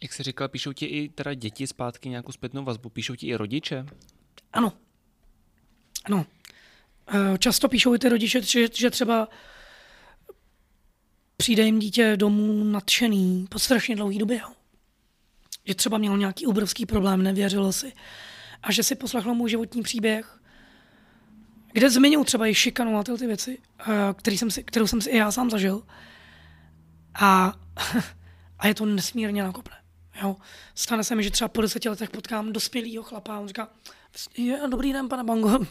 Jak 0.03 0.13
jsi 0.13 0.23
říkal, 0.23 0.49
píšou 0.49 0.73
ti 0.73 0.87
i 0.87 1.09
teda 1.09 1.35
děti 1.35 1.67
zpátky 1.67 2.09
nějakou 2.09 2.33
zpětnou 2.33 2.65
vazbu? 2.65 2.89
Píšou 2.89 3.15
ti 3.15 3.27
i 3.27 3.35
rodiče? 3.35 3.87
Ano. 4.53 4.73
Ano. 6.05 6.27
Eh, 7.15 7.39
často 7.39 7.69
píšou 7.69 7.95
i 7.95 7.99
ty 7.99 8.09
rodiče, 8.09 8.43
že, 8.43 8.69
že 8.75 8.91
třeba 8.91 9.29
přijde 11.37 11.63
jim 11.63 11.79
dítě 11.79 12.17
domů 12.17 12.65
nadšený 12.65 13.47
po 13.51 13.59
strašně 13.59 13.97
dlouhé 13.97 14.19
době. 14.19 14.41
Že 15.65 15.75
třeba 15.75 15.99
měl 15.99 16.19
nějaký 16.19 16.47
obrovský 16.47 16.87
problém, 16.87 17.23
nevěřilo 17.23 17.73
si. 17.73 17.93
A 18.63 18.73
že 18.73 18.83
si 18.83 18.95
poslechlo 18.95 19.35
můj 19.35 19.51
životní 19.51 19.83
příběh, 19.83 20.39
kde 21.73 21.91
zmiňuji 21.91 22.25
třeba 22.25 22.47
i 22.47 22.55
šikanu 22.55 22.99
a 22.99 23.05
tyhle 23.05 23.19
ty 23.19 23.27
věci, 23.27 23.59
eh, 23.81 24.15
který 24.17 24.39
jsem 24.39 24.51
si, 24.51 24.65
kterou 24.65 24.87
jsem 24.87 25.01
si 25.01 25.11
i 25.11 25.17
já 25.17 25.33
sám 25.33 25.51
zažil. 25.51 25.83
A, 27.15 27.55
a 28.59 28.67
je 28.67 28.75
to 28.75 28.87
nesmírně 28.87 29.43
nakopné. 29.43 29.77
Jo. 30.23 30.37
Stane 30.75 31.05
se 31.05 31.15
mi, 31.15 31.23
že 31.23 31.31
třeba 31.31 31.49
po 31.49 31.63
deseti 31.63 31.89
letech 31.89 32.11
potkám 32.11 32.53
dospělého 32.53 33.03
chlapa 33.03 33.37
a 33.37 33.39
on 33.39 33.49
říká, 33.49 33.69
je, 34.37 34.61
dobrý 34.71 34.93
den, 34.93 35.09
pane 35.09 35.25
Bango, 35.25 35.49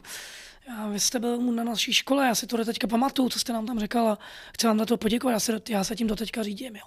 já, 0.67 0.87
vy 0.87 0.99
jste 0.99 1.19
byl 1.19 1.37
na 1.41 1.63
naší 1.63 1.93
škole, 1.93 2.27
já 2.27 2.35
si 2.35 2.47
to 2.47 2.65
teďka 2.65 2.87
pamatuju, 2.87 3.29
co 3.29 3.39
jste 3.39 3.53
nám 3.53 3.65
tam 3.65 3.79
řekl 3.79 3.99
a 3.99 4.17
chci 4.53 4.67
vám 4.67 4.79
za 4.79 4.85
to 4.85 4.97
poděkovat, 4.97 5.33
já 5.33 5.39
se, 5.39 5.61
já 5.69 5.83
se 5.83 5.95
tím 5.95 6.07
do 6.07 6.15
teďka 6.15 6.43
řídím. 6.43 6.75
Jo. 6.75 6.85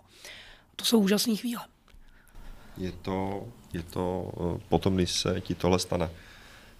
To 0.76 0.84
jsou 0.84 1.00
úžasné 1.00 1.36
chvíle. 1.36 1.62
Je 2.76 2.92
to, 2.92 3.48
je 3.72 3.82
to 3.82 4.32
eh, 4.36 4.60
potom, 4.68 4.96
když 4.96 5.10
se 5.12 5.40
ti 5.40 5.54
tohle 5.54 5.78
stane, 5.78 6.10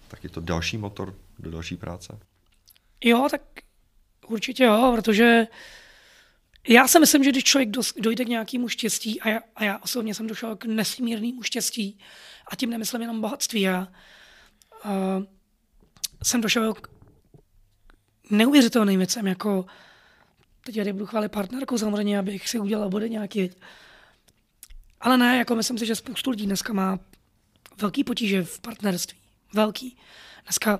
tak 0.07 0.23
je 0.23 0.29
to 0.29 0.41
další 0.41 0.77
motor 0.77 1.15
do 1.39 1.51
další 1.51 1.77
práce? 1.77 2.19
Jo, 3.03 3.27
tak 3.31 3.41
určitě 4.27 4.63
jo, 4.63 4.91
protože 4.95 5.47
já 6.67 6.87
si 6.87 6.99
myslím, 6.99 7.23
že 7.23 7.29
když 7.29 7.43
člověk 7.43 7.69
dojde 7.97 8.25
k 8.25 8.27
nějakému 8.27 8.69
štěstí, 8.69 9.21
a 9.21 9.29
já, 9.29 9.39
a 9.55 9.63
já 9.63 9.77
osobně 9.77 10.15
jsem 10.15 10.27
došel 10.27 10.55
k 10.55 10.65
nesmírnému 10.65 11.43
štěstí, 11.43 11.99
a 12.47 12.55
tím 12.55 12.69
nemyslím 12.69 13.01
jenom 13.01 13.21
bohatství, 13.21 13.61
já 13.61 13.87
uh, 14.85 15.23
jsem 16.23 16.41
došel 16.41 16.73
k 16.73 16.87
neuvěřitelným 18.29 18.97
věcem, 18.97 19.27
jako 19.27 19.65
teď 20.65 20.75
tady 20.75 20.93
budu 20.93 21.05
chválit 21.05 21.29
partnerku 21.29 21.77
samozřejmě, 21.77 22.19
abych 22.19 22.49
si 22.49 22.59
udělal 22.59 22.89
body 22.89 23.09
nějaký. 23.09 23.51
Ale 25.01 25.17
ne, 25.17 25.37
jako 25.37 25.55
myslím 25.55 25.77
si, 25.77 25.85
že 25.85 25.95
spoustu 25.95 26.29
lidí 26.29 26.45
dneska 26.45 26.73
má 26.73 26.99
velký 27.81 28.03
potíže 28.03 28.43
v 28.43 28.59
partnerství. 28.59 29.17
Velký. 29.53 29.97
Dneska 30.43 30.79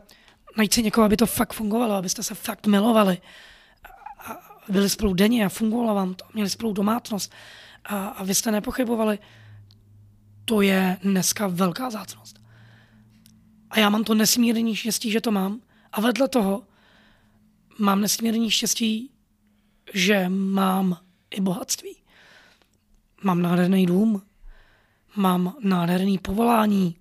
najít 0.58 0.74
si 0.74 0.84
někoho, 0.84 1.06
aby 1.06 1.18
to 1.18 1.26
fakt 1.26 1.54
fungovalo, 1.54 1.94
abyste 1.94 2.24
se 2.24 2.36
fakt 2.36 2.68
milovali. 2.68 3.18
A 4.20 4.56
byli 4.70 4.90
spolu 4.90 5.14
denně 5.14 5.46
a 5.46 5.50
fungovalo 5.50 5.96
vám 5.96 6.14
to, 6.14 6.26
měli 6.34 6.50
spolu 6.50 6.74
domácnost 6.74 7.34
a, 7.86 8.08
a 8.08 8.24
vy 8.24 8.36
jste 8.36 8.52
nepochybovali. 8.52 9.20
To 10.46 10.62
je 10.62 10.98
dneska 11.02 11.48
velká 11.48 11.90
zácnost. 11.90 12.40
A 13.70 13.80
já 13.80 13.90
mám 13.90 14.04
to 14.04 14.14
nesmírný 14.14 14.76
štěstí, 14.76 15.12
že 15.12 15.22
to 15.22 15.32
mám. 15.32 15.62
A 15.92 16.02
vedle 16.02 16.28
toho 16.28 16.68
mám 17.80 18.02
nesmírný 18.02 18.52
štěstí, 18.52 19.12
že 19.94 20.30
mám 20.30 20.98
i 21.32 21.42
bohatství. 21.42 21.96
Mám 23.26 23.42
nádherný 23.42 23.86
dům, 23.86 24.22
mám 25.16 25.56
nádherný 25.60 26.18
povolání, 26.18 26.96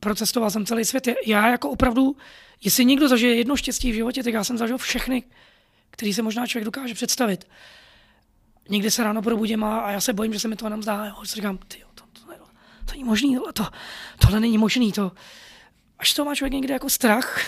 procestoval 0.00 0.50
jsem 0.50 0.66
celý 0.66 0.84
svět. 0.84 1.08
Já 1.26 1.48
jako 1.48 1.70
opravdu, 1.70 2.16
jestli 2.64 2.84
někdo 2.84 3.08
zažije 3.08 3.34
jedno 3.34 3.56
štěstí 3.56 3.92
v 3.92 3.94
životě, 3.94 4.22
tak 4.22 4.34
já 4.34 4.44
jsem 4.44 4.58
zažil 4.58 4.78
všechny, 4.78 5.22
který 5.90 6.14
se 6.14 6.22
možná 6.22 6.46
člověk 6.46 6.64
dokáže 6.64 6.94
představit. 6.94 7.48
Někdy 8.68 8.90
se 8.90 9.04
ráno 9.04 9.22
probudím 9.22 9.64
a, 9.64 9.90
já 9.90 10.00
se 10.00 10.12
bojím, 10.12 10.32
že 10.32 10.40
se 10.40 10.48
mi 10.48 10.56
to 10.56 10.66
jenom 10.66 10.82
zdá. 10.82 11.06
Jo, 11.06 11.14
si 11.24 11.34
říkám, 11.34 11.58
ty, 11.58 11.84
to, 11.94 12.04
to, 12.12 12.20
to, 12.20 12.44
to 12.84 12.92
není 12.92 13.04
možný, 13.04 13.34
tohle, 13.36 13.52
to, 13.52 13.66
tohle 14.18 14.40
není 14.40 14.58
možný. 14.58 14.92
To, 14.92 15.12
až 15.98 16.14
to 16.14 16.24
má 16.24 16.34
člověk 16.34 16.52
někdy 16.52 16.72
jako 16.72 16.90
strach, 16.90 17.40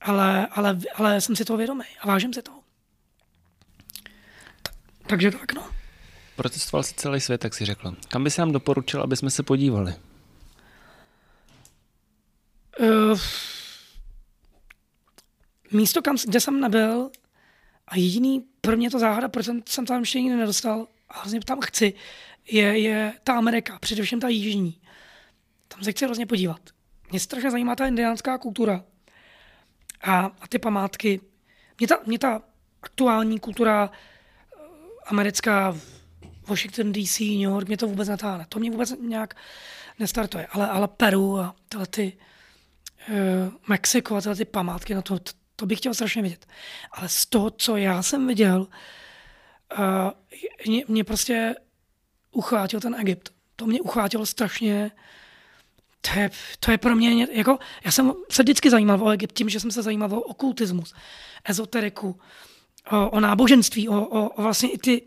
ale, 0.00 0.46
ale, 0.46 0.78
ale 0.94 1.20
jsem 1.20 1.36
si 1.36 1.44
toho 1.44 1.56
vědomý 1.56 1.84
a 2.00 2.06
vážím 2.06 2.32
si 2.32 2.42
toho. 2.42 2.61
Takže 5.06 5.30
tak, 5.30 5.52
no. 5.52 5.70
Protestoval 6.36 6.82
si 6.82 6.94
celý 6.94 7.20
svět, 7.20 7.38
tak 7.38 7.54
si 7.54 7.64
řekl. 7.64 7.96
Kam 8.08 8.24
by 8.24 8.30
se 8.30 8.42
nám 8.42 8.52
doporučil, 8.52 9.02
aby 9.02 9.16
jsme 9.16 9.30
se 9.30 9.42
podívali? 9.42 9.94
Uh, 12.80 13.20
místo, 15.72 16.02
kam, 16.02 16.16
kde 16.26 16.40
jsem 16.40 16.60
nebyl, 16.60 17.10
a 17.88 17.96
jediný 17.96 18.44
pro 18.60 18.76
mě 18.76 18.90
to 18.90 18.98
záhada, 18.98 19.28
proč 19.28 19.46
jsem, 19.46 19.62
jsem 19.68 19.86
tam 19.86 20.00
ještě 20.00 20.20
nikdy 20.20 20.36
nedostal, 20.36 20.86
a 21.08 21.20
hrozně 21.20 21.40
tam 21.40 21.60
chci, 21.60 21.94
je, 22.50 22.78
je 22.78 23.12
ta 23.24 23.34
Amerika, 23.34 23.78
především 23.78 24.20
ta 24.20 24.28
jižní. 24.28 24.80
Tam 25.68 25.84
se 25.84 25.92
chci 25.92 26.04
hrozně 26.04 26.26
podívat. 26.26 26.60
Mě 27.10 27.20
strašně 27.20 27.50
zajímá 27.50 27.76
ta 27.76 27.86
indiánská 27.86 28.38
kultura 28.38 28.84
a, 30.02 30.30
a 30.40 30.48
ty 30.48 30.58
památky. 30.58 31.20
Mě 31.78 31.88
ta, 31.88 31.98
mě 32.06 32.18
ta 32.18 32.42
aktuální 32.82 33.40
kultura 33.40 33.90
americká, 35.06 35.76
Washington 36.48 36.92
DC, 36.92 37.20
New 37.20 37.40
York, 37.40 37.68
mě 37.68 37.76
to 37.76 37.86
vůbec 37.86 38.08
netáhne. 38.08 38.46
To 38.48 38.58
mě 38.58 38.70
vůbec 38.70 38.94
nějak 39.00 39.34
nestartuje. 39.98 40.46
Ale, 40.46 40.68
ale 40.68 40.88
Peru 40.88 41.38
a 41.38 41.54
tyhle 41.68 41.86
ty, 41.86 42.12
uh, 43.08 43.52
Mexiko 43.68 44.16
a 44.16 44.20
tyhle 44.20 44.36
ty 44.36 44.44
památky, 44.44 44.94
na 44.94 45.02
to, 45.02 45.18
to, 45.18 45.32
to 45.56 45.66
bych 45.66 45.78
chtěl 45.78 45.94
strašně 45.94 46.22
vidět. 46.22 46.46
Ale 46.92 47.08
z 47.08 47.26
toho, 47.26 47.50
co 47.50 47.76
já 47.76 48.02
jsem 48.02 48.26
viděl, 48.26 48.66
uh, 49.78 50.10
mě, 50.66 50.84
mě 50.88 51.04
prostě 51.04 51.54
uchvátil 52.32 52.80
ten 52.80 52.94
Egypt. 53.00 53.32
To 53.56 53.66
mě 53.66 53.80
uchvátilo 53.80 54.26
strašně, 54.26 54.90
to 56.00 56.18
je, 56.18 56.30
to 56.60 56.70
je 56.70 56.78
pro 56.78 56.96
mě, 56.96 57.26
jako, 57.32 57.58
já 57.84 57.90
jsem 57.90 58.12
se 58.30 58.42
vždycky 58.42 58.70
zajímal 58.70 59.02
o 59.02 59.10
Egypt 59.10 59.32
tím, 59.32 59.48
že 59.48 59.60
jsem 59.60 59.70
se 59.70 59.82
zajímal 59.82 60.14
o 60.14 60.20
okultismus, 60.20 60.94
ezoteriku, 61.44 62.20
o, 62.90 63.10
o 63.10 63.20
náboženství, 63.20 63.88
o, 63.88 64.00
o, 64.00 64.28
o 64.28 64.42
vlastně 64.42 64.70
i 64.70 64.78
ty 64.78 65.02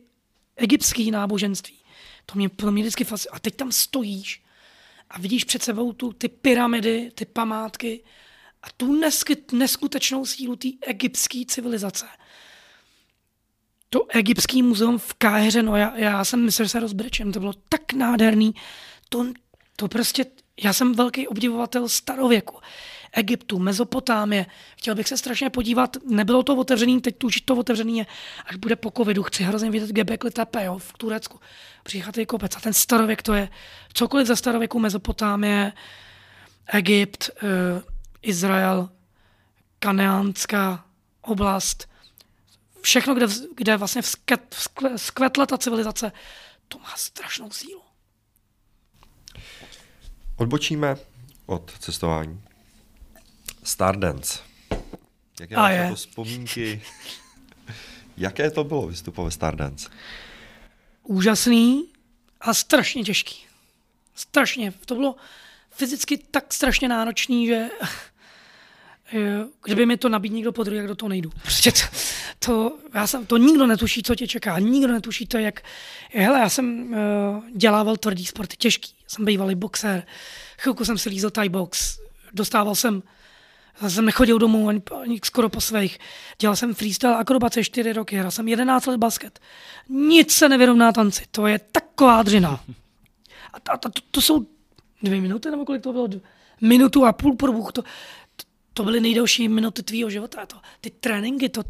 egyptské 0.56 1.12
náboženství. 1.12 1.76
To 2.26 2.36
mě, 2.36 2.50
to 2.50 2.72
mě 2.72 2.84
vždycky 2.84 3.04
fascinuje. 3.04 3.36
A 3.36 3.40
teď 3.40 3.56
tam 3.56 3.72
stojíš 3.72 4.44
a 5.10 5.20
vidíš 5.20 5.44
před 5.44 5.64
sebou 5.64 5.94
tu, 5.94 6.14
ty 6.14 6.28
pyramidy, 6.28 7.12
ty 7.16 7.26
památky 7.26 8.04
a 8.64 8.68
tu 8.78 9.02
neskutečnou 9.52 10.26
sílu 10.26 10.56
té 10.56 10.68
egyptské 10.82 11.46
civilizace. 11.48 12.06
To 13.90 14.08
egyptský 14.10 14.62
muzeum 14.64 14.98
v 14.98 15.14
Káheře, 15.14 15.64
no 15.64 15.76
já, 15.76 15.98
já 15.98 16.26
jsem 16.26 16.46
myslel, 16.46 16.66
že 16.66 16.70
se 16.70 16.80
rozbrečem, 16.80 17.32
to 17.32 17.40
bylo 17.40 17.54
tak 17.70 17.94
nádherný, 17.94 18.56
to, 19.10 19.26
to 19.76 19.88
prostě, 19.88 20.26
já 20.64 20.74
jsem 20.74 20.94
velký 20.94 21.28
obdivovatel 21.28 21.90
starověku. 21.90 22.60
Egyptu, 23.12 23.60
Mezopotámie. 23.60 24.46
Chtěl 24.78 24.96
bych 24.96 25.08
se 25.08 25.18
strašně 25.18 25.50
podívat, 25.50 25.98
nebylo 26.06 26.44
to 26.44 26.56
otevřený, 26.56 27.02
teď 27.02 27.18
tu 27.18 27.28
to 27.46 27.56
otevřený 27.56 27.98
je, 27.98 28.06
až 28.46 28.56
bude 28.56 28.76
po 28.76 28.92
covidu. 28.92 29.24
Chci 29.24 29.44
hrozně 29.44 29.72
vidět 29.72 29.90
Gebekli 29.90 30.32
Tepe 30.32 30.66
jo, 30.66 30.78
v 30.78 30.94
Turecku. 30.98 31.40
Přichatý 31.84 32.26
kopec. 32.26 32.56
A 32.56 32.60
ten 32.60 32.74
starověk 32.74 33.22
to 33.22 33.34
je 33.34 33.50
cokoliv 33.94 34.28
za 34.28 34.36
starověku, 34.36 34.80
Mezopotámie, 34.80 35.74
Egypt, 36.68 37.30
uh, 37.44 37.50
Izrael, 38.22 38.90
kaneánská 39.80 40.86
oblast, 41.22 41.90
všechno, 42.82 43.16
kde, 43.16 43.28
kde 43.56 43.78
vlastně 43.78 44.02
vzkvetla 44.96 45.46
ta 45.46 45.58
civilizace, 45.58 46.12
to 46.68 46.80
má 46.80 46.94
strašnou 46.96 47.52
sílu. 47.52 47.82
Odbočíme 50.38 50.98
od 51.46 51.74
cestování. 51.80 52.42
Stardance. 53.64 54.40
Jaké 55.40 55.56
A 55.56 55.70
je. 55.70 55.92
vzpomínky? 55.96 56.82
Jaké 58.18 58.52
to 58.52 58.64
bylo 58.64 58.88
vystupovat 58.88 59.28
ve 59.28 59.32
Stardance? 59.32 59.90
Úžasný 61.04 61.88
a 62.42 62.54
strašně 62.54 63.04
těžký. 63.04 63.36
Strašně. 64.16 64.74
To 64.86 64.96
bylo 64.96 65.16
fyzicky 65.72 66.18
tak 66.18 66.54
strašně 66.54 66.88
náročný, 66.88 67.48
že 67.48 67.70
kdyby 69.64 69.86
mi 69.86 69.98
to 69.98 70.10
nabídl 70.10 70.36
někdo 70.36 70.52
po 70.52 70.64
druhé, 70.64 70.78
jak 70.78 70.88
do 70.88 70.96
toho 70.96 71.10
nejdu. 71.10 71.30
Prostě 71.42 71.72
to, 71.72 71.80
to, 72.46 72.78
já 72.94 73.08
jsem, 73.08 73.26
to 73.26 73.38
nikdo 73.38 73.68
netuší, 73.68 74.04
co 74.04 74.16
tě 74.16 74.28
čeká. 74.28 74.60
Nikdo 74.60 74.94
netuší 74.94 75.28
to, 75.28 75.38
jak... 75.38 75.62
Hele, 76.14 76.40
já 76.40 76.50
jsem 76.50 76.94
uh, 76.94 77.44
dělával 77.56 77.98
tvrdý 77.98 78.26
sporty, 78.26 78.58
těžký. 78.58 78.94
Jsem 79.08 79.26
bývalý 79.26 79.56
boxer. 79.56 80.04
Chvilku 80.60 80.86
jsem 80.86 80.98
si 80.98 81.10
lízel 81.10 81.30
Thai 81.30 81.50
box. 81.50 82.00
Dostával 82.34 82.76
jsem 82.76 83.04
jsem 83.88 84.06
nechodil 84.06 84.40
domů 84.40 84.68
ani, 84.70 84.82
ani 85.02 85.20
skoro 85.24 85.50
po 85.50 85.62
svých. 85.62 86.00
Dělal 86.40 86.56
jsem 86.56 86.74
freestyle 86.74 87.16
akrobace 87.16 87.64
čtyři 87.64 87.94
roky, 87.94 88.16
hrál 88.16 88.32
jsem 88.32 88.48
11 88.48 88.86
let 88.86 88.98
basket. 88.98 89.40
Nic 89.90 90.32
se 90.32 90.50
nevyrovná 90.50 90.92
tanci, 90.92 91.24
to 91.32 91.48
je 91.48 91.60
taková 91.60 92.24
dřina. 92.24 92.60
A, 93.54 93.72
a, 93.72 93.78
to, 93.78 93.90
to, 94.12 94.22
jsou 94.22 94.46
dvě 95.04 95.22
minuty, 95.22 95.52
nebo 95.52 95.66
kolik 95.66 95.82
to 95.82 95.94
bylo? 95.94 96.08
Minutu 96.62 97.06
a 97.06 97.14
půl 97.14 97.36
průbůh. 97.36 97.72
To, 97.72 97.84
to 98.78 98.84
byly 98.84 99.00
nejdelší 99.00 99.50
minuty 99.50 99.84
tvýho 99.84 100.10
života. 100.10 100.46
To, 100.46 100.58
ty 100.82 100.90
tréninky, 100.90 101.50
to, 101.50 101.64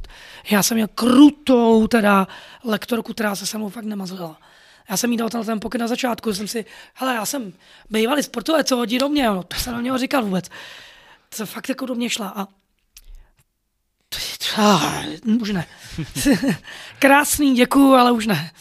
já 0.51 0.63
jsem 0.63 0.75
měl 0.75 0.87
krutou 0.87 1.87
teda 1.87 2.27
lektorku, 2.63 3.13
která 3.13 3.35
se 3.35 3.45
se 3.45 3.57
mnou 3.57 3.69
fakt 3.69 3.85
nemazlila. 3.85 4.39
Já 4.89 4.97
jsem 4.97 5.11
jí 5.11 5.17
dal 5.17 5.29
ten 5.29 5.59
pokyn 5.59 5.81
na 5.81 5.87
začátku, 5.87 6.33
jsem 6.33 6.47
si, 6.47 6.65
hele, 6.93 7.15
já 7.15 7.25
jsem 7.25 7.53
bývalý 7.89 8.23
sportovec, 8.23 8.67
co 8.67 8.75
hodí 8.75 8.97
do 8.97 9.09
mě, 9.09 9.25
no, 9.25 9.43
to 9.43 9.55
se 9.57 9.71
na 9.71 9.81
něho 9.81 9.97
říkal 9.97 10.23
vůbec 10.23 10.49
to 11.37 11.45
fakt 11.45 11.69
jako 11.69 11.85
do 11.85 11.95
mě 11.95 12.09
šla 12.09 12.33
a 12.35 12.47
ah, 14.57 15.03
už 15.41 15.49
ne. 15.49 15.67
Krásný, 16.99 17.55
děkuju, 17.55 17.93
ale 17.93 18.11
už 18.11 18.27
ne. 18.27 18.51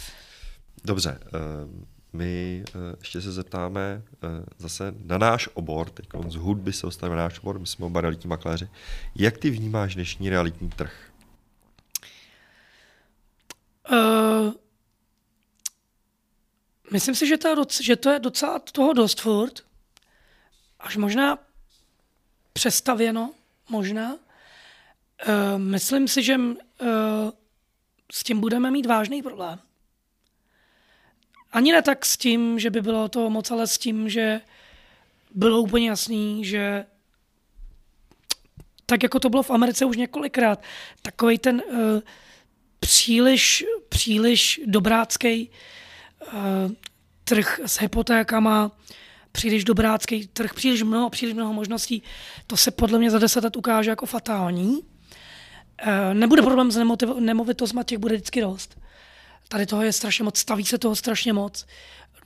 Dobře, 0.85 1.19
eh, 1.27 1.94
my 2.15 2.65
eh, 2.69 2.97
ještě 2.99 3.21
se 3.21 3.33
zeptáme 3.33 4.03
eh, 4.23 4.29
zase 4.59 4.95
na 5.05 5.19
náš 5.19 5.49
obor, 5.55 5.91
teď 5.91 6.07
z 6.29 6.35
hudby 6.35 6.73
se 6.73 6.87
dostane 6.87 7.17
na 7.17 7.23
náš 7.23 7.41
obor, 7.41 7.59
my 7.59 7.67
jsme 7.67 7.87
oba 7.87 8.01
realitní 8.01 8.29
makléři. 8.29 8.69
Jak 9.15 9.39
ty 9.39 9.51
vnímáš 9.51 9.95
dnešní 9.95 10.31
realitní 10.31 10.71
trh? 10.71 11.11
Uh, 13.93 14.53
myslím 16.93 17.15
si, 17.15 17.27
že 17.27 17.37
to, 17.37 17.65
že 17.83 17.97
to 17.97 18.11
je 18.11 18.19
docela 18.19 18.59
toho 18.59 18.93
dost 18.93 19.21
furt. 19.21 19.61
Až 20.81 20.97
možná 20.97 21.39
přestavěno, 22.53 23.35
možná. 23.69 24.13
Uh, 24.13 24.19
myslím 25.59 26.09
si, 26.09 26.23
že 26.23 26.37
uh, 26.37 26.49
s 28.13 28.23
tím 28.23 28.41
budeme 28.41 28.71
mít 28.71 28.87
vážný 28.87 29.23
problém. 29.23 29.59
Ani 31.55 31.73
ne 31.73 31.83
tak 31.83 32.05
s 32.05 32.17
tím, 32.17 32.59
že 32.59 32.71
by 32.71 32.83
bylo 32.83 33.09
to 33.09 33.31
moc, 33.31 33.51
ale 33.51 33.67
s 33.67 33.79
tím, 33.79 34.09
že 34.09 34.41
bylo 35.35 35.61
úplně 35.61 35.89
jasný, 35.89 36.45
že 36.45 36.85
tak 38.87 39.03
jako 39.03 39.21
to 39.21 39.31
bylo 39.31 39.43
v 39.43 39.51
Americe 39.51 39.85
už 39.85 39.97
několikrát, 39.97 40.63
takový 41.03 41.39
ten 41.39 41.63
uh, 41.67 41.79
příliš, 42.81 43.65
příliš 43.89 44.61
dobrácký 44.67 45.51
uh, 46.33 46.73
trh 47.25 47.61
s 47.67 47.81
hypotékama, 47.81 48.73
příliš 49.33 49.65
dobrácký 49.65 50.27
trh, 50.27 50.55
příliš 50.55 50.83
mnoho, 50.83 51.11
příliš 51.11 51.35
mnoho 51.35 51.53
možností, 51.53 52.03
to 52.47 52.57
se 52.57 52.71
podle 52.71 52.99
mě 52.99 53.11
za 53.11 53.19
deset 53.19 53.45
let 53.45 53.57
ukáže 53.57 53.91
jako 53.91 54.07
fatální. 54.07 54.81
E, 55.79 56.15
nebude 56.15 56.43
problém 56.43 56.71
s 56.71 56.77
nemovitostmi, 57.19 57.81
těch 57.85 57.99
bude 57.99 58.15
vždycky 58.15 58.41
dost. 58.41 58.79
Tady 59.55 59.67
toho 59.67 59.83
je 59.83 59.93
strašně 59.93 60.25
moc, 60.25 60.39
staví 60.39 60.65
se 60.65 60.79
toho 60.79 60.97
strašně 60.97 61.33
moc. 61.33 61.67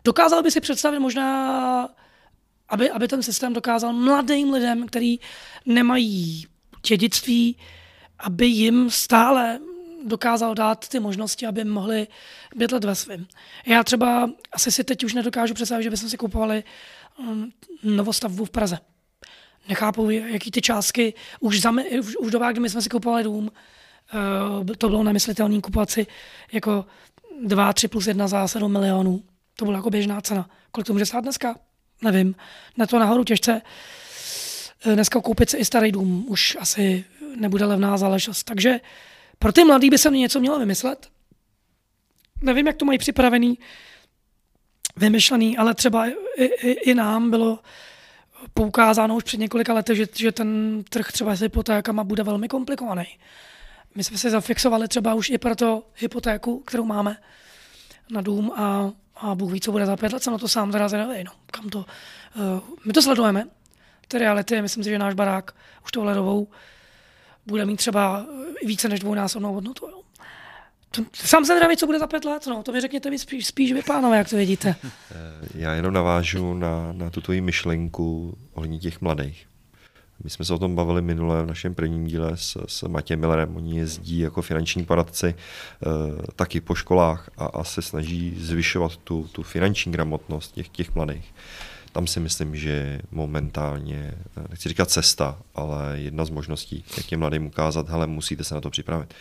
Dokázal 0.04 0.42
by 0.42 0.50
si 0.50 0.60
představit 0.60 0.98
možná, 0.98 1.88
aby, 2.68 2.90
aby 2.90 3.08
ten 3.08 3.22
systém 3.22 3.52
dokázal 3.52 3.92
mladým 3.92 4.52
lidem, 4.52 4.86
kteří 4.86 5.20
nemají 5.66 6.46
dědictví, 6.86 7.56
aby 8.18 8.46
jim 8.46 8.90
stále 8.90 9.58
dokázal 10.04 10.54
dát 10.54 10.88
ty 10.88 11.00
možnosti, 11.00 11.46
aby 11.46 11.64
mohli 11.64 12.06
bydlet 12.56 12.84
ve 12.84 12.94
svém. 12.94 13.26
Já 13.66 13.84
třeba 13.84 14.30
asi 14.52 14.72
si 14.72 14.84
teď 14.84 15.04
už 15.04 15.14
nedokážu 15.14 15.54
představit, 15.54 15.82
že 15.82 15.90
bychom 15.90 16.08
si 16.08 16.16
kupovali 16.16 16.64
um, 17.18 17.52
novostavbu 17.82 18.44
v 18.44 18.50
Praze. 18.50 18.78
Nechápu, 19.68 20.10
jaký 20.10 20.50
ty 20.50 20.60
částky, 20.60 21.14
už, 21.40 21.60
za, 21.60 21.72
už, 22.00 22.16
už 22.16 22.32
doba, 22.32 22.52
kdy 22.52 22.60
my 22.60 22.70
jsme 22.70 22.82
si 22.82 22.88
kupovali 22.88 23.24
dům, 23.24 23.50
uh, 24.64 24.74
to 24.78 24.88
bylo 24.88 25.02
nemyslitelný 25.02 25.60
kupovat 25.60 25.90
si 25.90 26.06
jako 26.52 26.84
2, 27.44 27.72
3 27.72 27.88
plus 27.88 28.06
1 28.06 28.28
za 28.28 28.48
7 28.48 28.72
milionů. 28.72 29.22
To 29.56 29.64
byla 29.64 29.76
jako 29.76 29.90
běžná 29.90 30.20
cena. 30.20 30.50
Kolik 30.70 30.86
to 30.86 30.92
může 30.92 31.06
stát 31.06 31.20
dneska? 31.20 31.56
Nevím. 32.02 32.34
Na 32.76 32.86
to 32.86 32.98
nahoru 32.98 33.24
těžce. 33.24 33.62
Uh, 34.86 34.92
dneska 34.92 35.20
koupit 35.20 35.50
si 35.50 35.56
i 35.56 35.64
starý 35.64 35.92
dům 35.92 36.24
už 36.28 36.56
asi 36.60 37.04
nebude 37.36 37.64
levná 37.64 37.98
záležitost. 37.98 38.44
Takže 38.44 38.80
pro 39.38 39.52
ty 39.52 39.64
mladý 39.64 39.90
by 39.90 39.98
se 39.98 40.10
něco 40.10 40.40
mělo 40.40 40.58
vymyslet. 40.58 41.08
Nevím, 42.42 42.66
jak 42.66 42.76
to 42.76 42.84
mají 42.84 42.98
připravený, 42.98 43.58
vymyšlený, 44.96 45.58
ale 45.58 45.74
třeba 45.74 46.06
i, 46.36 46.44
i, 46.44 46.70
i 46.70 46.94
nám 46.94 47.30
bylo 47.30 47.58
poukázáno 48.54 49.16
už 49.16 49.24
před 49.24 49.40
několika 49.40 49.74
lety, 49.74 49.96
že, 49.96 50.06
že 50.14 50.32
ten 50.32 50.82
trh 50.88 51.12
třeba 51.12 51.36
s 51.36 51.40
hypotékama 51.40 52.04
bude 52.04 52.22
velmi 52.22 52.48
komplikovaný. 52.48 53.06
My 53.98 54.04
jsme 54.04 54.18
se 54.18 54.30
zafixovali 54.30 54.88
třeba 54.88 55.14
už 55.14 55.30
i 55.30 55.38
pro 55.38 55.56
to 55.56 55.82
hypotéku, 55.96 56.60
kterou 56.60 56.84
máme 56.84 57.16
na 58.10 58.20
dům 58.20 58.52
a, 58.56 58.92
a 59.16 59.34
Bůh 59.34 59.52
ví, 59.52 59.60
co 59.60 59.72
bude 59.72 59.86
za 59.86 59.96
pět 59.96 60.12
let, 60.12 60.22
jsem 60.22 60.32
na 60.32 60.38
to 60.38 60.48
sám 60.48 60.72
teda 60.72 60.88
zvědavý. 60.88 61.24
No, 61.24 61.32
kam 61.46 61.68
to, 61.68 61.78
uh, 61.78 61.84
my 62.84 62.92
to 62.92 63.02
sledujeme, 63.02 63.44
ty 64.08 64.18
reality, 64.18 64.62
myslím 64.62 64.84
si, 64.84 64.90
že 64.90 64.98
náš 64.98 65.14
barák 65.14 65.54
už 65.84 65.92
tou 65.92 66.04
ledovou 66.04 66.48
bude 67.46 67.64
mít 67.64 67.76
třeba 67.76 68.26
více 68.66 68.88
než 68.88 69.00
dvojnásobnou 69.00 69.54
hodnotu. 69.54 69.88
Jo. 69.90 70.00
To, 70.90 71.02
sám 71.14 71.44
se 71.44 71.56
zdraví, 71.56 71.76
co 71.76 71.86
bude 71.86 71.98
za 71.98 72.06
pět 72.06 72.24
let, 72.24 72.46
no, 72.46 72.62
to 72.62 72.72
mi 72.72 72.80
řekněte 72.80 73.10
vy 73.10 73.18
spíš, 73.18 73.46
spíš 73.46 73.72
vy, 73.72 73.82
pánové, 73.82 74.18
jak 74.18 74.28
to 74.28 74.36
vidíte. 74.36 74.74
Eh, 74.84 75.48
já 75.54 75.72
jenom 75.72 75.94
navážu 75.94 76.54
na, 76.54 76.92
na 76.92 77.10
tu 77.10 77.20
tvoji 77.20 77.40
myšlenku 77.40 78.38
ohledně 78.54 78.78
těch 78.78 79.00
mladých. 79.00 79.46
My 80.24 80.30
jsme 80.30 80.44
se 80.44 80.54
o 80.54 80.58
tom 80.58 80.74
bavili 80.74 81.02
minule 81.02 81.42
v 81.42 81.46
našem 81.46 81.74
prvním 81.74 82.06
díle 82.06 82.36
s, 82.36 82.64
s 82.66 82.88
Matějem 82.88 83.20
Millerem. 83.20 83.56
Oni 83.56 83.78
jezdí 83.78 84.18
jako 84.18 84.42
finanční 84.42 84.84
poradci 84.84 85.26
e, 85.26 85.34
taky 86.36 86.60
po 86.60 86.74
školách 86.74 87.30
a, 87.36 87.44
a 87.44 87.64
se 87.64 87.82
snaží 87.82 88.34
zvyšovat 88.38 88.96
tu, 88.96 89.28
tu 89.32 89.42
finanční 89.42 89.92
gramotnost 89.92 90.52
těch, 90.52 90.68
těch 90.68 90.94
mladých 90.94 91.34
tam 91.92 92.06
si 92.06 92.20
myslím, 92.20 92.56
že 92.56 93.00
momentálně, 93.10 94.14
eh, 94.36 94.44
nechci 94.48 94.68
říkat 94.68 94.90
cesta, 94.90 95.38
ale 95.54 95.92
jedna 95.94 96.24
z 96.24 96.30
možností, 96.30 96.84
jak 96.96 97.06
těm 97.06 97.20
mladým 97.20 97.46
ukázat, 97.46 97.88
hele, 97.88 98.06
musíte 98.06 98.44
se 98.44 98.54
na 98.54 98.60
to 98.60 98.70
připravit. 98.70 99.14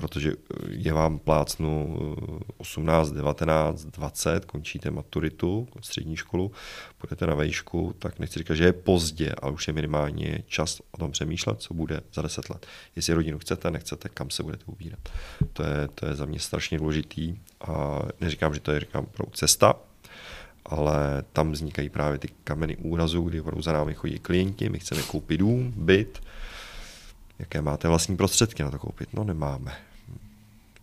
Protože 0.00 0.32
eh, 0.32 0.66
je 0.68 0.92
vám 0.92 1.18
plácnu 1.18 1.98
18, 2.56 3.10
19, 3.10 3.84
20, 3.84 4.44
končíte 4.44 4.90
maturitu, 4.90 5.68
střední 5.80 6.16
školu, 6.16 6.52
půjdete 6.98 7.26
na 7.26 7.34
vejšku, 7.34 7.94
tak 7.98 8.18
nechci 8.18 8.38
říkat, 8.38 8.54
že 8.54 8.64
je 8.64 8.72
pozdě, 8.72 9.32
ale 9.42 9.52
už 9.52 9.68
je 9.68 9.72
minimálně 9.72 10.42
čas 10.46 10.80
o 10.90 10.98
tom 10.98 11.10
přemýšlet, 11.10 11.60
co 11.60 11.74
bude 11.74 12.00
za 12.12 12.22
10 12.22 12.50
let. 12.50 12.66
Jestli 12.96 13.14
rodinu 13.14 13.38
chcete, 13.38 13.70
nechcete, 13.70 14.08
kam 14.08 14.30
se 14.30 14.42
budete 14.42 14.64
ubírat. 14.66 15.08
To 15.52 15.62
je, 15.62 15.88
to 15.94 16.06
je 16.06 16.14
za 16.14 16.24
mě 16.24 16.38
strašně 16.38 16.78
důležitý 16.78 17.36
a 17.60 18.00
neříkám, 18.20 18.54
že 18.54 18.60
to 18.60 18.72
je 18.72 18.80
říkám 18.80 19.06
pro 19.06 19.26
cesta, 19.32 19.74
ale 20.64 21.24
tam 21.32 21.52
vznikají 21.52 21.88
právě 21.88 22.18
ty 22.18 22.28
kameny 22.44 22.76
úrazu, 22.76 23.22
kdy 23.22 23.40
opravdu 23.40 23.62
za 23.62 23.72
námi 23.72 23.94
chodí 23.94 24.18
klienti, 24.18 24.68
my 24.68 24.78
chceme 24.78 25.02
koupit 25.02 25.36
dům, 25.36 25.72
byt, 25.76 26.22
jaké 27.38 27.62
máte 27.62 27.88
vlastní 27.88 28.16
prostředky 28.16 28.62
na 28.62 28.70
to 28.70 28.78
koupit? 28.78 29.08
No 29.14 29.24
nemáme. 29.24 29.89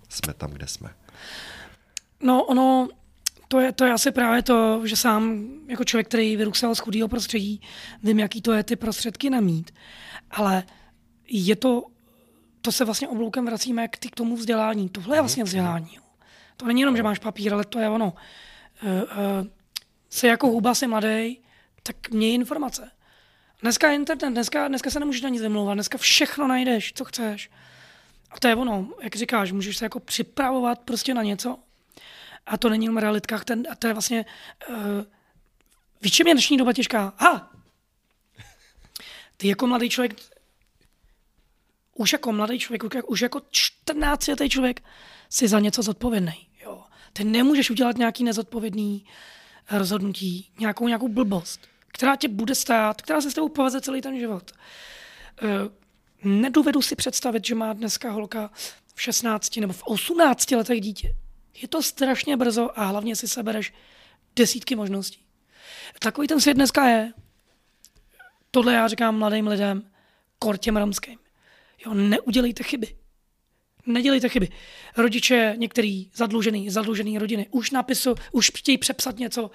Jsme 0.10 0.34
tam, 0.34 0.52
kde 0.52 0.68
jsme. 0.68 0.90
No 2.20 2.44
ono, 2.44 2.88
to 3.48 3.60
je, 3.60 3.72
to 3.72 3.86
je 3.86 3.92
asi 3.92 4.12
právě 4.12 4.42
to, 4.42 4.88
že 4.88 4.96
sám 4.96 5.48
jako 5.68 5.84
člověk, 5.84 6.08
který 6.08 6.36
vyrůstal 6.36 6.76
z 6.76 6.80
chudého 6.80 7.08
prostředí, 7.08 7.62
vím, 8.04 8.20
jaký 8.20 8.42
to 8.42 8.54
je 8.54 8.64
ty 8.64 8.76
prostředky 8.76 9.30
nemít. 9.30 9.72
Ale 10.32 10.64
je 11.28 11.56
to, 11.56 11.84
to 12.62 12.72
se 12.72 12.86
vlastně 12.86 13.08
obloukem 13.08 13.46
vracíme 13.46 13.88
k, 13.88 13.98
ty, 13.98 14.10
k 14.10 14.16
tomu 14.16 14.36
vzdělání. 14.36 14.90
Tohle 14.90 15.18
je 15.18 15.22
vlastně 15.22 15.44
vzdělání. 15.44 15.96
Jo. 15.96 16.02
To 16.58 16.66
není 16.66 16.82
jenom, 16.82 16.98
že 16.98 17.04
máš 17.04 17.20
papír, 17.20 17.54
ale 17.54 17.66
to 17.66 17.80
je 17.80 17.90
ono. 17.90 18.14
Uh, 18.84 18.90
uh, 18.90 19.48
se 20.10 20.28
jako 20.28 20.48
huba, 20.48 20.76
si 20.76 20.88
mladý, 20.88 21.40
tak 21.84 22.10
měj 22.10 22.34
informace. 22.34 22.92
Dneska 23.62 23.90
je 23.90 23.96
internet, 23.96 24.30
dneska, 24.30 24.68
dneska 24.68 24.90
se 24.90 25.00
nemůžeš 25.00 25.22
na 25.22 25.30
nic 25.30 25.42
vymlouvat, 25.42 25.74
dneska 25.74 25.98
všechno 25.98 26.48
najdeš, 26.48 26.94
co 26.94 27.06
chceš. 27.06 27.50
To 28.40 28.48
je 28.48 28.56
ono, 28.56 28.88
jak 29.02 29.16
říkáš, 29.16 29.52
můžeš 29.52 29.78
se 29.78 29.86
jako 29.86 30.00
připravovat 30.00 30.80
prostě 30.80 31.14
na 31.14 31.24
něco. 31.24 31.60
A 32.46 32.58
to 32.58 32.70
není 32.70 32.86
jenom 32.86 32.98
realitkách, 32.98 33.46
ten, 33.46 33.64
a 33.72 33.76
to 33.76 33.88
je 33.88 33.94
vlastně, 33.94 34.26
uh, 34.70 34.76
víš, 36.02 36.14
čem 36.14 36.28
je 36.28 36.34
dnešní 36.34 36.58
doba 36.58 36.74
těžká? 36.74 37.14
Ha! 37.18 37.52
Ty 39.38 39.48
jako 39.48 39.68
mladý 39.68 39.90
člověk, 39.90 40.16
už 41.96 42.14
jako 42.14 42.32
mladý 42.32 42.60
člověk, 42.60 43.10
už 43.10 43.22
jako 43.22 43.42
14 43.52 44.28
letý 44.28 44.50
člověk, 44.50 44.84
si 45.30 45.48
za 45.48 45.60
něco 45.60 45.82
zodpovědný. 45.82 46.48
Jo. 46.64 46.84
Ty 47.14 47.24
nemůžeš 47.24 47.70
udělat 47.70 47.98
nějaký 47.98 48.24
nezodpovědný 48.24 49.06
rozhodnutí, 49.72 50.52
nějakou, 50.60 50.88
nějakou 50.88 51.08
blbost 51.08 51.68
která 51.98 52.16
tě 52.16 52.28
bude 52.28 52.56
stát, 52.56 53.02
která 53.02 53.22
se 53.22 53.32
s 53.32 53.34
tebou 53.34 53.50
poveze 53.50 53.82
celý 53.82 54.02
ten 54.02 54.20
život. 54.20 54.52
Eh, 55.42 55.70
nedovedu 56.28 56.82
si 56.82 56.96
představit, 56.96 57.46
že 57.46 57.56
má 57.56 57.74
dneska 57.74 58.12
holka 58.12 58.52
v 58.96 59.02
16 59.02 59.58
nebo 59.58 59.74
v 59.74 59.84
18 59.84 60.52
letech 60.52 60.82
dítě. 60.82 61.16
Je 61.62 61.68
to 61.68 61.84
strašně 61.84 62.38
brzo 62.38 62.80
a 62.80 62.86
hlavně 62.86 63.16
si 63.16 63.28
sebereš 63.28 63.74
desítky 64.36 64.76
možností. 64.76 65.20
Takový 66.00 66.28
ten 66.28 66.42
svět 66.42 66.54
dneska 66.54 66.88
je. 66.88 67.14
Tohle 68.52 68.74
já 68.74 68.88
říkám 68.88 69.20
mladým 69.20 69.48
lidem, 69.48 69.92
kortěm 70.40 70.78
romským. 70.78 71.20
Jo, 71.86 71.94
neudělejte 71.94 72.64
chyby. 72.64 72.96
Nedělejte 73.86 74.30
chyby. 74.30 74.50
Rodiče, 74.98 75.56
některý 75.58 76.12
zadlužený, 76.16 76.70
zadlužený 76.70 77.18
rodiny, 77.18 77.48
už 77.52 77.72
napisu, 77.72 78.16
už 78.32 78.52
chtějí 78.56 78.78
přepsat 78.78 79.18
něco 79.18 79.52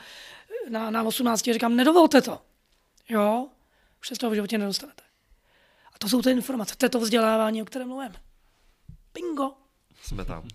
na, 0.68 0.90
na 0.90 1.02
18 1.02 1.42
říkám, 1.52 1.76
nedovolte 1.76 2.22
to. 2.22 2.40
Jo, 3.08 3.48
už 4.00 4.08
se 4.08 4.14
z 4.14 4.18
toho 4.18 4.30
v 4.30 4.34
životě 4.34 4.58
nedostanete. 4.58 5.02
To 6.02 6.08
jsou 6.08 6.22
ty 6.22 6.30
informace, 6.30 6.76
to 6.76 6.86
je 6.86 6.90
to 6.90 7.00
vzdělávání, 7.00 7.62
o 7.62 7.64
kterém 7.64 7.88
mluvím. 7.88 8.12
Bingo. 9.14 9.52
Jsme 10.02 10.24
tam. 10.24 10.48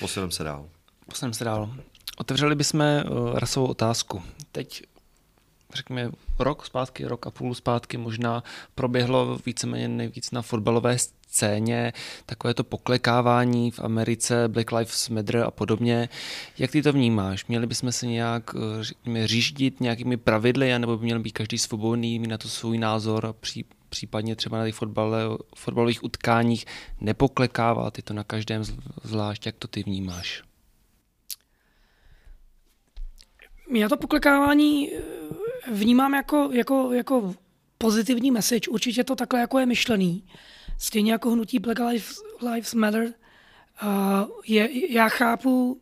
Posuneme 0.00 0.32
se 0.32 0.44
dál. 0.44 0.70
Posuneme 1.06 1.34
se 1.34 1.44
dál. 1.44 1.74
Otevřeli 2.16 2.54
bychom 2.54 2.80
uh, 2.80 3.38
rasovou 3.38 3.66
otázku. 3.66 4.22
Teď 4.52 4.82
řekněme, 5.74 6.10
rok 6.38 6.66
zpátky, 6.66 7.04
rok 7.04 7.26
a 7.26 7.30
půl 7.30 7.54
zpátky 7.54 7.96
možná 7.96 8.44
proběhlo 8.74 9.38
víceméně 9.46 9.88
nejvíc 9.88 10.30
na 10.30 10.42
fotbalové 10.42 10.96
scéně, 10.98 11.92
takové 12.26 12.54
to 12.54 12.64
poklekávání 12.64 13.70
v 13.70 13.80
Americe, 13.80 14.48
Black 14.48 14.72
Lives 14.72 15.08
Matter 15.08 15.36
a 15.36 15.50
podobně. 15.50 16.08
Jak 16.58 16.70
ty 16.70 16.82
to 16.82 16.92
vnímáš? 16.92 17.46
Měli 17.46 17.66
bychom 17.66 17.92
se 17.92 18.06
nějak 18.06 18.54
řekněme, 18.80 19.26
říždit 19.26 19.80
nějakými 19.80 20.16
pravidly, 20.16 20.78
nebo 20.78 20.96
by 20.96 21.04
měl 21.04 21.18
být 21.18 21.32
každý 21.32 21.58
svobodný, 21.58 22.18
mít 22.18 22.28
na 22.28 22.38
to 22.38 22.48
svůj 22.48 22.78
názor 22.78 23.26
a 23.26 23.32
pří, 23.32 23.64
případně 23.88 24.36
třeba 24.36 24.58
na 24.58 24.66
těch 24.66 24.74
fotbale, 24.74 25.22
fotbalových 25.56 26.04
utkáních 26.04 26.64
nepoklekávat, 27.00 27.96
je 27.96 28.02
to 28.02 28.14
na 28.14 28.24
každém 28.24 28.64
zvlášť, 29.04 29.46
jak 29.46 29.56
to 29.58 29.68
ty 29.68 29.82
vnímáš? 29.82 30.42
Já 33.74 33.88
to 33.88 33.96
poklekávání 33.96 34.90
vnímám 35.70 36.14
jako, 36.14 36.50
jako, 36.52 36.92
jako 36.92 37.34
pozitivní 37.78 38.30
message. 38.30 38.70
Určitě 38.70 39.04
to 39.04 39.16
takhle 39.16 39.40
jako 39.40 39.58
je 39.58 39.66
myšlený. 39.66 40.26
Stejně 40.78 41.12
jako 41.12 41.30
hnutí 41.30 41.58
Black 41.58 41.78
Lives, 41.78 42.16
Lives 42.52 42.74
Matter. 42.74 43.14
Uh, 43.82 43.88
je, 44.46 44.92
já 44.92 45.08
chápu 45.08 45.80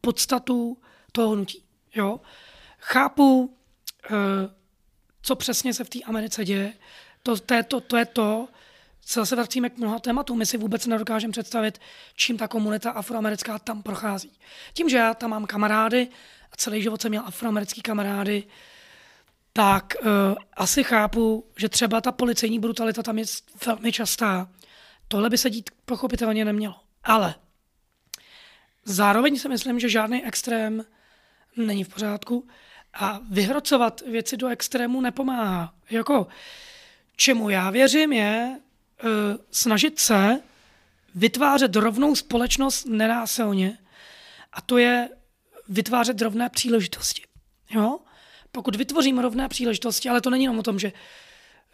podstatu 0.00 0.78
toho 1.12 1.30
hnutí. 1.30 1.64
Jo? 1.94 2.20
Chápu, 2.78 3.40
uh, 3.40 4.16
co 5.22 5.36
přesně 5.36 5.74
se 5.74 5.84
v 5.84 5.88
té 5.88 5.98
Americe 6.00 6.44
děje. 6.44 6.72
To, 7.22 7.36
to, 7.36 7.54
je 7.54 7.62
to, 7.62 7.80
to 7.80 7.96
je 7.96 8.04
to, 8.04 8.48
co 9.00 9.26
se 9.26 9.36
vracíme 9.36 9.70
k 9.70 9.78
mnoha 9.78 9.98
tématům. 9.98 10.38
My 10.38 10.46
si 10.46 10.56
vůbec 10.56 10.86
nedokážeme 10.86 11.32
představit, 11.32 11.80
čím 12.14 12.36
ta 12.36 12.48
komunita 12.48 12.90
afroamerická 12.90 13.58
tam 13.58 13.82
prochází. 13.82 14.32
Tím, 14.72 14.88
že 14.88 14.96
já 14.96 15.14
tam 15.14 15.30
mám 15.30 15.46
kamarády 15.46 16.08
a 16.52 16.56
celý 16.56 16.82
život 16.82 17.02
jsem 17.02 17.10
měl 17.10 17.22
afroamerický 17.26 17.82
kamarády, 17.82 18.44
tak 19.58 19.96
uh, 20.00 20.08
asi 20.56 20.84
chápu, 20.84 21.44
že 21.56 21.68
třeba 21.68 22.00
ta 22.00 22.12
policejní 22.12 22.58
brutalita 22.58 23.02
tam 23.02 23.18
je 23.18 23.24
velmi 23.66 23.92
častá. 23.92 24.48
Tohle 25.08 25.30
by 25.30 25.38
se 25.38 25.50
dít 25.50 25.70
pochopitelně 25.84 26.44
nemělo. 26.44 26.74
Ale 27.04 27.34
zároveň 28.84 29.38
si 29.38 29.48
myslím, 29.48 29.80
že 29.80 29.88
žádný 29.88 30.24
extrém 30.24 30.84
není 31.56 31.84
v 31.84 31.88
pořádku 31.88 32.48
a 32.94 33.20
vyhrocovat 33.30 34.00
věci 34.00 34.36
do 34.36 34.48
extrému 34.48 35.00
nepomáhá. 35.00 35.74
Jako, 35.90 36.26
čemu 37.16 37.50
já 37.50 37.70
věřím, 37.70 38.12
je 38.12 38.58
uh, 39.04 39.10
snažit 39.50 39.98
se 39.98 40.40
vytvářet 41.14 41.76
rovnou 41.76 42.16
společnost 42.16 42.84
nenásilně 42.84 43.78
a 44.52 44.60
to 44.60 44.78
je 44.78 45.08
vytvářet 45.68 46.22
rovné 46.22 46.48
příležitosti. 46.48 47.22
Jo? 47.70 47.98
Pokud 48.58 48.76
vytvoříme 48.76 49.22
rovné 49.22 49.48
příležitosti, 49.48 50.08
ale 50.08 50.20
to 50.20 50.30
není 50.30 50.44
jenom 50.44 50.58
o 50.58 50.62
tom, 50.62 50.78
že 50.78 50.92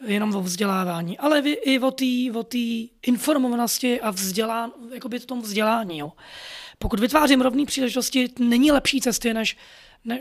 jenom 0.07 0.37
o 0.37 0.43
vzdělávání, 0.43 1.19
ale 1.19 1.41
i 1.41 1.79
o 1.79 1.91
té 1.91 2.05
o 2.35 2.45
informovanosti 3.07 4.01
a 4.01 4.11
vzdělání, 4.11 4.73
jakoby 4.95 5.21
tom 5.21 5.43
vzdělání. 5.43 5.99
Jo. 5.99 6.13
Pokud 6.79 7.01
vytvářím 7.01 7.41
rovné 7.41 7.67
příležitosti, 7.67 8.29
není 8.39 8.73
lepší 8.73 9.01
cesty 9.01 9.35
než, 9.35 9.57
ne, 10.05 10.21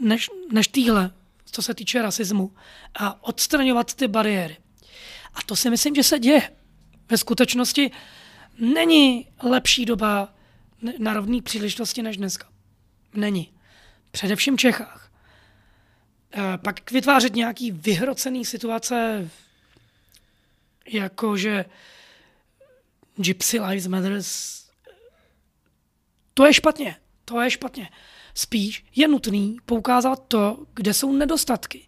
než, 0.00 0.30
než 0.52 0.68
týhle, 0.68 1.10
co 1.44 1.62
se 1.62 1.74
týče 1.74 2.02
rasismu, 2.02 2.52
a 2.94 3.24
odstraňovat 3.24 3.94
ty 3.94 4.08
bariéry. 4.08 4.56
A 5.34 5.42
to 5.46 5.56
si 5.56 5.70
myslím, 5.70 5.94
že 5.94 6.02
se 6.02 6.18
děje. 6.18 6.50
Ve 7.10 7.18
skutečnosti 7.18 7.90
není 8.58 9.28
lepší 9.42 9.84
doba 9.84 10.34
na 10.98 11.14
rovné 11.14 11.42
příležitosti 11.42 12.02
než 12.02 12.16
dneska. 12.16 12.48
Není. 13.14 13.52
Především 14.10 14.56
v 14.56 14.60
Čechách. 14.60 15.05
Eh, 16.38 16.58
pak 16.58 16.90
vytvářet 16.90 17.34
nějaký 17.34 17.70
vyhrocený 17.70 18.44
situace, 18.44 19.28
jako 20.86 21.36
že 21.36 21.64
Gypsy 23.16 23.60
Lives 23.60 23.86
Matters, 23.86 24.62
to 26.34 26.46
je 26.46 26.54
špatně. 26.54 26.96
To 27.24 27.40
je 27.40 27.50
špatně. 27.50 27.90
Spíš 28.34 28.84
je 28.96 29.08
nutný 29.08 29.56
poukázat 29.66 30.22
to, 30.28 30.66
kde 30.74 30.94
jsou 30.94 31.12
nedostatky. 31.12 31.86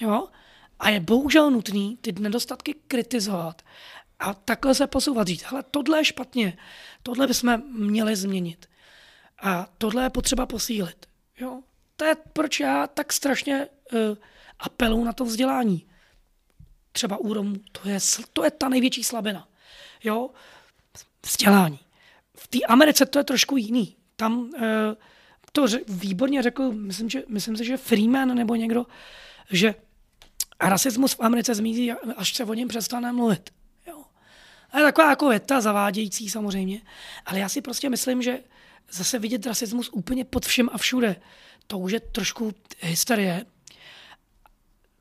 Jo? 0.00 0.28
A 0.78 0.90
je 0.90 1.00
bohužel 1.00 1.50
nutný 1.50 1.96
ty 2.00 2.12
nedostatky 2.12 2.74
kritizovat 2.88 3.62
a 4.18 4.34
takhle 4.34 4.74
se 4.74 4.86
posouvat. 4.86 5.28
Říct, 5.28 5.44
ale 5.52 5.62
tohle 5.70 5.98
je 5.98 6.04
špatně, 6.04 6.58
tohle 7.02 7.26
bychom 7.26 7.62
měli 7.72 8.16
změnit. 8.16 8.68
A 9.42 9.68
tohle 9.78 10.02
je 10.02 10.10
potřeba 10.10 10.46
posílit. 10.46 11.06
Jo? 11.40 11.62
To 11.96 12.04
je, 12.04 12.16
proč 12.32 12.60
já 12.60 12.86
tak 12.86 13.12
strašně 13.12 13.68
uh, 13.92 14.16
apelu 14.58 15.04
na 15.04 15.12
to 15.12 15.24
vzdělání. 15.24 15.86
Třeba 16.92 17.16
u 17.16 17.34
Romů, 17.34 17.56
to 17.72 17.88
je, 17.88 17.98
to 18.32 18.44
je 18.44 18.50
ta 18.50 18.68
největší 18.68 19.04
slabina. 19.04 19.48
Jo? 20.04 20.30
Vzdělání. 21.26 21.78
V 22.36 22.48
té 22.48 22.58
Americe 22.68 23.06
to 23.06 23.18
je 23.18 23.24
trošku 23.24 23.56
jiný. 23.56 23.96
Tam 24.16 24.38
uh, 24.38 24.50
to 25.52 25.66
výborně 25.88 26.42
řekl, 26.42 26.72
myslím, 26.72 27.10
že, 27.10 27.22
myslím 27.28 27.56
si, 27.56 27.64
že 27.64 27.76
Freeman 27.76 28.34
nebo 28.34 28.54
někdo, 28.54 28.86
že 29.50 29.74
rasismus 30.60 31.14
v 31.14 31.20
Americe 31.20 31.54
zmizí, 31.54 31.92
až 31.92 32.34
se 32.34 32.44
o 32.44 32.54
něm 32.54 32.68
přestane 32.68 33.12
mluvit. 33.12 33.50
Jo. 33.86 34.04
A 34.70 34.78
je 34.78 34.84
taková 34.84 35.10
jako 35.10 35.28
věta 35.28 35.60
zavádějící 35.60 36.30
samozřejmě, 36.30 36.80
ale 37.26 37.38
já 37.38 37.48
si 37.48 37.60
prostě 37.60 37.90
myslím, 37.90 38.22
že 38.22 38.40
zase 38.90 39.18
vidět 39.18 39.46
rasismus 39.46 39.88
úplně 39.92 40.24
pod 40.24 40.46
všem 40.46 40.70
a 40.72 40.78
všude, 40.78 41.16
to 41.66 41.78
už 41.78 41.92
je 41.92 42.00
trošku 42.00 42.54
hysterie 42.80 43.46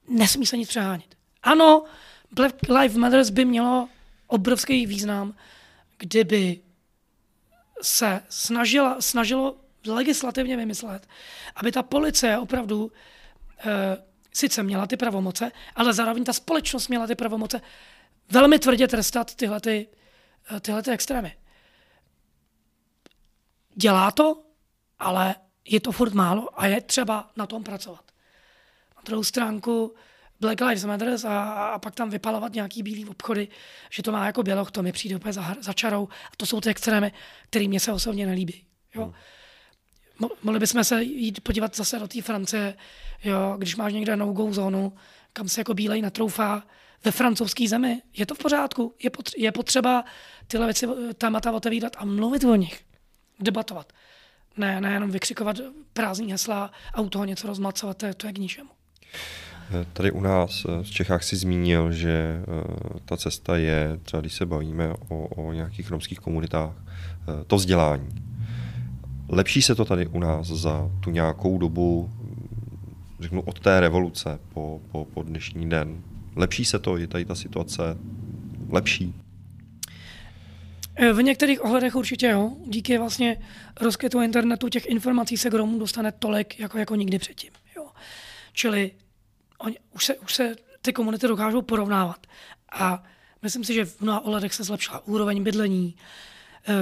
nesmí 0.08 0.46
se 0.46 0.58
nic 0.58 0.70
přehánět. 0.70 1.18
Ano, 1.44 1.84
Black 2.32 2.56
Lives 2.70 2.98
Matter 2.98 3.32
by 3.32 3.46
mělo 3.46 3.90
obrovský 4.28 4.86
význam, 4.86 5.34
kdyby 5.98 6.62
se 7.82 8.22
snažila, 8.30 9.02
snažilo 9.02 9.58
legislativně 9.88 10.58
vymyslet, 10.58 11.08
aby 11.56 11.72
ta 11.72 11.84
policie 11.84 12.38
opravdu 12.38 12.92
e, 13.66 13.98
sice 14.34 14.64
měla 14.64 14.88
ty 14.88 14.98
pravomoce, 14.98 15.52
ale 15.76 15.94
zároveň 15.94 16.24
ta 16.24 16.34
společnost 16.34 16.88
měla 16.88 17.08
ty 17.08 17.16
pravomoce 17.16 17.62
velmi 18.30 18.60
tvrdě 18.60 18.88
trestat 18.88 19.36
tyhle, 19.36 19.62
ty, 19.62 19.88
eh, 20.56 20.60
tyhle 20.60 20.84
ty 20.84 20.92
extrémy. 20.92 21.38
Dělá 23.76 24.12
to, 24.12 24.44
ale 25.00 25.36
je 25.66 25.80
to 25.80 25.92
furt 25.92 26.14
málo 26.14 26.60
a 26.60 26.68
je 26.68 26.82
třeba 26.82 27.32
na 27.36 27.48
tom 27.48 27.64
pracovat. 27.64 28.07
Druhou 29.08 29.24
stránku 29.24 29.96
Black 30.40 30.62
Lives 30.62 30.86
Matter 30.86 31.16
a, 31.28 31.54
a 31.54 31.80
pak 31.80 31.96
tam 31.96 32.10
vypalovat 32.10 32.54
nějaký 32.54 32.84
bílý 32.84 33.06
obchody, 33.06 33.48
že 33.90 34.04
to 34.04 34.12
má 34.12 34.26
jako 34.26 34.44
běloch, 34.44 34.72
to 34.72 34.84
mi 34.84 34.92
přijde 34.92 35.16
úplně 35.16 35.34
za, 35.34 35.56
za 35.62 35.74
čarou. 35.74 36.08
A 36.08 36.36
to 36.38 36.46
jsou 36.46 36.62
ty 36.62 36.70
extrémy, 36.70 37.12
které 37.50 37.68
mě 37.68 37.80
se 37.80 37.92
osobně 37.92 38.26
nelíbí. 38.26 38.64
Jo? 38.96 39.04
Hmm. 39.04 40.30
Mohli 40.44 40.60
bychom 40.60 40.84
se 40.84 41.04
jít 41.04 41.42
podívat 41.42 41.76
zase 41.76 42.00
do 42.00 42.08
té 42.08 42.22
Francie, 42.22 42.78
jo, 43.24 43.56
když 43.58 43.76
máš 43.76 43.94
někde 43.94 44.16
no-go 44.16 44.54
zónu, 44.54 44.94
kam 45.34 45.50
se 45.50 45.62
jako 45.62 45.74
bílej 45.74 46.02
natroufá, 46.02 46.64
ve 47.04 47.12
francouzské 47.12 47.68
zemi. 47.68 48.02
Je 48.14 48.26
to 48.26 48.36
v 48.36 48.38
pořádku. 48.38 48.96
Je, 49.04 49.10
potře- 49.10 49.36
je 49.38 49.52
potřeba 49.52 50.06
tyhle 50.48 50.68
věci, 50.68 50.88
témata 51.18 51.52
otevírat 51.52 51.96
a 51.98 52.06
mluvit 52.06 52.44
o 52.44 52.56
nich. 52.56 52.86
Debatovat. 53.40 53.94
Ne, 54.58 54.82
ne 54.82 54.94
jenom 54.94 55.12
vykřikovat 55.12 55.56
prázdný 55.94 56.32
hesla 56.32 56.72
a 56.94 57.02
u 57.02 57.10
toho 57.10 57.26
něco 57.26 57.48
rozmacovat, 57.48 57.98
to 57.98 58.06
je, 58.06 58.14
to 58.14 58.28
je 58.28 58.34
k 58.34 58.38
ničemu. 58.38 58.70
Tady 59.94 60.12
u 60.12 60.22
nás 60.22 60.66
v 60.82 60.92
Čechách 60.92 61.24
si 61.24 61.36
zmínil, 61.36 61.92
že 61.92 62.10
eh, 62.10 63.00
ta 63.06 63.18
cesta 63.18 63.58
je, 63.58 64.00
třeba 64.04 64.22
když 64.22 64.34
se 64.34 64.46
bavíme 64.46 64.94
o, 65.10 65.28
o 65.28 65.54
nějakých 65.54 65.92
romských 65.92 66.20
komunitách, 66.20 66.76
eh, 66.82 67.44
to 67.48 67.56
vzdělání. 67.56 68.10
Lepší 69.30 69.62
se 69.62 69.76
to 69.76 69.86
tady 69.86 70.08
u 70.08 70.20
nás 70.20 70.48
za 70.48 70.92
tu 71.00 71.12
nějakou 71.12 71.58
dobu, 71.58 72.12
řeknu 73.20 73.42
od 73.42 73.60
té 73.60 73.80
revoluce 73.80 74.40
po, 74.54 74.82
po, 74.92 75.06
po 75.06 75.24
dnešní 75.24 75.70
den. 75.70 76.02
Lepší 76.36 76.66
se 76.66 76.80
to, 76.80 76.98
je 76.98 77.08
tady 77.08 77.26
ta 77.26 77.36
situace 77.36 77.98
lepší? 78.70 79.14
Eh, 80.96 81.14
v 81.14 81.24
některých 81.24 81.66
ohledech 81.66 81.96
určitě 81.96 82.28
jo. 82.28 82.52
Díky 82.68 82.98
vlastně 82.98 83.38
rozkvětu 83.82 84.22
internetu 84.22 84.70
těch 84.70 84.86
informací 84.86 85.38
se 85.38 85.50
k 85.50 85.54
Romům 85.54 85.80
dostane 85.80 86.12
tolik, 86.12 86.60
jako, 86.60 86.78
jako 86.78 86.96
nikdy 86.96 87.20
předtím. 87.20 87.52
Čili 88.58 88.92
oni, 89.58 89.78
už, 89.92 90.06
se, 90.06 90.18
už 90.18 90.34
se 90.34 90.56
ty 90.82 90.94
komunity 90.94 91.28
dokážou 91.28 91.62
porovnávat. 91.62 92.28
A 92.72 93.04
myslím 93.42 93.64
si, 93.64 93.74
že 93.74 93.86
v 93.86 94.02
mnoha 94.02 94.20
ohledech 94.20 94.54
se 94.54 94.64
zlepšila 94.64 95.08
úroveň 95.08 95.44
bydlení, 95.44 95.96
eh, 96.68 96.74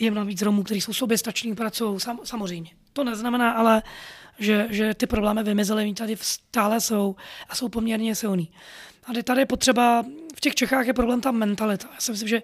je 0.00 0.10
mnohem 0.10 0.28
víc 0.28 0.42
Romů, 0.42 0.62
kteří 0.62 0.80
jsou 0.80 0.92
soběstační, 0.92 1.54
pracují, 1.54 2.00
sam, 2.00 2.20
samozřejmě. 2.24 2.70
To 2.92 3.04
neznamená 3.04 3.52
ale, 3.52 3.82
že, 4.38 4.66
že 4.70 4.94
ty 4.94 5.06
problémy 5.06 5.42
vymizely, 5.42 5.82
oni 5.82 5.94
tady 5.94 6.16
stále 6.20 6.80
jsou 6.80 7.16
a 7.48 7.54
jsou 7.54 7.68
poměrně 7.68 8.14
silný. 8.14 8.52
Tady, 9.06 9.22
tady 9.22 9.40
je 9.40 9.46
potřeba, 9.46 10.04
v 10.36 10.40
těch 10.40 10.54
Čechách 10.54 10.86
je 10.86 10.94
problém 10.94 11.20
ta 11.20 11.30
mentalita. 11.30 11.88
Já 11.94 12.00
si 12.00 12.10
myslím, 12.10 12.28
že 12.28 12.42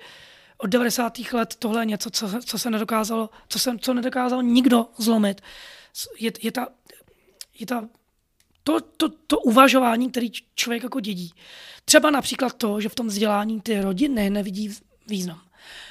od 0.59 0.67
90. 0.67 1.19
let 1.33 1.55
tohle 1.59 1.83
je 1.83 1.87
něco, 1.87 2.11
co, 2.11 2.43
co 2.45 2.59
se 2.59 2.71
nedokázalo, 2.71 3.31
co, 3.49 3.59
se, 3.59 3.79
co 3.81 3.95
nedokázal 3.95 4.43
nikdo 4.43 4.87
zlomit. 4.97 5.41
Je, 6.19 6.33
je 6.43 6.53
ta, 6.53 6.69
je 7.59 7.67
ta 7.67 7.89
to, 8.69 8.81
to, 8.81 9.09
to 9.27 9.41
uvažování, 9.41 10.11
který 10.11 10.31
člověk 10.55 10.83
jako 10.83 11.01
dědí. 11.01 11.33
Třeba 11.85 12.11
například 12.11 12.53
to, 12.53 12.81
že 12.81 12.89
v 12.89 12.95
tom 12.95 13.07
vzdělání 13.07 13.61
ty 13.61 13.81
rodiny 13.81 14.31
nevidí 14.31 14.75
význam. 15.07 15.41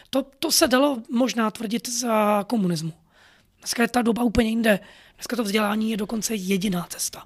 To, 0.09 0.23
to 0.39 0.51
se 0.51 0.67
dalo 0.67 1.01
možná 1.09 1.51
tvrdit 1.51 1.89
za 1.89 2.43
komunismu. 2.47 2.93
Dneska 3.59 3.81
je 3.81 3.87
ta 3.87 4.01
doba 4.01 4.23
úplně 4.23 4.49
jinde. 4.49 4.79
Dneska 5.15 5.35
to 5.35 5.43
vzdělání 5.43 5.91
je 5.91 5.97
dokonce 5.97 6.35
jediná 6.35 6.87
cesta. 6.89 7.23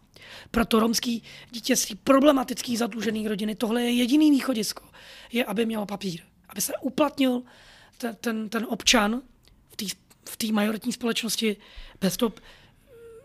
Pro 0.52 0.80
romský 0.80 1.24
dítě 1.52 1.76
z 1.76 1.88
problematický 2.04 2.78
zadlužený 2.78 3.28
rodiny 3.28 3.56
tohle 3.56 3.82
je 3.82 3.92
jediný 3.92 4.32
východisko. 4.32 4.84
Je, 5.32 5.46
aby 5.46 5.66
měl 5.66 5.86
papír. 5.86 6.22
Aby 6.50 6.62
se 6.62 6.74
uplatnil 6.82 7.44
ten, 7.98 8.16
ten, 8.16 8.50
ten 8.50 8.68
občan 8.70 9.22
v 9.72 10.38
té 10.38 10.48
v 10.48 10.52
majoritní 10.52 10.94
společnosti 10.94 11.58
bez 12.02 12.18
toho, 12.18 12.34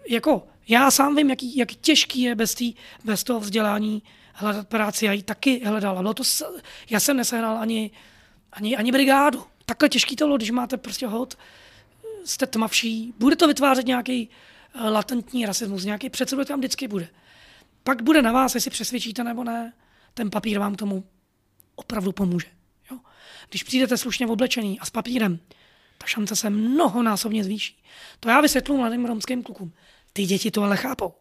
jako 0.09 0.47
já 0.69 0.91
sám 0.91 1.17
vím, 1.17 1.31
jaký, 1.31 1.57
jak 1.57 1.73
těžký 1.73 2.23
je 2.23 2.35
bez, 2.35 2.55
tý, 2.55 2.75
bez 3.05 3.25
toho 3.25 3.41
vzdělání 3.41 4.03
hledat 4.33 4.69
práci. 4.69 5.07
Já 5.07 5.13
ji 5.13 5.23
taky 5.23 5.65
hledal. 5.65 5.97
Bylo 5.97 6.15
to, 6.15 6.23
já 6.91 7.01
jsem 7.01 7.17
nesehnal 7.17 7.59
ani, 7.59 7.91
ani, 8.53 8.77
ani 8.77 8.93
brigádu. 8.93 9.45
Takhle 9.67 9.89
těžký 9.89 10.17
to 10.17 10.25
bylo, 10.25 10.37
když 10.37 10.51
máte 10.51 10.77
prostě 10.77 11.07
hod, 11.07 11.39
jste 12.25 12.47
tmavší, 12.47 13.15
bude 13.19 13.37
to 13.37 13.49
vytvářet 13.49 13.87
nějaký 13.87 14.29
eh, 14.75 14.91
latentní 14.91 15.47
rasismus, 15.47 15.85
nějaký 15.85 16.11
předsedu 16.11 16.45
tam 16.45 16.59
vždycky 16.59 16.89
bude. 16.89 17.09
Pak 17.83 18.03
bude 18.03 18.23
na 18.23 18.33
vás, 18.33 18.55
jestli 18.55 18.71
přesvědčíte 18.71 19.25
nebo 19.25 19.45
ne, 19.45 19.73
ten 20.15 20.31
papír 20.31 20.59
vám 20.59 20.75
tomu 20.75 21.05
opravdu 21.75 22.13
pomůže. 22.13 22.47
Jo? 22.91 22.99
Když 23.49 23.63
přijdete 23.63 23.97
slušně 23.97 24.27
oblečený 24.27 24.81
a 24.81 24.87
s 24.87 24.91
papírem, 24.91 25.39
ta 25.99 26.07
šance 26.07 26.37
se 26.37 26.51
mnohonásobně 26.51 27.45
zvýší. 27.45 27.83
To 28.21 28.29
já 28.29 28.41
vysvětlu 28.41 28.77
mladým 28.77 29.05
romským 29.05 29.43
klukům. 29.43 29.73
Ty 30.17 30.27
děti 30.27 30.51
to 30.51 30.63
ale 30.63 30.77
chápou. 30.77 31.15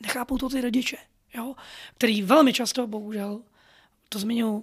Nechápou 0.00 0.38
to 0.38 0.48
ty 0.48 0.60
rodiče, 0.60 0.96
jo? 1.34 1.54
který 1.94 2.22
velmi 2.22 2.52
často, 2.52 2.86
bohužel, 2.86 3.40
to 4.08 4.18
zmiňují, 4.18 4.62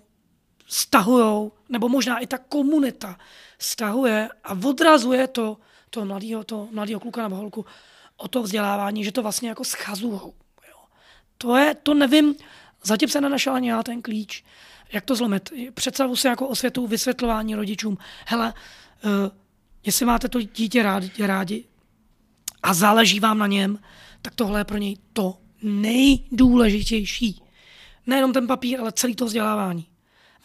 stahujou, 0.68 1.52
nebo 1.70 1.90
možná 1.90 2.20
i 2.20 2.28
ta 2.28 2.38
komunita 2.38 3.20
stahuje 3.60 4.30
a 4.44 4.52
odrazuje 4.66 5.28
to, 5.28 5.58
to 5.90 6.06
mladého 6.06 6.44
to 6.44 6.68
mladýho 6.72 7.00
kluka 7.00 7.24
nebo 7.24 7.36
holku 7.36 7.66
o 8.18 8.28
to 8.28 8.44
vzdělávání, 8.44 9.04
že 9.04 9.12
to 9.12 9.22
vlastně 9.22 9.50
jako 9.50 9.64
schazujou. 9.64 10.34
Jo. 10.70 10.78
To 11.38 11.56
je, 11.56 11.76
to 11.76 11.94
nevím, 11.94 12.36
zatím 12.84 13.10
se 13.10 13.22
nenašel 13.22 13.54
ani 13.54 13.70
já 13.70 13.84
ten 13.84 14.02
klíč, 14.02 14.44
jak 14.92 15.06
to 15.06 15.16
zlomit. 15.16 15.54
Představu 15.74 16.16
si 16.16 16.28
jako 16.28 16.48
osvětu 16.48 16.88
vysvětlování 16.88 17.56
rodičům. 17.56 17.98
Hele, 18.26 18.54
uh, 19.04 19.12
jestli 19.86 20.06
máte 20.06 20.30
to 20.30 20.42
dítě 20.42 20.84
rádi, 20.84 21.28
rádi, 21.28 21.71
a 22.64 22.74
záleží 22.74 23.20
vám 23.20 23.38
na 23.38 23.48
něm, 23.48 23.80
tak 24.22 24.36
tohle 24.36 24.60
je 24.60 24.64
pro 24.64 24.78
něj 24.78 24.98
to 25.14 25.38
nejdůležitější. 25.62 27.42
Nejenom 28.08 28.34
ten 28.34 28.48
papír, 28.48 28.80
ale 28.80 28.92
celý 28.92 29.16
to 29.16 29.26
vzdělávání. 29.26 29.86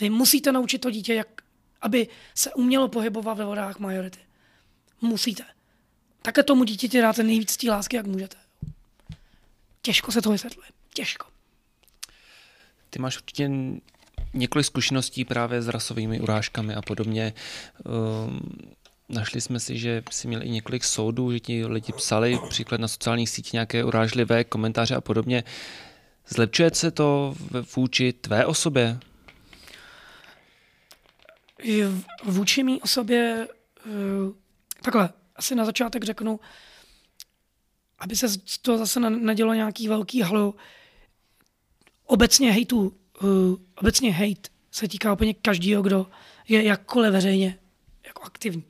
Vy 0.01 0.10
musíte 0.10 0.52
naučit 0.52 0.78
to 0.78 0.90
dítě, 0.90 1.14
jak, 1.14 1.28
aby 1.80 2.09
se 2.34 2.55
umělo 2.55 2.88
pohybovat 2.88 3.34
ve 3.34 3.44
vodách 3.44 3.78
majority. 3.78 4.18
Musíte. 5.01 5.44
Také 6.22 6.43
tomu 6.43 6.64
dítěti 6.64 7.01
dáte 7.01 7.22
nejvíc 7.22 7.56
té 7.56 7.70
lásky, 7.70 7.97
jak 7.97 8.06
můžete. 8.06 8.36
Těžko 9.82 10.12
se 10.12 10.22
to 10.22 10.30
vysvětluje. 10.30 10.68
Těžko. 10.94 11.26
Ty 12.90 12.98
máš 12.98 13.16
určitě 13.16 13.51
několik 14.34 14.66
zkušeností 14.66 15.24
právě 15.24 15.62
s 15.62 15.68
rasovými 15.68 16.20
urážkami 16.20 16.74
a 16.74 16.82
podobně. 16.82 17.32
Um, 17.84 18.40
Našli 19.08 19.40
jsme 19.40 19.60
si, 19.60 19.78
že 19.78 20.02
si 20.10 20.28
měl 20.28 20.42
i 20.42 20.50
několik 20.50 20.84
soudů, 20.84 21.32
že 21.32 21.40
ti 21.40 21.66
lidi 21.66 21.92
psali 21.92 22.38
příklad 22.48 22.80
na 22.80 22.88
sociálních 22.88 23.30
sítích 23.30 23.52
nějaké 23.52 23.84
urážlivé 23.84 24.44
komentáře 24.44 24.94
a 24.94 25.00
podobně. 25.00 25.44
Zlepšuje 26.28 26.70
se 26.74 26.90
to 26.90 27.34
vůči 27.76 28.12
tvé 28.12 28.46
osobě? 28.46 28.98
Vůči 32.24 32.62
mý 32.62 32.82
osobě, 32.82 33.48
eh, 33.86 33.90
takhle, 34.82 35.10
asi 35.36 35.54
na 35.54 35.64
začátek 35.64 36.04
řeknu, 36.04 36.40
aby 37.98 38.16
se 38.16 38.26
to 38.62 38.78
zase 38.78 39.00
nedělo 39.00 39.54
nějaký 39.54 39.88
velký 39.88 40.22
halo. 40.22 40.54
Obecně 42.06 42.52
hejtu, 42.52 42.96
eh, 43.22 43.26
obecně 43.74 44.12
hejt 44.12 44.48
se 44.70 44.88
týká 44.88 45.12
úplně 45.12 45.34
každého, 45.34 45.82
kdo 45.82 46.06
je 46.48 46.62
jakkoliv 46.62 47.12
veřejně 47.12 47.58
jako 48.06 48.22
aktivní 48.22 48.64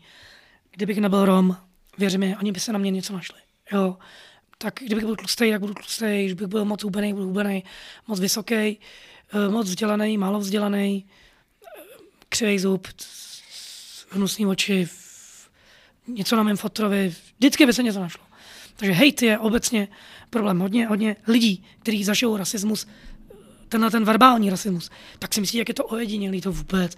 kdybych 0.77 0.99
nebyl 0.99 1.25
Rom, 1.25 1.57
věřím 1.99 2.21
mi, 2.21 2.37
oni 2.37 2.53
by 2.53 2.61
se 2.61 2.73
na 2.73 2.79
mě 2.79 2.91
něco 2.91 3.13
našli. 3.13 3.39
Jo. 3.73 3.97
Tak 4.59 4.81
kdybych 4.87 5.05
byl 5.05 5.17
tlustý, 5.17 5.51
tak 5.51 5.61
budu 5.61 5.75
tlustý, 5.75 6.05
když 6.05 6.33
bych 6.33 6.47
byl 6.47 6.65
moc 6.65 6.83
hubený, 6.83 7.13
budu 7.13 7.27
hubený, 7.27 7.65
moc 8.07 8.21
vysoký, 8.21 8.55
eh, 8.55 8.79
moc 9.51 9.69
vzdělaný, 9.69 10.19
málo 10.19 10.39
vzdělaný, 10.39 11.07
křivý 12.29 12.59
zub, 12.59 12.89
hnusný 14.11 14.47
oči, 14.47 14.89
něco 16.07 16.37
na 16.37 16.43
mém 16.43 16.57
fotrovi, 16.57 17.15
vždycky 17.39 17.67
by 17.67 17.73
se 17.73 17.83
něco 17.83 18.01
našlo. 18.01 18.25
Takže 18.77 18.93
hejt 18.93 19.23
je 19.23 19.39
obecně 19.39 19.89
problém. 20.31 20.59
Hodně, 20.59 20.87
hodně 20.87 21.17
lidí, 21.27 21.65
kteří 21.83 22.05
zažijou 22.05 22.37
rasismus, 22.37 22.87
tenhle 23.69 23.91
ten 23.91 24.05
verbální 24.05 24.51
rasismus, 24.51 24.91
tak 25.19 25.35
si 25.35 25.41
myslí, 25.41 25.59
jak 25.59 25.69
je 25.69 25.75
to 25.75 25.85
ojedinělý, 25.85 26.41
to 26.41 26.53
vůbec. 26.53 26.97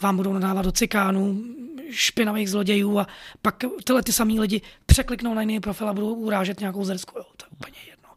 Vám 0.00 0.16
budou 0.16 0.32
nadávat 0.32 0.64
do 0.64 0.72
cikánů, 0.72 1.44
špinavých 1.90 2.50
zlodějů 2.50 2.98
a 2.98 3.06
pak 3.42 3.64
tyhle 3.84 4.02
ty 4.02 4.12
samý 4.12 4.40
lidi 4.40 4.60
překliknou 4.86 5.34
na 5.34 5.40
jiný 5.40 5.60
profil 5.60 5.88
a 5.88 5.92
budou 5.92 6.14
urážet 6.14 6.60
nějakou 6.60 6.84
zrsku. 6.84 7.18
Jo, 7.18 7.24
to 7.36 7.44
je 7.44 7.48
úplně 7.52 7.78
jedno. 7.90 8.08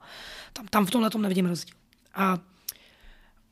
Tam, 0.53 0.68
tam 0.68 0.86
v 0.86 0.91
tomhle 0.91 1.10
tom 1.10 1.22
nevidím 1.22 1.45
rozdíl. 1.45 1.76
A 2.14 2.38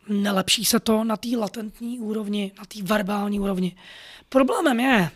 nelepší 0.10 0.66
se 0.66 0.80
to 0.80 1.04
na 1.04 1.18
té 1.18 1.30
latentní 1.38 2.00
úrovni, 2.00 2.52
na 2.58 2.66
té 2.66 2.84
verbální 2.84 3.40
úrovni. 3.40 3.76
Problémem 4.30 4.80
je, 4.80 5.12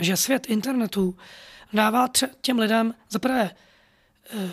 že 0.00 0.16
svět 0.16 0.46
internetu 0.50 1.16
dává 1.72 2.08
tře- 2.08 2.30
těm 2.40 2.58
lidem 2.58 2.94
zaprvé 3.10 3.50
e, 4.30 4.52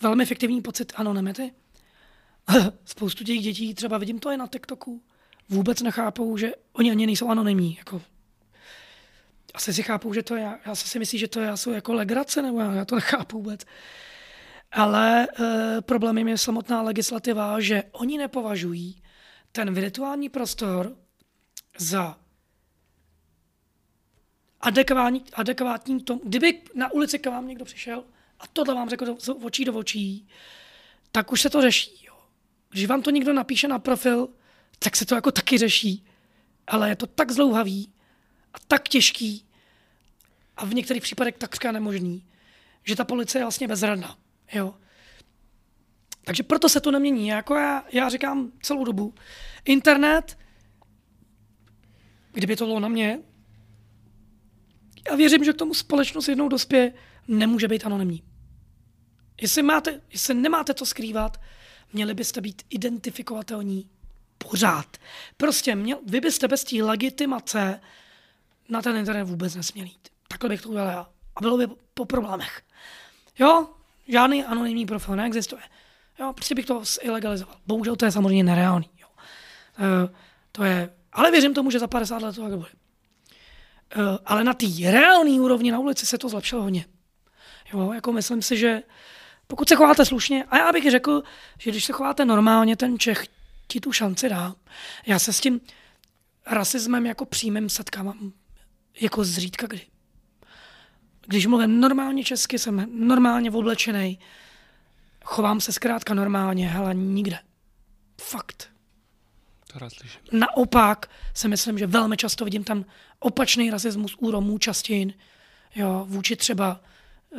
velmi 0.00 0.22
efektivní 0.22 0.62
pocit 0.62 0.92
anonymity. 0.96 1.52
Spoustu 2.84 3.24
těch 3.24 3.40
dětí, 3.40 3.74
třeba 3.74 3.98
vidím 3.98 4.18
to 4.18 4.30
i 4.30 4.36
na 4.36 4.46
TikToku, 4.46 5.02
vůbec 5.48 5.82
nechápou, 5.82 6.36
že 6.36 6.52
oni 6.72 6.90
ani 6.90 7.06
nejsou 7.06 7.28
anonymní. 7.28 7.76
Jako, 7.78 8.02
asi 9.54 9.74
si 9.74 9.82
chápou, 9.82 10.12
že 10.12 10.22
to 10.22 10.36
je, 10.36 10.58
já 10.66 10.74
si 10.74 10.98
myslím, 10.98 11.20
že 11.20 11.28
to 11.28 11.40
je, 11.40 11.56
jsou 11.56 11.70
jako 11.70 11.92
legrace, 11.92 12.42
nebo 12.42 12.60
já, 12.60 12.72
já 12.72 12.84
to 12.84 12.94
nechápu 12.94 13.38
vůbec. 13.38 13.60
Ale 14.72 15.28
e, 15.40 15.80
problémem 15.80 16.28
je 16.28 16.38
samotná 16.38 16.82
legislativa, 16.82 17.60
že 17.60 17.82
oni 17.92 18.18
nepovažují 18.18 19.02
ten 19.52 19.74
virtuální 19.74 20.28
prostor 20.28 20.96
za 21.78 22.18
adekvátní, 24.60 25.24
adekvátní 25.32 26.00
tomu. 26.00 26.20
Kdyby 26.24 26.62
na 26.74 26.92
ulici 26.92 27.18
k 27.18 27.26
vám 27.26 27.48
někdo 27.48 27.64
přišel 27.64 28.04
a 28.40 28.46
tohle 28.46 28.74
vám 28.74 28.90
řekl 28.90 29.06
do, 29.06 29.16
očí 29.34 29.64
do 29.64 29.74
očí, 29.74 30.28
tak 31.12 31.32
už 31.32 31.40
se 31.40 31.50
to 31.50 31.62
řeší. 31.62 32.04
Jo. 32.06 32.14
Když 32.70 32.86
vám 32.86 33.02
to 33.02 33.10
někdo 33.10 33.32
napíše 33.32 33.68
na 33.68 33.78
profil, 33.78 34.28
tak 34.78 34.96
se 34.96 35.06
to 35.06 35.14
jako 35.14 35.32
taky 35.32 35.58
řeší. 35.58 36.04
Ale 36.66 36.88
je 36.88 36.96
to 36.96 37.06
tak 37.06 37.30
zlouhavý 37.30 37.92
a 38.54 38.56
tak 38.68 38.88
těžký 38.88 39.44
a 40.56 40.64
v 40.64 40.74
některých 40.74 41.02
případech 41.02 41.36
takřka 41.38 41.72
nemožný, 41.72 42.26
že 42.84 42.96
ta 42.96 43.04
policie 43.04 43.40
je 43.40 43.44
vlastně 43.44 43.68
bezradná. 43.68 44.18
Jo. 44.52 44.74
Takže 46.24 46.42
proto 46.42 46.68
se 46.68 46.80
to 46.80 46.90
nemění. 46.90 47.28
Jako 47.28 47.54
já, 47.54 47.84
já 47.92 48.08
říkám 48.08 48.52
celou 48.62 48.84
dobu, 48.84 49.14
internet, 49.64 50.38
kdyby 52.32 52.56
to 52.56 52.66
bylo 52.66 52.80
na 52.80 52.88
mě, 52.88 53.18
já 55.10 55.16
věřím, 55.16 55.44
že 55.44 55.52
k 55.52 55.56
tomu 55.56 55.74
společnost 55.74 56.28
jednou 56.28 56.48
dospěje, 56.48 56.92
nemůže 57.28 57.68
být 57.68 57.86
anonymní. 57.86 58.22
Jestli, 59.40 59.62
máte, 59.62 60.00
jestli 60.10 60.34
nemáte 60.34 60.74
to 60.74 60.86
skrývat, 60.86 61.40
měli 61.92 62.14
byste 62.14 62.40
být 62.40 62.62
identifikovatelní 62.70 63.90
pořád. 64.38 64.96
Prostě 65.36 65.74
měl, 65.74 65.98
vy 66.06 66.20
byste 66.20 66.48
bez 66.48 66.64
té 66.64 66.76
legitimace 66.76 67.80
na 68.68 68.82
ten 68.82 68.96
internet 68.96 69.24
vůbec 69.24 69.54
nesměli 69.54 69.88
jít. 69.88 70.08
Takhle 70.28 70.48
bych 70.48 70.62
to 70.62 70.68
udělal 70.68 70.88
já. 70.88 71.08
A 71.36 71.40
bylo 71.40 71.56
by 71.56 71.66
po 71.94 72.04
problémech. 72.04 72.62
Jo, 73.38 73.68
žádný 74.08 74.44
anonymní 74.44 74.86
profil 74.86 75.16
neexistuje. 75.16 75.62
Jo, 76.18 76.32
prostě 76.32 76.54
bych 76.54 76.66
to 76.66 76.82
ilegalizoval. 77.00 77.56
Bohužel 77.66 77.96
to 77.96 78.04
je 78.04 78.12
samozřejmě 78.12 78.44
nereálný. 78.44 78.90
Jo. 79.00 79.08
E, 79.78 80.14
to 80.52 80.64
je, 80.64 80.94
ale 81.12 81.30
věřím 81.30 81.54
tomu, 81.54 81.70
že 81.70 81.78
za 81.78 81.86
50 81.86 82.22
let 82.22 82.34
to 82.34 82.42
tak 82.42 82.56
bude. 82.56 82.70
E, 82.70 84.18
ale 84.24 84.44
na 84.44 84.54
té 84.54 84.66
reálné 84.90 85.40
úrovni 85.40 85.72
na 85.72 85.78
ulici 85.78 86.06
se 86.06 86.18
to 86.18 86.28
zlepšilo 86.28 86.62
hodně. 86.62 86.84
Jo, 87.72 87.92
jako 87.92 88.12
myslím 88.12 88.42
si, 88.42 88.56
že 88.56 88.82
pokud 89.46 89.68
se 89.68 89.76
chováte 89.76 90.04
slušně, 90.04 90.44
a 90.44 90.58
já 90.58 90.72
bych 90.72 90.90
řekl, 90.90 91.22
že 91.58 91.70
když 91.70 91.84
se 91.84 91.92
chováte 91.92 92.24
normálně, 92.24 92.76
ten 92.76 92.98
Čech 92.98 93.26
ti 93.68 93.80
tu 93.80 93.92
šanci 93.92 94.28
dá. 94.28 94.54
Já 95.06 95.18
se 95.18 95.32
s 95.32 95.40
tím 95.40 95.60
rasismem 96.46 97.06
jako 97.06 97.24
přímým 97.24 97.68
setkávám 97.68 98.32
jako 99.00 99.24
zřídka 99.24 99.66
kdy. 99.66 99.80
Když 101.26 101.46
mluvím 101.46 101.80
normálně 101.80 102.24
česky, 102.24 102.58
jsem 102.58 103.06
normálně 103.06 103.50
oblečený, 103.50 104.18
chovám 105.24 105.60
se 105.60 105.72
zkrátka 105.72 106.14
normálně, 106.14 106.68
hele, 106.68 106.94
nikde. 106.94 107.38
Fakt. 108.20 108.70
To 109.72 109.78
rád 109.78 109.92
slyším. 109.92 110.20
Naopak 110.32 111.10
si 111.34 111.48
myslím, 111.48 111.78
že 111.78 111.86
velmi 111.86 112.16
často 112.16 112.44
vidím 112.44 112.64
tam 112.64 112.84
opačný 113.18 113.70
rasismus 113.70 114.14
u 114.18 114.30
Romů 114.30 114.58
častěji, 114.58 115.14
jo, 115.74 116.04
vůči 116.08 116.36
třeba 116.36 116.80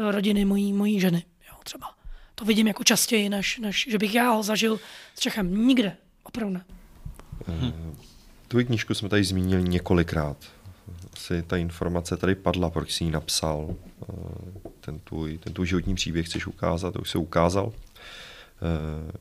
rodiny 0.10 0.46
mojí, 0.46 0.74
mojí 0.74 1.00
ženy, 1.00 1.26
jo, 1.48 1.58
třeba. 1.64 1.96
To 2.36 2.46
vidím 2.46 2.68
jako 2.68 2.84
častěji, 2.84 3.30
než, 3.30 3.58
než 3.58 3.88
že 3.90 3.98
bych 3.98 4.16
já 4.16 4.32
ho 4.32 4.44
zažil 4.44 4.80
s 5.16 5.20
Čechem. 5.20 5.68
Nikde. 5.68 5.98
Opravdu 6.30 6.54
ne. 6.54 6.66
Hmm. 7.48 7.96
Tvůj 8.48 8.66
knížku 8.66 8.94
jsme 8.94 9.10
tady 9.10 9.24
zmínili 9.24 9.64
několikrát. 9.64 10.38
Asi 11.14 11.44
ta 11.44 11.58
informace 11.58 12.18
tady 12.18 12.36
padla, 12.36 12.70
proč 12.70 12.92
jsi 12.92 13.04
ji 13.04 13.12
napsal. 13.12 13.76
Eh, 14.02 14.14
ten 14.80 15.00
tvůj, 15.00 15.38
ten 15.38 15.54
tvůj 15.54 15.68
životní 15.68 15.96
příběh 15.96 16.26
chceš 16.26 16.48
ukázat, 16.48 16.94
to 16.94 17.00
už 17.00 17.10
se 17.10 17.18
ukázal. 17.18 17.74
Eh, 17.74 19.12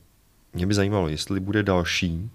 mě 0.53 0.67
by 0.67 0.73
zajímalo, 0.73 1.07
jestli 1.07 1.39
bude 1.39 1.63
další 1.63 2.29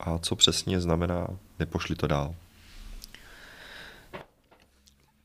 a 0.00 0.18
co 0.18 0.36
přesně 0.36 0.80
znamená 0.80 1.26
nepošli 1.58 1.96
to 1.96 2.06
dál. 2.06 2.34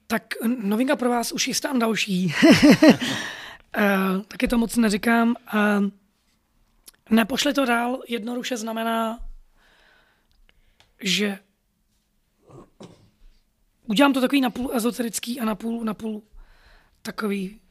Tak 0.07 0.23
novinka 0.63 0.95
pro 0.95 1.09
vás 1.09 1.31
už 1.31 1.47
jistám 1.47 1.79
další. 1.79 2.33
Uh, 3.77 4.21
taky 4.27 4.47
to 4.47 4.57
moc 4.57 4.77
neříkám. 4.77 5.35
Uh, 5.53 5.89
nepošli 7.11 7.53
to 7.53 7.65
dál 7.65 8.01
jednoduše 8.07 8.57
znamená, 8.57 9.19
že 11.01 11.39
udělám 13.85 14.13
to 14.13 14.21
takový 14.21 14.41
napůl 14.41 14.71
ezoterický 14.73 15.39
a 15.39 15.45
napůl, 15.45 15.83
napůl 15.83 16.23
takový 17.01 17.61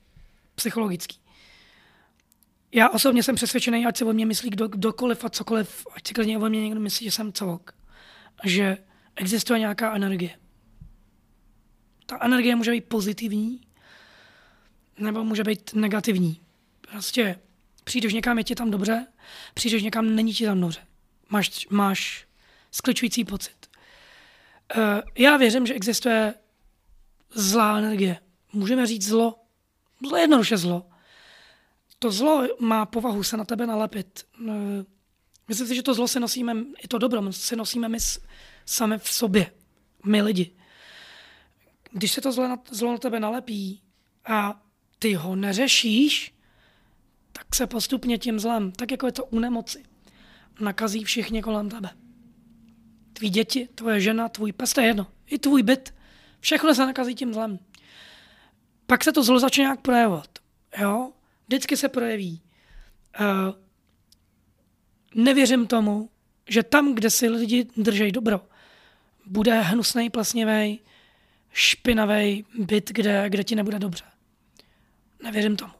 psychologický. 0.54 1.20
Já 2.72 2.88
osobně 2.88 3.22
jsem 3.22 3.34
přesvědčený, 3.34 3.86
ať 3.86 3.96
se 3.96 4.04
o 4.04 4.12
mě 4.12 4.26
myslí 4.26 4.50
kdo, 4.50 4.68
kdokoliv 4.68 5.24
a 5.24 5.28
cokoliv, 5.28 5.86
ať 5.94 6.08
si 6.08 6.14
klidně 6.14 6.38
o 6.38 6.48
mě 6.48 6.62
někdo 6.62 6.80
myslí, 6.80 7.04
že 7.04 7.10
jsem 7.10 7.32
celok. 7.32 7.74
Že 8.44 8.78
existuje 9.16 9.58
nějaká 9.58 9.94
energie. 9.96 10.38
Ta 12.06 12.18
energie 12.22 12.56
může 12.56 12.70
být 12.70 12.84
pozitivní, 12.84 13.60
nebo 14.98 15.24
může 15.24 15.44
být 15.44 15.74
negativní. 15.74 16.40
Prostě 16.80 17.38
přijdeš 17.90 18.12
někam, 18.12 18.38
je 18.38 18.44
ti 18.44 18.54
tam 18.54 18.70
dobře, 18.70 19.06
přijdeš 19.54 19.82
někam, 19.82 20.14
není 20.14 20.34
ti 20.34 20.44
tam 20.44 20.60
dobře. 20.60 20.80
Máš, 21.28 21.66
máš 21.70 22.26
skličující 22.70 23.24
pocit. 23.24 23.66
Uh, 24.76 24.82
já 25.18 25.36
věřím, 25.36 25.66
že 25.66 25.74
existuje 25.74 26.34
zlá 27.34 27.78
energie. 27.78 28.18
Můžeme 28.52 28.86
říct 28.86 29.06
zlo. 29.06 29.38
Zlo 30.06 30.16
je 30.16 30.22
jednoduše 30.22 30.56
zlo. 30.56 30.86
To 31.98 32.10
zlo 32.10 32.46
má 32.60 32.86
povahu 32.86 33.22
se 33.22 33.36
na 33.36 33.44
tebe 33.44 33.66
nalepit. 33.66 34.26
Uh, 34.40 34.54
myslím 35.48 35.66
si, 35.66 35.74
že 35.74 35.82
to 35.82 35.94
zlo 35.94 36.08
si 36.08 36.20
nosíme, 36.20 36.56
i 36.82 36.88
to 36.88 36.98
dobro 36.98 37.32
si 37.32 37.56
nosíme 37.56 37.88
my 37.88 37.98
sami 38.66 38.98
v 38.98 39.08
sobě. 39.08 39.52
My 40.04 40.22
lidi. 40.22 40.50
Když 41.90 42.12
se 42.12 42.20
to 42.20 42.32
zlo 42.32 42.48
na, 42.48 42.58
zlo 42.70 42.92
na 42.92 42.98
tebe 42.98 43.20
nalepí 43.20 43.82
a 44.24 44.62
ty 44.98 45.14
ho 45.14 45.36
neřešíš, 45.36 46.39
tak 47.50 47.56
se 47.56 47.66
postupně 47.66 48.18
tím 48.18 48.40
zlem, 48.40 48.72
tak 48.72 48.90
jako 48.90 49.06
je 49.06 49.12
to 49.12 49.24
u 49.24 49.38
nemoci, 49.38 49.84
nakazí 50.60 51.04
všichni 51.04 51.42
kolem 51.42 51.68
tebe. 51.68 51.90
Tví 53.12 53.30
děti, 53.30 53.68
tvoje 53.74 54.00
žena, 54.00 54.28
tvůj 54.28 54.52
pes, 54.52 54.72
to 54.72 54.80
je 54.80 54.86
jedno. 54.86 55.06
I 55.26 55.38
tvůj 55.38 55.62
byt. 55.62 55.94
Všechno 56.40 56.74
se 56.74 56.86
nakazí 56.86 57.14
tím 57.14 57.34
zlem. 57.34 57.58
Pak 58.86 59.04
se 59.04 59.12
to 59.12 59.22
zlo 59.22 59.40
začne 59.40 59.62
nějak 59.62 59.80
projevovat. 59.80 60.38
Jo? 60.78 61.12
Vždycky 61.46 61.76
se 61.76 61.88
projeví. 61.88 62.42
Uh, 63.20 63.54
nevěřím 65.14 65.66
tomu, 65.66 66.10
že 66.48 66.62
tam, 66.62 66.94
kde 66.94 67.10
si 67.10 67.28
lidi 67.28 67.66
drží 67.76 68.12
dobro, 68.12 68.40
bude 69.26 69.60
hnusný, 69.60 70.10
plesnivý, 70.10 70.80
špinavý 71.52 72.44
byt, 72.58 72.90
kde, 72.90 73.30
kde 73.30 73.44
ti 73.44 73.54
nebude 73.54 73.78
dobře. 73.78 74.04
Nevěřím 75.22 75.56
tomu. 75.56 75.79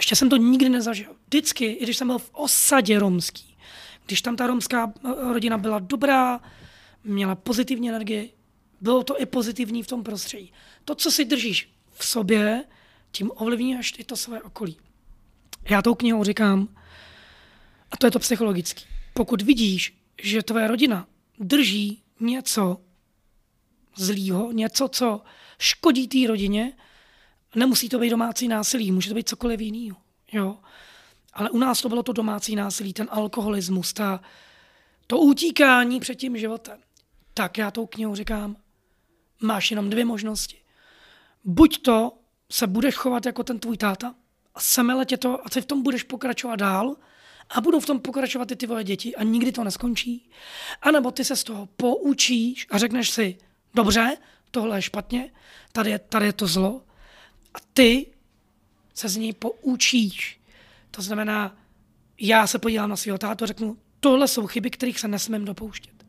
Ještě 0.00 0.16
jsem 0.16 0.28
to 0.28 0.36
nikdy 0.36 0.68
nezažil. 0.68 1.16
Vždycky, 1.26 1.64
i 1.64 1.84
když 1.84 1.96
jsem 1.96 2.06
byl 2.08 2.18
v 2.18 2.30
osadě 2.32 2.98
romský, 2.98 3.56
když 4.06 4.22
tam 4.22 4.36
ta 4.36 4.46
romská 4.46 4.92
eh, 4.96 5.32
rodina 5.32 5.58
byla 5.58 5.78
dobrá, 5.78 6.40
měla 7.04 7.34
pozitivní 7.34 7.88
energii, 7.88 8.32
bylo 8.80 9.02
to 9.02 9.20
i 9.20 9.26
pozitivní 9.26 9.82
v 9.82 9.86
tom 9.86 10.02
prostředí. 10.02 10.52
To, 10.84 10.94
co 10.94 11.10
si 11.10 11.24
držíš 11.24 11.72
v 11.90 12.04
sobě, 12.04 12.64
tím 13.12 13.30
ovlivníš 13.34 13.94
i 13.98 14.04
to 14.04 14.16
své 14.16 14.42
okolí. 14.42 14.76
Já 15.70 15.82
tou 15.82 15.94
knihou 15.94 16.24
říkám, 16.24 16.68
a 17.90 17.96
to 17.96 18.06
je 18.06 18.10
to 18.10 18.18
psychologický, 18.18 18.84
pokud 19.14 19.42
vidíš, 19.42 19.96
že 20.22 20.42
tvoje 20.42 20.68
rodina 20.68 21.06
drží 21.38 22.02
něco 22.20 22.80
zlýho, 23.96 24.52
něco, 24.52 24.88
co 24.88 25.20
škodí 25.58 26.08
té 26.08 26.28
rodině, 26.28 26.72
Nemusí 27.54 27.88
to 27.88 27.98
být 27.98 28.10
domácí 28.10 28.48
násilí, 28.48 28.92
může 28.92 29.08
to 29.08 29.14
být 29.14 29.28
cokoliv 29.28 29.60
jiného. 29.60 29.96
Jo? 30.32 30.58
Ale 31.32 31.50
u 31.50 31.58
nás 31.58 31.82
to 31.82 31.88
bylo 31.88 32.02
to 32.02 32.12
domácí 32.12 32.56
násilí, 32.56 32.92
ten 32.92 33.08
alkoholismus, 33.10 33.92
ta, 33.92 34.20
to 35.06 35.18
utíkání 35.18 36.00
před 36.00 36.14
tím 36.14 36.38
životem. 36.38 36.78
Tak 37.34 37.58
já 37.58 37.70
tou 37.70 37.86
knihou 37.86 38.14
říkám, 38.14 38.56
máš 39.40 39.70
jenom 39.70 39.90
dvě 39.90 40.04
možnosti. 40.04 40.56
Buď 41.44 41.82
to 41.82 42.12
se 42.50 42.66
budeš 42.66 42.94
chovat 42.94 43.26
jako 43.26 43.44
ten 43.44 43.58
tvůj 43.58 43.76
táta 43.76 44.14
a 44.54 44.60
semele 44.60 45.06
tě 45.06 45.16
to 45.16 45.46
a 45.46 45.50
ty 45.50 45.60
v 45.60 45.66
tom 45.66 45.82
budeš 45.82 46.02
pokračovat 46.02 46.56
dál 46.56 46.96
a 47.50 47.60
budou 47.60 47.80
v 47.80 47.86
tom 47.86 48.00
pokračovat 48.00 48.50
i 48.50 48.56
ty 48.56 48.66
tvoje 48.66 48.84
děti 48.84 49.16
a 49.16 49.22
nikdy 49.22 49.52
to 49.52 49.64
neskončí. 49.64 50.30
A 50.82 50.90
nebo 50.90 51.10
ty 51.10 51.24
se 51.24 51.36
z 51.36 51.44
toho 51.44 51.66
poučíš 51.66 52.66
a 52.70 52.78
řekneš 52.78 53.10
si, 53.10 53.38
dobře, 53.74 54.16
tohle 54.50 54.78
je 54.78 54.82
špatně, 54.82 55.32
tady 55.72 55.90
je, 55.90 55.98
tady 55.98 56.26
je 56.26 56.32
to 56.32 56.46
zlo. 56.46 56.82
A 57.54 57.58
ty 57.72 58.06
se 58.94 59.08
z 59.08 59.16
něj 59.16 59.32
poučíš. 59.32 60.40
To 60.90 61.02
znamená, 61.02 61.56
já 62.18 62.46
se 62.46 62.58
podívám 62.58 62.90
na 62.90 62.96
svého 62.96 63.18
tátu 63.18 63.44
a 63.44 63.46
řeknu, 63.46 63.76
tohle 64.00 64.28
jsou 64.28 64.46
chyby, 64.46 64.70
kterých 64.70 65.00
se 65.00 65.08
nesmím 65.08 65.44
dopouštět. 65.44 66.06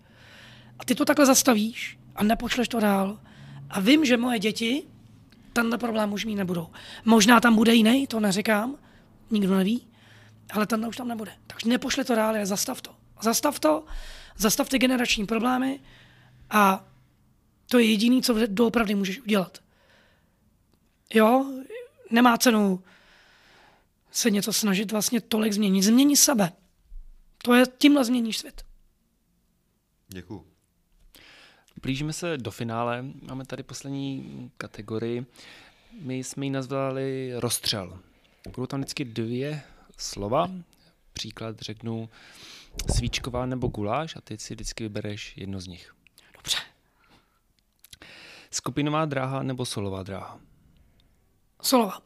A 0.79 0.85
ty 0.85 0.95
to 0.95 1.05
takhle 1.05 1.25
zastavíš 1.25 1.99
a 2.15 2.23
nepošleš 2.23 2.67
to 2.67 2.79
dál. 2.79 3.19
A 3.69 3.79
vím, 3.79 4.05
že 4.05 4.17
moje 4.17 4.39
děti 4.39 4.83
tenhle 5.53 5.77
problém 5.77 6.13
už 6.13 6.25
mít 6.25 6.35
nebudou. 6.35 6.67
Možná 7.05 7.39
tam 7.39 7.55
bude 7.55 7.73
jiný, 7.73 8.07
to 8.07 8.19
neříkám, 8.19 8.75
nikdo 9.31 9.57
neví, 9.57 9.87
ale 10.53 10.67
tenhle 10.67 10.89
už 10.89 10.97
tam 10.97 11.07
nebude. 11.07 11.31
Takže 11.47 11.69
nepošle 11.69 12.03
to 12.03 12.15
dál, 12.15 12.45
zastav 12.45 12.81
to. 12.81 12.91
Zastav 13.21 13.59
to, 13.59 13.85
zastav 14.37 14.69
ty 14.69 14.79
generační 14.79 15.25
problémy 15.25 15.79
a 16.49 16.85
to 17.65 17.79
je 17.79 17.85
jediné, 17.85 18.21
co 18.21 18.35
doopravdy 18.47 18.95
můžeš 18.95 19.19
udělat. 19.19 19.57
Jo, 21.13 21.45
nemá 22.11 22.37
cenu 22.37 22.83
se 24.11 24.31
něco 24.31 24.53
snažit 24.53 24.91
vlastně 24.91 25.21
tolik 25.21 25.53
změnit. 25.53 25.83
Změní 25.83 26.15
sebe. 26.17 26.51
To 27.43 27.53
je, 27.53 27.65
tímhle 27.77 28.05
změníš 28.05 28.37
svět. 28.37 28.65
Děkuju. 30.07 30.45
Blížíme 31.81 32.13
se 32.13 32.37
do 32.37 32.51
finále. 32.51 33.05
Máme 33.21 33.45
tady 33.45 33.63
poslední 33.63 34.51
kategorii. 34.57 35.25
My 36.01 36.23
jsme 36.23 36.45
ji 36.45 36.49
nazvali 36.49 37.31
rozstřel. 37.35 37.99
Budou 38.55 38.65
tam 38.65 38.79
vždycky 38.79 39.05
dvě 39.05 39.61
slova. 39.97 40.51
Příklad 41.13 41.59
řeknu 41.59 42.09
svíčková 42.95 43.45
nebo 43.45 43.67
guláš 43.67 44.15
a 44.15 44.21
ty 44.21 44.37
si 44.37 44.53
vždycky 44.53 44.83
vybereš 44.83 45.37
jedno 45.37 45.59
z 45.59 45.67
nich. 45.67 45.95
Dobře. 46.35 46.57
Skupinová 48.51 49.05
dráha 49.05 49.43
nebo 49.43 49.65
solová 49.65 50.03
dráha? 50.03 50.39
Solová. 51.61 52.01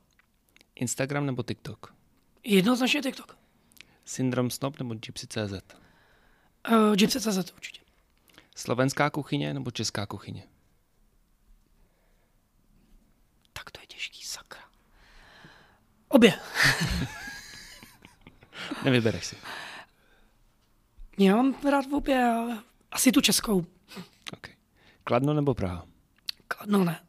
Instagram 0.75 1.25
nebo 1.25 1.43
TikTok? 1.43 1.95
Jednoznačně 2.43 3.01
TikTok. 3.01 3.37
Syndrom 4.05 4.49
Snob 4.49 4.79
nebo 4.79 4.93
Gypsy.cz? 4.93 5.75
Uh, 6.71 6.95
Gypsy.cz 6.95 7.51
určitě. 7.51 7.81
Slovenská 8.55 9.09
kuchyně 9.09 9.53
nebo 9.53 9.71
česká 9.71 10.05
kuchyně? 10.05 10.43
Tak 13.53 13.71
to 13.71 13.79
je 13.81 13.87
těžký, 13.87 14.23
sakra. 14.23 14.63
Obě. 16.07 16.33
Nevybereš 18.83 19.25
si. 19.25 19.35
Já 21.17 21.35
mám 21.35 21.55
rád 21.71 21.85
v 21.85 21.93
obě, 21.93 22.23
ale 22.23 22.63
asi 22.91 23.11
tu 23.11 23.21
českou. 23.21 23.65
Okay. 24.33 24.55
Kladno 25.03 25.33
nebo 25.33 25.53
Praha? 25.53 25.85
Kladno 26.47 26.83
ne. 26.83 27.04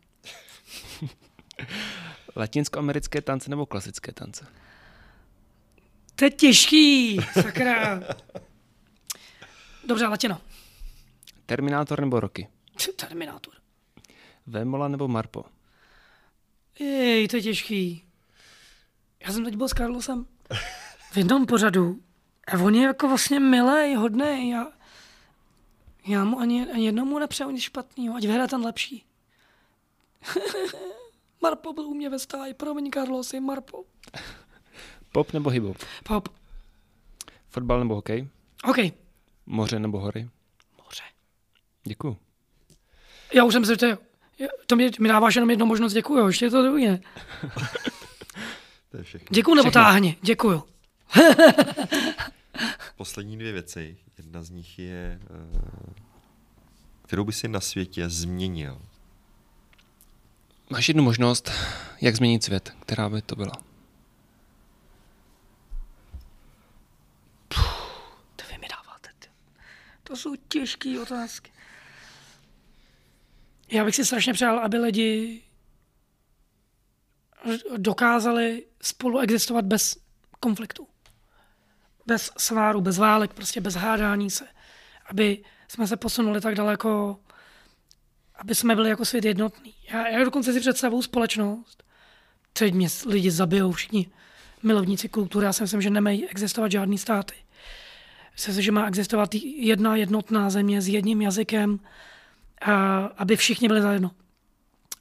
Latinskoamerické 2.37 3.23
tance 3.23 3.51
nebo 3.51 3.67
klasické 3.67 4.13
tance? 4.13 4.47
To 6.15 6.25
je 6.25 6.31
těžký, 6.31 7.21
sakra. 7.33 8.01
Dobře, 9.87 10.07
latino. 10.07 10.41
Terminátor 11.47 12.01
nebo 12.01 12.21
Roky? 12.21 12.49
Terminátor. 12.97 13.55
Vémola 14.47 14.89
nebo 14.89 15.09
Marpo? 15.09 15.45
Jej, 16.79 17.29
to 17.29 17.37
je 17.37 17.43
těžký. 17.43 18.05
Já 19.27 19.33
jsem 19.33 19.45
teď 19.45 19.57
byl 19.57 19.69
s 19.69 19.73
Carlosem 19.73 20.27
v 21.13 21.17
jednom 21.17 21.47
pořadu 21.47 22.01
a 22.47 22.59
on 22.59 22.75
je 22.75 22.83
jako 22.83 23.09
vlastně 23.09 23.41
milý, 23.41 23.95
hodný. 23.95 24.51
Já, 24.51 24.67
já 26.07 26.25
mu 26.25 26.41
ani, 26.41 26.67
ani 26.73 26.87
jednomu 26.87 27.19
nepřeju 27.19 27.51
nic 27.51 27.63
špatného, 27.63 28.17
ať 28.17 28.23
vyhraje 28.23 28.49
ten 28.49 28.61
lepší. 28.61 29.05
Marpo 31.43 31.73
byl 31.73 31.85
u 31.85 31.95
mě 31.95 32.11
ve 32.11 32.19
stáji, 32.19 32.55
promiň 32.55 32.91
Carlos, 32.91 33.33
je 33.33 33.41
Marpo. 33.41 33.85
Pop 35.13 35.33
nebo 35.33 35.51
hip-hop? 35.51 35.77
Pop. 36.05 36.29
Fotbal 37.49 37.79
nebo 37.79 37.95
hokej? 37.95 38.29
OK. 38.65 38.77
Moře 39.47 39.79
nebo 39.79 39.99
hory? 40.01 40.29
Moře. 40.85 41.03
Děkuju. 41.85 42.17
Já 43.35 43.45
už 43.45 43.53
jsem 43.53 43.65
si 43.65 43.77
to, 43.77 43.87
to 44.67 44.77
mi, 44.77 44.91
mi 45.01 45.09
dáváš 45.09 45.35
jenom 45.35 45.51
jednu 45.51 45.67
možnost, 45.67 45.93
děkuju, 45.93 46.27
ještě 46.27 46.51
to 46.51 46.63
druhý 46.63 46.87
ne. 46.87 47.01
to 48.91 48.97
je 48.97 49.03
všechno. 49.03 49.27
Děkuju 49.31 49.55
nebo 49.55 49.71
Všechno. 49.71 49.83
táhně, 49.83 50.17
děkuju. 50.23 50.63
Poslední 52.97 53.39
dvě 53.39 53.53
věci. 53.53 53.97
Jedna 54.19 54.43
z 54.43 54.51
nich 54.51 54.79
je, 54.79 55.21
eh, 55.23 55.93
kterou 57.03 57.25
by 57.25 57.33
si 57.33 57.49
na 57.49 57.61
světě 57.61 58.09
změnil. 58.09 58.83
Máš 60.70 60.88
jednu 60.88 61.02
možnost, 61.02 61.51
jak 62.01 62.16
změnit 62.16 62.44
svět. 62.44 62.72
Která 62.80 63.09
by 63.09 63.22
to 63.22 63.36
byla? 63.36 63.52
To 68.36 68.44
vy 68.51 68.59
mi 68.59 68.66
dáváte. 68.68 69.10
To 70.02 70.16
jsou 70.16 70.36
těžké 70.48 71.01
otázky. 71.01 71.52
Já 73.70 73.84
bych 73.84 73.97
si 73.97 74.05
strašně 74.05 74.32
přál, 74.32 74.59
aby 74.59 74.78
lidi 74.78 75.43
dokázali 77.76 78.66
spolu 78.82 79.18
existovat 79.18 79.64
bez 79.64 79.97
konfliktu. 80.40 80.88
Bez 82.06 82.30
sváru, 82.38 82.80
bez 82.80 82.98
válek, 82.98 83.32
prostě 83.32 83.60
bez 83.60 83.74
hádání 83.74 84.30
se. 84.30 84.47
Aby 85.06 85.44
jsme 85.68 85.86
se 85.86 85.97
posunuli 85.97 86.40
tak 86.40 86.55
daleko, 86.55 87.20
aby 88.39 88.55
jsme 88.55 88.75
byli 88.75 88.89
jako 88.89 89.05
svět 89.05 89.25
jednotný. 89.25 89.75
Já, 89.93 90.09
já 90.09 90.25
dokonce 90.25 90.53
si 90.53 90.61
představuju 90.61 91.03
společnost, 91.03 91.85
teď 92.53 92.75
mě 92.75 92.89
lidi 93.07 93.31
zabijou 93.31 93.73
všichni 93.73 94.11
milovníci 94.63 95.09
kultury. 95.09 95.47
Já 95.47 95.53
si 95.53 95.63
myslím, 95.63 95.83
že 95.83 95.91
nemají 95.91 96.29
existovat 96.29 96.73
žádný 96.73 96.99
státy. 96.99 97.35
Myslím 98.33 98.55
si, 98.55 98.63
že 98.63 98.73
má 98.73 98.87
existovat 98.87 99.35
jedna 99.57 99.97
jednotná 99.97 100.51
země 100.51 100.83
s 100.83 100.89
jedním 100.89 101.23
jazykem, 101.23 101.81
a 102.61 102.97
aby 102.97 103.37
všichni 103.37 103.69
byli 103.69 103.83
zajedno. 103.83 104.11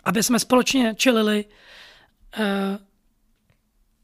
Aby 0.03 0.23
jsme 0.23 0.39
společně 0.39 0.95
čelili 0.95 1.45
eh, 2.37 2.77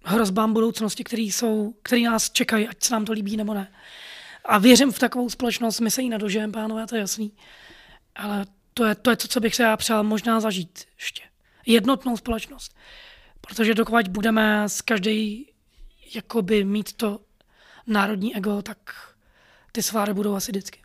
hrozbám 0.03 0.53
budoucnosti, 0.53 1.03
které 1.03 1.22
jsou, 1.22 1.76
který 1.84 2.03
nás 2.03 2.30
čekají, 2.30 2.68
ať 2.68 2.84
se 2.84 2.94
nám 2.94 3.06
to 3.06 3.14
líbí 3.14 3.38
nebo 3.38 3.53
ne. 3.53 3.72
A 4.45 4.58
věřím 4.58 4.91
v 4.91 4.99
takovou 4.99 5.30
společnost, 5.30 5.80
my 5.80 5.91
se 5.91 6.02
jí 6.02 6.10
nedožijeme, 6.10 6.53
pánové, 6.53 6.88
to 6.88 6.95
je 6.95 6.99
jasný. 6.99 7.34
Ale 8.16 8.45
to 8.73 8.85
je, 8.85 8.95
to 8.95 9.10
je 9.10 9.15
to, 9.15 9.27
co 9.27 9.39
bych 9.39 9.56
se 9.56 9.64
já 9.64 9.77
přál 9.77 10.03
možná 10.03 10.39
zažít 10.39 10.85
ještě. 10.99 11.23
Jednotnou 11.65 12.18
společnost. 12.18 12.76
Protože 13.41 13.73
dokud 13.73 14.07
budeme 14.07 14.69
s 14.69 14.81
každý 14.81 15.52
jakoby 16.15 16.64
mít 16.64 16.93
to 16.93 17.19
národní 17.88 18.35
ego, 18.35 18.61
tak 18.61 18.77
ty 19.72 19.84
sváry 19.84 20.14
budou 20.14 20.35
asi 20.35 20.52
vždycky. 20.52 20.80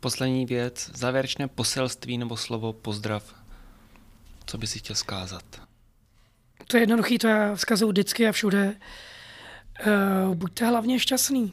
Poslední 0.00 0.46
věc, 0.46 0.90
závěrečné 0.94 1.48
poselství 1.48 2.18
nebo 2.18 2.36
slovo 2.36 2.72
pozdrav. 2.72 3.34
Co 4.46 4.58
by 4.58 4.66
si 4.66 4.78
chtěl 4.78 4.96
zkázat? 4.96 5.44
To 6.66 6.76
je 6.76 6.82
jednoduchý, 6.82 7.18
to 7.18 7.28
já 7.28 7.54
vzkazuju 7.54 7.90
vždycky 7.90 8.28
a 8.28 8.32
všude. 8.32 8.76
Uh, 10.26 10.34
buďte 10.34 10.66
hlavně 10.66 11.00
šťastný. 11.00 11.52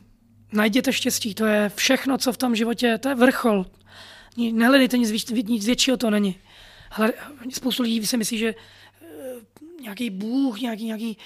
Najděte 0.51 0.93
štěstí, 0.93 1.35
to 1.35 1.45
je 1.45 1.69
všechno, 1.75 2.17
co 2.17 2.33
v 2.33 2.37
tom 2.37 2.55
životě, 2.55 2.97
to 2.97 3.09
je 3.09 3.15
vrchol. 3.15 3.65
Nehledejte 4.37 4.97
nic, 4.97 5.11
víc, 5.11 5.31
nic 5.31 5.65
většího, 5.65 5.97
to 5.97 6.09
není. 6.09 6.35
Hle, 6.91 7.13
spoustu 7.53 7.83
lidí 7.83 8.07
si 8.07 8.17
myslí, 8.17 8.37
že 8.37 8.55
uh, 8.55 9.81
nějaký 9.81 10.09
bůh, 10.09 10.59
nějaký, 10.61 10.85
nějaký 10.85 11.17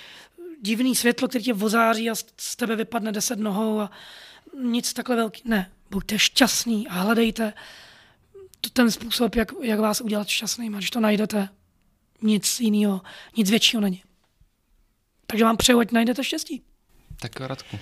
divný 0.62 0.96
světlo, 0.96 1.28
který 1.28 1.44
tě 1.44 1.54
vozáří 1.54 2.10
a 2.10 2.16
z- 2.16 2.26
z 2.38 2.56
tebe 2.56 2.76
vypadne 2.76 3.12
deset 3.12 3.40
nohou 3.40 3.80
a 3.80 3.92
nic 4.64 4.94
takhle 4.94 5.16
velký. 5.16 5.42
Ne, 5.46 5.72
buďte 5.92 6.20
šťastný 6.20 6.88
a 6.88 6.94
hledejte 6.94 7.54
to 8.62 8.70
ten 8.70 8.92
způsob, 8.92 9.36
jak, 9.36 9.52
jak 9.62 9.80
vás 9.80 10.02
udělat 10.02 10.28
šťastným. 10.28 10.76
A 10.76 10.78
když 10.78 10.90
to 10.90 11.00
najdete, 11.00 11.50
nic 12.22 12.60
jiného, 12.60 13.02
nic 13.38 13.50
většího 13.50 13.82
není. 13.82 14.04
Takže 15.28 15.44
vám 15.46 15.58
přeju, 15.58 15.80
ať 15.80 15.92
najdete 15.92 16.24
štěstí. 16.24 16.62
Tak 17.22 17.40
Radku. 17.40 17.80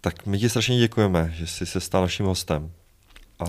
Tak 0.00 0.26
my 0.26 0.38
ti 0.38 0.48
strašně 0.48 0.78
děkujeme, 0.78 1.32
že 1.34 1.46
jsi 1.46 1.66
se 1.66 1.80
stal 1.80 2.02
naším 2.02 2.26
hostem. 2.26 2.72
A 3.38 3.46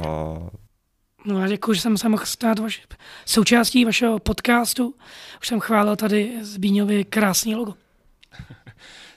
No 1.26 1.40
já 1.42 1.48
děkuji, 1.48 1.74
že 1.74 1.82
jsem 1.82 1.98
se 1.98 2.10
mohl 2.10 2.26
stát 2.26 2.60
vaši, 2.60 2.82
součástí 3.26 3.86
vašeho 3.86 4.20
podcastu. 4.20 4.96
Už 5.42 5.48
jsem 5.48 5.60
chválil 5.60 5.96
tady 5.96 6.34
Zbíňovi 6.42 7.06
krásný 7.06 7.56
logo. 7.56 7.74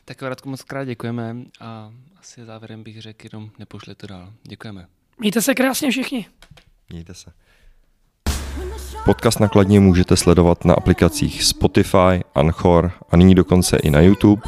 Tak 0.05 0.23
Radku, 0.23 0.49
moc 0.49 0.63
krát 0.63 0.85
děkujeme 0.85 1.37
a 1.61 1.93
asi 2.21 2.45
závěrem 2.45 2.83
bych 2.83 3.03
řekl 3.03 3.27
jenom 3.33 3.51
nepošli 3.59 3.95
to 3.95 4.07
dál. 4.07 4.33
Děkujeme. 4.43 4.87
Mějte 5.19 5.43
se 5.43 5.55
krásně 5.55 5.91
všichni. 5.91 6.27
mějte 6.89 7.15
se. 7.15 7.33
Podcast 9.05 9.41
nakladně 9.41 9.81
můžete 9.81 10.17
sledovat 10.17 10.65
na 10.65 10.75
aplikacích 10.75 11.45
Spotify, 11.45 12.25
Anchor 12.35 12.93
a 13.11 13.17
nyní 13.17 13.35
dokonce 13.35 13.77
i 13.77 13.91
na 13.91 14.01
YouTube. 14.01 14.43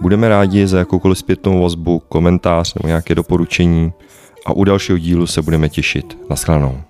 Budeme 0.00 0.28
rádi 0.28 0.66
za 0.66 0.78
jakoukoliv 0.78 1.18
zpětnou 1.18 1.62
vazbu, 1.62 1.98
komentář 1.98 2.74
nebo 2.74 2.88
nějaké 2.88 3.14
doporučení 3.14 3.92
a 4.46 4.52
u 4.52 4.64
dalšího 4.64 4.98
dílu 4.98 5.26
se 5.26 5.42
budeme 5.42 5.68
těšit. 5.68 6.18
Naschledanou. 6.30 6.82